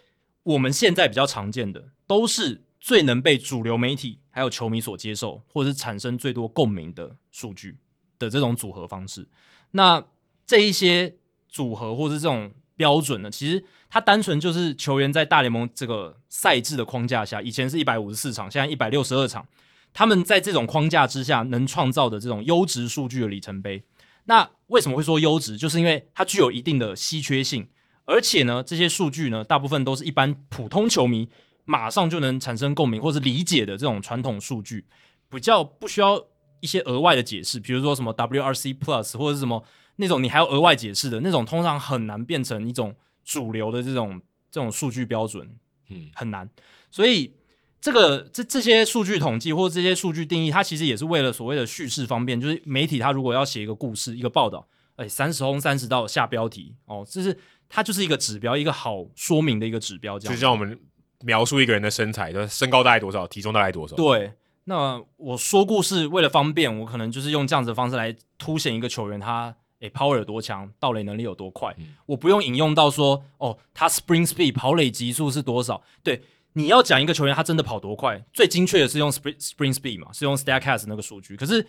[0.44, 2.64] 我们现在比较常见的都是。
[2.84, 7.78] 最能被主流媒体还有球迷所接受，或者是产生最多共鸣的数据
[8.18, 9.30] 的这种组合方式，
[9.70, 10.04] 那
[10.48, 11.16] 这一些
[11.48, 19.46] 组合或者是这种标准呢，其实它单纯就是球员在大联盟这个赛制的框架下，以前是一百五十四场，现在一百六十二场，
[19.94, 23.84] 他们在这种框架之下能创造的这种优质数据的里程碑。
[24.26, 25.56] 那为什么会说优质？
[25.56, 27.68] 就是因为它具有一定的稀缺性，
[28.06, 31.30] 而且呢，这些数据呢，大部分都是一般普通球迷。
[31.64, 34.84] 马上就能产生共鸣或是理解的这种传统数据，
[35.30, 36.20] 比较不需要
[36.60, 39.64] 一些额外的解释，比如说什么 WRC Plus 或者是什么
[40.02, 44.22] 那种你还要额外解释的那种，通常很难变成一种主流的这种
[44.52, 45.50] 这种数据标准，
[45.90, 46.50] 嗯，很难。
[46.90, 47.34] 所以
[47.80, 57.38] 这个这这些数据统计或者这些数据定义，它其实也是为了所谓的叙事方便，就是媒体它如果要写一个故事、一个报道，哎，三十轰三十到下标题哦，这是
[57.70, 60.36] 它就是一个指标，一个好说明的一个指标，这样。
[60.36, 60.78] 就像我们。
[61.24, 63.96] 描述一个人的身材，就是身高大概多少，体重大概多少。
[63.96, 71.76] 对，那我说故事为了方便，我可能就是用这样子的方式来凸显一个球员他诶 power 有多强，盗垒能力有多快。
[71.78, 75.84] 嗯、我不用引用到说哦，他 spring speed 跑垒极速是多少。
[76.02, 76.22] 对，
[76.54, 81.36] 你要讲一个球员他真的跑多快，最精确的是用 spring spring speed 嘛，是用 Statcast 那个数据。
[81.36, 81.66] 可是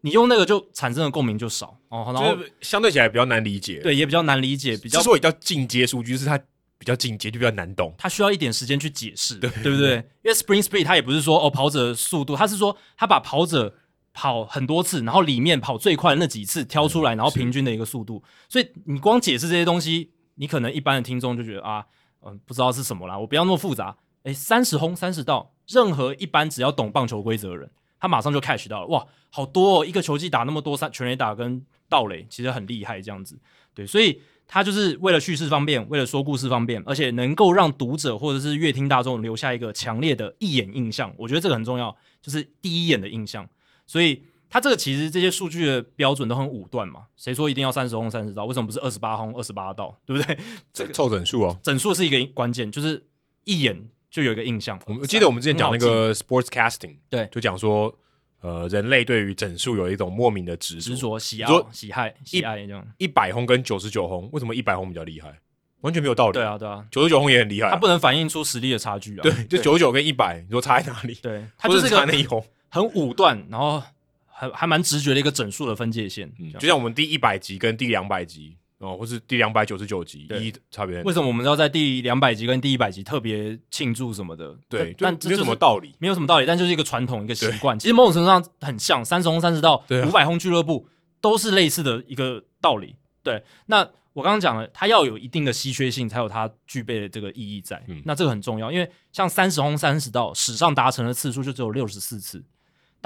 [0.00, 3.80] 你用那个就产生的共鸣就少哦，然后相对起来比较难理解。
[3.82, 4.76] 对，也比较难理解。
[4.76, 6.40] 比较之所以叫进阶数据，就是它。
[6.78, 9.94] 比较进阶就比较难懂，它需要一点时间去解释，对对不对？
[10.22, 13.74] 因为 spring Speed 它也不是说哦跑者速度，它是说他把跑者
[14.16, 18.22] 跑很多次，然后里面跑最快的那几次挑出来，然后平均的一个速度。
[18.48, 21.84] 所以你光解释这些东西，你可能一般的听众就觉得啊，
[22.22, 23.18] 嗯，不知道是什么啦。
[23.18, 23.94] 我不要那么复杂。
[24.22, 27.70] 诶，三十轰三十道，任何一般只要懂棒球规则的人，
[28.00, 28.86] 他马上就 catch 到了。
[28.86, 33.38] 哇，好多哦，一个球季打那么多三全垒打跟盗垒，其实很厉害这样子。
[33.74, 34.20] 对，所以。
[34.48, 41.12] 他就是为了叙事方便，为了说故事方便，而且能够让读者或者是乐听大众留下一个强烈的一眼印象。
[41.18, 41.90] 我觉得这个很重要，
[42.22, 43.44] 就是第一眼的印象。
[43.86, 47.04] 所以他这个其实这些数据的标准都很武断嘛。
[47.16, 48.44] 谁说一定要三十轰三十道？
[48.44, 49.98] 为什么不是二十八轰二十八道？
[50.04, 50.38] 对不对？
[50.72, 53.02] 这个凑整数哦，整数是一个关键，就是
[53.44, 54.78] 一眼就有一个印象。
[54.86, 57.94] 我们记得我们之前讲那个 sportscasting，对，就讲说。
[58.42, 62.86] 呃，人类对于整数有一种莫名的执执着、喜爱、喜爱、喜爱这种。
[62.98, 65.40] 一百轰跟九十九轰，为什么一百轰比较厉害？
[65.80, 66.34] 完全没有道理。
[66.34, 69.22] 对啊，对啊，九十九轰也很厉害，它不能反映出实力的差距啊。
[69.22, 71.14] 对，就九十九跟一百，你说差在哪里？
[71.14, 72.44] 对，它就是差那一轰，
[72.76, 73.82] 很武断，然后
[74.26, 76.30] 还还蛮直觉的一个整数的分界线。
[76.58, 81.02] 就像我们第一百集跟第两百集哦，或是第两百九十九集一差别。
[81.04, 84.54] 为什么我们要在第两百集跟第一百集特别庆祝什么的？
[84.68, 87.78] 对，但这没有什么道理，没有什么道理，但就是一个传统，一个习惯。
[87.78, 90.86] 其实某种程度上很像三十轰三十道、五百轰俱乐部
[91.22, 92.94] 都是类似的一个道理。
[93.22, 93.88] 对，那。
[94.16, 97.84] 我刚刚讲了，它要有一定的稀缺性，才有它具备的这个意义在。
[97.86, 102.42] 嗯，那这个很重要，因为像三十轰三十道史上达成的次数就只有六十四次，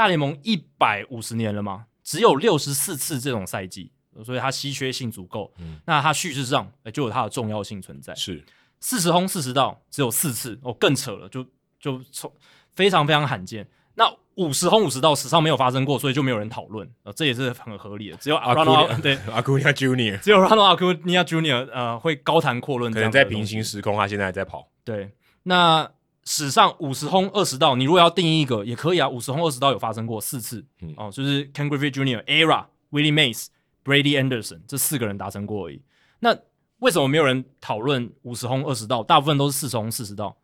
[0.00, 3.92] 大联盟一百五十年了嘛，只有六十四次这种赛季，
[4.24, 5.52] 所以它稀缺性足够。
[5.58, 8.14] 嗯，那它叙事上就有它的重要性存在。
[8.14, 8.42] 是
[8.80, 11.44] 四十轰四十道只有四次，哦，更扯了，就
[11.78, 12.32] 就从
[12.74, 13.68] 非常非常罕见。
[13.92, 18.16] 那五十轰五十道史上没有发生过，所以就没有人讨论，呃，这也是很合理的。
[18.16, 24.66] 只有阿库尼亚对 阿库尼亚 Junior，只有 Ronald Acuna Junior 呃会高谈阔论，可能在平行时空，他现在还在跑。
[24.82, 25.10] 对，
[25.42, 25.90] 那
[26.32, 33.46] 史上五十轰二十道，你如果要定义一个也可以啊，五十轰二十道有发生过四次，嗯、哦，就是 Ken Griffey Junior、Era、Willie Mays、
[33.84, 35.82] Brady Anderson 这四个人达成过而已。
[36.20, 36.38] 那
[36.78, 39.02] 为什么没有人讨论五十轰二十道？
[39.02, 40.36] 大部分都是四十轰四十道。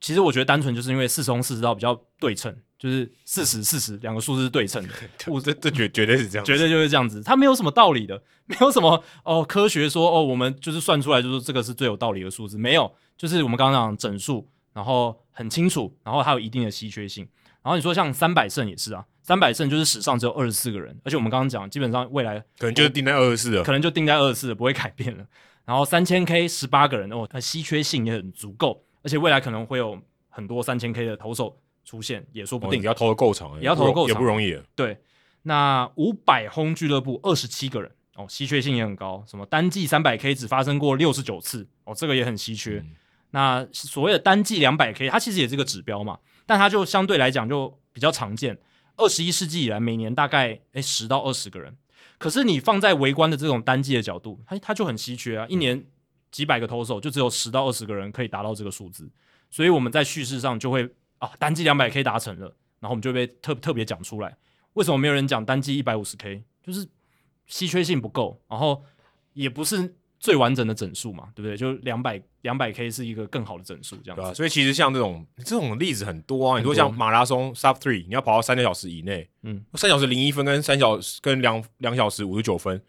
[0.00, 2.56] 其实我觉得单纯就是因为四十轰四十道比较对称。
[2.76, 4.92] 就是四十四十两个数字是对称的，
[5.28, 17.26] 我这这绝绝对是这样，绝对就是这样子，它没有什么道理的，没有什么哦科学说哦，我们就是算出来就是这个是最有道理的数字，没有，就是我们刚刚讲整数，然后很清楚，然后它有一定的稀缺性，
[17.62, 25.24] 然后你说像三百胜也是啊，三百胜就是史上只有二十四个人，而且我们刚刚讲基本上未来可能就是定在二十四了，可能就定在二十四了，不会改变了。
[25.64, 31.56] 然后三千 K 十八个人哦，它稀缺性也很足够，而且未来可能会有很多三千 K 的投手。
[31.86, 34.58] 出现也说不定，你要投的够长，也要投的够长，也不容易。
[34.74, 34.96] 对，
[35.42, 39.22] 那五百轰俱乐部二十七个人哦，稀缺性也很高。
[39.28, 42.82] 什么单季三百 K 只发生过六十九次哦，这个也很稀缺。
[42.82, 42.96] 嗯、
[43.34, 48.56] 那所谓的单季两百 K，它其实也是个指标嘛，但它就相对来讲就比较常见。
[48.96, 51.76] 二十一世纪以来，每年大概诶十到二十个人。
[52.16, 55.84] 可是你放在围观的这种单季的角度，它它就很稀缺啊，一年
[56.30, 59.10] 几百个投手就只有十到二十个人可以达到这个数字，
[59.50, 60.88] 所以我们在叙事上就会。
[61.18, 62.46] 啊，单季两百 K 达成了，
[62.80, 64.36] 然后我们就被特特别讲出来。
[64.74, 66.42] 为什么没有人讲单季一百五十 K？
[66.60, 66.86] 就是
[67.46, 68.84] 稀缺性不够，然后
[69.32, 71.54] 也不是最完整的整数嘛，对不对？
[71.54, 74.22] 就两百两百 K 是一个更好的整数，这样子。
[74.22, 76.58] 对啊，所以其实像这种这种例子很多啊。
[76.58, 82.82] 你说像马拉松 Sub Three，你要跑到三个小时以内，嗯，三小时零一分跟三小时跟两两小时五十九分，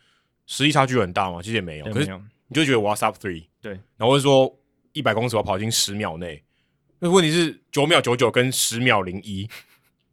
[0.46, 1.42] 实际差距很大嘛？
[1.42, 2.10] 其实也没有，可是
[2.48, 4.58] 你就觉得我要 Sub Three，对，然后或者说
[4.94, 6.42] 一百公尺我跑进十秒内。
[7.00, 9.42] 那问题是九秒九九跟十秒零一，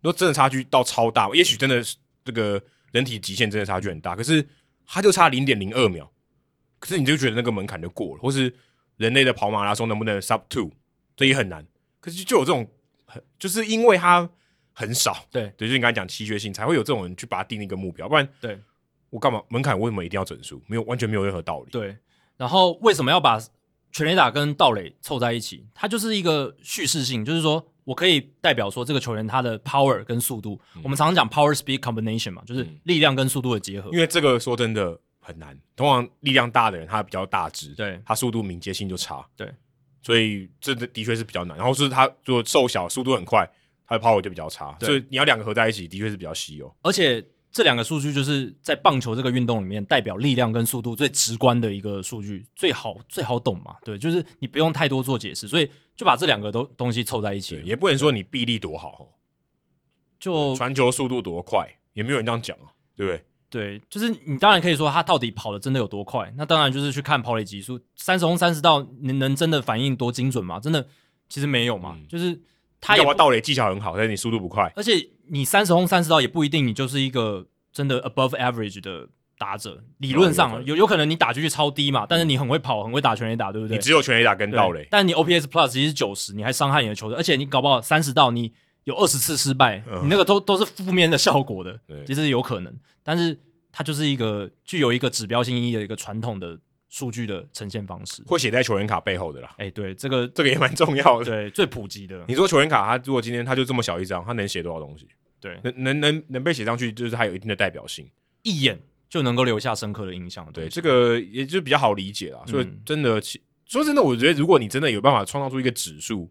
[0.00, 2.60] 如果真的差距到超大，也许真的是这个
[2.90, 4.44] 人体极限真的差距很大，可是
[4.84, 6.10] 它就差零点零二秒，
[6.82, 8.52] 可是你就觉得那个门槛就过了，或是
[8.96, 10.68] 人类的跑马拉松能不能 sub two，
[11.14, 11.64] 这也很难。
[12.00, 12.68] 可是就有这种，
[13.38, 14.28] 就是因为它
[14.72, 18.58] 很少，对对，就是你刚才讲稀缺性，才会有这种人去把它定一个目标，不然对
[19.10, 20.60] 我干嘛门槛为什么一定要整数？
[20.66, 21.70] 没有完全没有任何道理。
[21.70, 21.96] 对，
[22.36, 23.40] 然后为什么要把？
[23.94, 30.58] 全垒打跟盗垒凑在一起，它就是一个叙事性，就是说我可以代表说这个球员他的 power 跟速度。
[30.74, 33.90] 嗯、我们常常讲 power speed combination 嘛，就是力量跟速度的结合。
[33.92, 39.50] 因为这个说真的很难，通常力量大的人他比较大只，对，他速度敏捷性就差，对，
[40.02, 41.56] 所以这的确是比较难。
[41.56, 43.48] 然后是他如果瘦小，速度很快，
[43.86, 47.24] 他的 power 就比较差，所以你要两个合在一起，的确是比较稀有，而且。
[47.54, 59.06] 这两个数据就是在棒球这个运动里面代表力量跟速度最直观的一个数据，最好最好懂嘛，对，就是你不用太多做解释，所以就把这两个都东西凑在一起，也不能说你臂力多好，
[60.18, 63.22] 就传球速度多快，也没有人这样讲啊，对不对？
[63.52, 70.58] 对，就是你当然可以说他到底跑的真的有多快，那当然就是去看跑垒极速，三十轰三十道，你能真的反应多精准吗？
[70.58, 70.84] 真的
[71.28, 72.40] 其实没有嘛，嗯、就是。
[72.84, 74.72] 他要盗垒技巧很好，但是你速度不快。
[74.74, 74.94] 而且
[75.28, 79.06] 你三十轰三十道也不一定，你就是一个真的 above average 的
[79.38, 79.84] 打者。
[79.98, 83.76] 理论上有有可能你打出去超低嘛，但是你很会跑，很会打全垒打，对不对？
[83.76, 88.52] 你只有全垒打跟盗垒，但你 OPS plus 其实是九十，你还伤害你的球队，而且你搞不好三十道你
[88.84, 92.74] 有二十次失败，嗯、你那个都都是负面的效果的，对其实有可能。
[93.02, 93.38] 但是
[93.70, 96.58] 它就是一个具有一个指标性意义的一个传统的。
[96.94, 99.48] 数据的呈现方式，会写在球员卡背后的啦。
[99.56, 102.22] 哎、欸，对，这个这个也蛮重要的，对，最普及的。
[102.28, 105.08] 你说球员卡，他如果今天他就这么小一张，他能写多少东西？
[105.40, 108.06] 对，能能能能被写上去，就是它有一定的代表性，
[108.42, 108.78] 一眼
[109.08, 110.46] 就能够留下深刻的印象。
[110.52, 112.42] 对，这个也就比较好理解啦。
[112.46, 113.22] 所以真的，嗯、
[113.64, 116.30] 说真的，我觉得如果你真的有办法创造出一个指数，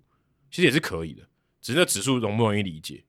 [0.51, 1.23] 其实也是可以的，
[1.61, 3.03] 只是那指数容不容易理解？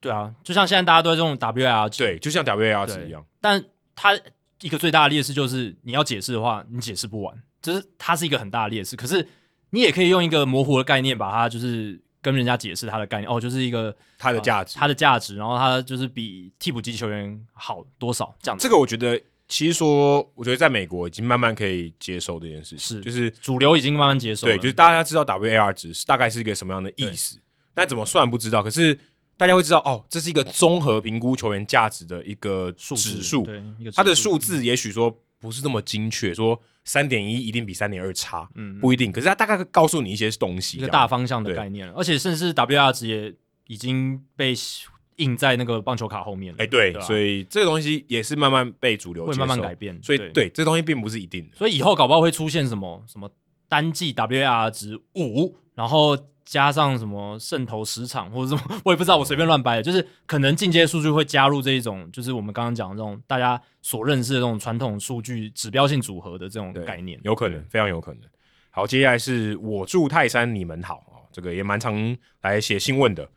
[0.00, 3.64] 对啊，就像现在大家都在用 WAR 值，对，就像 WAR 值一样，但
[3.94, 4.18] 它
[4.60, 7.42] 一个最大的劣势就是你要解释的话，你解释不完。
[7.62, 9.24] 就是它是一个很大的劣势，可是
[9.70, 18.64] 你也可以用一个模糊的概念把它就是跟人家解释它的概念哦，就是一个它的价值，它的价值，然后它就是比替补级球员好多少这样子。
[18.64, 19.16] 这个我觉得
[19.46, 24.52] 其实说，我觉得在美国已经慢慢可以接受这件事情，是就是主流已经慢慢接受了。
[24.52, 27.38] 对，就是大家知道 WAR 值是大概是一个什么样的意思，
[27.74, 28.62] 但怎么算不知道。
[28.62, 28.98] 可是
[29.36, 33.62] 大家会知道，哦，这是一个综合评估球员价值的一个指数，对，
[33.94, 39.10] 它的数字也许说不是那么精确，说三点一一定比三点二差，嗯，不一定。
[39.10, 43.34] 可是它大概告诉你一些东西，一个大方向的概念，而且甚至 WAR 值也
[43.66, 44.54] 已经被。
[45.16, 49.96] 印在那个棒球卡后面，哎，对，所以这个东西也是慢慢被主流，会慢慢改变。
[50.02, 51.56] 所以，对，这东西并不是一定的。
[51.56, 53.30] 所以以后搞不好会出现什么什么
[53.68, 59.82] 单季 WAR 值五，然后加上什么渗透时场 或者什么， 我也不知道，我随便乱掰的。
[59.82, 68.22] 就是可能进阶数据会加入这一种，就是我们刚刚讲的这种大家所认识的这种传统数据指标性组合的这种概念，有可能，非常有可能。
[68.70, 73.28] 好，接下来是我住泰山，你们好啊，这个也蛮常来写信问的。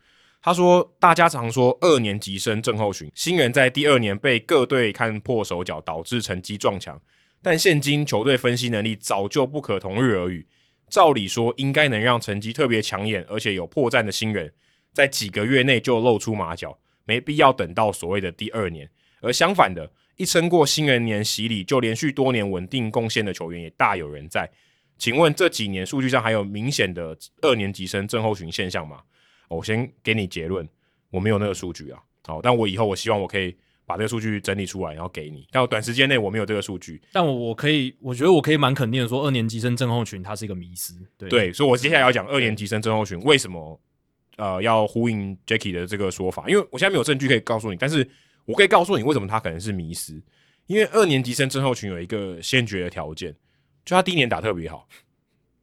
[0.42, 7.00] 他说：“大家常说二年级生症候群，新人在第二年被各队看破手脚，导致成绩撞墙。
[7.42, 10.46] 但现今球队分析能力早就不可同日而语。
[10.88, 14.52] 照理说，应该能让成绩特别抢眼而且有破绽的新人，
[14.92, 18.88] 在几个月内就露出马脚，没必要等到所谓的第二年。
[19.20, 24.50] 而相反的，一撑过新人年洗礼，就连续多年稳定贡献的球员也大有人在。
[24.98, 29.02] 请问这几年数据上还有明显的二年级生症候群现象吗？”
[29.48, 30.68] 我先给你结论，
[31.10, 33.56] 我没有那个数据啊，好，但我以后我希望我可以
[33.86, 35.46] 把这个数据整理出来，然后给你。
[35.50, 43.80] 但我短时间内我没有这个数据，但我我可以，我觉得我可以蛮肯定的说，二年级生症候群它是一个迷思，对，对，所以我接下来要讲二年级生症候群为什么
[44.36, 48.06] 呃要呼应 Jacky 的这个说法，因为我现在没有证据可以告诉你，但是
[48.44, 50.20] 我可以告诉你为什么它可能是迷思，
[50.66, 53.32] 因为二年级生症候群有一个先决的条件，
[53.84, 54.88] 就他第一年打特别好。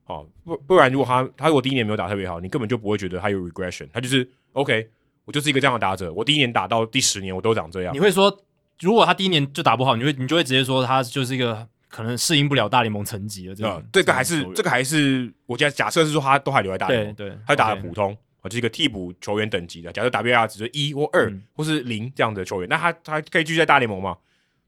[0.05, 4.89] 哦，不不然，如果他他如果第一年没有打特别好，你根本就不会觉得他有 regression，他就是 OK，
[5.25, 7.93] 我就是一个这样的打者，我第一年打到第十年我都长这样。
[7.93, 8.45] 你会说，
[8.79, 13.89] 如果他第一年就打不好，你会你就会直接说他就是一个可能适应不了大联盟层级的这样、嗯。
[13.93, 18.11] 这个还是这个还是，我假假设是说他都还留在大联盟，对，对他打的普通，
[18.41, 19.91] 啊，就是一个替补球员等级的。
[19.93, 24.17] 假设 WAR 只是一或二、嗯、或是零这样的球员，那他他可以继续在大联盟吗？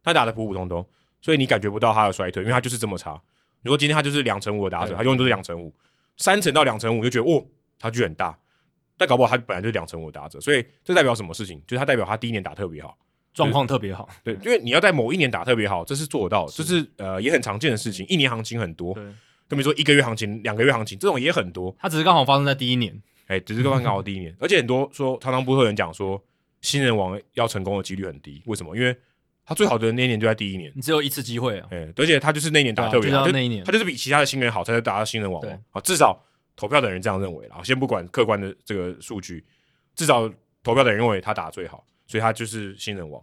[0.04, 0.88] 他打的普普通通，
[1.20, 3.20] 所以你感觉不到他的衰退，因为他就是这么差。
[3.64, 5.74] 如果今天他就是两成五的打者，他永远都是两成五，
[6.18, 7.44] 三成到两成五就觉得哦，
[7.80, 8.38] 差距很大，
[8.98, 11.62] 但搞不好他本来就是两成五的打者，所以这代表什么事情？
[11.68, 12.98] 就是他代表他第一年打特别好，
[13.34, 14.08] 状况特别好。
[14.24, 18.06] 对，因为你要在某一年打特别好，这是做得到的，这是呃也很常见的事情。
[18.08, 18.94] 一年行情很多，
[19.48, 21.76] 更别说一个月行情、两个月行情这种也很多。
[21.80, 26.24] 他只是刚好发生在第一年，哎，只是刚刚好第一年，而且很多说常常不会有人讲说
[26.62, 28.76] 新人王要成功的几率很低，为什么？
[28.76, 28.96] 因为
[29.46, 31.68] 他最好的那一年就在第一年，你只有一次机会啊！
[31.70, 35.52] 哎，而且他就是那一年打特别好，啊、就那一年，他就是比其他的新人好，才能打到新人王嘛。
[35.70, 36.20] 啊，至少
[36.56, 37.62] 投票的人这样认为啦。
[37.64, 39.46] 先不管客观的这个数据，
[39.96, 40.30] 至少
[40.64, 43.22] 投票的人认为他打得最好，所以他就是新人王。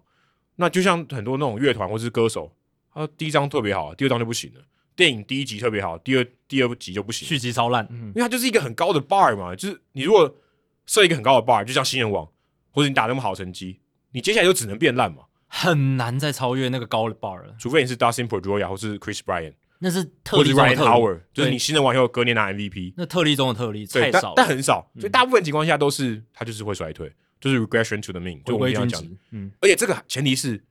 [0.57, 2.55] 那就像很多那种乐团或是歌手，
[2.93, 4.61] 他第一张特别好，第二张就不行了。
[4.95, 7.89] 电影第一集特别好，第二第二集就不行，续集超烂。
[7.91, 10.37] 因为它就是一个很高的 bar 嘛，就是你如果
[10.85, 12.29] 设一个很高的 bar，就像新人王，
[12.71, 13.81] 或者你打那么好成绩，
[14.11, 15.23] 你接下来就只能变烂嘛。
[15.47, 20.89] 很难再超越那个高的 bar 了，除非你是 Dustin Pedroia 或是 Chris Bryant，那是特例中的特例。
[20.89, 29.03] Howard, 就是你新人王以后隔年拿 MVP，那特例中的特例太少但，但很少，所以大部分情况下都是他就是会衰退，嗯、就是 regression to the mean，就我们这样讲。
[29.33, 30.63] 嗯，而且这个前提是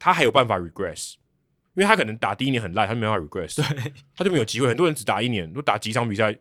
[0.00, 1.14] 他还有办法 regress，
[1.74, 4.66] 因为他可能打第一年很烂，他没办法 regress，对，他就没有机会。
[4.66, 6.36] 很多人只打一年，都打几场比赛，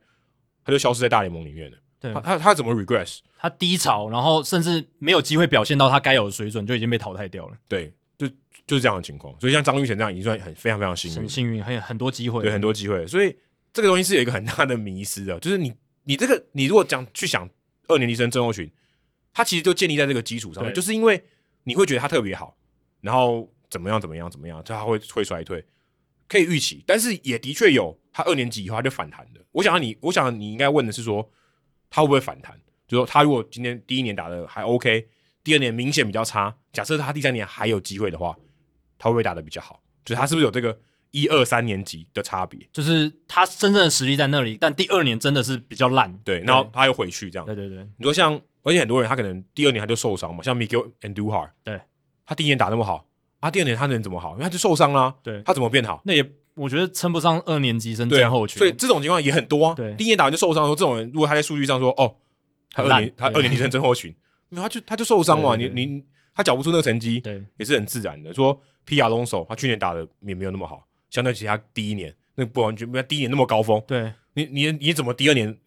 [0.66, 1.78] 他就消失在大联盟里面了。
[2.00, 3.20] 对，他他他怎么 regress？
[3.40, 7.58] 他低潮，然后甚至没有机会表现到他该有的水准，就已经被淘汰掉了。
[7.68, 8.28] 对，就
[8.66, 9.38] 就是这样的情况。
[9.40, 13.06] 所以像张玉成这样，已经算很非常非常幸运，很幸运，很很多机会，对，很多机会。
[13.08, 13.36] 所以
[13.72, 15.74] 这个东西是有一个很大的迷失的，就是你
[16.04, 17.50] 你这个你如果讲去想
[17.88, 18.70] 二年级生症候群，
[19.34, 21.24] 他其实就建立在这个基础上面，就是因为
[21.64, 22.58] 你会觉得他特别好，
[23.02, 25.64] 然后怎么样怎么样怎么样，他会会衰退，
[26.28, 29.40] 可以预期，但是也的确有他二年级以后他就反弹的。
[29.52, 31.30] 我想要你，我想你应该问的是说。
[31.90, 32.54] 他会不会反弹？
[32.86, 35.08] 就说他如果今天第一年打的还 OK，
[35.48, 38.36] 第二年明显比较差，假设他第三年还有机会的话，
[39.00, 39.82] 他会不会打得比较好？
[40.04, 40.78] 就是他是不是有这个
[41.12, 42.60] 一二三年级的差别？
[42.74, 47.46] 就是他真正的实力在那里，但第二年真的是比较烂，对，然后他又回去这样。
[47.46, 51.80] 对对对，你说像，而且很多人他可能第二年他就受伤嘛，像 Miguel Andujar，对，
[52.26, 53.08] 他第一年打那么好，
[53.40, 54.32] 啊，第二年他能怎么好？
[54.34, 56.02] 因为他就受伤啦，对，他怎么变好？
[56.04, 56.30] 那也。
[56.56, 59.76] 我觉得称不上二年级生症候群，所以这种情况也很多啊。
[59.76, 62.16] 对，第一年打完就受伤，说这种人，如果他在数据上说，哦，
[62.72, 64.12] 他二年他二年级生症候群，
[64.50, 65.56] 那他就他就受伤嘛。
[65.56, 66.04] 你你
[66.34, 68.34] 他缴不出那个成绩，对，也是很自然的。
[68.34, 73.82] 说皮亚龙手，他去年打的也没有那么好，相对其他第一年那不完全没有第一年那么高峰。
[73.88, 75.58] 对，你你你怎么第二年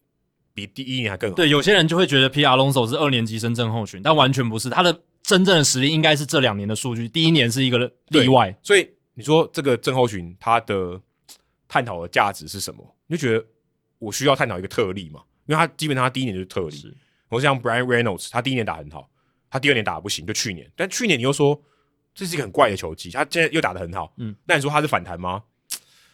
[0.54, 1.36] 比第一年还更好？
[1.36, 8.88] 对，有些人就会觉得皮亚龙手是二年级生正候群，但完全不是，他的真正的实力应该是这两年的数据，第一年是一个例外，所以。
[9.12, 10.98] 你说这个症候群他的
[11.68, 12.96] 探讨的价值是什么？
[13.06, 13.44] 你就觉得
[13.98, 15.20] 我需要探讨一个特例嘛？
[15.44, 16.96] 因为他基本上他第一年就是特例。
[17.30, 19.08] 我像 Brian Reynolds，他第一年打很好，
[19.48, 20.70] 他第二年打的不行，就去年。
[20.76, 21.58] 但去年你又说
[22.14, 24.12] 这是一个很怪的球技，他现在又打得很好。
[24.18, 25.42] 嗯，那你说他是反弹吗？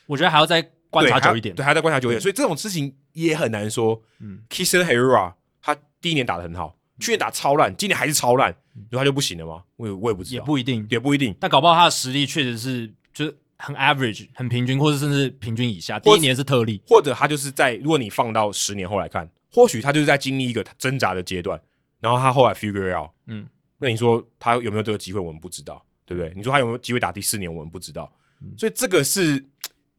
[0.07, 2.21] 我觉得还要再观察久一点，对，还要再观察久一点。
[2.21, 4.01] 所以这种事情也很难说。
[4.21, 9.65] 嗯 k i s s e n Hiura 他第一年打得很好，去年打超烂，今年还是超烂，你说他就不行了吗？
[9.77, 11.35] 我也我也不知道，也不一定，也不一定。
[11.41, 15.99] 但搞不好他的实力确实是就是很 average，很平均，或者甚至平均以下。
[15.99, 21.59] 第一年是特例，或者他就是在如果你放到十年后来看，或许他就是在经历一个挣扎的阶段，
[21.99, 23.11] 然后他后来 figure out。
[23.25, 25.19] 嗯，那你说他有没有这个机会？
[25.19, 26.31] 我们不知道，对不对？
[26.37, 27.51] 你说他有没有机会打第四年？
[27.53, 28.15] 我们不知道。
[28.59, 29.43] 所以这个是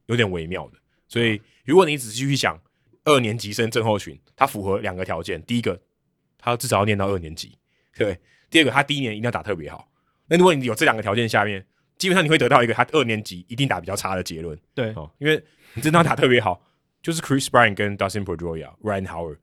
[0.05, 0.77] 有点微妙的。
[1.07, 2.55] 所以如果你仔细去想，
[3.03, 5.81] 二年级生症候群，他符合两个条件：第一个，
[6.37, 7.57] 他至少要念到二年级，
[7.95, 8.13] 对；
[8.51, 9.89] 第二个，他第一年一定要打特别好。
[10.27, 11.65] 那如果你有这两个条件下面，
[11.97, 14.55] 基本上你会得到一个他二年级一定打比较差的结论。
[14.75, 16.61] 对哦，因为你真的要打特别好，
[17.01, 19.37] 就是 Chris Bryant 跟 Dustin Pedroia、Ryan Howard。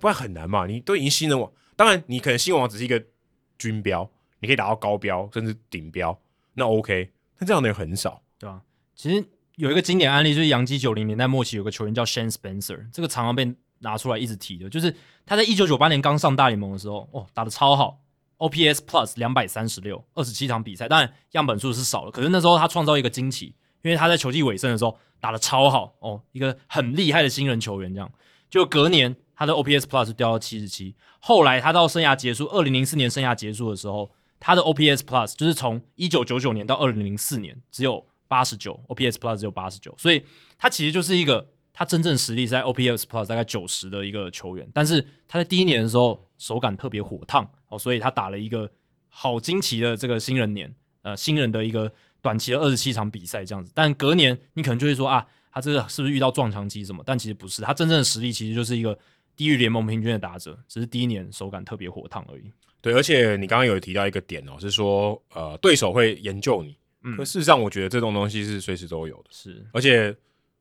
[0.00, 0.66] 不然很难嘛。
[0.66, 3.00] 你都已经新人王，当然你可能新人王只是一个
[3.58, 6.18] 均标，你可以打到高标甚至顶标，
[6.54, 7.12] 那 OK。
[7.38, 8.62] 但这样的人很少，对吧？
[8.94, 9.24] 其实。
[9.56, 14.94] 有一个经典案例，就是洋基九零年代末期有个球员叫 Shane Spencer，这个常常被拿出来一直提的，就是
[15.26, 18.00] 他在一九九八年刚上大联盟的时候，哦，打得超好
[18.38, 28.10] ，OPS Plus 两百三十六，二十七场比赛，当然样本数是少了，可是那时候他创造一个惊奇，因为他在球季尾声的时候打得超好，哦，一个很厉害的新人球员，这样，
[28.48, 38.06] 就隔年他的 OPS Plus 掉到七十七，后来他到生涯结束，二零零四年生涯结束的时候，他的 OPS Plus 就是从一九九九年到二零零四年只有。
[38.30, 40.24] 八十九，OPS Plus 只有八十九，所以
[40.56, 48.70] 他其实就是一个他真正实力在 OPS Plus 大概九十的一个球员，但是他在第一年的时候手感特别火烫哦，所以他打了一个
[49.08, 57.02] 好惊奇的这个新人年，呃，新人的一个短期的二十七场比赛这样子，但隔年你可能就会说啊，他这个是不是遇到撞墙期什么？
[57.04, 58.96] 但其实不是，他真正的实力其实就是一个
[59.40, 62.52] 低于联盟平均的打者，只是第一年手感特别火烫而已。
[62.82, 66.76] 对，而且你刚刚有提到一个点哦，是说呃，对手会研究你。
[67.04, 69.30] 嗯，可事实上，我觉得这种东西是随时都有的。
[69.30, 70.14] 是，而且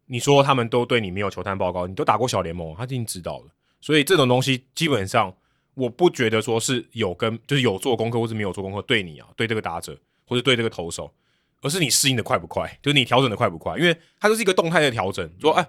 [0.06, 3.48] 你说他们都对你没有球探报告，你都打过小联盟，他已经知道了。
[3.82, 5.35] 所以这种东西基本上，
[5.74, 11.14] 我不觉得说是有跟就是有做功课或是没有做功课对你啊，对这个打者或者对这个投手，
[11.61, 15.30] 而是你适应的快不快，就是你调整的快不快，因为它就是一个动态的调整。
[15.41, 15.67] 说，哎，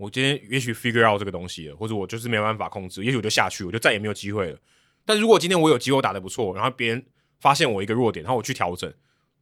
[0.00, 4.58] 我今天也许 figure out 这个东西了，或者我就是没有办法控制，也许我就下去，我就再也没有机会了。
[5.04, 7.04] 但如果今天我有机会打得不错，然后别人
[7.38, 8.90] 发现我一个弱点，然后我去调整。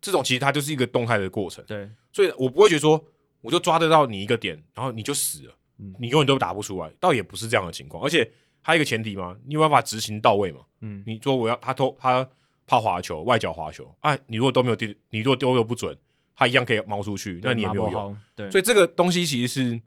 [0.01, 3.05] 这种其实它就是一个动态的过程，对，所以我不会觉得说
[3.41, 8.03] 我就抓得到你一个点，然后你就死了，嗯，你永远都打不出来，倒也不是这样的情况。
[8.03, 8.29] 而且
[8.61, 12.29] 还有一个前提嘛，你有办法执行到位嘛，嗯，你说我要他投他
[12.67, 15.97] 抛滑球，外角滑球，哎，你如果都没有丢，你如果丢的不准，
[16.37, 19.81] 他一样可以猫出去，那你也没有用，对，所以这个东西其实是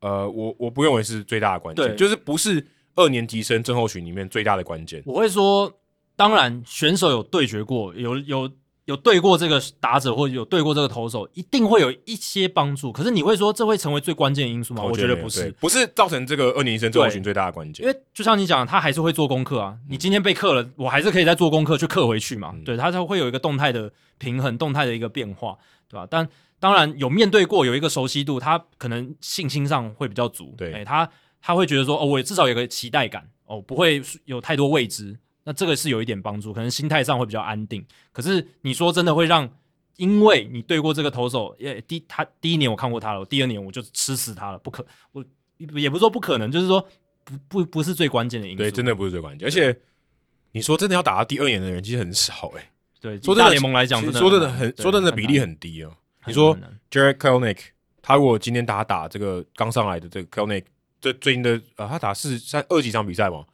[0.00, 5.02] 呃，我我不认为是最大的关键，就是不是二年级生症候群里面最大的关键。
[5.06, 5.72] 我会说，
[6.16, 8.50] 当然选手有对决过，有有。
[8.86, 12.90] 有对过这个打者，或者有对过这个投手，一定会有一些帮助。
[12.90, 14.82] 可是你会说这会成为最关键的因素吗？
[14.82, 17.86] 我觉得不是，不是造成这个二年级生症候群最大的关键。
[17.86, 19.76] 因为就像你讲，他还是会做功课啊。
[19.88, 22.50] 你今天被克了，我还是可以再做功课去克回去嘛。
[22.52, 25.56] 嗯、对，他才会有一个动态的平衡，动态的一个变化，
[25.88, 26.04] 对吧？
[26.10, 26.28] 但
[26.60, 30.54] 当然有面对过，有一个熟悉度，他可能信心上会比较足。
[30.56, 35.18] 对，欸、他他会觉得说，哦，我至少有个期待感，哦，不会有太多未知。
[35.42, 37.82] 那这个是有一点帮助，可能心态上会比较安定。
[38.12, 39.50] 可是你说真的会让，
[39.96, 45.24] 因为你对过这个投手，也第他第一年我看过他了，第二年我就吃死他了，不可，我
[45.56, 46.86] 也不是说不可能，就是说
[47.24, 48.58] 不不不是最关键的因素。
[48.58, 49.48] 对，真的不是最关键。
[49.48, 49.74] 而且
[50.52, 52.70] 你说真的要打到第二年的人其实很少哎、欸。
[53.00, 55.96] 对，说大联盟来讲，说真的很说真的比例很低哦。
[56.26, 56.56] 你说
[56.90, 57.58] Jarred Kelenic，
[58.02, 60.64] 他如果今天打打这个刚上来的这个 Kelenic，
[61.00, 63.44] 这最近的呃他打四三二几场比赛嘛？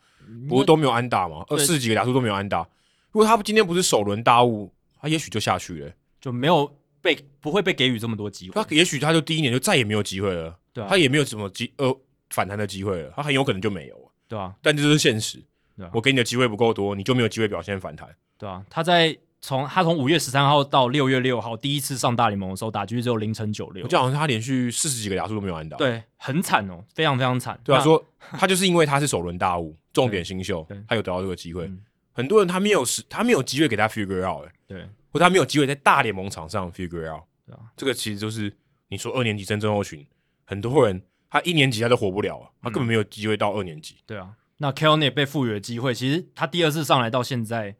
[0.48, 1.44] 不是都没有安打嘛？
[1.48, 2.68] 二四几个打数都没有安打。
[3.12, 6.68] 如果他今天不是首轮大雾，他也许就下去了，就没有
[7.00, 8.54] 被不会被给予这么多机会。
[8.60, 11.96] 他也许他就第一年就再也没有机会了，对啊，他也没有什么机呃
[12.30, 15.40] 反弹的机会了，他很有可能就没有，对啊，但这是现实，
[15.76, 27.56] 对啊，我给你的机会不够多，你就没有机会表现反弹，对啊，他在从他从五月十三号到六月六号第一次上大联盟的时候，打击率只有零成九六，我就好像他连续四十几个打数都没有安打，对，很惨哦，非常非常惨。
[27.62, 29.76] 对啊，说他就是因为他是首轮大物。
[29.92, 31.64] 重点新秀，他有得到这个机会。
[31.66, 31.80] 嗯、
[32.12, 38.52] 很多人他没有时，他没有机会给他 figure out，哎，对，或他没有机会在大联盟场上 figure out，对啊，这个其实就是
[38.88, 40.04] 你说二年级生症候群，
[40.44, 41.00] 很多人
[41.30, 43.94] 他一年级他都活不了，他根本没有机会到二年级。
[44.04, 47.76] 对啊，那 Kelenic 被赋予的机会，其实他第二次上来到现在，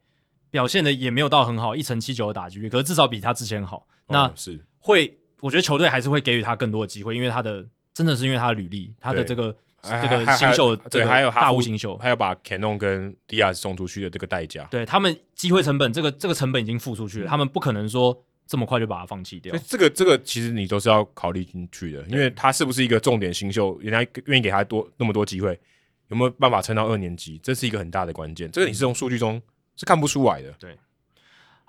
[0.57, 3.85] 表现的也没有到很好，一成七九的打击率，可是至少比他之前好。
[4.07, 7.63] 那是会，我觉得球队还是会给予他更多的机会，因为他的
[7.93, 19.55] 真的是因为他的履历，他的这个这个新秀，对，还有大物新秀，还有把 Canon 跟 Diaz 送出去的这个代价，对他们机会成本，这个这个成本已经付出去了，嗯、他们不可能说这么快就把它放弃掉。
[19.67, 25.59] 这个这个其实你都是要考虑进去的，因为他是不是一个重点新秀，人家愿意给他多那么多机会，
[26.07, 28.49] 有没有办法撑到二年级，这是一个很大的关键。
[28.49, 29.39] 这个你是从数据中
[29.77, 30.77] 是看不出来的，对。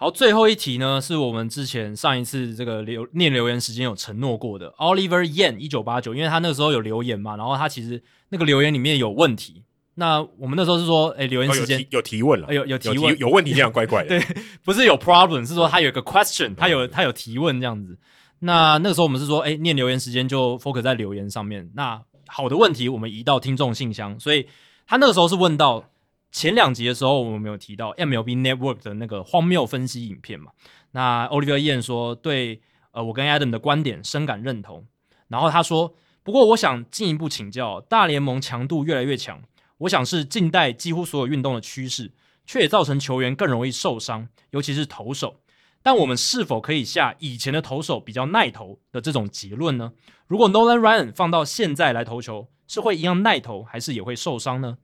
[0.01, 9.65] 好，最后一题呢，是我们之前上一次这个留念留言时间有承诺过的 Oliver Yan 一九八九，因为他那个时候有留言嘛，然后他其实那个留言里面有问题。
[9.95, 17.99] 那我们那时候是说，哎、欸，留言时间、哦、有提问了，有有提问，有问题这样怪怪的， 对，不是有 problem，是说他有一个 question，他有他有提问这样子。
[18.39, 21.69] 那那个时候我们是说，哎、欸，念留言时间就 focus 在留言上面。
[21.75, 24.47] 那好的问题我们移到听众信箱，所以
[24.87, 25.91] 他那个时候是问到。
[26.31, 30.53] 前两集的时候，我们有提到 MLB Network 的那个荒谬分析影片嘛？
[30.93, 32.61] 那 Oliver Yan 说对，
[32.93, 34.87] 呃，我跟 Adam 的观点深感认同。
[35.29, 39.43] 然后他说，不过我想进一步请教，大联盟强度越来越强，
[39.79, 42.13] 我想是近代几乎所有运动的趋势，
[42.47, 45.41] 却也造成球员更容易受伤，尤其是投手。
[45.83, 49.93] 但我们是否可以下以前的投手比较耐投的这种结论呢？
[50.27, 54.77] 如果 Nolan Ryan 放到现在来投球，是会一样耐投，还是也会受伤呢？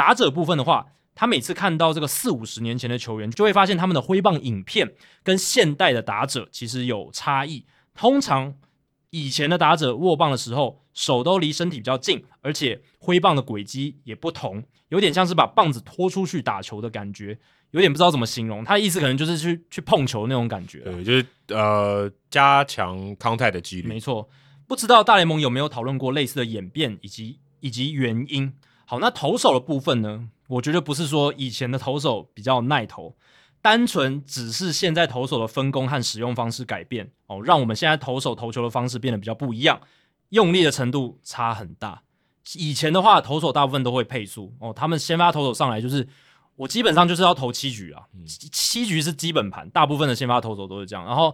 [0.00, 7.66] 打者部分的话，他每次看到这个四五十年前的球员，就会发现他们的挥棒影片跟现代的打者其实有差异。
[7.94, 8.54] 通常
[9.10, 17.38] 以前的打者握棒的时候，手都离身体比较近，而且挥棒的轨迹也不同，有点像是把棒子拖出去打球的感觉，
[17.72, 18.64] 有点不知道怎么形容。
[18.64, 20.78] 他的意思可能就是去去碰球那种感觉。
[20.78, 23.88] 对，就是呃加强 contact 的几率。
[23.88, 24.26] 没错，
[24.66, 28.54] 不知道大联盟有没有讨论过类似的演变以及以及原因。
[28.90, 30.26] 好，那投手的部分呢？
[30.48, 33.14] 我觉得不是说以前的投手比较耐投，
[33.62, 39.80] 单纯只是现在投手的分工和使用方式改变哦，让我们现在投手投球的方式变得比较不一样，
[40.30, 42.02] 用力的程度差很大。
[42.56, 46.04] 以前的话，投手大部分都会配速哦，他们先发投手上来就是
[46.56, 48.02] 我基本上就是要投七局啊，
[48.50, 51.32] 七局是基本盘，大部分的先发投手都是这样，然后。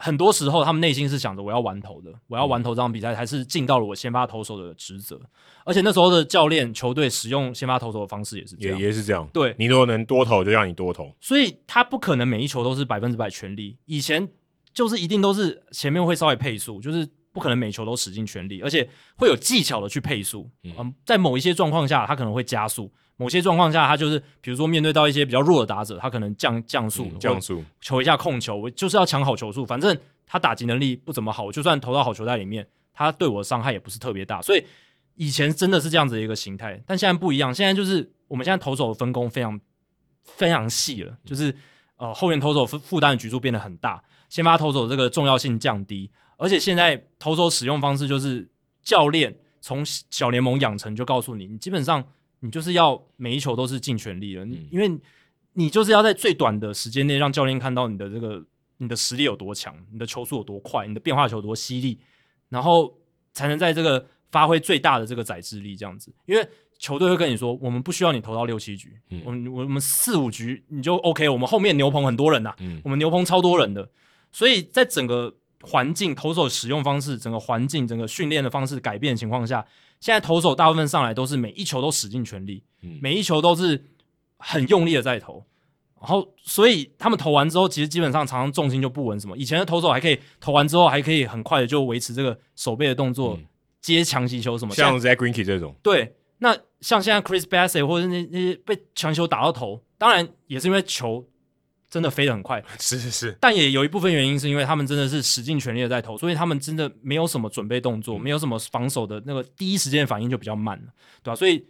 [0.00, 5.20] 很多时候，他们内心是想着我要完投的，我要完投这场比赛，才是尽到了我先发投手的职责。
[5.64, 9.28] 而且那时候的教练、球队使用先发投手的方式也是这样，也也是这样。
[9.32, 11.12] 对，你如果能多投，就让你多投。
[11.20, 13.76] 所以他不可能每一球都是百分之百全力。
[13.86, 14.26] 以前
[14.72, 20.48] 就是一定都是前面会稍微配速，就是不可能每球都使尽全力，而且会有技巧的去配速。
[20.62, 22.92] 嗯，在某一些状况下，他可能会加速。
[23.20, 29.66] 某些状况下，他就是比如说面对到一些比较弱的打者，他可能降降速，嗯、降速，求一下控球，我就是要抢好球速。
[29.66, 32.64] 反正他打击能力不怎么好，就算投到好球带里面，
[32.94, 34.40] 他对我的伤害也不是特别大。
[34.40, 34.64] 所以
[35.16, 37.52] 以前真的是这样子的一个形态，但现在不一样。
[37.52, 39.60] 现在就是我们现在投手的分工非常
[40.22, 41.52] 非常细了，就是
[41.96, 48.48] 呃后援投手负负担的局数变得很大，先发投手这个重要性降低，而且现在投手使用方式就是
[48.80, 52.04] 教练从小联盟养成就告诉你，你基本上。
[52.40, 54.98] 你就是要每一球都是尽全力了，嗯，因为
[55.54, 58.44] 你就是要在最短的时间内让教练看到你的这个
[58.76, 61.98] 你的实力有多强，你的球速有多快，你的变化球有多犀利，
[62.48, 62.96] 然后
[63.32, 66.14] 才能在这个发挥最大的这个载制力这样子。
[66.26, 73.90] 因为球队会跟你说，我们不需要你投到六七局，嗯，我们我们四五局你就 OK，我们后面牛棚很多人呐，嗯，我们牛棚超多人的，
[74.30, 79.66] 所以在整个环境、投手使用方式、整个环境、整个训练的方式改变的情况下。
[80.00, 83.84] 现在投手大部分上来都是每一球都使尽全力，嗯，每一球都是
[84.36, 85.44] 很用力的在投，
[86.00, 89.18] 然后所以他们投完之后，其实基本上常常重心就不稳。
[89.18, 93.44] 什么以前的投手还可以投完之后还可以很快的就维持这个手背的动作，嗯、
[93.80, 95.74] 接强袭球什么，像 Zack Greinke 这种。
[95.82, 101.26] 对，那像现在 Chris Bassett 或者那那些被强球打到头，当然也是因为球。
[101.90, 110.92] 真的飞得很快， 是是是，但也有一部分原因是因为他们真的是使尽全力的在投，所以他们真的没有什么准备动作，嗯、没有什么防守的那个第一时间反应就比较慢了，
[111.22, 111.34] 对吧？
[111.34, 111.64] 所以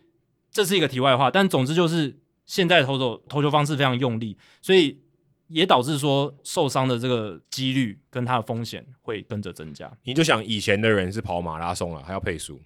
[0.51, 5.01] 这是一个题外话，但总之就是现在的投手投球方式非常用力，所以
[5.47, 9.89] 也导致说受伤的这个几率跟他的风险会跟着增加。
[10.03, 12.61] 你就想以前的人是跑马拉松了，还要配速，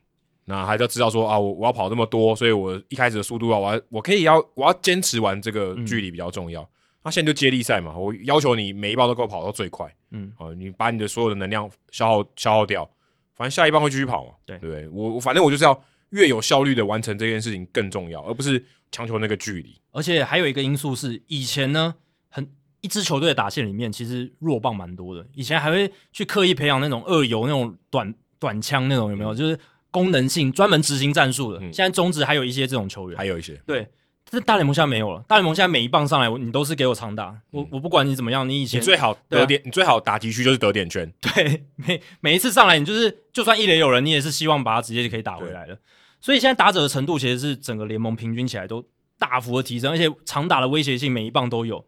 [0.47, 6.63] 那还要知道说啊，我我要跑这么多，所以我一开始的速度啊，我要我可以要我要坚持完这个距离比较重要。
[6.63, 6.69] 嗯
[7.05, 12.89] 那、啊、现在就接力赛嘛，我要求你每一棒都给我跑到最快，嗯，哦，你把你的所有的能量消耗消耗掉，
[13.35, 14.89] 反正下一棒会继续跑嘛，对，对？
[14.89, 19.75] 我我反正我就是要越有效率的完成这件事情更重要，而不是强求那个距离。
[19.91, 21.93] 而且还有一个因素是，以前呢，
[22.29, 22.49] 很
[22.83, 29.35] 一支球队的打线里面其实弱棒蛮多的，以前还会去刻意培养那种二游那种短短枪那种有没有？
[29.35, 29.59] 嗯、就是
[29.91, 31.59] 功能性专门执行战术的。
[31.59, 33.89] 嗯、现在中职还有一些这种球员，还有一些对。
[34.33, 45.77] 这大联盟现在没有了，大联盟现在每一棒上来，你都是给我长打，我、嗯、我不管你怎么样，你以前你最好得点，啊、你最好打击区就是得点圈，对，每每一次上来，你就是就算一垒有人，你也是希望把他直接就可以打回来了。
[46.19, 48.83] 所以现在打者的程度其实是整个联盟平均起来都
[49.19, 51.85] 大幅的提升，而且长打的威胁性每一棒都有。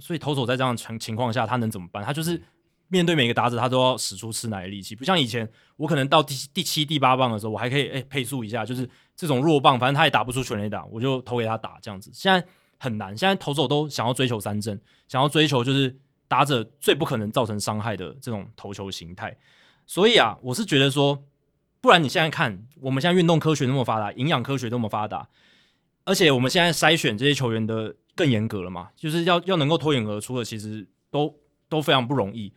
[0.00, 2.02] 所以投手在这样的情情况下，他能怎么办？
[2.04, 2.42] 他就是
[2.88, 4.96] 面对每个打者，他都要使出吃奶的力气。
[4.96, 12.10] 不像以前，我可能到第第七、第八棒的时候，我还可以诶、欸、配速一下，就是这种弱棒，反正他也打不出全垒打，我就投给他打这样子。
[12.12, 12.46] 现在
[12.78, 19.36] 很难，现在投手都想要追求三振，想要追求就是打者最不可能造成伤害的这种投球形态。
[19.86, 21.24] 所以啊，我是觉得说，
[21.80, 25.28] 不然你现在看，我们现在运动科学那么发达，营养科学那么发达，
[26.04, 27.96] 而且我们现在筛选这些球员的。
[28.16, 31.38] 更严格了嘛，就是要要能够脱颖而出的，其实都
[31.68, 32.50] 都非常不容易。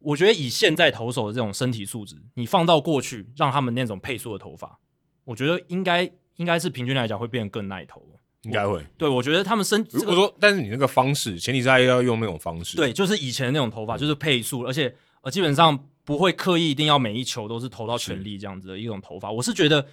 [0.00, 4.80] 我觉得以现在投手的这种身体素质，你放到过去，让他们那种配速的投法，
[5.24, 8.02] 我觉得应该应该是平均来讲会变得更耐投。
[8.42, 19.30] 应该会，对，我觉得他们身如果说，但是你那个方式，前提是要用那种方式，对，就是以前的那种投法，就是配速，而且呃基本上不会刻意一定要每一球都是投到全力这样子的一种投法。
[19.30, 19.86] 我是觉得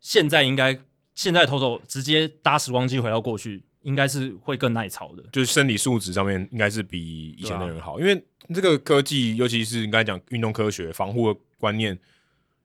[0.00, 0.78] 现在应该
[1.14, 3.62] 现在投手直接搭时光机回到过去。
[3.82, 11.96] 应该是会更耐操的，就是身体素质上面应该是比以前的人好，啊、因为这个科技，尤其是你刚才讲运动科学、防护的观念，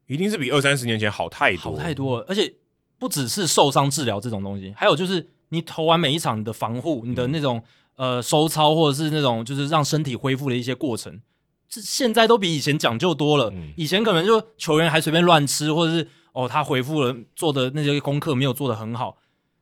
[0.08, 2.26] 一定是比二三十年前好太多，好太多了。
[2.28, 2.54] 而且
[2.98, 7.64] 不只是受伤治疗这种东西，还有就是你投完每一场的防护，你的那种、
[7.98, 11.22] 嗯、呃收操或者是那种就是让身体恢复的一些过程，
[11.68, 13.50] 这现在都比以前讲究多了。
[13.52, 19.18] 嗯、以前可能就球员还随便乱吃，或者是哦他回复了做的那些功课没有做得很好，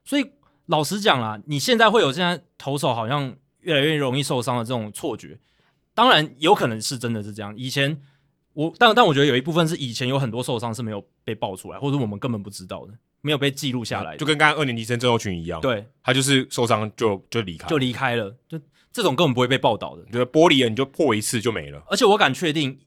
[0.05, 0.31] 所以。
[0.67, 5.37] 老实讲啦，你现在会有现在投手好像越来越容易受伤的这种错觉，
[5.93, 7.53] 当然有可能是真的是这样。
[7.57, 7.99] 以前
[8.53, 15.59] 我但但我觉得有一部分是以前有很多受伤是没有被爆出来，或者我们根本不知道的，没有被记录下来，就跟刚刚二年级生症候群一样。
[15.61, 18.59] 对，他就是受伤就就离开，就离开了，就
[18.91, 20.03] 这种根本不会被报道的。
[20.05, 21.81] 你觉得玻璃了你就破一次就没了。
[21.87, 22.79] 而且我敢确定，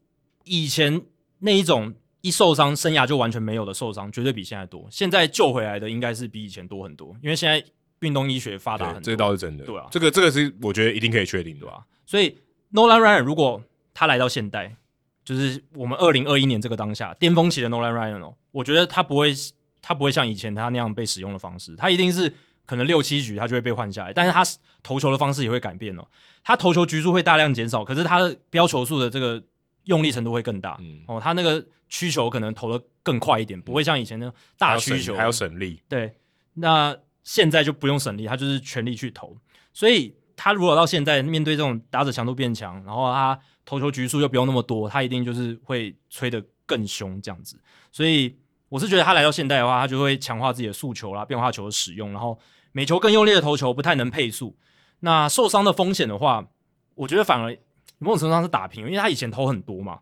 [0.45, 1.03] 以前
[1.41, 1.95] 那一种。
[2.25, 4.89] 一受伤，生涯就完全没有的受伤，绝对比现在多。
[4.91, 7.63] 现在救回来的应该是比以前多很多，因为现在
[8.01, 9.03] 运动医学发达很多。
[9.03, 9.65] 这个倒是真的。
[9.67, 11.67] 对啊，这个这个是我觉得一定可以确定的。
[11.67, 12.35] 对啊，所以
[12.73, 13.63] Nolan Ryan 如果
[13.93, 14.75] 他来到现代，
[15.25, 19.33] 就是我们二零二一年这个当下巅峰期的 Nolan Ryan 哦，我觉得他不会，
[19.81, 22.33] 他不会像以前他那样被使用的方式，他一定是
[22.67, 24.45] 可能六七局他就会被换下来，但是他
[24.83, 26.07] 投球的方式也会改变哦，
[26.43, 29.43] 他投球局数会大量减少，可是他的标球数的这个
[29.85, 30.77] 用力程度会更大。
[30.81, 31.65] 嗯，哦，他那个。
[31.91, 35.81] 需求可能投的更快一点，不会像以前那种大需求还要省力。
[35.89, 36.13] 对，
[36.55, 39.37] 那现在就不用省力，他就是全力去投。
[39.73, 47.59] 所以他如果到现在面对这种打者强度变强，然后他投球局数又不用那么多，他一定就是会吹得更凶这样子。
[47.91, 48.37] 所以
[48.69, 52.39] 我是觉得他来到现代的话，他就会强化自己的速球啦，变化球的使用，然后
[52.73, 54.57] 每球更用力的投球，不太能配速。
[55.01, 56.47] 那受伤的风险的话，
[56.95, 57.57] 我觉得反而
[57.99, 60.01] 某种程度上是打平，因为他以前投很多嘛，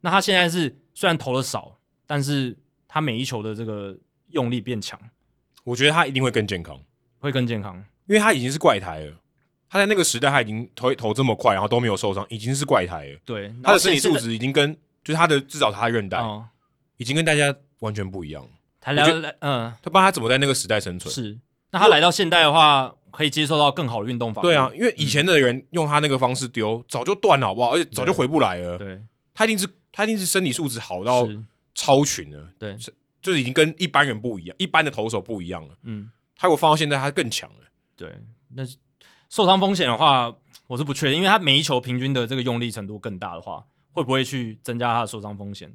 [0.00, 0.76] 那他现在是。
[0.92, 2.54] 虽然投的少，但是
[2.86, 3.96] 他每一球的这个
[4.30, 5.00] 用力变强，
[5.64, 6.78] 我觉得他一定会更健康，
[7.20, 9.14] 会更健康，因为他已经是怪胎了。
[9.70, 13.18] 他在那个时代，他已经投投这么快，然后都没有受伤，已经是怪胎了。
[13.24, 16.44] 对，他的身体素质已经跟就是他的至少他的韧带，哦、
[16.96, 18.46] 已经跟大家完全不一样。
[18.80, 19.04] 他来，
[19.38, 21.14] 嗯，他不知道他怎么在那个时代生存。
[21.14, 21.38] 是，
[21.70, 24.42] 那他来到现代的话，可以接受到更好的运动法。
[24.42, 27.74] 对啊，因为以前的人用他那个方式丢，早就断了，好不好？
[27.74, 28.76] 而且早就回不来了。
[28.76, 29.00] 对，
[29.32, 29.66] 他一定是。
[29.92, 31.28] 他一定是身体素质好到
[31.74, 32.76] 超群了，对，
[33.20, 35.74] 就是已经跟一般人不一样，一般的投手不一样了。
[35.82, 37.66] 嗯，他如果放到现在，他更强了。
[37.96, 38.08] 对，
[38.54, 38.62] 那
[39.30, 40.30] 受伤风险的话，
[40.66, 45.72] 我是不确定，因为他每一球平均的这个用力程度更大的话，会不会去增加他的受伤风险？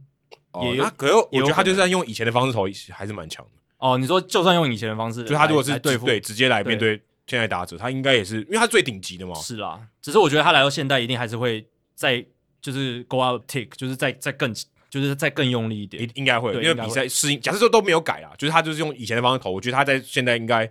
[0.52, 3.52] 哦，也有，可是我觉得他就算用以前的方式投，还是蛮强的。
[3.80, 9.34] 哦，你说就算用以前的方式，就他如果是对付对直接来面对现在打者，他应该也是，因为他最顶级的嘛。
[9.36, 12.24] 是啦，只是我觉得他来到现代，一定还是会再。
[12.62, 14.52] 就是 go out take，就是再再更，
[14.90, 17.40] 就是再更用力一点，应应该会，因为比赛适应。
[17.40, 20.68] 假设说都没有改啊，就是他就是用以前的方式投，我觉得他在现在应该，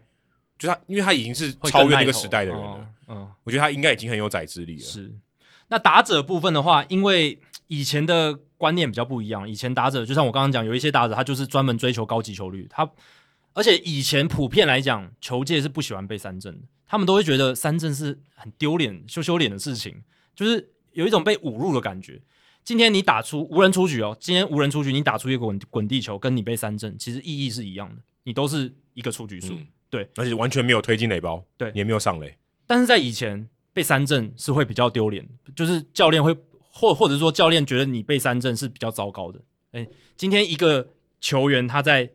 [0.58, 4.83] 就他，因为他已经是超越那个时代的人了，嗯，嗯，我觉得他应该已经很有宰之力了。
[4.83, 5.12] 是，
[5.68, 12.89] 那打者部分的话，因为以前的观念比较不一样，以前打者就像我刚刚讲，有一些打者他就是专门追求高击球率，他
[13.52, 20.02] 而且以前普遍来讲，球界是不喜欢被三振的，他们都会觉得三振是很丢脸、羞羞脸的事情，
[20.34, 20.70] 就是。
[20.94, 22.23] 有一种被侮辱的感觉。
[22.62, 32.36] 今天你打出无人出局哦，今天无人出局，你打出一个滚滚地球，跟你被三振，其实意义是一样的，你都是一个出局数，嗯、对，而且完全没有推进垒包，对，也没有上垒。
[32.66, 35.24] 但是在以前被三振是会比较丢脸，
[35.55, 39.40] 就是教练会或或者说教练觉得你被三振是比较糟糕的。
[39.70, 40.89] 诶，今天一个
[41.20, 42.10] 球员他在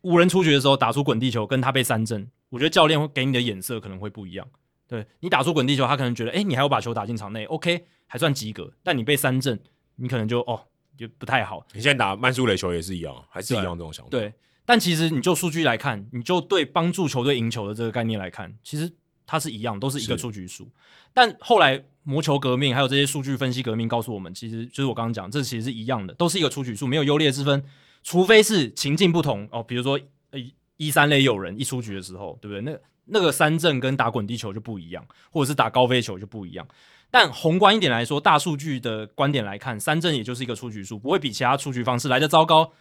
[0.00, 4.44] 无人出局的时候打出滚地球，跟他被三振，我觉得教练会给你的眼色可能会不一样。
[4.88, 8.72] 对，你打出滚地球，他可能觉得，哎，你还要把球打进场内，OK，还算及格。
[8.82, 9.56] 但你被三振，
[9.94, 10.60] 你可能就哦，
[10.96, 11.64] 就不太好。
[11.72, 14.10] 你现在打慢速垒球也是一样，还是一样这种想法。
[14.10, 14.32] 对，
[14.66, 18.92] 但其实你就数据来看，你就对帮助球队赢球的这个概念来看，其实
[19.24, 20.68] 它是一样，都是一个出局数。
[21.14, 27.64] 但后来魔球革命还有这些数据分析革命告诉我们，其实就是我刚刚讲，这其实是一样的，都是一个出局数，没有优劣之分，
[28.02, 29.98] 除非是情境不同哦，比如说
[30.32, 30.38] 呃
[30.76, 32.60] 一三垒有人一出局的时候，对不对？
[32.60, 36.66] 那那个三振跟打滚地球就不一样，或者是打高飞球就不一样。
[37.08, 42.72] 但宏观一点来说，大数据的观点来看，三振也就是一个出局数，不会比其他出局方式来的糟糕，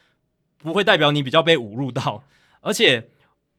[0.58, 2.24] 不会代表你比较被侮辱到。
[2.62, 3.10] 而且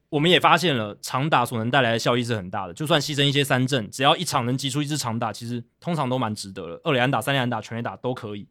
[0.09, 2.75] 我们也发现了，长打所能带来的效益是很大的。
[2.75, 6.81] 就算牺牲一些三振，只要一场能击出一支长打，其实通常都蛮值得的。
[6.85, 8.47] 二垒安打、三垒安打、全垒打都可以。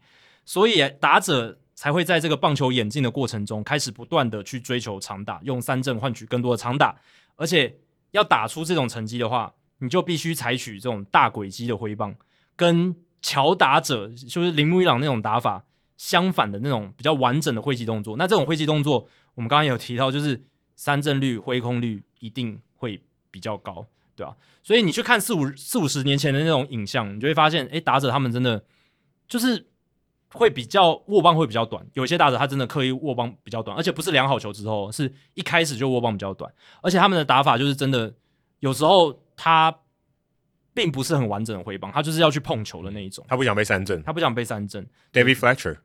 [0.45, 6.95] 所以打者才会在这个棒球演进的过程中，开始不断的去追求长打，用三振换取更多的长打，
[7.35, 7.77] 而且。
[8.11, 12.15] 要打出这种成绩的话，你就必须采取这种大轨迹的挥棒，
[12.55, 15.65] 跟乔打者就是铃木一朗那种打法
[15.97, 18.17] 相反的那种比较完整的挥击动作。
[18.17, 20.43] 那这种挥击动作，我们刚刚有提到，就是
[20.75, 23.01] 三振率、挥空率一定会
[23.31, 24.37] 比较高，对吧、啊？
[24.63, 28.63] 所以你去看四五四五十年前的那种影像，你就会发现，诶，打者他们真的
[29.27, 29.67] 就是
[30.33, 31.85] 会比较握棒会比较短。
[31.93, 36.51] 有些打者他真的刻意握棒比较短，而且不是量好球之后，是一开始就握棒比较短，
[36.81, 38.13] 而且他们的打法就是真的。
[38.61, 39.79] 有时候他
[40.73, 43.23] 并不是很完整的挥棒，他就是要去碰球的那一种。
[43.27, 44.87] 他不想被三振，他不想被三振。
[45.13, 45.77] David Fletcher，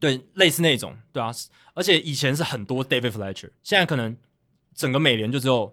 [0.00, 1.30] 对，类似那种，对啊。
[1.74, 4.16] 而且以前是很多 David Fletcher，现在可能
[4.74, 5.72] 整个美联就只有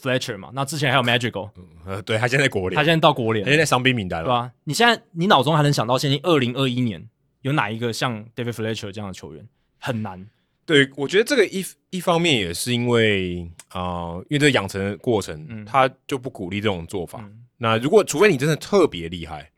[0.00, 0.50] Fletcher 嘛。
[0.52, 1.50] 那之前还有 Madrigal，
[1.84, 4.52] 呃，对他现在国联，他现在到国联，他现在伤兵名单了，对吧、啊？
[4.64, 7.08] 你现在你脑中还能想到，现今二零二一年
[7.40, 9.48] 有哪一个像 David Fletcher 这样的球员？
[9.78, 10.28] 很难。
[10.64, 17.18] 对，我觉得这个一一方面也是因为啊、呃，因为这养成的过程，嗯、他就不鼓励这种做法。
[17.20, 19.50] 嗯、那如果除非你真的特别厉害，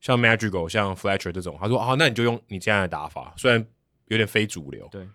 [0.00, 3.64] 像 Madrigal、像 Fletcher 这种，他说啊，那你就用你这样的打法，虽然
[4.06, 5.06] 有点非主流，对，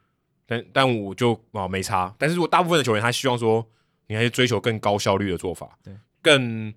[0.45, 2.13] 但但我就啊没差。
[2.17, 3.65] 但是如果大部分的球员他希望说，
[4.07, 6.73] 你还是追求更高效率的做法，对，更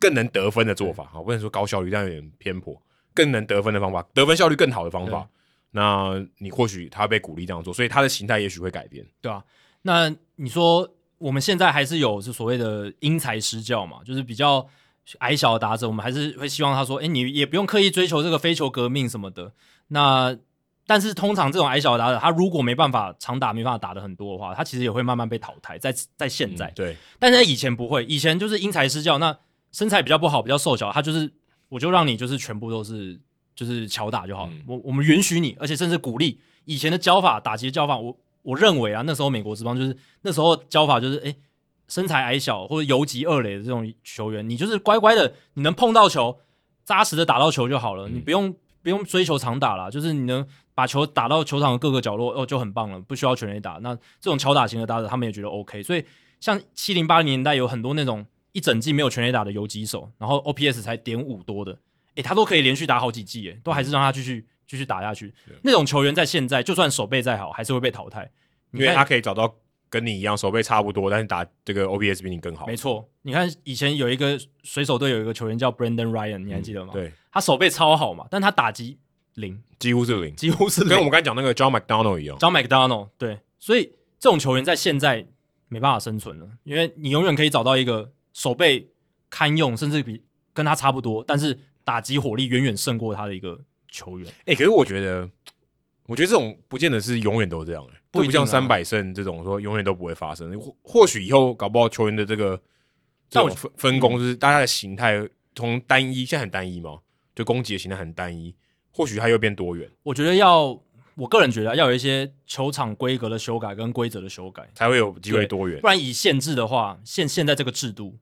[0.00, 2.80] 更能得分的做法，好，不能说高效率，但有点偏颇，
[3.12, 5.28] 更能得分的方法，得分效率更好的方法。
[5.70, 9.44] 那你或许他被鼓励这样做，所以他的形态也许会改变，对啊，
[9.82, 14.00] 那你说我们现在还是有是所谓的因材施教嘛？
[14.04, 14.66] 就是比较
[15.18, 19.52] 矮小的打者，我们还是会希望他说，哎，你也不用刻意追求这个非球革命什么的。
[19.88, 20.36] 那
[20.86, 25.78] 但是通常这种矮小的打者，他如果没办法长打，没办法打的很多的话，他其实也会慢慢被淘汰。
[25.78, 29.18] 在在现在，嗯、对，但是在以前不会，以前就是因材施教。
[29.18, 29.36] 那
[29.72, 31.32] 身材比较不好，比较瘦小，他就是
[31.68, 33.20] 我就让你就是全部都是。
[33.56, 41.36] 就是巧打就好，嗯、我我们允许你，而且甚至鼓励以前的教法，打击的教法，我我认为啊，那时候美国职棒就是那时候教法就是，诶，
[41.88, 46.38] 身材矮小或者游击二垒的这种球员，你就是乖乖的，你能碰到球，
[46.84, 53.78] 扎实的打到球就好了，嗯、你不用不用追求长打了，就是你能把球打到球场的各个角落，哦，就很棒了，不需要全垒打。
[53.82, 55.82] 那这种敲打型的打者，他们也觉得 OK。
[55.82, 56.04] 所以
[56.40, 61.78] 像七零八零年代有很多那种一整季没有全垒打的游击手，然后 OPS 才点五多的。
[62.16, 65.34] 诶，他都可以连续打好几季，诶，都还是让他继续继续打下去。
[65.62, 68.30] 那种球员在现在，就算手背再好，还是会被淘汰，
[68.72, 69.52] 因为他可以找到
[69.94, 72.66] 跟你一样手背差不多，但是打这个 OPS 比你更好。
[72.66, 76.92] 没错，你看以前有一个水手队有一个球员叫 Brandon Ryan，你还记得吗？
[76.94, 78.98] 嗯、对，他手背超好嘛，但他打击
[79.34, 82.36] 零，几乎是零，几乎是零，跟我们刚才讲那个 John McDonald 一样。
[82.38, 85.26] John McDonald 对，所以这种球员在现在
[85.68, 88.88] 没办法生存了，因为你永远可以找到一个手背
[89.30, 91.58] 堪用，甚至比跟他差不多，但是。
[91.86, 95.28] 打击火力远远胜过他的一个球员，哎、欸，可是我觉得，
[96.06, 100.58] 我觉得这种不见得是永远都这样、欸，不，不像三百胜这种说永远都不会发生。
[100.60, 102.60] 或或许以后搞不好球员的这个
[103.28, 106.98] 这种分分工，就是大家的形态从单一，现在很单一嘛，
[107.34, 108.54] 就攻击的形态很单一，
[108.90, 109.90] 或许它又变多元。
[110.02, 110.78] 我觉得要，
[111.14, 115.80] 我个人觉得要有一些球场规格的修改跟规则的修改，才会有机会多元。
[115.80, 118.18] 不然以限制的话，现现在这个制度，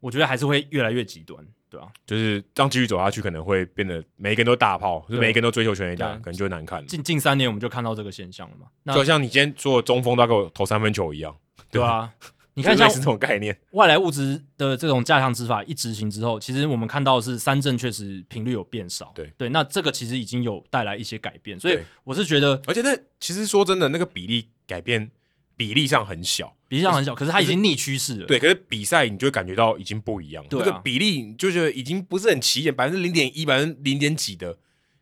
[0.00, 1.44] 我觉得还是会越来越极端。
[1.72, 6.86] 对啊，就是这样继续走下去，可能会变得每一个人都大炮，就是每一个人都追求全垒打，可能就会难看了。
[6.86, 11.34] 近近三年我们就看到这个现象了嘛，那就像你今天做中锋都要给我投三分球一样，
[11.72, 12.12] 对啊，
[12.52, 19.10] 你看 像是这种概念，外来物资的这种加强执法一执行之后，其实我们看到的是三振确实频率有变少。
[19.14, 25.10] 对对，那这个其实已经有带来一些改变，所以我是觉得，而且那其实说真的，那个比例改变。
[25.54, 28.26] 比例上很小，比例上很小，可是它已经逆趋势了。
[28.26, 34.54] 对，可是比赛你就会感觉到已经不一样，这个比例就觉得已经不是很起眼，百分之零点一，百分之零点几的，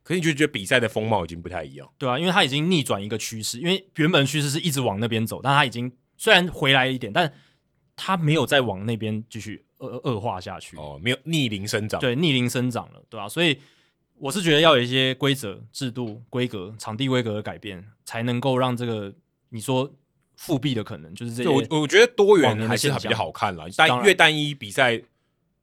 [0.02, 1.88] 可是你就觉得比赛的风貌已经不太一样。
[1.96, 7.32] 对啊，因为它已经逆转一个趋势，因为原本趋势是一直往那边走，但它已经虽然回来一点，但
[7.94, 13.28] 它没有再往那边继续恶恶化下去哦，没有逆龄生长，对，逆龄生长了，对吧、啊？
[13.28, 13.56] 所以
[14.16, 19.14] 我是觉得要有一些规则、制度、规格、场地规格的改变，才能够让这个
[19.50, 19.88] 你说
[20.40, 21.48] 复辟的可能，就是这些。
[21.50, 25.04] 我我觉得多元还是比较好看了，但越单一比赛就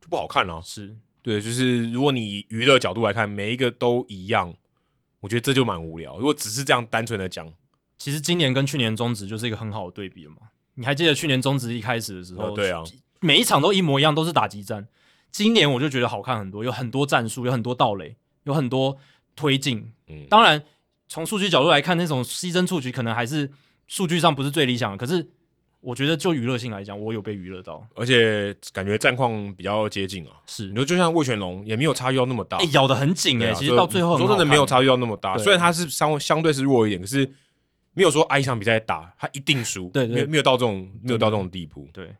[0.07, 0.61] 不好看了。
[0.63, 4.53] 是对，就是如果你娱乐角度来看，每一个都一样，
[5.19, 6.17] 我觉得这就蛮无聊。
[6.19, 7.51] 如果只是这样单纯的讲，
[7.97, 10.37] 其实今年跟去年中职就是一个很好的对比了嘛。
[10.75, 12.43] 你还记得去年中职一开始的时候？
[12.43, 12.83] 哦、对啊，
[13.19, 14.87] 每一场都一模一样，都是打击战。
[15.31, 18.95] 今年我就觉得好看很多，有很多战术，有很多盗垒，有很多
[19.35, 19.91] 推进。
[20.07, 20.63] 嗯，当然
[21.07, 23.51] 从数据角度来看，那种牺牲出局可能还是
[23.87, 24.97] 数据上不是最理想的。
[24.97, 25.27] 可是
[25.81, 30.31] 我觉得就娱乐性来讲，我有被娱乐到，而且感觉战况比较接近啊。
[30.45, 33.53] 是，你说就像魏全龙也没有差距到那么大，欸、咬得很紧哎、欸。
[33.53, 37.29] 其实到最后说真的没有差距到那么大，虽然他是相相对是弱一点，可是。
[37.93, 42.15] 没有说挨一场比赛打他一定输，对，对，没有没有到这种没有到这种地步，对。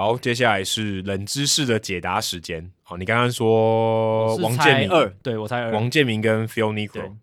[0.00, 2.72] 好，接下来是冷知识的解答时间。
[2.82, 7.14] 好，你刚刚说王建民二，对我猜二，王建民跟 Phil Niekro，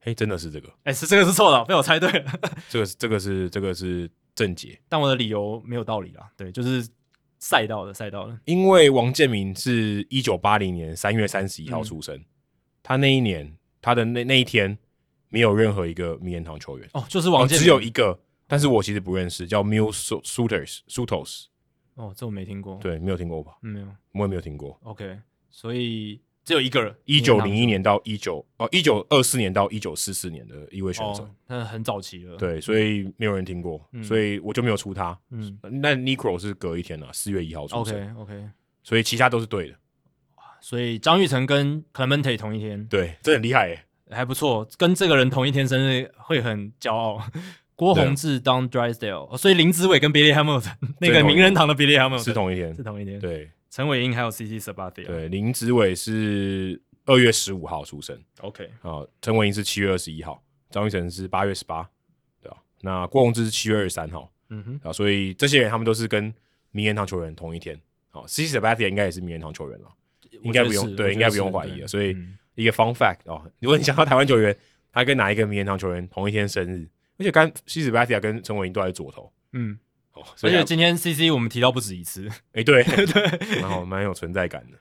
[0.00, 0.68] 嘿，真的是这个？
[0.84, 2.32] 哎，是这个是错的，被我猜对了。
[2.70, 6.26] 这个是这个是这个是正解，但我的理由没有道理啦。
[6.36, 6.88] 对，就是。
[7.44, 12.24] 赛道的赛道的，因为王建民是一九八零年三月三十一号出生，嗯，
[12.84, 14.78] 他那一年他的那那一天
[15.28, 21.46] 没有任何一个名人堂球员哦，就是王建民，哦，只有一个，但是我其实不认识，叫 Mil Suiters，Suitors，
[21.94, 23.52] 哦，这我没听过，对，没有听过吧？
[23.60, 24.78] 没有，我也没有听过。
[24.82, 25.18] OK，
[25.50, 26.20] 所以。
[26.44, 32.36] 只有一个人，一九零一年到一九哦，一九二四年到一九四四年的一位选手，那、哦、很早期了。
[32.36, 35.16] 对，所以没有人听过，嗯、所以我就没有出他。
[35.30, 38.16] 嗯，那 Niekro 是隔一天了，四月一号出生。
[38.16, 38.50] OK OK，
[38.82, 39.76] 所以其他都是对的。
[40.60, 44.66] 所以张玉成跟 Clemente 同一天，对，这很厉害耶，还不错。
[44.76, 47.22] 跟这个人同一天生日会很骄傲。
[47.76, 53.18] 郭宏志 Don Drysdale，所以林子伟跟 Billy Hamilton 那个名人堂的 Billy Hamilton 是同一天，是同一天。
[53.18, 53.50] 对。
[53.70, 61.88] 陈伟英还有 CC Sabathia，对，林子伟是二月十五号出生，OK，啊，陈伟英是七月二十一号，张玉成是八月十八，
[62.42, 62.58] 对吧？
[62.82, 66.30] 那郭宏志是七月二十三号，嗯哼，啊，所以这些人他们都是跟
[66.70, 69.88] 名人堂球员同一天，好，CC Sabathia 应该也是名人堂球员了，
[70.42, 71.88] 应该不用，对，应该不用怀疑了。
[71.88, 72.14] 所以
[72.54, 74.54] 一个 fun fact 哦，如果你想到台湾球员，
[74.92, 76.86] 他跟哪一个名人堂球员同一天生日，
[77.22, 79.78] 而且刚 CC Sabathia 跟陈伟霆都在左投，嗯。
[80.14, 84.76] 哦、而且今天 CC 我们提到不止一次，哎、欸，对 对，蛮好，蛮有存在感的。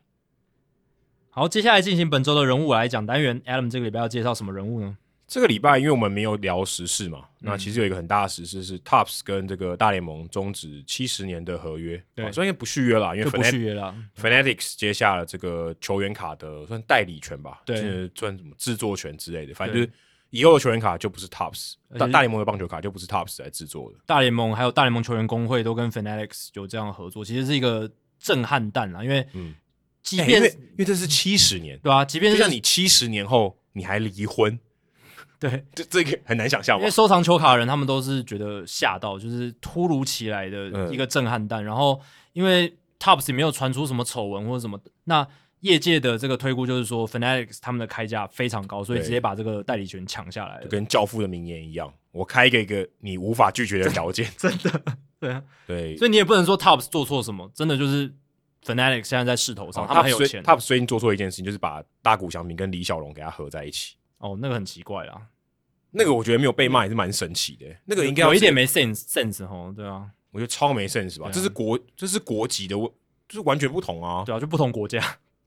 [1.30, 3.42] 好，接下来进行本周的人物来讲单元。
[3.44, 4.98] Adam 这个礼拜要介绍什么人物呢？
[5.26, 13.96] 这个礼拜因为我们没有聊时事嘛，嗯、那其实有一个很大的时事是 Topps 跟这个大联盟终止七十年的合约，对，所以应该不续约了，因为不续约了。
[14.18, 17.78] Fanatics 接下了这个球员卡的算代理权吧，对，
[18.14, 19.90] 算什么制作权之类的，反正就是。
[20.32, 24.00] 以后的球员卡就不是 Topps，大大联盟的棒球卡就不是 Topps 来制作的。
[24.06, 29.04] 大联盟还有大联盟球员工会都跟 Fanatics 有这样合作，其实是一个震撼弹啊！
[29.04, 29.54] 因为，嗯，
[30.02, 34.58] 即便、欸、因为因为这是七十年，对啊，即便是像你七十年后你还离婚，
[35.38, 36.78] 对， 这这个很难想象。
[36.80, 41.62] 因为收藏球卡的人他们都是觉得吓到，就是突如其来的一个震撼弹。
[41.62, 42.00] 嗯、然后
[42.32, 45.28] 因为 Topps 也没有传出什么丑闻或者什么，那。
[45.62, 50.68] 业界的这个推估就是说，Fanatics 他们的开价非常高，所以直接把这个代理权抢下来了。
[50.68, 54.82] 跟教父的名言一样，我开一个一个你无法拒绝的条件， 真的，
[55.20, 58.10] 对啊，对，所以你也不能说 Topps 做错什么，真的就是
[58.66, 60.44] Fanatics 现在在势头上，哦、他们很有钱。
[60.44, 63.96] Topps 最近做错一件事情，就是把大谷翔平跟李小龙给他合在一起。
[64.18, 65.22] 哦，那个很奇怪啊，
[65.92, 67.66] 那个我觉得没有被骂也是蛮神奇的。
[67.86, 71.28] 那个应该有一点没 sense sense 哦，对啊，我觉得超没 sense 吧？
[71.28, 75.00] 啊、这是国，这是国籍的，就是完全不同啊，对啊，就不同国家。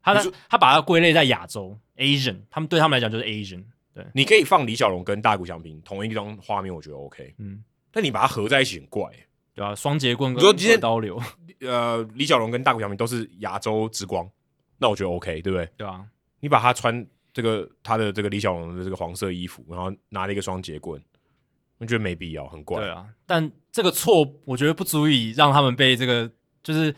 [0.04, 3.64] 他他把它归类在亚洲，Asian，他们对他们来讲就是 Asian。
[3.94, 7.32] 对，你可以放李小龙跟大谷翔平同一张画面，我觉得 OK。
[7.38, 9.08] 嗯，但你把它合在一起很怪，
[9.54, 11.16] 对啊，双节棍跟二刀流，
[11.60, 14.28] 呃，李小龙跟大谷翔平都是亚洲之光，
[14.78, 15.68] 那我觉得 OK，对不对？
[15.76, 16.04] 对啊，
[16.40, 21.00] 你把他穿这个他的这个李小龙的这个黄色衣服，然后拿了一个双节棍，
[21.78, 22.80] 我觉得没必要，很怪。
[22.80, 26.28] 对啊，但这个错我觉得不足以让他们被这个
[26.64, 26.92] 就是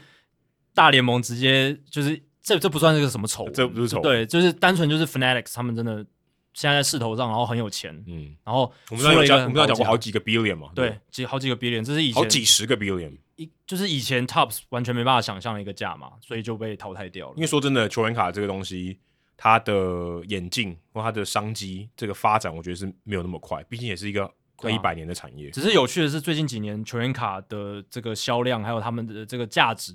[0.73, 2.23] 大联盟直接就是。
[2.47, 5.97] 这这不算是个什么丑，这不是丑，对，就是单纯就是 Fanatics 他们真的
[6.55, 17.35] 现在在势头上，然后很有钱，嗯，然后我们有讲，我们有讲过好几个 billion 嘛，对，几好几个 billion，这是以前好几十个 billion，一就是以前 Topps 完全没办法想象的一个价嘛，所以就被淘汰掉了。
[17.35, 19.01] 因为说真的，球员卡这个东西，
[19.37, 25.51] 它的演进或它的商机这个发展，我觉得是没有那么快，毕竟也是一个快一百年的产业。
[25.51, 29.93] 只是有趣的是，最近几年球员卡的这个销量还有他们的这个价值。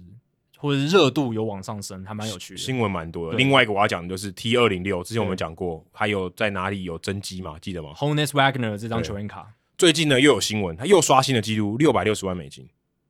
[0.61, 2.59] 或者是热度有往上升，还蛮有趣的。
[2.59, 3.35] 新闻蛮多的。
[3.35, 7.57] 另外一个我要讲的就是 T 二零六，之前我们讲过，还有在哪里有增肌嘛？
[7.59, 12.69] 记得吗 h o n e s Wagner 这张球员卡，最近呢又有新闻，他又刷新了纪录，六百六十万美金，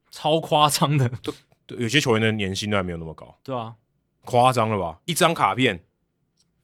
[0.09, 1.11] 超夸张的。
[1.77, 3.37] 有些球员的年薪都还没有那么高。
[3.43, 3.75] 对啊，
[4.23, 4.99] 夸张了吧？
[5.03, 5.83] 一张卡片，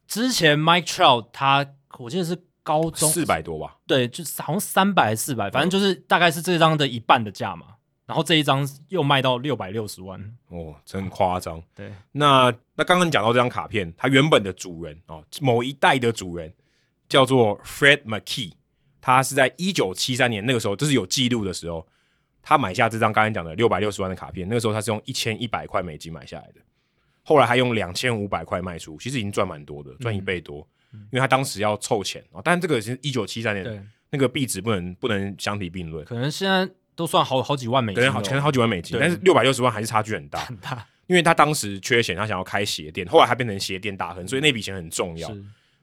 [0.08, 1.68] 之前 Mike Trout 他
[2.00, 3.78] 我记得是高中四百多吧？
[3.86, 7.76] 对，就是好像三百四百，反正就是大概是这张的一半的价嘛。
[8.08, 11.62] 然后这一张又卖到六百六十万哦，真夸张。
[11.76, 16.52] 对，那那刚刚讲到这张卡片，它原本的主人哦，某一代的主人
[17.10, 18.54] 叫做 Fred McKee，
[19.02, 21.86] 他是在一九七三年那个时候，这是有记录的时候，
[22.42, 26.62] 他买下这张刚才讲的六百六十万的卡片，那个时候他是用一千一百块美金买下来的，
[27.24, 36.74] 后来还用两千五百块卖出，其实已经赚蛮多的，赚一倍多，嗯、因为他当时要凑钱啊，但这个是一九七三年，对那个币值不能不能相提并论，可能现在。
[36.98, 40.86] 都算好好几万美金，可能好，可能好几万美金，但是六百六十万还是差距很大，很大。
[41.06, 45.32] 因为他当时缺钱，他想要开鞋店，后来他变成鞋店大亨，所以那笔钱很重要。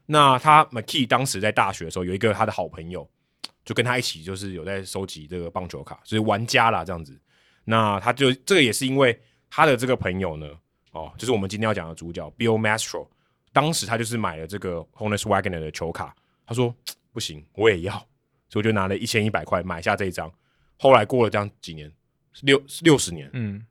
[0.05, 3.09] 那他 McKee 当时在大学的时候，有一个他的好朋友，
[3.63, 7.19] 就跟他一起，就是有在收集这个棒球卡，就是玩家啦这样子。
[7.63, 9.19] 那他就这个也是因为
[9.49, 10.47] 他的这个朋友呢，
[10.91, 13.07] 哦，就是我们今天要讲的主角 Bill Mastro，
[13.51, 16.13] 当时他就是买了这个 Honus Wagner 的球卡，
[16.45, 16.75] 他说
[17.11, 17.93] 不行，我也要，
[18.47, 20.31] 所以我就拿了一千一百块买下这一张。
[20.77, 21.91] 后来过了这样几年，
[22.41, 23.65] 六六十年，嗯，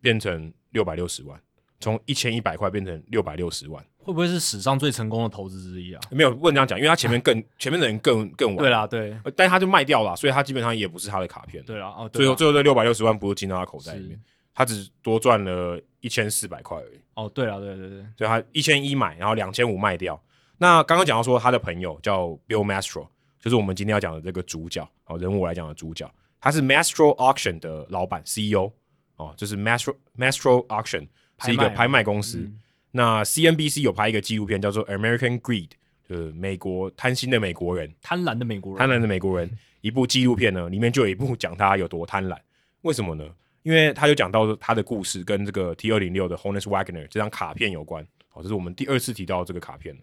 [0.00, 1.40] 变成六百六十万，
[1.80, 6.00] 从一千一百块变成六百六十万，会不会是史上最成功的投资之一啊？
[6.10, 14.20] 没有，不能这样讲，因为他前面更前面的人更更晚，对啦，对，但是他就卖掉了，所以他基本上也不是他的卡片，对啦，哦，最后最后这六百六十万不是进到他口袋里面，
[14.54, 17.00] 他只多赚了一千四百块而已。
[17.14, 20.20] 哦，对了，对对对，所以他一千一买，然后两千五卖掉。
[20.58, 23.08] 那刚刚讲到说他的朋友叫 Bill Mastro，
[23.40, 26.10] 就是我们今天要讲的这个主角，哦，人物来讲的主角。
[26.46, 28.70] 他是 Mastro Auction 的老板 CEO
[29.16, 31.08] 哦，就是 Mastro Mastro Auction
[31.40, 32.38] 是一个拍卖公司。
[32.38, 32.60] 嗯、
[32.92, 35.70] 那 CNBC 有拍一个纪录片叫做 American Greed，
[36.08, 39.50] 就是美国贪心的美国人，贪婪的美国人，贪婪的美国人。
[39.80, 42.38] 一部纪录片呢，里面就有一部讲他有多贪婪。
[42.82, 43.28] 为什么呢？
[43.64, 48.06] 因为他就讲到他的故事跟这个 T 二零六的 Honus Wagner 这张卡片有关。
[48.34, 49.98] 哦，这是我们第二次提到这个卡片。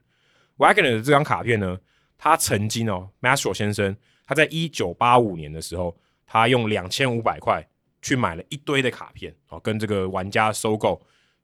[0.57, 1.80] Wagner 的这张卡片呢，
[2.17, 5.97] 他曾经哦，Mastro 先生他在一九八五年的时候。
[6.33, 7.63] 他用两千五百块
[8.01, 10.99] 去买了一堆的卡片，哦，跟这个玩家收购，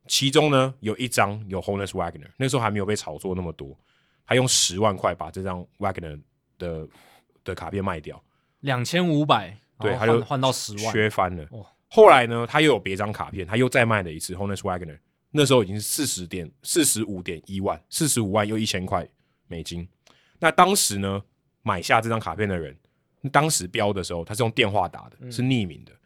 [0.07, 3.77] 其中呢有一张有 Honus Wagner，那时候还没有被炒作那么多，
[4.25, 6.19] 他用十万块把这张 Wagner
[6.57, 6.87] 的
[7.43, 8.19] 的卡片卖掉，
[8.61, 11.47] 两千五百，对，他就换到十万，削翻了。
[11.87, 14.97] 后来呢，他又有别张卡片，他又再卖了一次 Honus Wagner，
[15.29, 19.07] 那时候已经是四十点四十五点一万，四十五万又一千块
[19.45, 19.87] 美金。
[20.39, 21.21] 那当时呢，
[21.61, 22.75] 买下这张卡片的人。
[23.31, 25.91] 当时标的时候，他是用电话打的，是匿名的。
[25.91, 25.97] 嗯、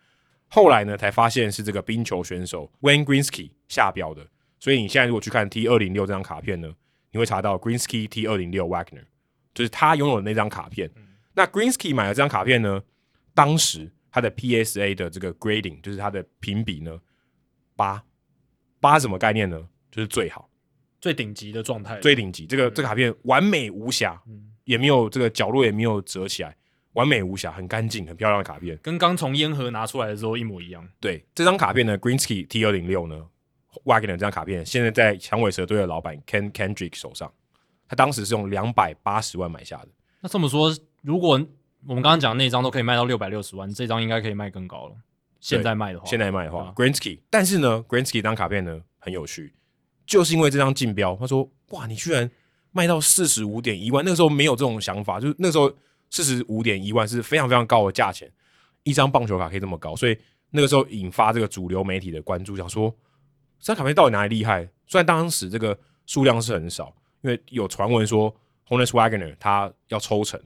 [0.48, 4.28] 后来呢，才发现是这个冰球选手 Wayne Greensky 下标的。
[4.60, 6.74] 所以你现在如果去看 T 二零六这张卡片呢，
[7.12, 9.04] 你会查到 Greensky T 二零六 Wagner，
[9.54, 10.90] 就是他拥有的那张卡片。
[10.96, 12.82] 嗯、那 Greensky 买了这张卡片呢，
[13.34, 17.00] 当时他的 PSA 的这个 grading 就是他的评比呢，
[17.76, 18.04] 八
[18.80, 19.68] 八什么概念呢？
[19.92, 20.50] 就是最好、
[21.00, 22.48] 最顶级的状态，最顶级。
[22.48, 26.56] 这个、嗯、这个卡片完美无瑕，嗯、也没有这个角落也没有折起来。
[26.94, 30.88] 完美无瑕，很干净，很漂亮的卡片，跟刚从烟盒拿出来的时候一模一样。
[31.00, 33.26] 对，这张卡片呢，Greensky T 二零六呢
[33.86, 37.32] ，Wagner 这张卡片现在在响尾蛇队的老板 Ken Kendrick 手上，
[37.88, 39.88] 他当时是用两百八十万买下的。
[40.22, 41.32] 那这么说，如果
[41.88, 44.96] 我们刚刚讲那张都可以卖到六百六十万，这张应该可以卖更高了。
[45.40, 49.52] 现在卖的话，现在卖的话，Greensky，但是呢，Greensky 这张卡片呢很有趣，
[50.06, 52.30] 就是因为这张竞标，他说哇，你居然
[52.72, 55.76] 卖到四十五点一万，那个时候没有这种想法，就是那时候。
[56.14, 58.32] 四十五点一万是非常非常高的价钱，
[58.84, 60.16] 一张棒球卡可以这么高，所以
[60.52, 62.96] 那个时候引发这个主流媒体的关注，想说
[63.60, 64.70] 这张卡片到底哪里厉害？
[64.86, 65.76] 虽然当时这个
[66.06, 68.32] 数量是很少，因为有传闻说
[68.68, 70.40] Honus Wagner 他要抽成，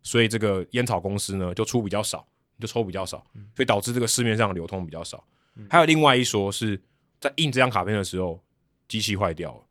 [0.00, 2.24] 所以这个烟草公司呢就出比较少，
[2.60, 5.24] 就抽比较少，所以导致这个市面上流通比较少。
[5.68, 6.80] 还有另外一说是
[7.18, 8.40] 在印这张卡片的时候，
[8.86, 9.62] 机器坏掉了。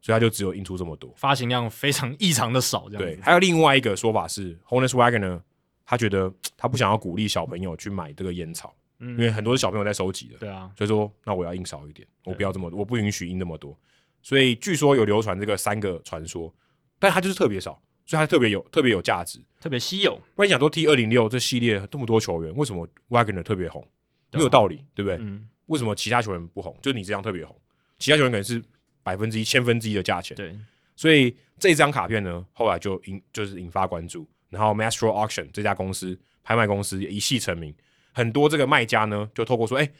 [0.00, 3.02] 嗯，所以他就只有印出这么多，发行量非常异常的少，这样。
[3.02, 5.42] 对，还有另外一个说法是 h o n e s Wagner 呢，
[5.84, 13.78] 他觉得他不想要鼓励小朋友去买这个烟草，嗯，因为很多是小朋友在收集的，对啊，所以说那我要印少一点，我不要这么多，我不允许印那么多。
[14.22, 16.52] 所以据说有流传这个三个传说，
[16.98, 20.14] 但他就是特别少，所以他特别有特别有价值，特别稀有。
[20.34, 23.86] 不然你想说 T 二零六这系列这么多球员，为什么 Wagner 特别红？
[24.32, 25.18] 没有道理，对不对？
[25.20, 26.76] 嗯，为什么其他球员不红？
[26.80, 27.54] 就你这样特别红，
[27.98, 28.62] 其他球员可能是。
[29.02, 30.58] 百分之一、千分之一的价钱，对，
[30.96, 37.74] 所以这张卡片呢，后来就引就是引发关注，然后 Mastro Auction 这家公司拍卖公司也一系成名，
[38.12, 39.92] 很多这个卖家呢就透过说，哎、欸，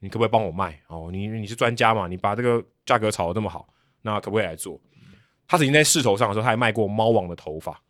[0.00, 0.80] 你可不可以帮我卖？
[0.88, 3.68] 哦，你你是专家嘛，你把这个价格炒得这么好，
[4.02, 4.80] 那可不可以来做？
[5.46, 7.80] 他曾经在势头上的时候，他还卖过猫王的头发，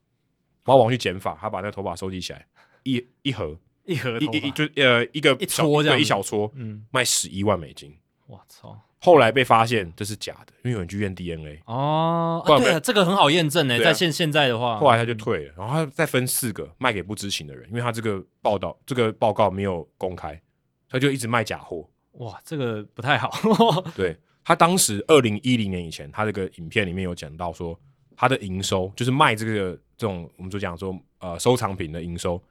[0.65, 2.47] 猫王去剪发，他把那个头发收集起来，
[2.85, 7.97] 一一盒一盒一一就呃一个一撮这样一小撮，嗯，卖十一万美金。
[8.27, 8.81] 我操！
[9.01, 12.43] 后来被发现这是假的，因为有人去验 DNA 哦。
[12.45, 20.41] 啊对啊，这个很好验证诶，在现现在的话，后来他就退了，然后他再分四个卖给不知情的人，因为他这个报道这个报告没有公开，
[20.89, 21.89] 他就一直卖假货。
[22.13, 23.31] 哇，这个不太好。
[23.97, 24.17] 对。
[24.45, 27.79] 他当时二零一零年以前，他这个影片里面有讲到说，
[28.17, 32.43] 他的营收就是卖这个这种，我们就讲说，呃，收藏品的营收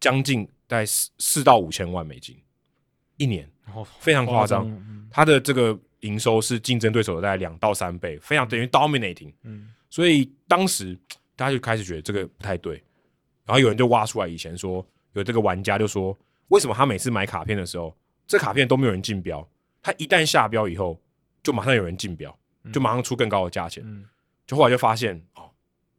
[0.00, 2.36] 将近在四四到五千万美金
[3.16, 4.68] 一年，哦、非常夸张。
[4.68, 9.32] 嗯、他的这个营收是竞争对手的大概两到三倍，非常等于 dominating。
[9.42, 10.98] 嗯，所以当时
[11.36, 12.82] 大家就开始觉得这个不太对，
[13.44, 16.16] 然后有人就挖出来以前说，有这个玩家就说，
[16.48, 19.48] 为什么他每次买卡片的时候，这卡片都没有人竞标，
[19.82, 21.00] 他一旦下标以后。
[21.42, 22.36] 就马上有人竞标，
[22.72, 23.80] 就马上出更高的价钱。
[23.86, 24.04] 嗯，
[24.48, 25.48] 就后来就发现哦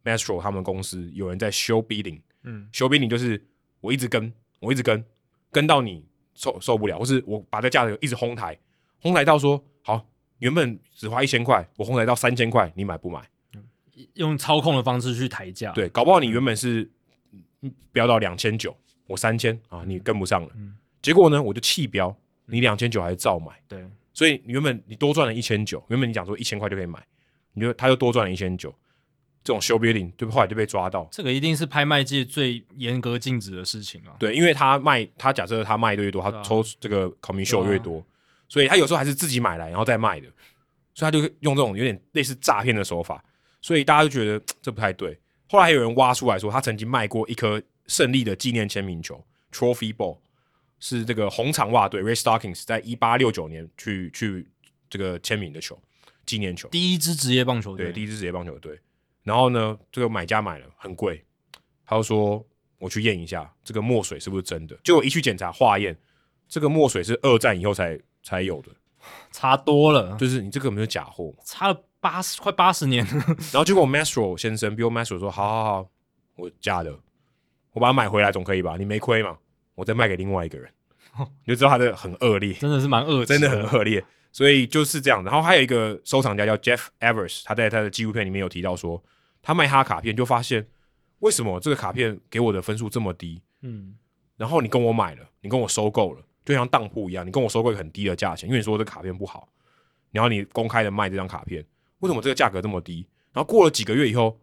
[0.04, 2.20] ，Mastro 他们公司有人在 show bidding。
[2.42, 3.42] 嗯，show bidding 就是
[3.80, 5.02] 我一直跟，我一直跟，
[5.50, 6.04] 跟到你
[6.34, 8.54] 受受不了，或是我把这价格一直哄抬，
[9.00, 9.77] 哄抬到说好，
[10.38, 13.22] 原本只花一千块，我哄抬到三千块，你买不买？
[14.14, 15.72] 用操控的方式去抬价。
[15.72, 16.88] 对，搞不好你原本是
[17.90, 18.76] 标到两千九，
[19.06, 20.48] 我三千啊，你跟不上了。
[20.54, 23.52] 嗯，结果呢，我就弃标，你两千九还是照买。
[23.66, 23.84] 对。
[24.14, 27.00] 所以原本你多赚了一千九，原本你讲说一千块就可以买，
[27.52, 28.74] 你就他又多赚了一千九，
[29.44, 31.08] 这种 show bidding 就后来就被抓到。
[31.12, 34.16] 这个一定是拍卖界最严格禁止的事情啊。
[34.18, 38.04] 对，因为他卖，他假设他卖的越多，他抽这个 commission 越多，啊、
[38.48, 40.26] 所以他有时候还是自己买来然后再卖的，
[40.94, 43.24] 所以他就用这种有点类似诈骗的手法，
[43.60, 45.18] 所以大家就觉得这不太对。
[45.48, 50.18] 后来还有人挖出来说，他曾经卖过一颗胜利的纪念签名球 trophy ball。
[50.80, 54.48] 是这个红长袜队 Red Stockings 在一八六九年去去
[54.88, 55.76] 这个签名的球，
[56.24, 58.78] 纪念球，第一支职业棒球队，对，第一支职业棒球队。
[59.24, 61.24] 然后呢，这个买家买了很贵，
[61.84, 62.46] 他就说
[62.78, 64.78] 我去验一下这个墨水是不是真的。
[64.84, 65.98] 结果一去检查化验，
[66.48, 68.68] 这个墨水是二战以后才才有的，
[69.32, 71.34] 差多了，就是你这个有没有假货？
[71.46, 73.02] 差了八十快八十年。
[73.06, 75.90] 然后结果 Mastro 先生，Bill Mastro 说，好好好，
[76.36, 76.94] 我假的，
[77.72, 78.76] 我把它买回来总可以吧？
[78.76, 79.38] 你没亏嘛？
[79.74, 80.70] 我再卖给另外一个人，
[81.16, 84.04] 你就知道他的很恶劣，真的是蛮恶，真的很恶劣。
[84.30, 85.24] 所以就是这样。
[85.24, 89.02] 然后还有一个收藏家叫 Jeff Evers，他在他的纪录片里面有提到说，
[89.40, 90.68] 他卖他卡片就发现，
[91.20, 93.40] 为什么这个卡片给我的分数这么低？
[93.62, 93.96] 嗯，
[94.36, 99.46] 然后你跟我买了，你跟我收购了，就像当铺一样，你跟我收购一个很低的价钱，因为你说这卡片不好，
[100.12, 101.62] 然后你公开的卖这张卡片，
[101.98, 103.06] 为什么这个价格这么低？
[103.34, 104.40] 然后过了几个月以后，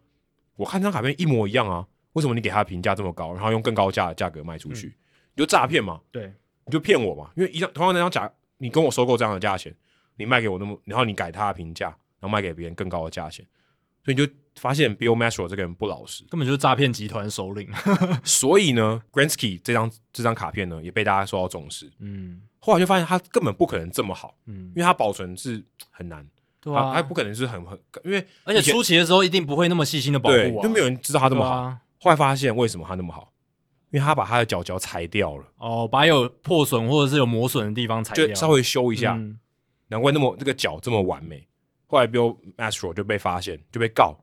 [0.56, 4.88] 我看这张卡片一模一样啊，为什么你给他的评价这么高，然后用更高价的价格卖出去？
[4.88, 4.94] 嗯
[5.38, 6.00] 你就诈骗嘛？
[6.12, 6.32] 对，
[6.66, 7.32] 你就骗我嘛？
[7.36, 9.76] 因为一张同样那张假，你跟我收购这样的价钱，
[10.16, 13.44] 你卖给我那么，然后你改他的评价，然后卖给别人更高的价钱，
[14.06, 17.68] 所以你就发现 Bill Mastro 这个人不老实，根本就是诈骗集团首领。
[18.24, 21.92] 所以呢，Gretzky 这张这张卡片呢，也被大家受到重视。
[22.00, 26.26] 嗯，后来就发现他根本不可能这么好，嗯，因为他保存是很难，
[26.62, 31.52] 对啊，他不可能是很很，因为而且初期的时候一定不会那么细心的保护啊，就没有人知道他这么好。
[31.52, 33.34] 啊、后来发现为什么他那么好？
[33.92, 39.40] 因为他把他的脚脚裁掉了哦，把有破损或者是有磨损的地方裁掉，就稍微修一下，嗯、
[39.88, 41.48] 难怪那么这个脚这么完美。
[41.96, 44.18] 后来 Bill Mastro 就被发现，就被告，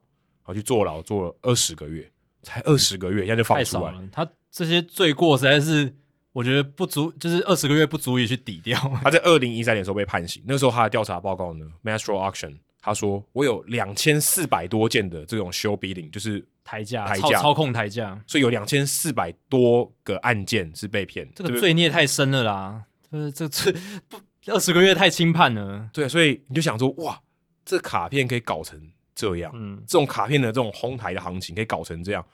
[0.45, 2.07] 然后去坐牢，坐了二十个月，
[2.43, 4.03] 才二十个月，现在就放出来了。
[4.13, 5.95] 他这些罪过实在是，
[6.33, 8.79] 我觉得不足，就是二十个月不足以去抵掉。
[9.03, 16.47] 他在二零一三年的时候被判刑，那时候他的调查报告呢，Mastro Auction，他说我有两千四百多件的这种 show bidding，就是。
[16.65, 22.85] 抬价，抬价，操控抬价，所以有两千四百多个案件是被骗，这个罪孽太深了啦！
[23.11, 23.73] 这，这这
[24.09, 25.91] 不二十个月太轻判了。
[25.93, 27.21] 对，所以你就想说，哇，
[27.65, 32.27] 这卡片可以搞成这样，嗯，这种卡片的这种哄抬的行情可以搞成这样，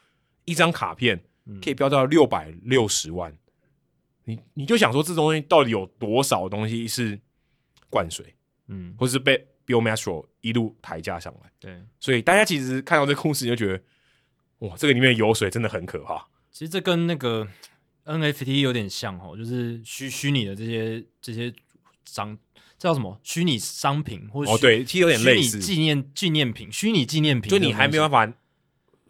[0.44, 1.18] 一张卡片
[1.62, 3.38] 可以飙到六百六十万，嗯、
[4.24, 7.18] 你你就想说，这东西到底有多少东西是
[7.90, 8.34] 灌水，
[8.66, 11.50] 嗯，或是被 Bill Mastro 一路抬价上来？
[11.58, 13.82] 对，所以大家其实看到这故事，你就觉得。
[14.60, 16.18] 哇，这个里面油水真的很可怕。
[16.50, 17.46] 其实这跟那个
[18.04, 21.54] NFT 有点像哦，就是虚虚拟的这些这些
[22.04, 22.47] 商，这
[22.78, 23.18] 叫什么？
[23.22, 27.50] 虚拟商品或者哦，对，T 有点类似纪念纪念品，虚拟纪念品。
[27.50, 28.32] 就你还没办法，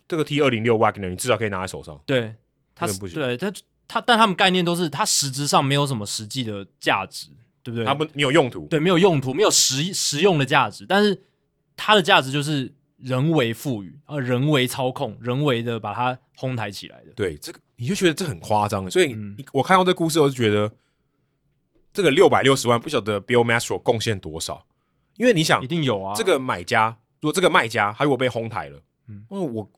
[0.09, 2.01] 这个 T 二零六 Wagner，你至少可以拿在手上。
[2.07, 2.35] 对，
[2.75, 3.21] 它不行。
[3.21, 3.53] 对，它
[3.87, 7.29] 它，但他们概念都是，它实质上没有什么实际的价值，
[7.63, 7.85] 对不对？
[7.85, 11.23] 它不你有用途，对，没有用途，没有实实用的价值，但是
[11.77, 12.75] 它的价值就是。
[12.99, 17.13] 人为赋予，啊，人为操控，人为的把它哄抬起来的。
[17.15, 18.91] 对，这个你就觉得这很夸张。
[18.91, 20.69] 所以，嗯、我看到这故事，我就觉得
[21.93, 24.67] 这个六百六十万不晓得 Bill Mastro 贡献多少？
[25.17, 26.15] 因为你想，一定有啊。
[26.15, 29.71] 这个买家如果这个卖家他如果被哄抬了，嗯，我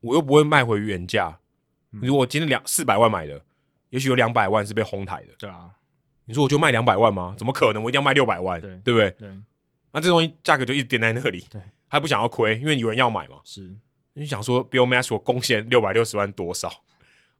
[0.00, 1.38] 我又不会卖回原价。
[1.90, 3.40] 如果今天两四百万买的，
[3.90, 5.28] 也许有两百万是被哄抬的。
[5.38, 5.70] 对啊，
[6.24, 7.34] 你说我就卖两百万吗？
[7.38, 7.82] 怎么可能？
[7.82, 9.10] 我一定要卖六百万，对对不对？
[9.12, 9.30] 对。
[9.92, 13.36] 那这东西价格就一直垫在那里，对，还不想要亏，因为有人要买嘛。
[13.44, 13.74] 是。
[14.12, 16.72] 你想说 Bill Mastro 贡献六百六十万多少？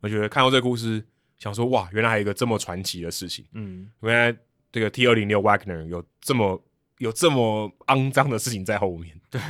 [0.00, 1.04] 我觉得看到这个故事，
[1.38, 3.44] 想说哇，原来还有一个这么传奇的事情。
[3.52, 4.36] 嗯，原来
[4.72, 6.62] 这个 T 二零六 Wagner 有这么
[6.98, 9.18] 有这么肮脏的事情在后面。
[9.30, 9.40] 对，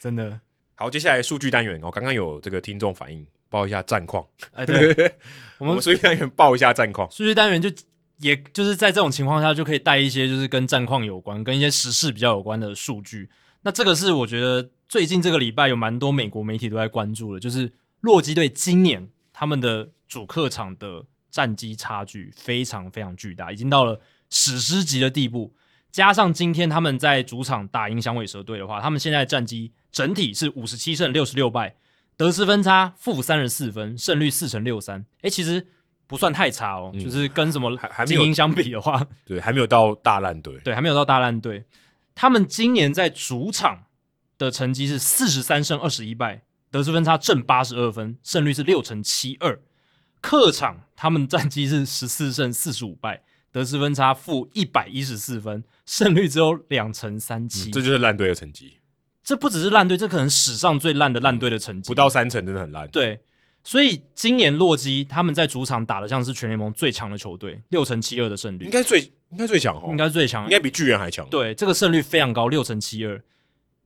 [0.00, 0.40] 真的。
[0.74, 4.26] 好，接下来数据单元，我刚刚有这个听众反映，报一下战况。
[4.52, 5.14] 哎，对，
[5.58, 7.10] 我们数据单元报一下战况。
[7.10, 7.70] 数据单元就
[8.18, 13.30] 也就是在这种情况下，就可以带一些就是跟战况有关、跟一些时事比较有关的数据。
[13.62, 21.04] 那这个是我觉得最近这个礼拜有蛮多美国媒体都在关注的，就是洛基队今年他们的主客场的
[21.36, 24.00] 战绩差距非常非常巨大，已经到了
[24.30, 25.54] 史诗级的地步。
[25.92, 31.76] 加上今天他们在主场打赢响尾蛇队的话，他们现在战绩整体是五十七胜六十六败，
[32.16, 35.04] 得失分差负三十四分，胜率四成六三。
[35.20, 35.66] 哎，其实
[36.06, 41.62] 不算太差哦，嗯、就是跟什么精英相比的话，对，还没有到大烂队， 对，还没有到大烂队。
[42.14, 43.84] 他们今年在主场
[44.38, 49.60] 的成绩是四十三胜二十一败，得失分差正八十二分，胜率是六成七二。
[50.26, 53.22] 客场他们战绩是十四胜四十五败，
[53.52, 57.70] 得失分差负一百一十四分，胜率只有两成三七。
[57.70, 58.78] 这就是烂队的成绩。
[59.22, 61.86] 这不只是烂队，这可能史上最烂的烂队的成绩。
[61.86, 62.88] 不到三成真的很烂。
[62.88, 63.20] 对，
[63.62, 69.12] 所以今年洛基他们在主场打的像是全联盟最强的球队，六成七二的胜率，应该最。
[69.30, 71.24] 应该最强哦，应该最强，应该比巨人还强。
[71.28, 73.22] 对，这个胜率非常高，六成七二。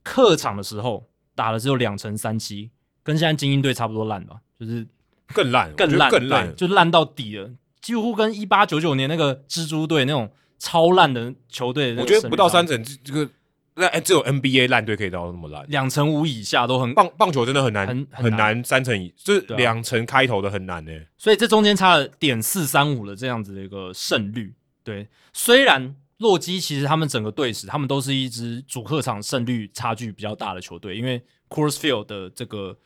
[0.02, 2.70] 客场的时候打了只有两成三七，
[3.02, 4.86] 跟现在精英队差不多烂吧，就是
[5.32, 7.50] 更烂，更烂，更烂，就烂到底了，
[7.80, 11.96] 几乎跟一八九九年那个蜘蛛队那种超烂的球队。
[11.96, 13.28] 我觉得不到三成，这个
[13.74, 17.08] 那哎，只有 NBA 烂队可以到那么烂，两成五以下都很棒。
[17.16, 20.92] 棒球真的很难，很很难，三成以就是两成开头的很难呢。
[21.16, 24.54] 所以这中间差了点四三五的这样子的一个胜率。
[24.82, 32.76] 对，虽然洛基其实他们整个队史，他们都是一支主客场胜率差距比较大的球队，因为 Coors Field 的这个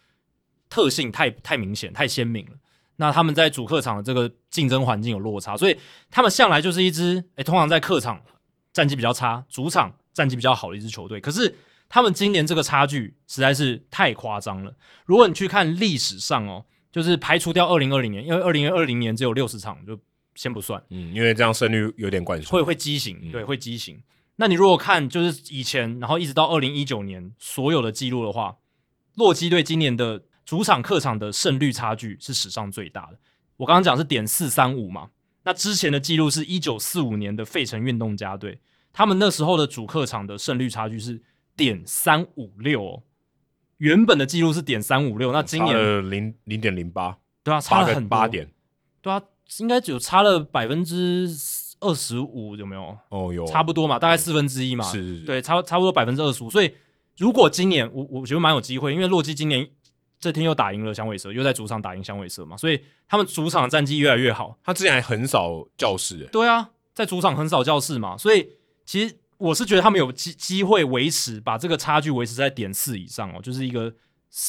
[0.75, 2.53] 特性太太明显、太鲜明了。
[2.97, 5.77] 那他们在主客场的这个竞争环境有落差，所以
[6.11, 8.21] 他们向来就是一支诶，通常在客场
[8.73, 11.21] 战绩比较差，主场战绩比较好的一支球队。
[11.21, 11.55] 可是
[11.89, 14.75] 他们今年这个差距实在是太夸张了。
[15.07, 19.97] 如果你去看历史上哦，就是排除掉二零二零年，因为二零二零年只有六十场就。
[20.37, 24.03] 先不算，嗯，因为这样胜率有点关系，会会畸形，嗯、对，会畸形。
[24.35, 28.57] 那你如果看就是以前，然后一直到二零一九年所有的记录的话，
[29.15, 33.19] 洛基队今年的主场客场的胜率差距是史上最大的。
[33.57, 35.09] 我刚刚讲是点四三五嘛，
[35.43, 38.61] 那之前的记录是一九四五年的费城运动家队，
[38.93, 41.23] 他们那时候的主客场的胜率差距是
[41.57, 43.03] 点三五六哦，
[43.79, 48.51] 原本的记录是点三五六，那今年零零点零八，对啊，差了很八点，
[49.01, 49.23] 对啊。
[49.59, 51.29] 应该只有差了百分之
[51.79, 52.97] 二十五，有没有？
[53.11, 54.83] 哦，有，差不多嘛，大概四分之一嘛。
[54.87, 56.49] 是，是，是，对，差差不多百分之二十五。
[56.49, 56.75] 所以，
[57.19, 59.69] 如果今年我我觉得蛮有机会，因为洛基今年
[60.25, 64.59] 这天又打赢了响尾蛇，又在主场打赢响尾蛇嘛，所以他们主场的战绩越来越好。
[64.65, 68.49] 他之前还横扫教士，对啊，在主场横扫教室嘛，所以
[68.87, 73.93] 其实我是觉得他们有机机会维持把这个差距维持在点四以上哦，就是一个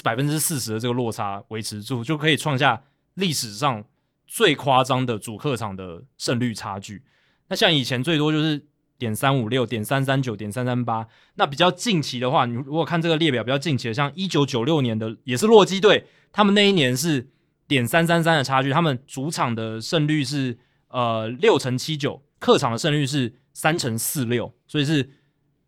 [0.01, 2.81] 百分之四十的这个落差维持住，就可以创下
[3.15, 3.83] 历史上。
[4.27, 7.03] 最夸张的主客场的胜率差距，
[7.47, 8.65] 那像以前最多就是
[8.97, 11.07] 点三五六、点三三九、点三三八。
[11.35, 17.29] 那比较近期的话，你如果看这个列表比较近期的，像一九九六年的也是洛基队，他们那一年是
[17.67, 20.57] 点三三三的差距，他们主场的胜率是
[20.89, 25.09] 呃六成七九，客场的胜率是三成四六，所以是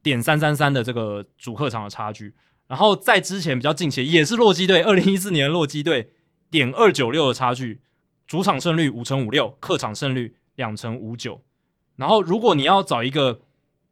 [0.01, 2.33] 点三三三的这个主客场的差距。
[2.67, 6.11] 然后在之前比较近期也是洛基队，二零一四年的洛基队
[6.51, 7.81] 点二九六的差距。
[8.27, 11.41] 主场胜率五成五六，客场胜率两成五九。
[11.97, 13.41] 然后，如果你要找一个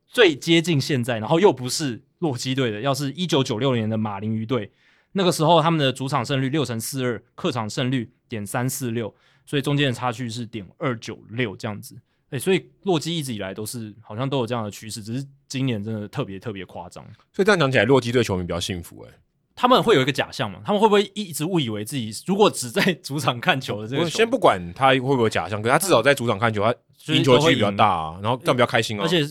[0.08, 4.72] 最接近现在，然后又不是洛基队的，要是一九九六年的马林鱼队，
[5.11, 9.14] 那个时候他们的主场胜率六成四二，客场胜率点三四六，
[9.45, 11.98] 所以中间的差距是点二九六这样子。
[12.30, 17.03] 诶，所以洛基一直以来都是好像都有这样的趋势，只是今年真的特别特别夸张。
[17.34, 19.11] 所以这样讲起来，洛基队球迷比较幸福诶。
[19.56, 20.59] 他们会有一个假象嘛？
[20.66, 24.09] 他们会不会一直误以为自己如果只在主场看球的这个球？
[24.09, 26.75] 先不管他会不会有假象，可是他至少在主场看球，他
[27.14, 29.03] 赢球几率比较大啊，然后这样比较开心啊。
[29.03, 29.25] 而且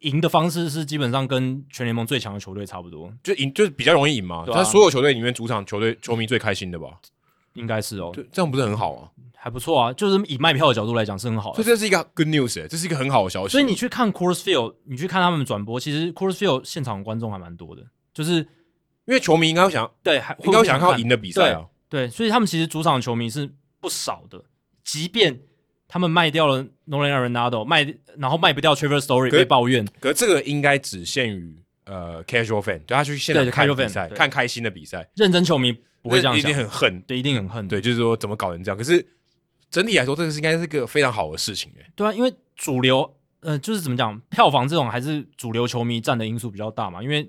[0.00, 4.44] 赢的方式是基本上跟全联盟最强的球队差不多，就赢就是比较容易赢嘛。
[4.46, 6.88] 他所有球队里面，主场球队球迷最开心的吧？
[7.54, 9.08] 应该是哦，对，这样不是很好啊？
[9.36, 13.52] 还不错啊，就是以卖票的角度来讲是很好的，所以这是一个 good news，欸，这是一个很好的消息。
[13.52, 17.82] 所以你去看 Coors Field，你去看他们转播，其实 Coors Field 现场观众还蛮多的，
[18.14, 18.46] 就是
[19.06, 21.66] 因为球迷应该会想对，应该会想看赢的比赛啊。
[21.88, 23.50] 对，对，所以他们其实主场的球迷是
[23.80, 24.42] 不少的，
[24.84, 25.40] 即便
[25.86, 35.72] 他们卖掉了 Nolan Arenado，卖然后卖不掉 Trevor Story 被抱怨，可是这个应该只限于呃 casual fan，对他去现场看比赛，看开心的比赛，认真球迷
[36.02, 39.06] 不会这样想，一定很恨，对，一定很恨，对，就是说怎么搞成这样，可是。
[39.70, 47.26] 整体来说，这个是应该是个非常好的事情，哎，对啊，因为主流，呃，就是怎么讲，票房这种还是主流球迷占的因素比较大嘛，因为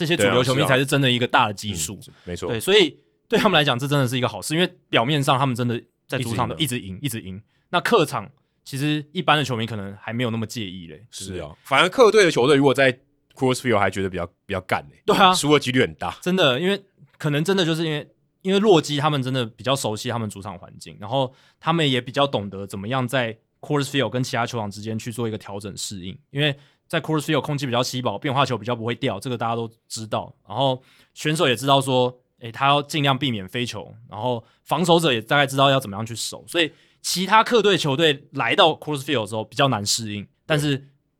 [0.00, 2.98] 这些主流球迷才是真的一个大的基数，嗯，没错，对，所以
[3.28, 7.38] 对他们来讲，这真的是一个好事，因为表面上他们真的在主场的一直赢，一直赢，
[7.68, 8.30] 那客场
[8.64, 12.90] 其实一般的球迷可能还没有那么介意嘞，是啊，反而客队的球队如果在
[13.34, 16.82] Coors Field 还觉得比较比较干嘞，对啊，输的几率很大，真的，因为
[17.18, 18.08] 可能真的就是因为。
[18.42, 21.30] 因为洛基他们真的比较熟悉他们主场环境，然后
[21.60, 26.18] 他们也比较懂得怎么样在 Coors Field 跟其他球场之间去做一个调整适应。
[26.30, 26.56] 因为
[26.90, 30.34] 在 Coors Field 空气比较稀薄，变化球比较不会掉，这个大家都知道。
[30.46, 30.82] 然后
[31.14, 36.44] 选手也知道说，诶，他要尽量避免飞球，然后防守者也大概知道要怎么样去守。
[36.48, 40.76] 所以其他客队球队来到 Coors Field 的时候比较难适应，但是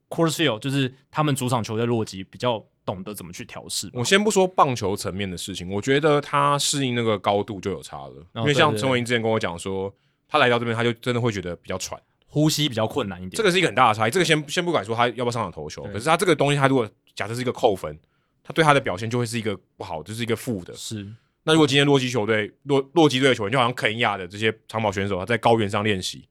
[0.09, 2.67] Coors Field 就是他们主场球队洛基比较。
[2.83, 3.89] 懂得怎么去调试。
[3.93, 8.15] 我先不说棒球层面的事情，我觉得他适应那个高度就有差了。
[8.33, 9.95] 哦、因为像陈伟霆之前跟我讲说，
[10.27, 12.01] 他来到这边他就真的会觉得比较喘，
[12.33, 13.31] 呼吸比较困难一点。
[13.33, 14.11] 这个是一个很大的差异。
[14.11, 17.99] 这个先先不管说他要不要上场投球，可是他这个东西，他如果假设是一个扣分，
[18.43, 20.73] 他对他的表现就会是一个不好，就是一个负的。
[20.75, 21.07] 是。
[21.43, 26.29] 那如果今天洛基球队洛洛基队的球员，就好像肯亚的这些长跑选手，他在高原上练习，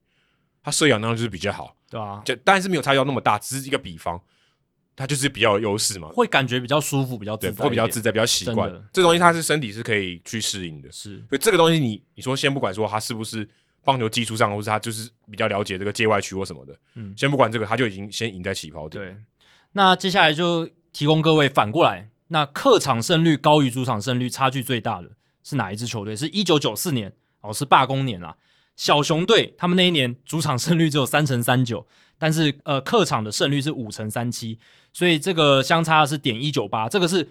[0.62, 4.20] 他摄氧量就是比较好，对啊，就当然是没有差异到那么大，只是一个比方。
[4.96, 8.70] 他就是比较有优势嘛，会感觉比较舒服，比较自在，会比较自在，比较习惯。
[8.92, 11.16] 这东西他是身体是可以去适应的，是。
[11.26, 13.48] 所以这个东西你你说先不管说他是不是
[13.84, 19.02] 棒球技术上，或是他就是比较了解这个界外区或什么的，嗯，先不管这个，他就已经先赢在起跑点。
[19.02, 19.16] 对。
[19.72, 25.10] 那接下来就提供各位反过来，那客场胜率高于主场胜率差距最大的
[25.42, 26.14] 是哪一支球队？
[26.16, 28.36] 是一九九四年哦，是罢工年啦。
[28.76, 31.86] 小熊队他们那一年主场胜率只有三成三九，
[32.18, 34.58] 但是呃客场的胜率是五成三七。
[34.92, 37.28] 所以这个相差是点一九八，这个是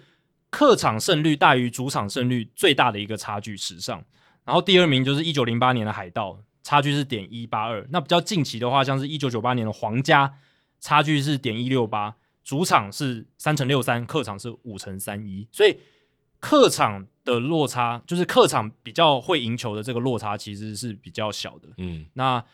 [0.48, 4.02] 客场胜率大于主场胜率最大的一个差距史上。
[4.44, 7.86] 然后第二名就是一九零八年的海盗，差距是点一八二。
[7.90, 10.34] 那比较近期的话，像是一九九八年的皇家，
[10.80, 15.46] 差距是点一六八，主场是三乘六三，客场是五乘三一。
[15.52, 15.78] 所以
[16.38, 21.68] 客场的落差，就是客场比较会赢球的这个落差，其实是比较小的。
[21.78, 22.44] 嗯，那。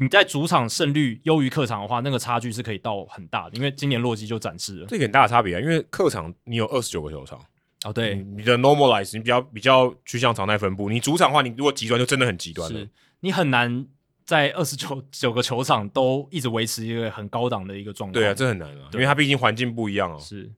[0.00, 5.60] 你在主场胜率优于客场的话，那个差距是可以到很大的，因为今年洛基就展示了这个很大的差别啊。
[5.60, 7.36] 因为客场你有二十九个球场
[7.84, 10.88] 哦，对，你的 normalize 你比较比较趋向常态分布。
[10.88, 12.88] 你主场的话，你如果极端就真的很极端了，是
[13.20, 13.86] 你很难
[14.24, 18.14] 在二十九九个球场都一直维持一个很高档的一个状态。
[18.14, 20.18] 对啊，这很难啊，因为它毕竟环境不一样啊。
[20.18, 20.50] 是，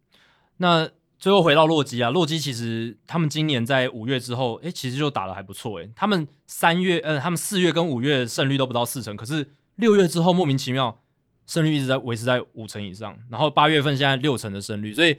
[0.57, 0.89] 那。
[1.21, 5.87] 最后回到洛基啊，洛基其实他们今年在五月之后，诶，其实就打的还不错诶。
[5.95, 10.99] 他们三月，呃，他们四月跟五月胜率都不到四成，可是六月之后莫名其妙
[11.47, 15.15] 胜率一直在维持在五成以上，然后八月份现在六成的胜率，所以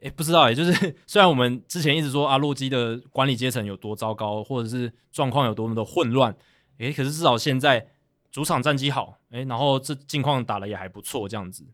[0.00, 0.72] 诶，不知道诶，就是
[1.06, 6.34] 虽然我们之前一直说啊，洛基的管理阶层有多糟糕，或者是状况有多么的混乱，
[6.78, 7.88] 诶，可是至少现在
[8.30, 11.66] 主场战绩好，诶，然后这近况打得也还不错，这样子。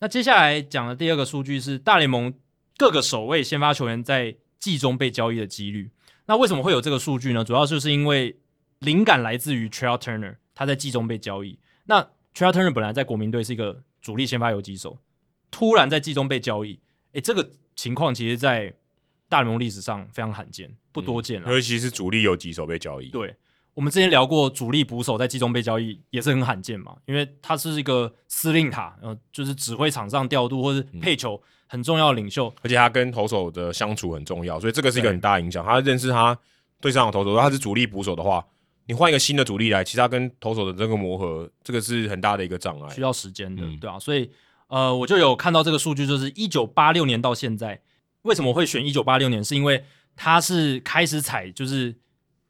[0.00, 2.34] 那接下来讲的第二个数据是大联盟。
[2.76, 5.92] 各个首位先发球员在季中被交易的几率，
[6.26, 7.44] 那为什么会有这个数据呢？
[7.44, 8.36] 主要就是因为
[8.80, 11.56] 灵感来自于 Trail Turner，他在季中被交易。
[11.84, 12.02] 那
[12.34, 14.98] Trail Turner 本来在国民队是一个主力先发游击手，
[15.52, 16.80] 突然在季中被交易，
[17.14, 18.72] 诶，这个情况其实，在
[19.28, 21.50] 大联盟历史上非常罕见，不多见了。
[21.50, 23.08] 尤其是主力有击手被交易。
[23.08, 23.34] 对，
[23.72, 31.34] 我们之前聊过，主力捕手在季中被交易也是很罕见嘛，因为他是一个司令塔，呃，就是指挥场上调度或是配球。
[31.42, 35.64] 嗯很重要的领袖，而且他跟投手的相处很重要，所以这个是一个很大影响。
[35.64, 36.38] 他认识他
[36.78, 38.46] 对上的投手，如果他是主力捕手的话，
[38.86, 43.98] 你换一个新的主力来，其实他跟投手的这个磨合，这个是很大的一个障碍，需要时间的，嗯、对啊。
[43.98, 44.30] 所以
[44.74, 47.80] 呃，我就有看到这个数据，就是一九八六年到现在，
[48.22, 49.44] 为什么会选一九八六年？
[49.44, 49.84] 是因为
[50.16, 51.94] 它是开始踩就是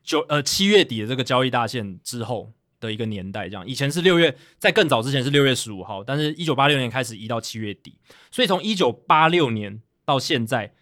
[0.03, 2.53] 九呃七月底的这个交易大限之后。
[2.81, 7.97] 的一个年代，这样以前是六月，在更早之前是六月十五号，但是一九八六年开始移到七月底，
[8.31, 10.75] 所以从一九八六年到现在，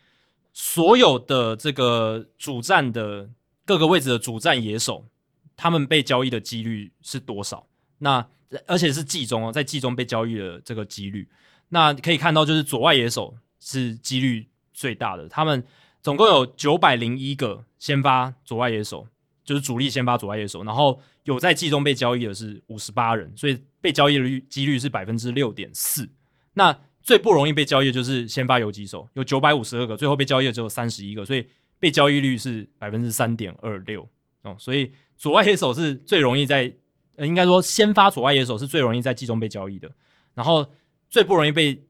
[0.53, 3.31] 所有的这个主战的
[3.65, 5.07] 各个位置的主战野手，
[5.55, 7.69] 他们被交易的几率是多少？
[7.99, 8.27] 那
[8.67, 11.29] 而且是季中哦，在季中被交易的这个几率，
[11.69, 15.65] 那可以看到就是左外野手是几率最大的，他们
[16.01, 19.07] 总共有九百零一个先发左外野手。
[19.45, 26.09] 就是主力先发左外野手，然后有在季中被交易的是五十八人，所以被交易的率几率是百分之六点四。
[26.55, 31.45] 那最不容易被交易的就是先发游击手，有九百五十二个，最后被交易的只有三十一个，所以
[31.81, 34.09] 被交易率是百分之三点二六
[34.43, 34.55] 哦。
[34.61, 36.73] 所以左外野手是最容易在，
[37.17, 39.91] 呃，应该说先发左外野手是最容易在季中被交易的，
[40.35, 40.67] 然后
[41.09, 41.83] 最不容易被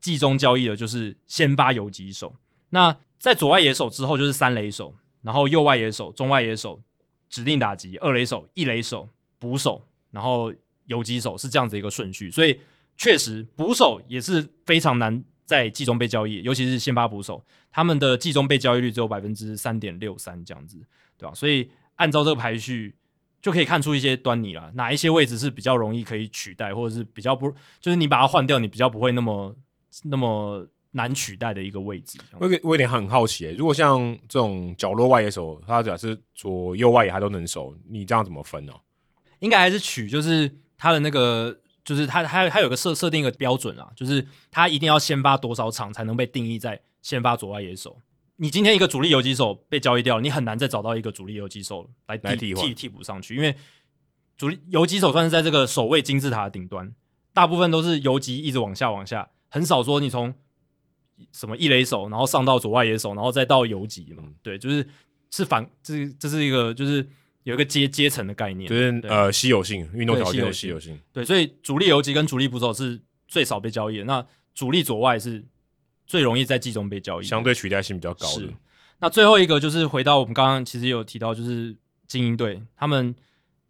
[0.00, 2.34] 季中交易的就是先发游击手。
[2.70, 6.80] 那在左外野手之后就是三垒手，然后右外野手、中外野手。
[7.30, 9.06] 指定打击二垒手、一垒手、
[9.38, 10.50] 捕手，然后
[10.86, 12.58] 游击手是这样子一个顺序，所以
[12.96, 20.78] 确实捕手也是非常难在季中被交易，尤其是先发捕手，他们的季中被交易率只有百分之三点六三这样子，
[21.18, 21.34] 对吧？
[21.34, 22.96] 所以按照这个排序
[23.40, 27.50] 就可以看出一些端倪了，哪一些位置是比较容易可以取代，或者是比较不，
[27.80, 29.54] 就是你把它换掉，你比较不会那么
[30.04, 30.66] 那么。
[30.92, 32.18] 难取代的一个位置。
[32.40, 38.72] 我我有点很好奇，如果像这种角落外野手，他只要是左右外野他都能守，你这样怎么分呢？
[39.40, 48.00] 应该还是取，就是他的那个，就是他他他有个设设定一个标准啊，就是他一定要先发多少场才能被定义在先发左外野手。
[48.38, 53.54] 你今天一个主力游击手被交易掉了，你很难再找到一个主力游击手来替替替补上去，因为
[54.36, 56.92] 主力游击手算是在这个守卫金字塔的顶端，
[57.32, 60.34] 大部分都是游击一直往下往下，很少说你从。
[61.32, 64.22] 什么一垒手，然后上到左外野手，然后再到游击嘛？
[64.40, 64.86] 对，就是
[65.32, 67.04] 是反，这是这是一个就是
[67.42, 70.96] 有一个阶阶层的概念，就是呃稀有性运动条件的稀有性。
[71.12, 75.44] 对，所以主力游击跟主力捕手是最少被交易的，那主力左外是
[76.08, 78.40] 最容易在季中被交易，相对取代性比较高的。
[78.40, 78.54] 是。
[78.98, 81.76] 那最后一个就是回到我们刚刚其实有提到，就是
[82.08, 83.14] 精英队他们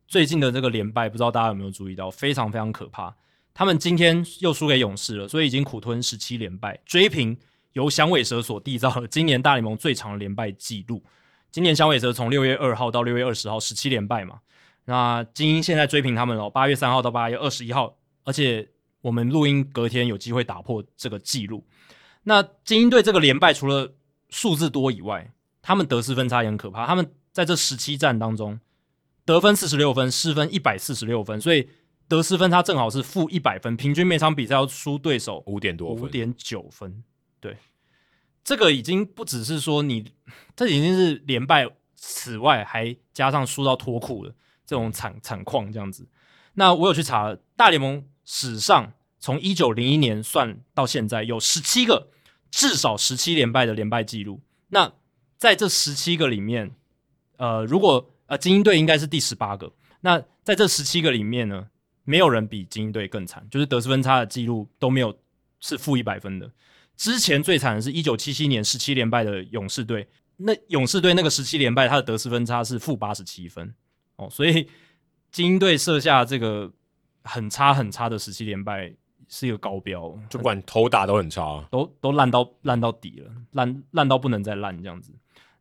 [0.07, 3.15] 最近的这个连败，不知道大家有没有注意到，非常非常可怕。
[3.53, 7.37] 他们今天又输给勇士了，所以已经苦吞十七连败，追平
[7.73, 11.03] 由响尾蛇所缔造的今年大联盟最长的连败纪录。
[11.51, 14.39] 今年响尾蛇从六月二号到六月二十号十七连败嘛，
[14.85, 18.67] 那精英现在追平他们了，八月三号到八月二十一号，而且
[19.01, 21.67] 我们录音隔天有机会打破这个纪录。
[22.29, 23.95] 那精英队这个连败除了
[24.29, 25.33] 数字多以外，
[25.63, 26.87] 他们得失分差也很可怕。
[26.87, 28.61] 他们在这十七战当中
[29.25, 31.69] 得分四十六分，失分一百四十六分，所以。
[32.11, 37.05] 得失分差正好是负一百分，平均每场比赛要输对手五点多五点九分。
[37.39, 37.55] 对，
[38.43, 40.11] 这个已经不只是说你，
[40.57, 44.33] 这已经是连败，此外还加上输到脱裤了
[44.65, 46.09] 这种惨惨况这样子。
[46.55, 52.09] 那我有去查了，大联盟史上从一九零一年算到现在，有十七个
[52.51, 54.41] 至少十七连败的连败记录。
[54.69, 54.93] 那
[55.37, 56.75] 在这十七个里面，
[57.37, 59.73] 呃，如果呃精英队应该是第十八个。
[60.01, 61.69] 那在这十七个里面呢？
[62.05, 65.15] 没有人比精英队更惨，就是得失分差的记录都没有
[65.61, 66.51] 是负一百分的。
[66.97, 73.75] 之前最惨的是一九七七年十七连败的勇士队，那勇士队那个十七连败，他的得失分差是负八十七分
[74.17, 74.67] 哦，所以
[75.31, 76.73] 精英队设下这个
[77.25, 78.91] 很差很差的十七连败
[79.29, 85.13] 是一个高标，就不管头打都很差，都都烂到烂到底了，烂烂到不能再烂这样子。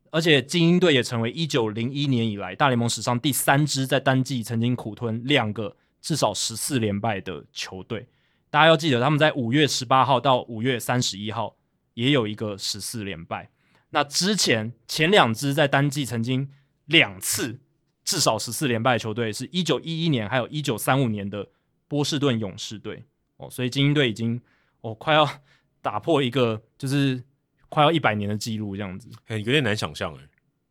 [0.09, 5.75] 而且精英队也成为一九零一年以来大联盟史上第三支在单季曾经苦吞两个。
[5.99, 8.07] 至少十四连败的球队，
[8.49, 11.57] 大家要记得，他们在五月十八号到五月三十一号
[11.95, 13.49] 也有一个十四连败。
[13.89, 16.49] 那之前前两支在单季曾经
[16.85, 17.59] 两次
[18.05, 21.49] 至少十四连败的球队，是一九一一年还有一九三五年的
[21.89, 23.03] 波士顿勇士队
[23.37, 23.49] 哦。
[23.49, 24.39] 所以精英队已经
[24.81, 25.27] 哦快要
[25.81, 27.23] 打破一个就是
[27.69, 30.21] 快要一百年的记录，这样子，欸，有点难想象哎。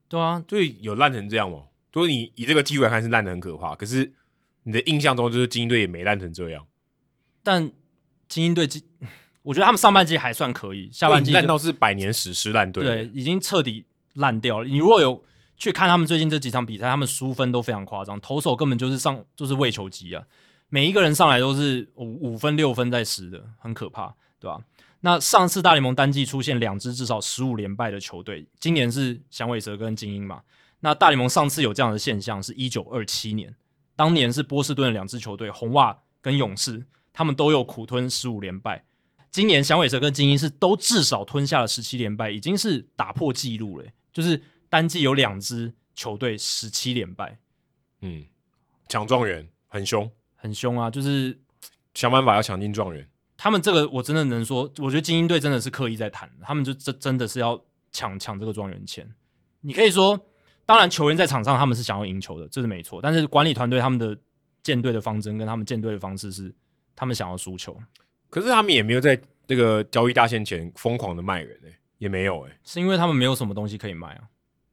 [0.08, 1.68] 对啊，就有烂成这样哦。
[1.92, 4.12] 如果你以这个记录来看，是烂的很可怕，可是。
[4.68, 6.66] 你的印象中就是精英队也没烂成这样，
[7.40, 7.70] 但
[8.26, 8.68] 精英队，
[9.42, 14.66] 我觉得他们上半季还算可以，下半季烂到是百年史诗烂队，对，已经彻底烂掉了。
[14.66, 15.24] 你如果有
[15.56, 20.24] 去看他们最近这几场比赛，他们输分都非常夸张，投手根本就是上就是喂球机啊，
[20.68, 24.60] 每一个人上来都是五五分六分在十的，很可怕，对吧？
[25.00, 30.42] 那上次大联盟单季出现两支至少十五连败的球队，今年是响尾蛇跟精英嘛？
[30.80, 33.54] 那大联盟上次有这样的现象是一九二七年。
[33.94, 38.84] 当年是波士顿的两支球队红袜跟勇士，他们都有苦吞十五连败。
[39.30, 43.86] 今年响尾蛇跟精英是都至少吞下了十七连败，已经是打破纪录了。
[44.12, 47.38] 就是单季有两支球队十七连败。
[48.00, 48.24] 嗯，
[48.88, 50.88] 抢状元很凶，很凶啊！
[50.90, 51.36] 就是
[51.94, 53.08] 想办法要抢进状元。
[53.36, 59.12] 他们这个我真的能说，我觉得精英队真的是刻意在谈，他们就真真的是要抢抢这个状元签。
[59.62, 60.26] 你可以说。
[60.68, 63.00] 当然，球员在场上他们是想要赢球的，这是没错。
[63.00, 64.18] 但是管理团队他们的
[64.64, 66.52] 建队的方针跟他们建队的方式是，
[66.96, 67.80] 他们想要输球。
[68.28, 69.16] 可是他们也没有在
[69.46, 74.22] 这个交易大限前疯狂的卖人诶、欸，也没有诶、欸，是因为他们没有什么东西可以卖啊。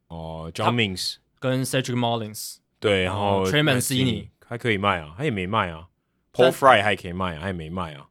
[0.08, 5.88] 哦，John Means 跟 Cedric Mullins，对，然后 Trey Mancini 还可以卖啊，他也没卖啊
[6.32, 8.06] ，Paul Fry 还可以卖啊，他也没卖啊。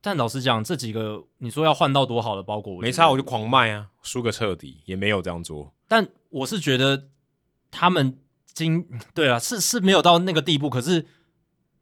[0.00, 5.74] 但老实讲，这几个你说要换到多好的包裹，没差，我就狂卖啊，输个彻底，也没有这样做。
[5.88, 7.08] 但我是觉得
[7.72, 11.04] 他们今 对啊，是是没有到那个地步，可是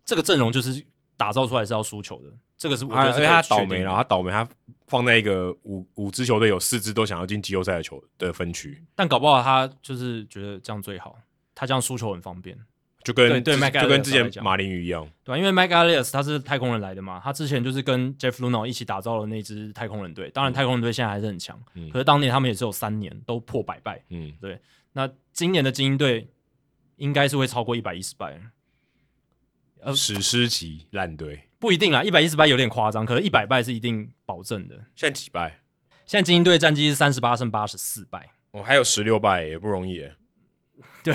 [0.07, 0.87] 这个阵容就是
[1.19, 4.49] 打造出来是要输球的，这个是我觉得是、啊、他倒霉了，他倒霉，他
[4.87, 11.15] 放在一个五五支球队有四支都想要进季后赛的球的分区，但搞不好他就是觉得这样最好，
[11.55, 12.59] 他这样输球很方便。
[13.05, 20.29] 就跟对，对就跟之前马林鱼一样，对、啊、因为 Mike Elias 他是太空人来的嘛，他之前就是跟 Jeff Luhnow 一起打造了那支太空人队。
[20.31, 24.03] 当然，太空人队现在还是很强，嗯、可是当年他们也只有三年都破百败。
[24.11, 24.61] 嗯，对。
[24.93, 26.29] 那今年的精英队
[26.97, 28.39] 应该是会超过一百一十败，
[29.81, 34.75] 呃，史诗级烂队不一定啦，一百一十败有点夸张，可是一百败是一定保证的。
[34.97, 35.61] 现在几败？
[36.05, 40.17] 现在精英队战绩是三十八胜八十四败，哦，还有十六败也不容易耶。
[41.05, 41.15] 对。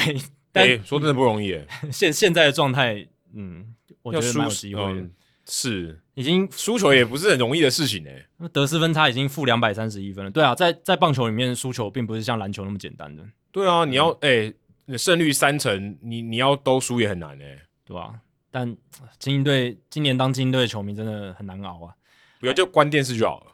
[0.54, 5.12] 但、欸、说真的不容易诶， 现现在的状态，嗯，我觉得蛮有机会的、嗯。
[5.46, 8.26] 是，已经输球也不是很容易的事情诶。
[8.54, 10.32] 得失分差已经负两百三十一分了。
[10.32, 13.28] 对啊，在在棒球里面输球并不是像篮球那么简单的。
[13.52, 14.54] 对啊，你要诶、
[14.86, 18.14] 欸，胜率三成，你你要都输也很难诶，对吧、啊？
[18.52, 18.78] 但
[19.20, 21.94] 精英队今年当精英队的球迷真的很难熬啊。
[22.40, 23.52] 不要就关电视就好了，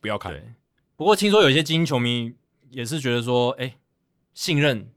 [0.00, 0.32] 不要看。
[0.96, 2.32] 不过听说有些精英球迷
[2.70, 3.74] 也是觉得说，哎、欸，
[4.32, 4.88] 信任。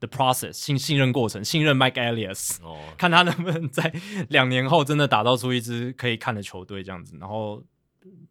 [0.00, 3.92] The process 信信任过程，信任 Mike Elias，哦，看他能不能在
[4.30, 7.62] 两年后真的打造出一支可以看的球队这样子，然后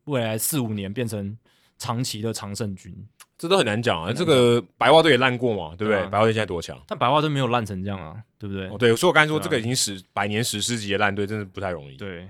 [0.05, 1.37] 未来四五年变成
[1.77, 2.91] 长期的常胜军，
[3.37, 4.11] 这都很难讲啊。
[4.11, 6.01] 这个白袜队也烂过嘛，对不对？
[6.01, 6.75] 啊、白袜队现在多强？
[6.87, 8.67] 但白袜队没有烂成这样啊，对不对？
[8.69, 11.95] 哦，对，所以我刚才说这个已经史、啊、百年史诗级的烂队，真的不太容易。
[11.97, 12.27] 对。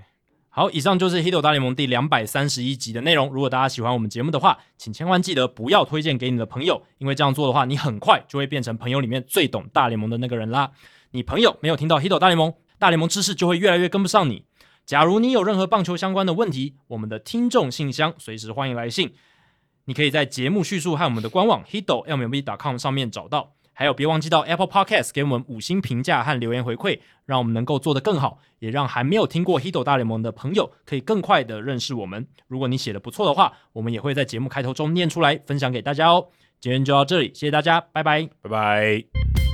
[0.59, 3.29] 好，以上就是《Hito 大联盟》第两百三十一集的内容。
[3.29, 10.71] 如果大家喜欢我们节目的话，请千万记得不要推荐给你的朋友，因为这样做的话，你很快就会变成朋友里面最懂大联盟的那个人啦。
[11.11, 14.43] 你朋友没有听到《Hito 大联盟》，大联盟知识就会越来越跟不上你。
[14.85, 19.13] 假如你有任何棒球相关的问题，我们的听众信箱随时欢迎来信，
[19.85, 23.53] 你可以在节目叙述和我们的官网 hitomlb.com 上面找到。
[23.79, 32.27] 还有，别忘记到 Apple Podcast 给我们五星评价和留言回馈，让我们能够做得更好，也让还没有听过 Hito 大联盟的朋友可以更快的认识我们。
[32.49, 36.27] 如果你写的不错的话，我们也会在节目开头中念出来，分享给大家哦。
[36.59, 39.48] 今天就到这里，谢谢大家，拜拜，拜拜。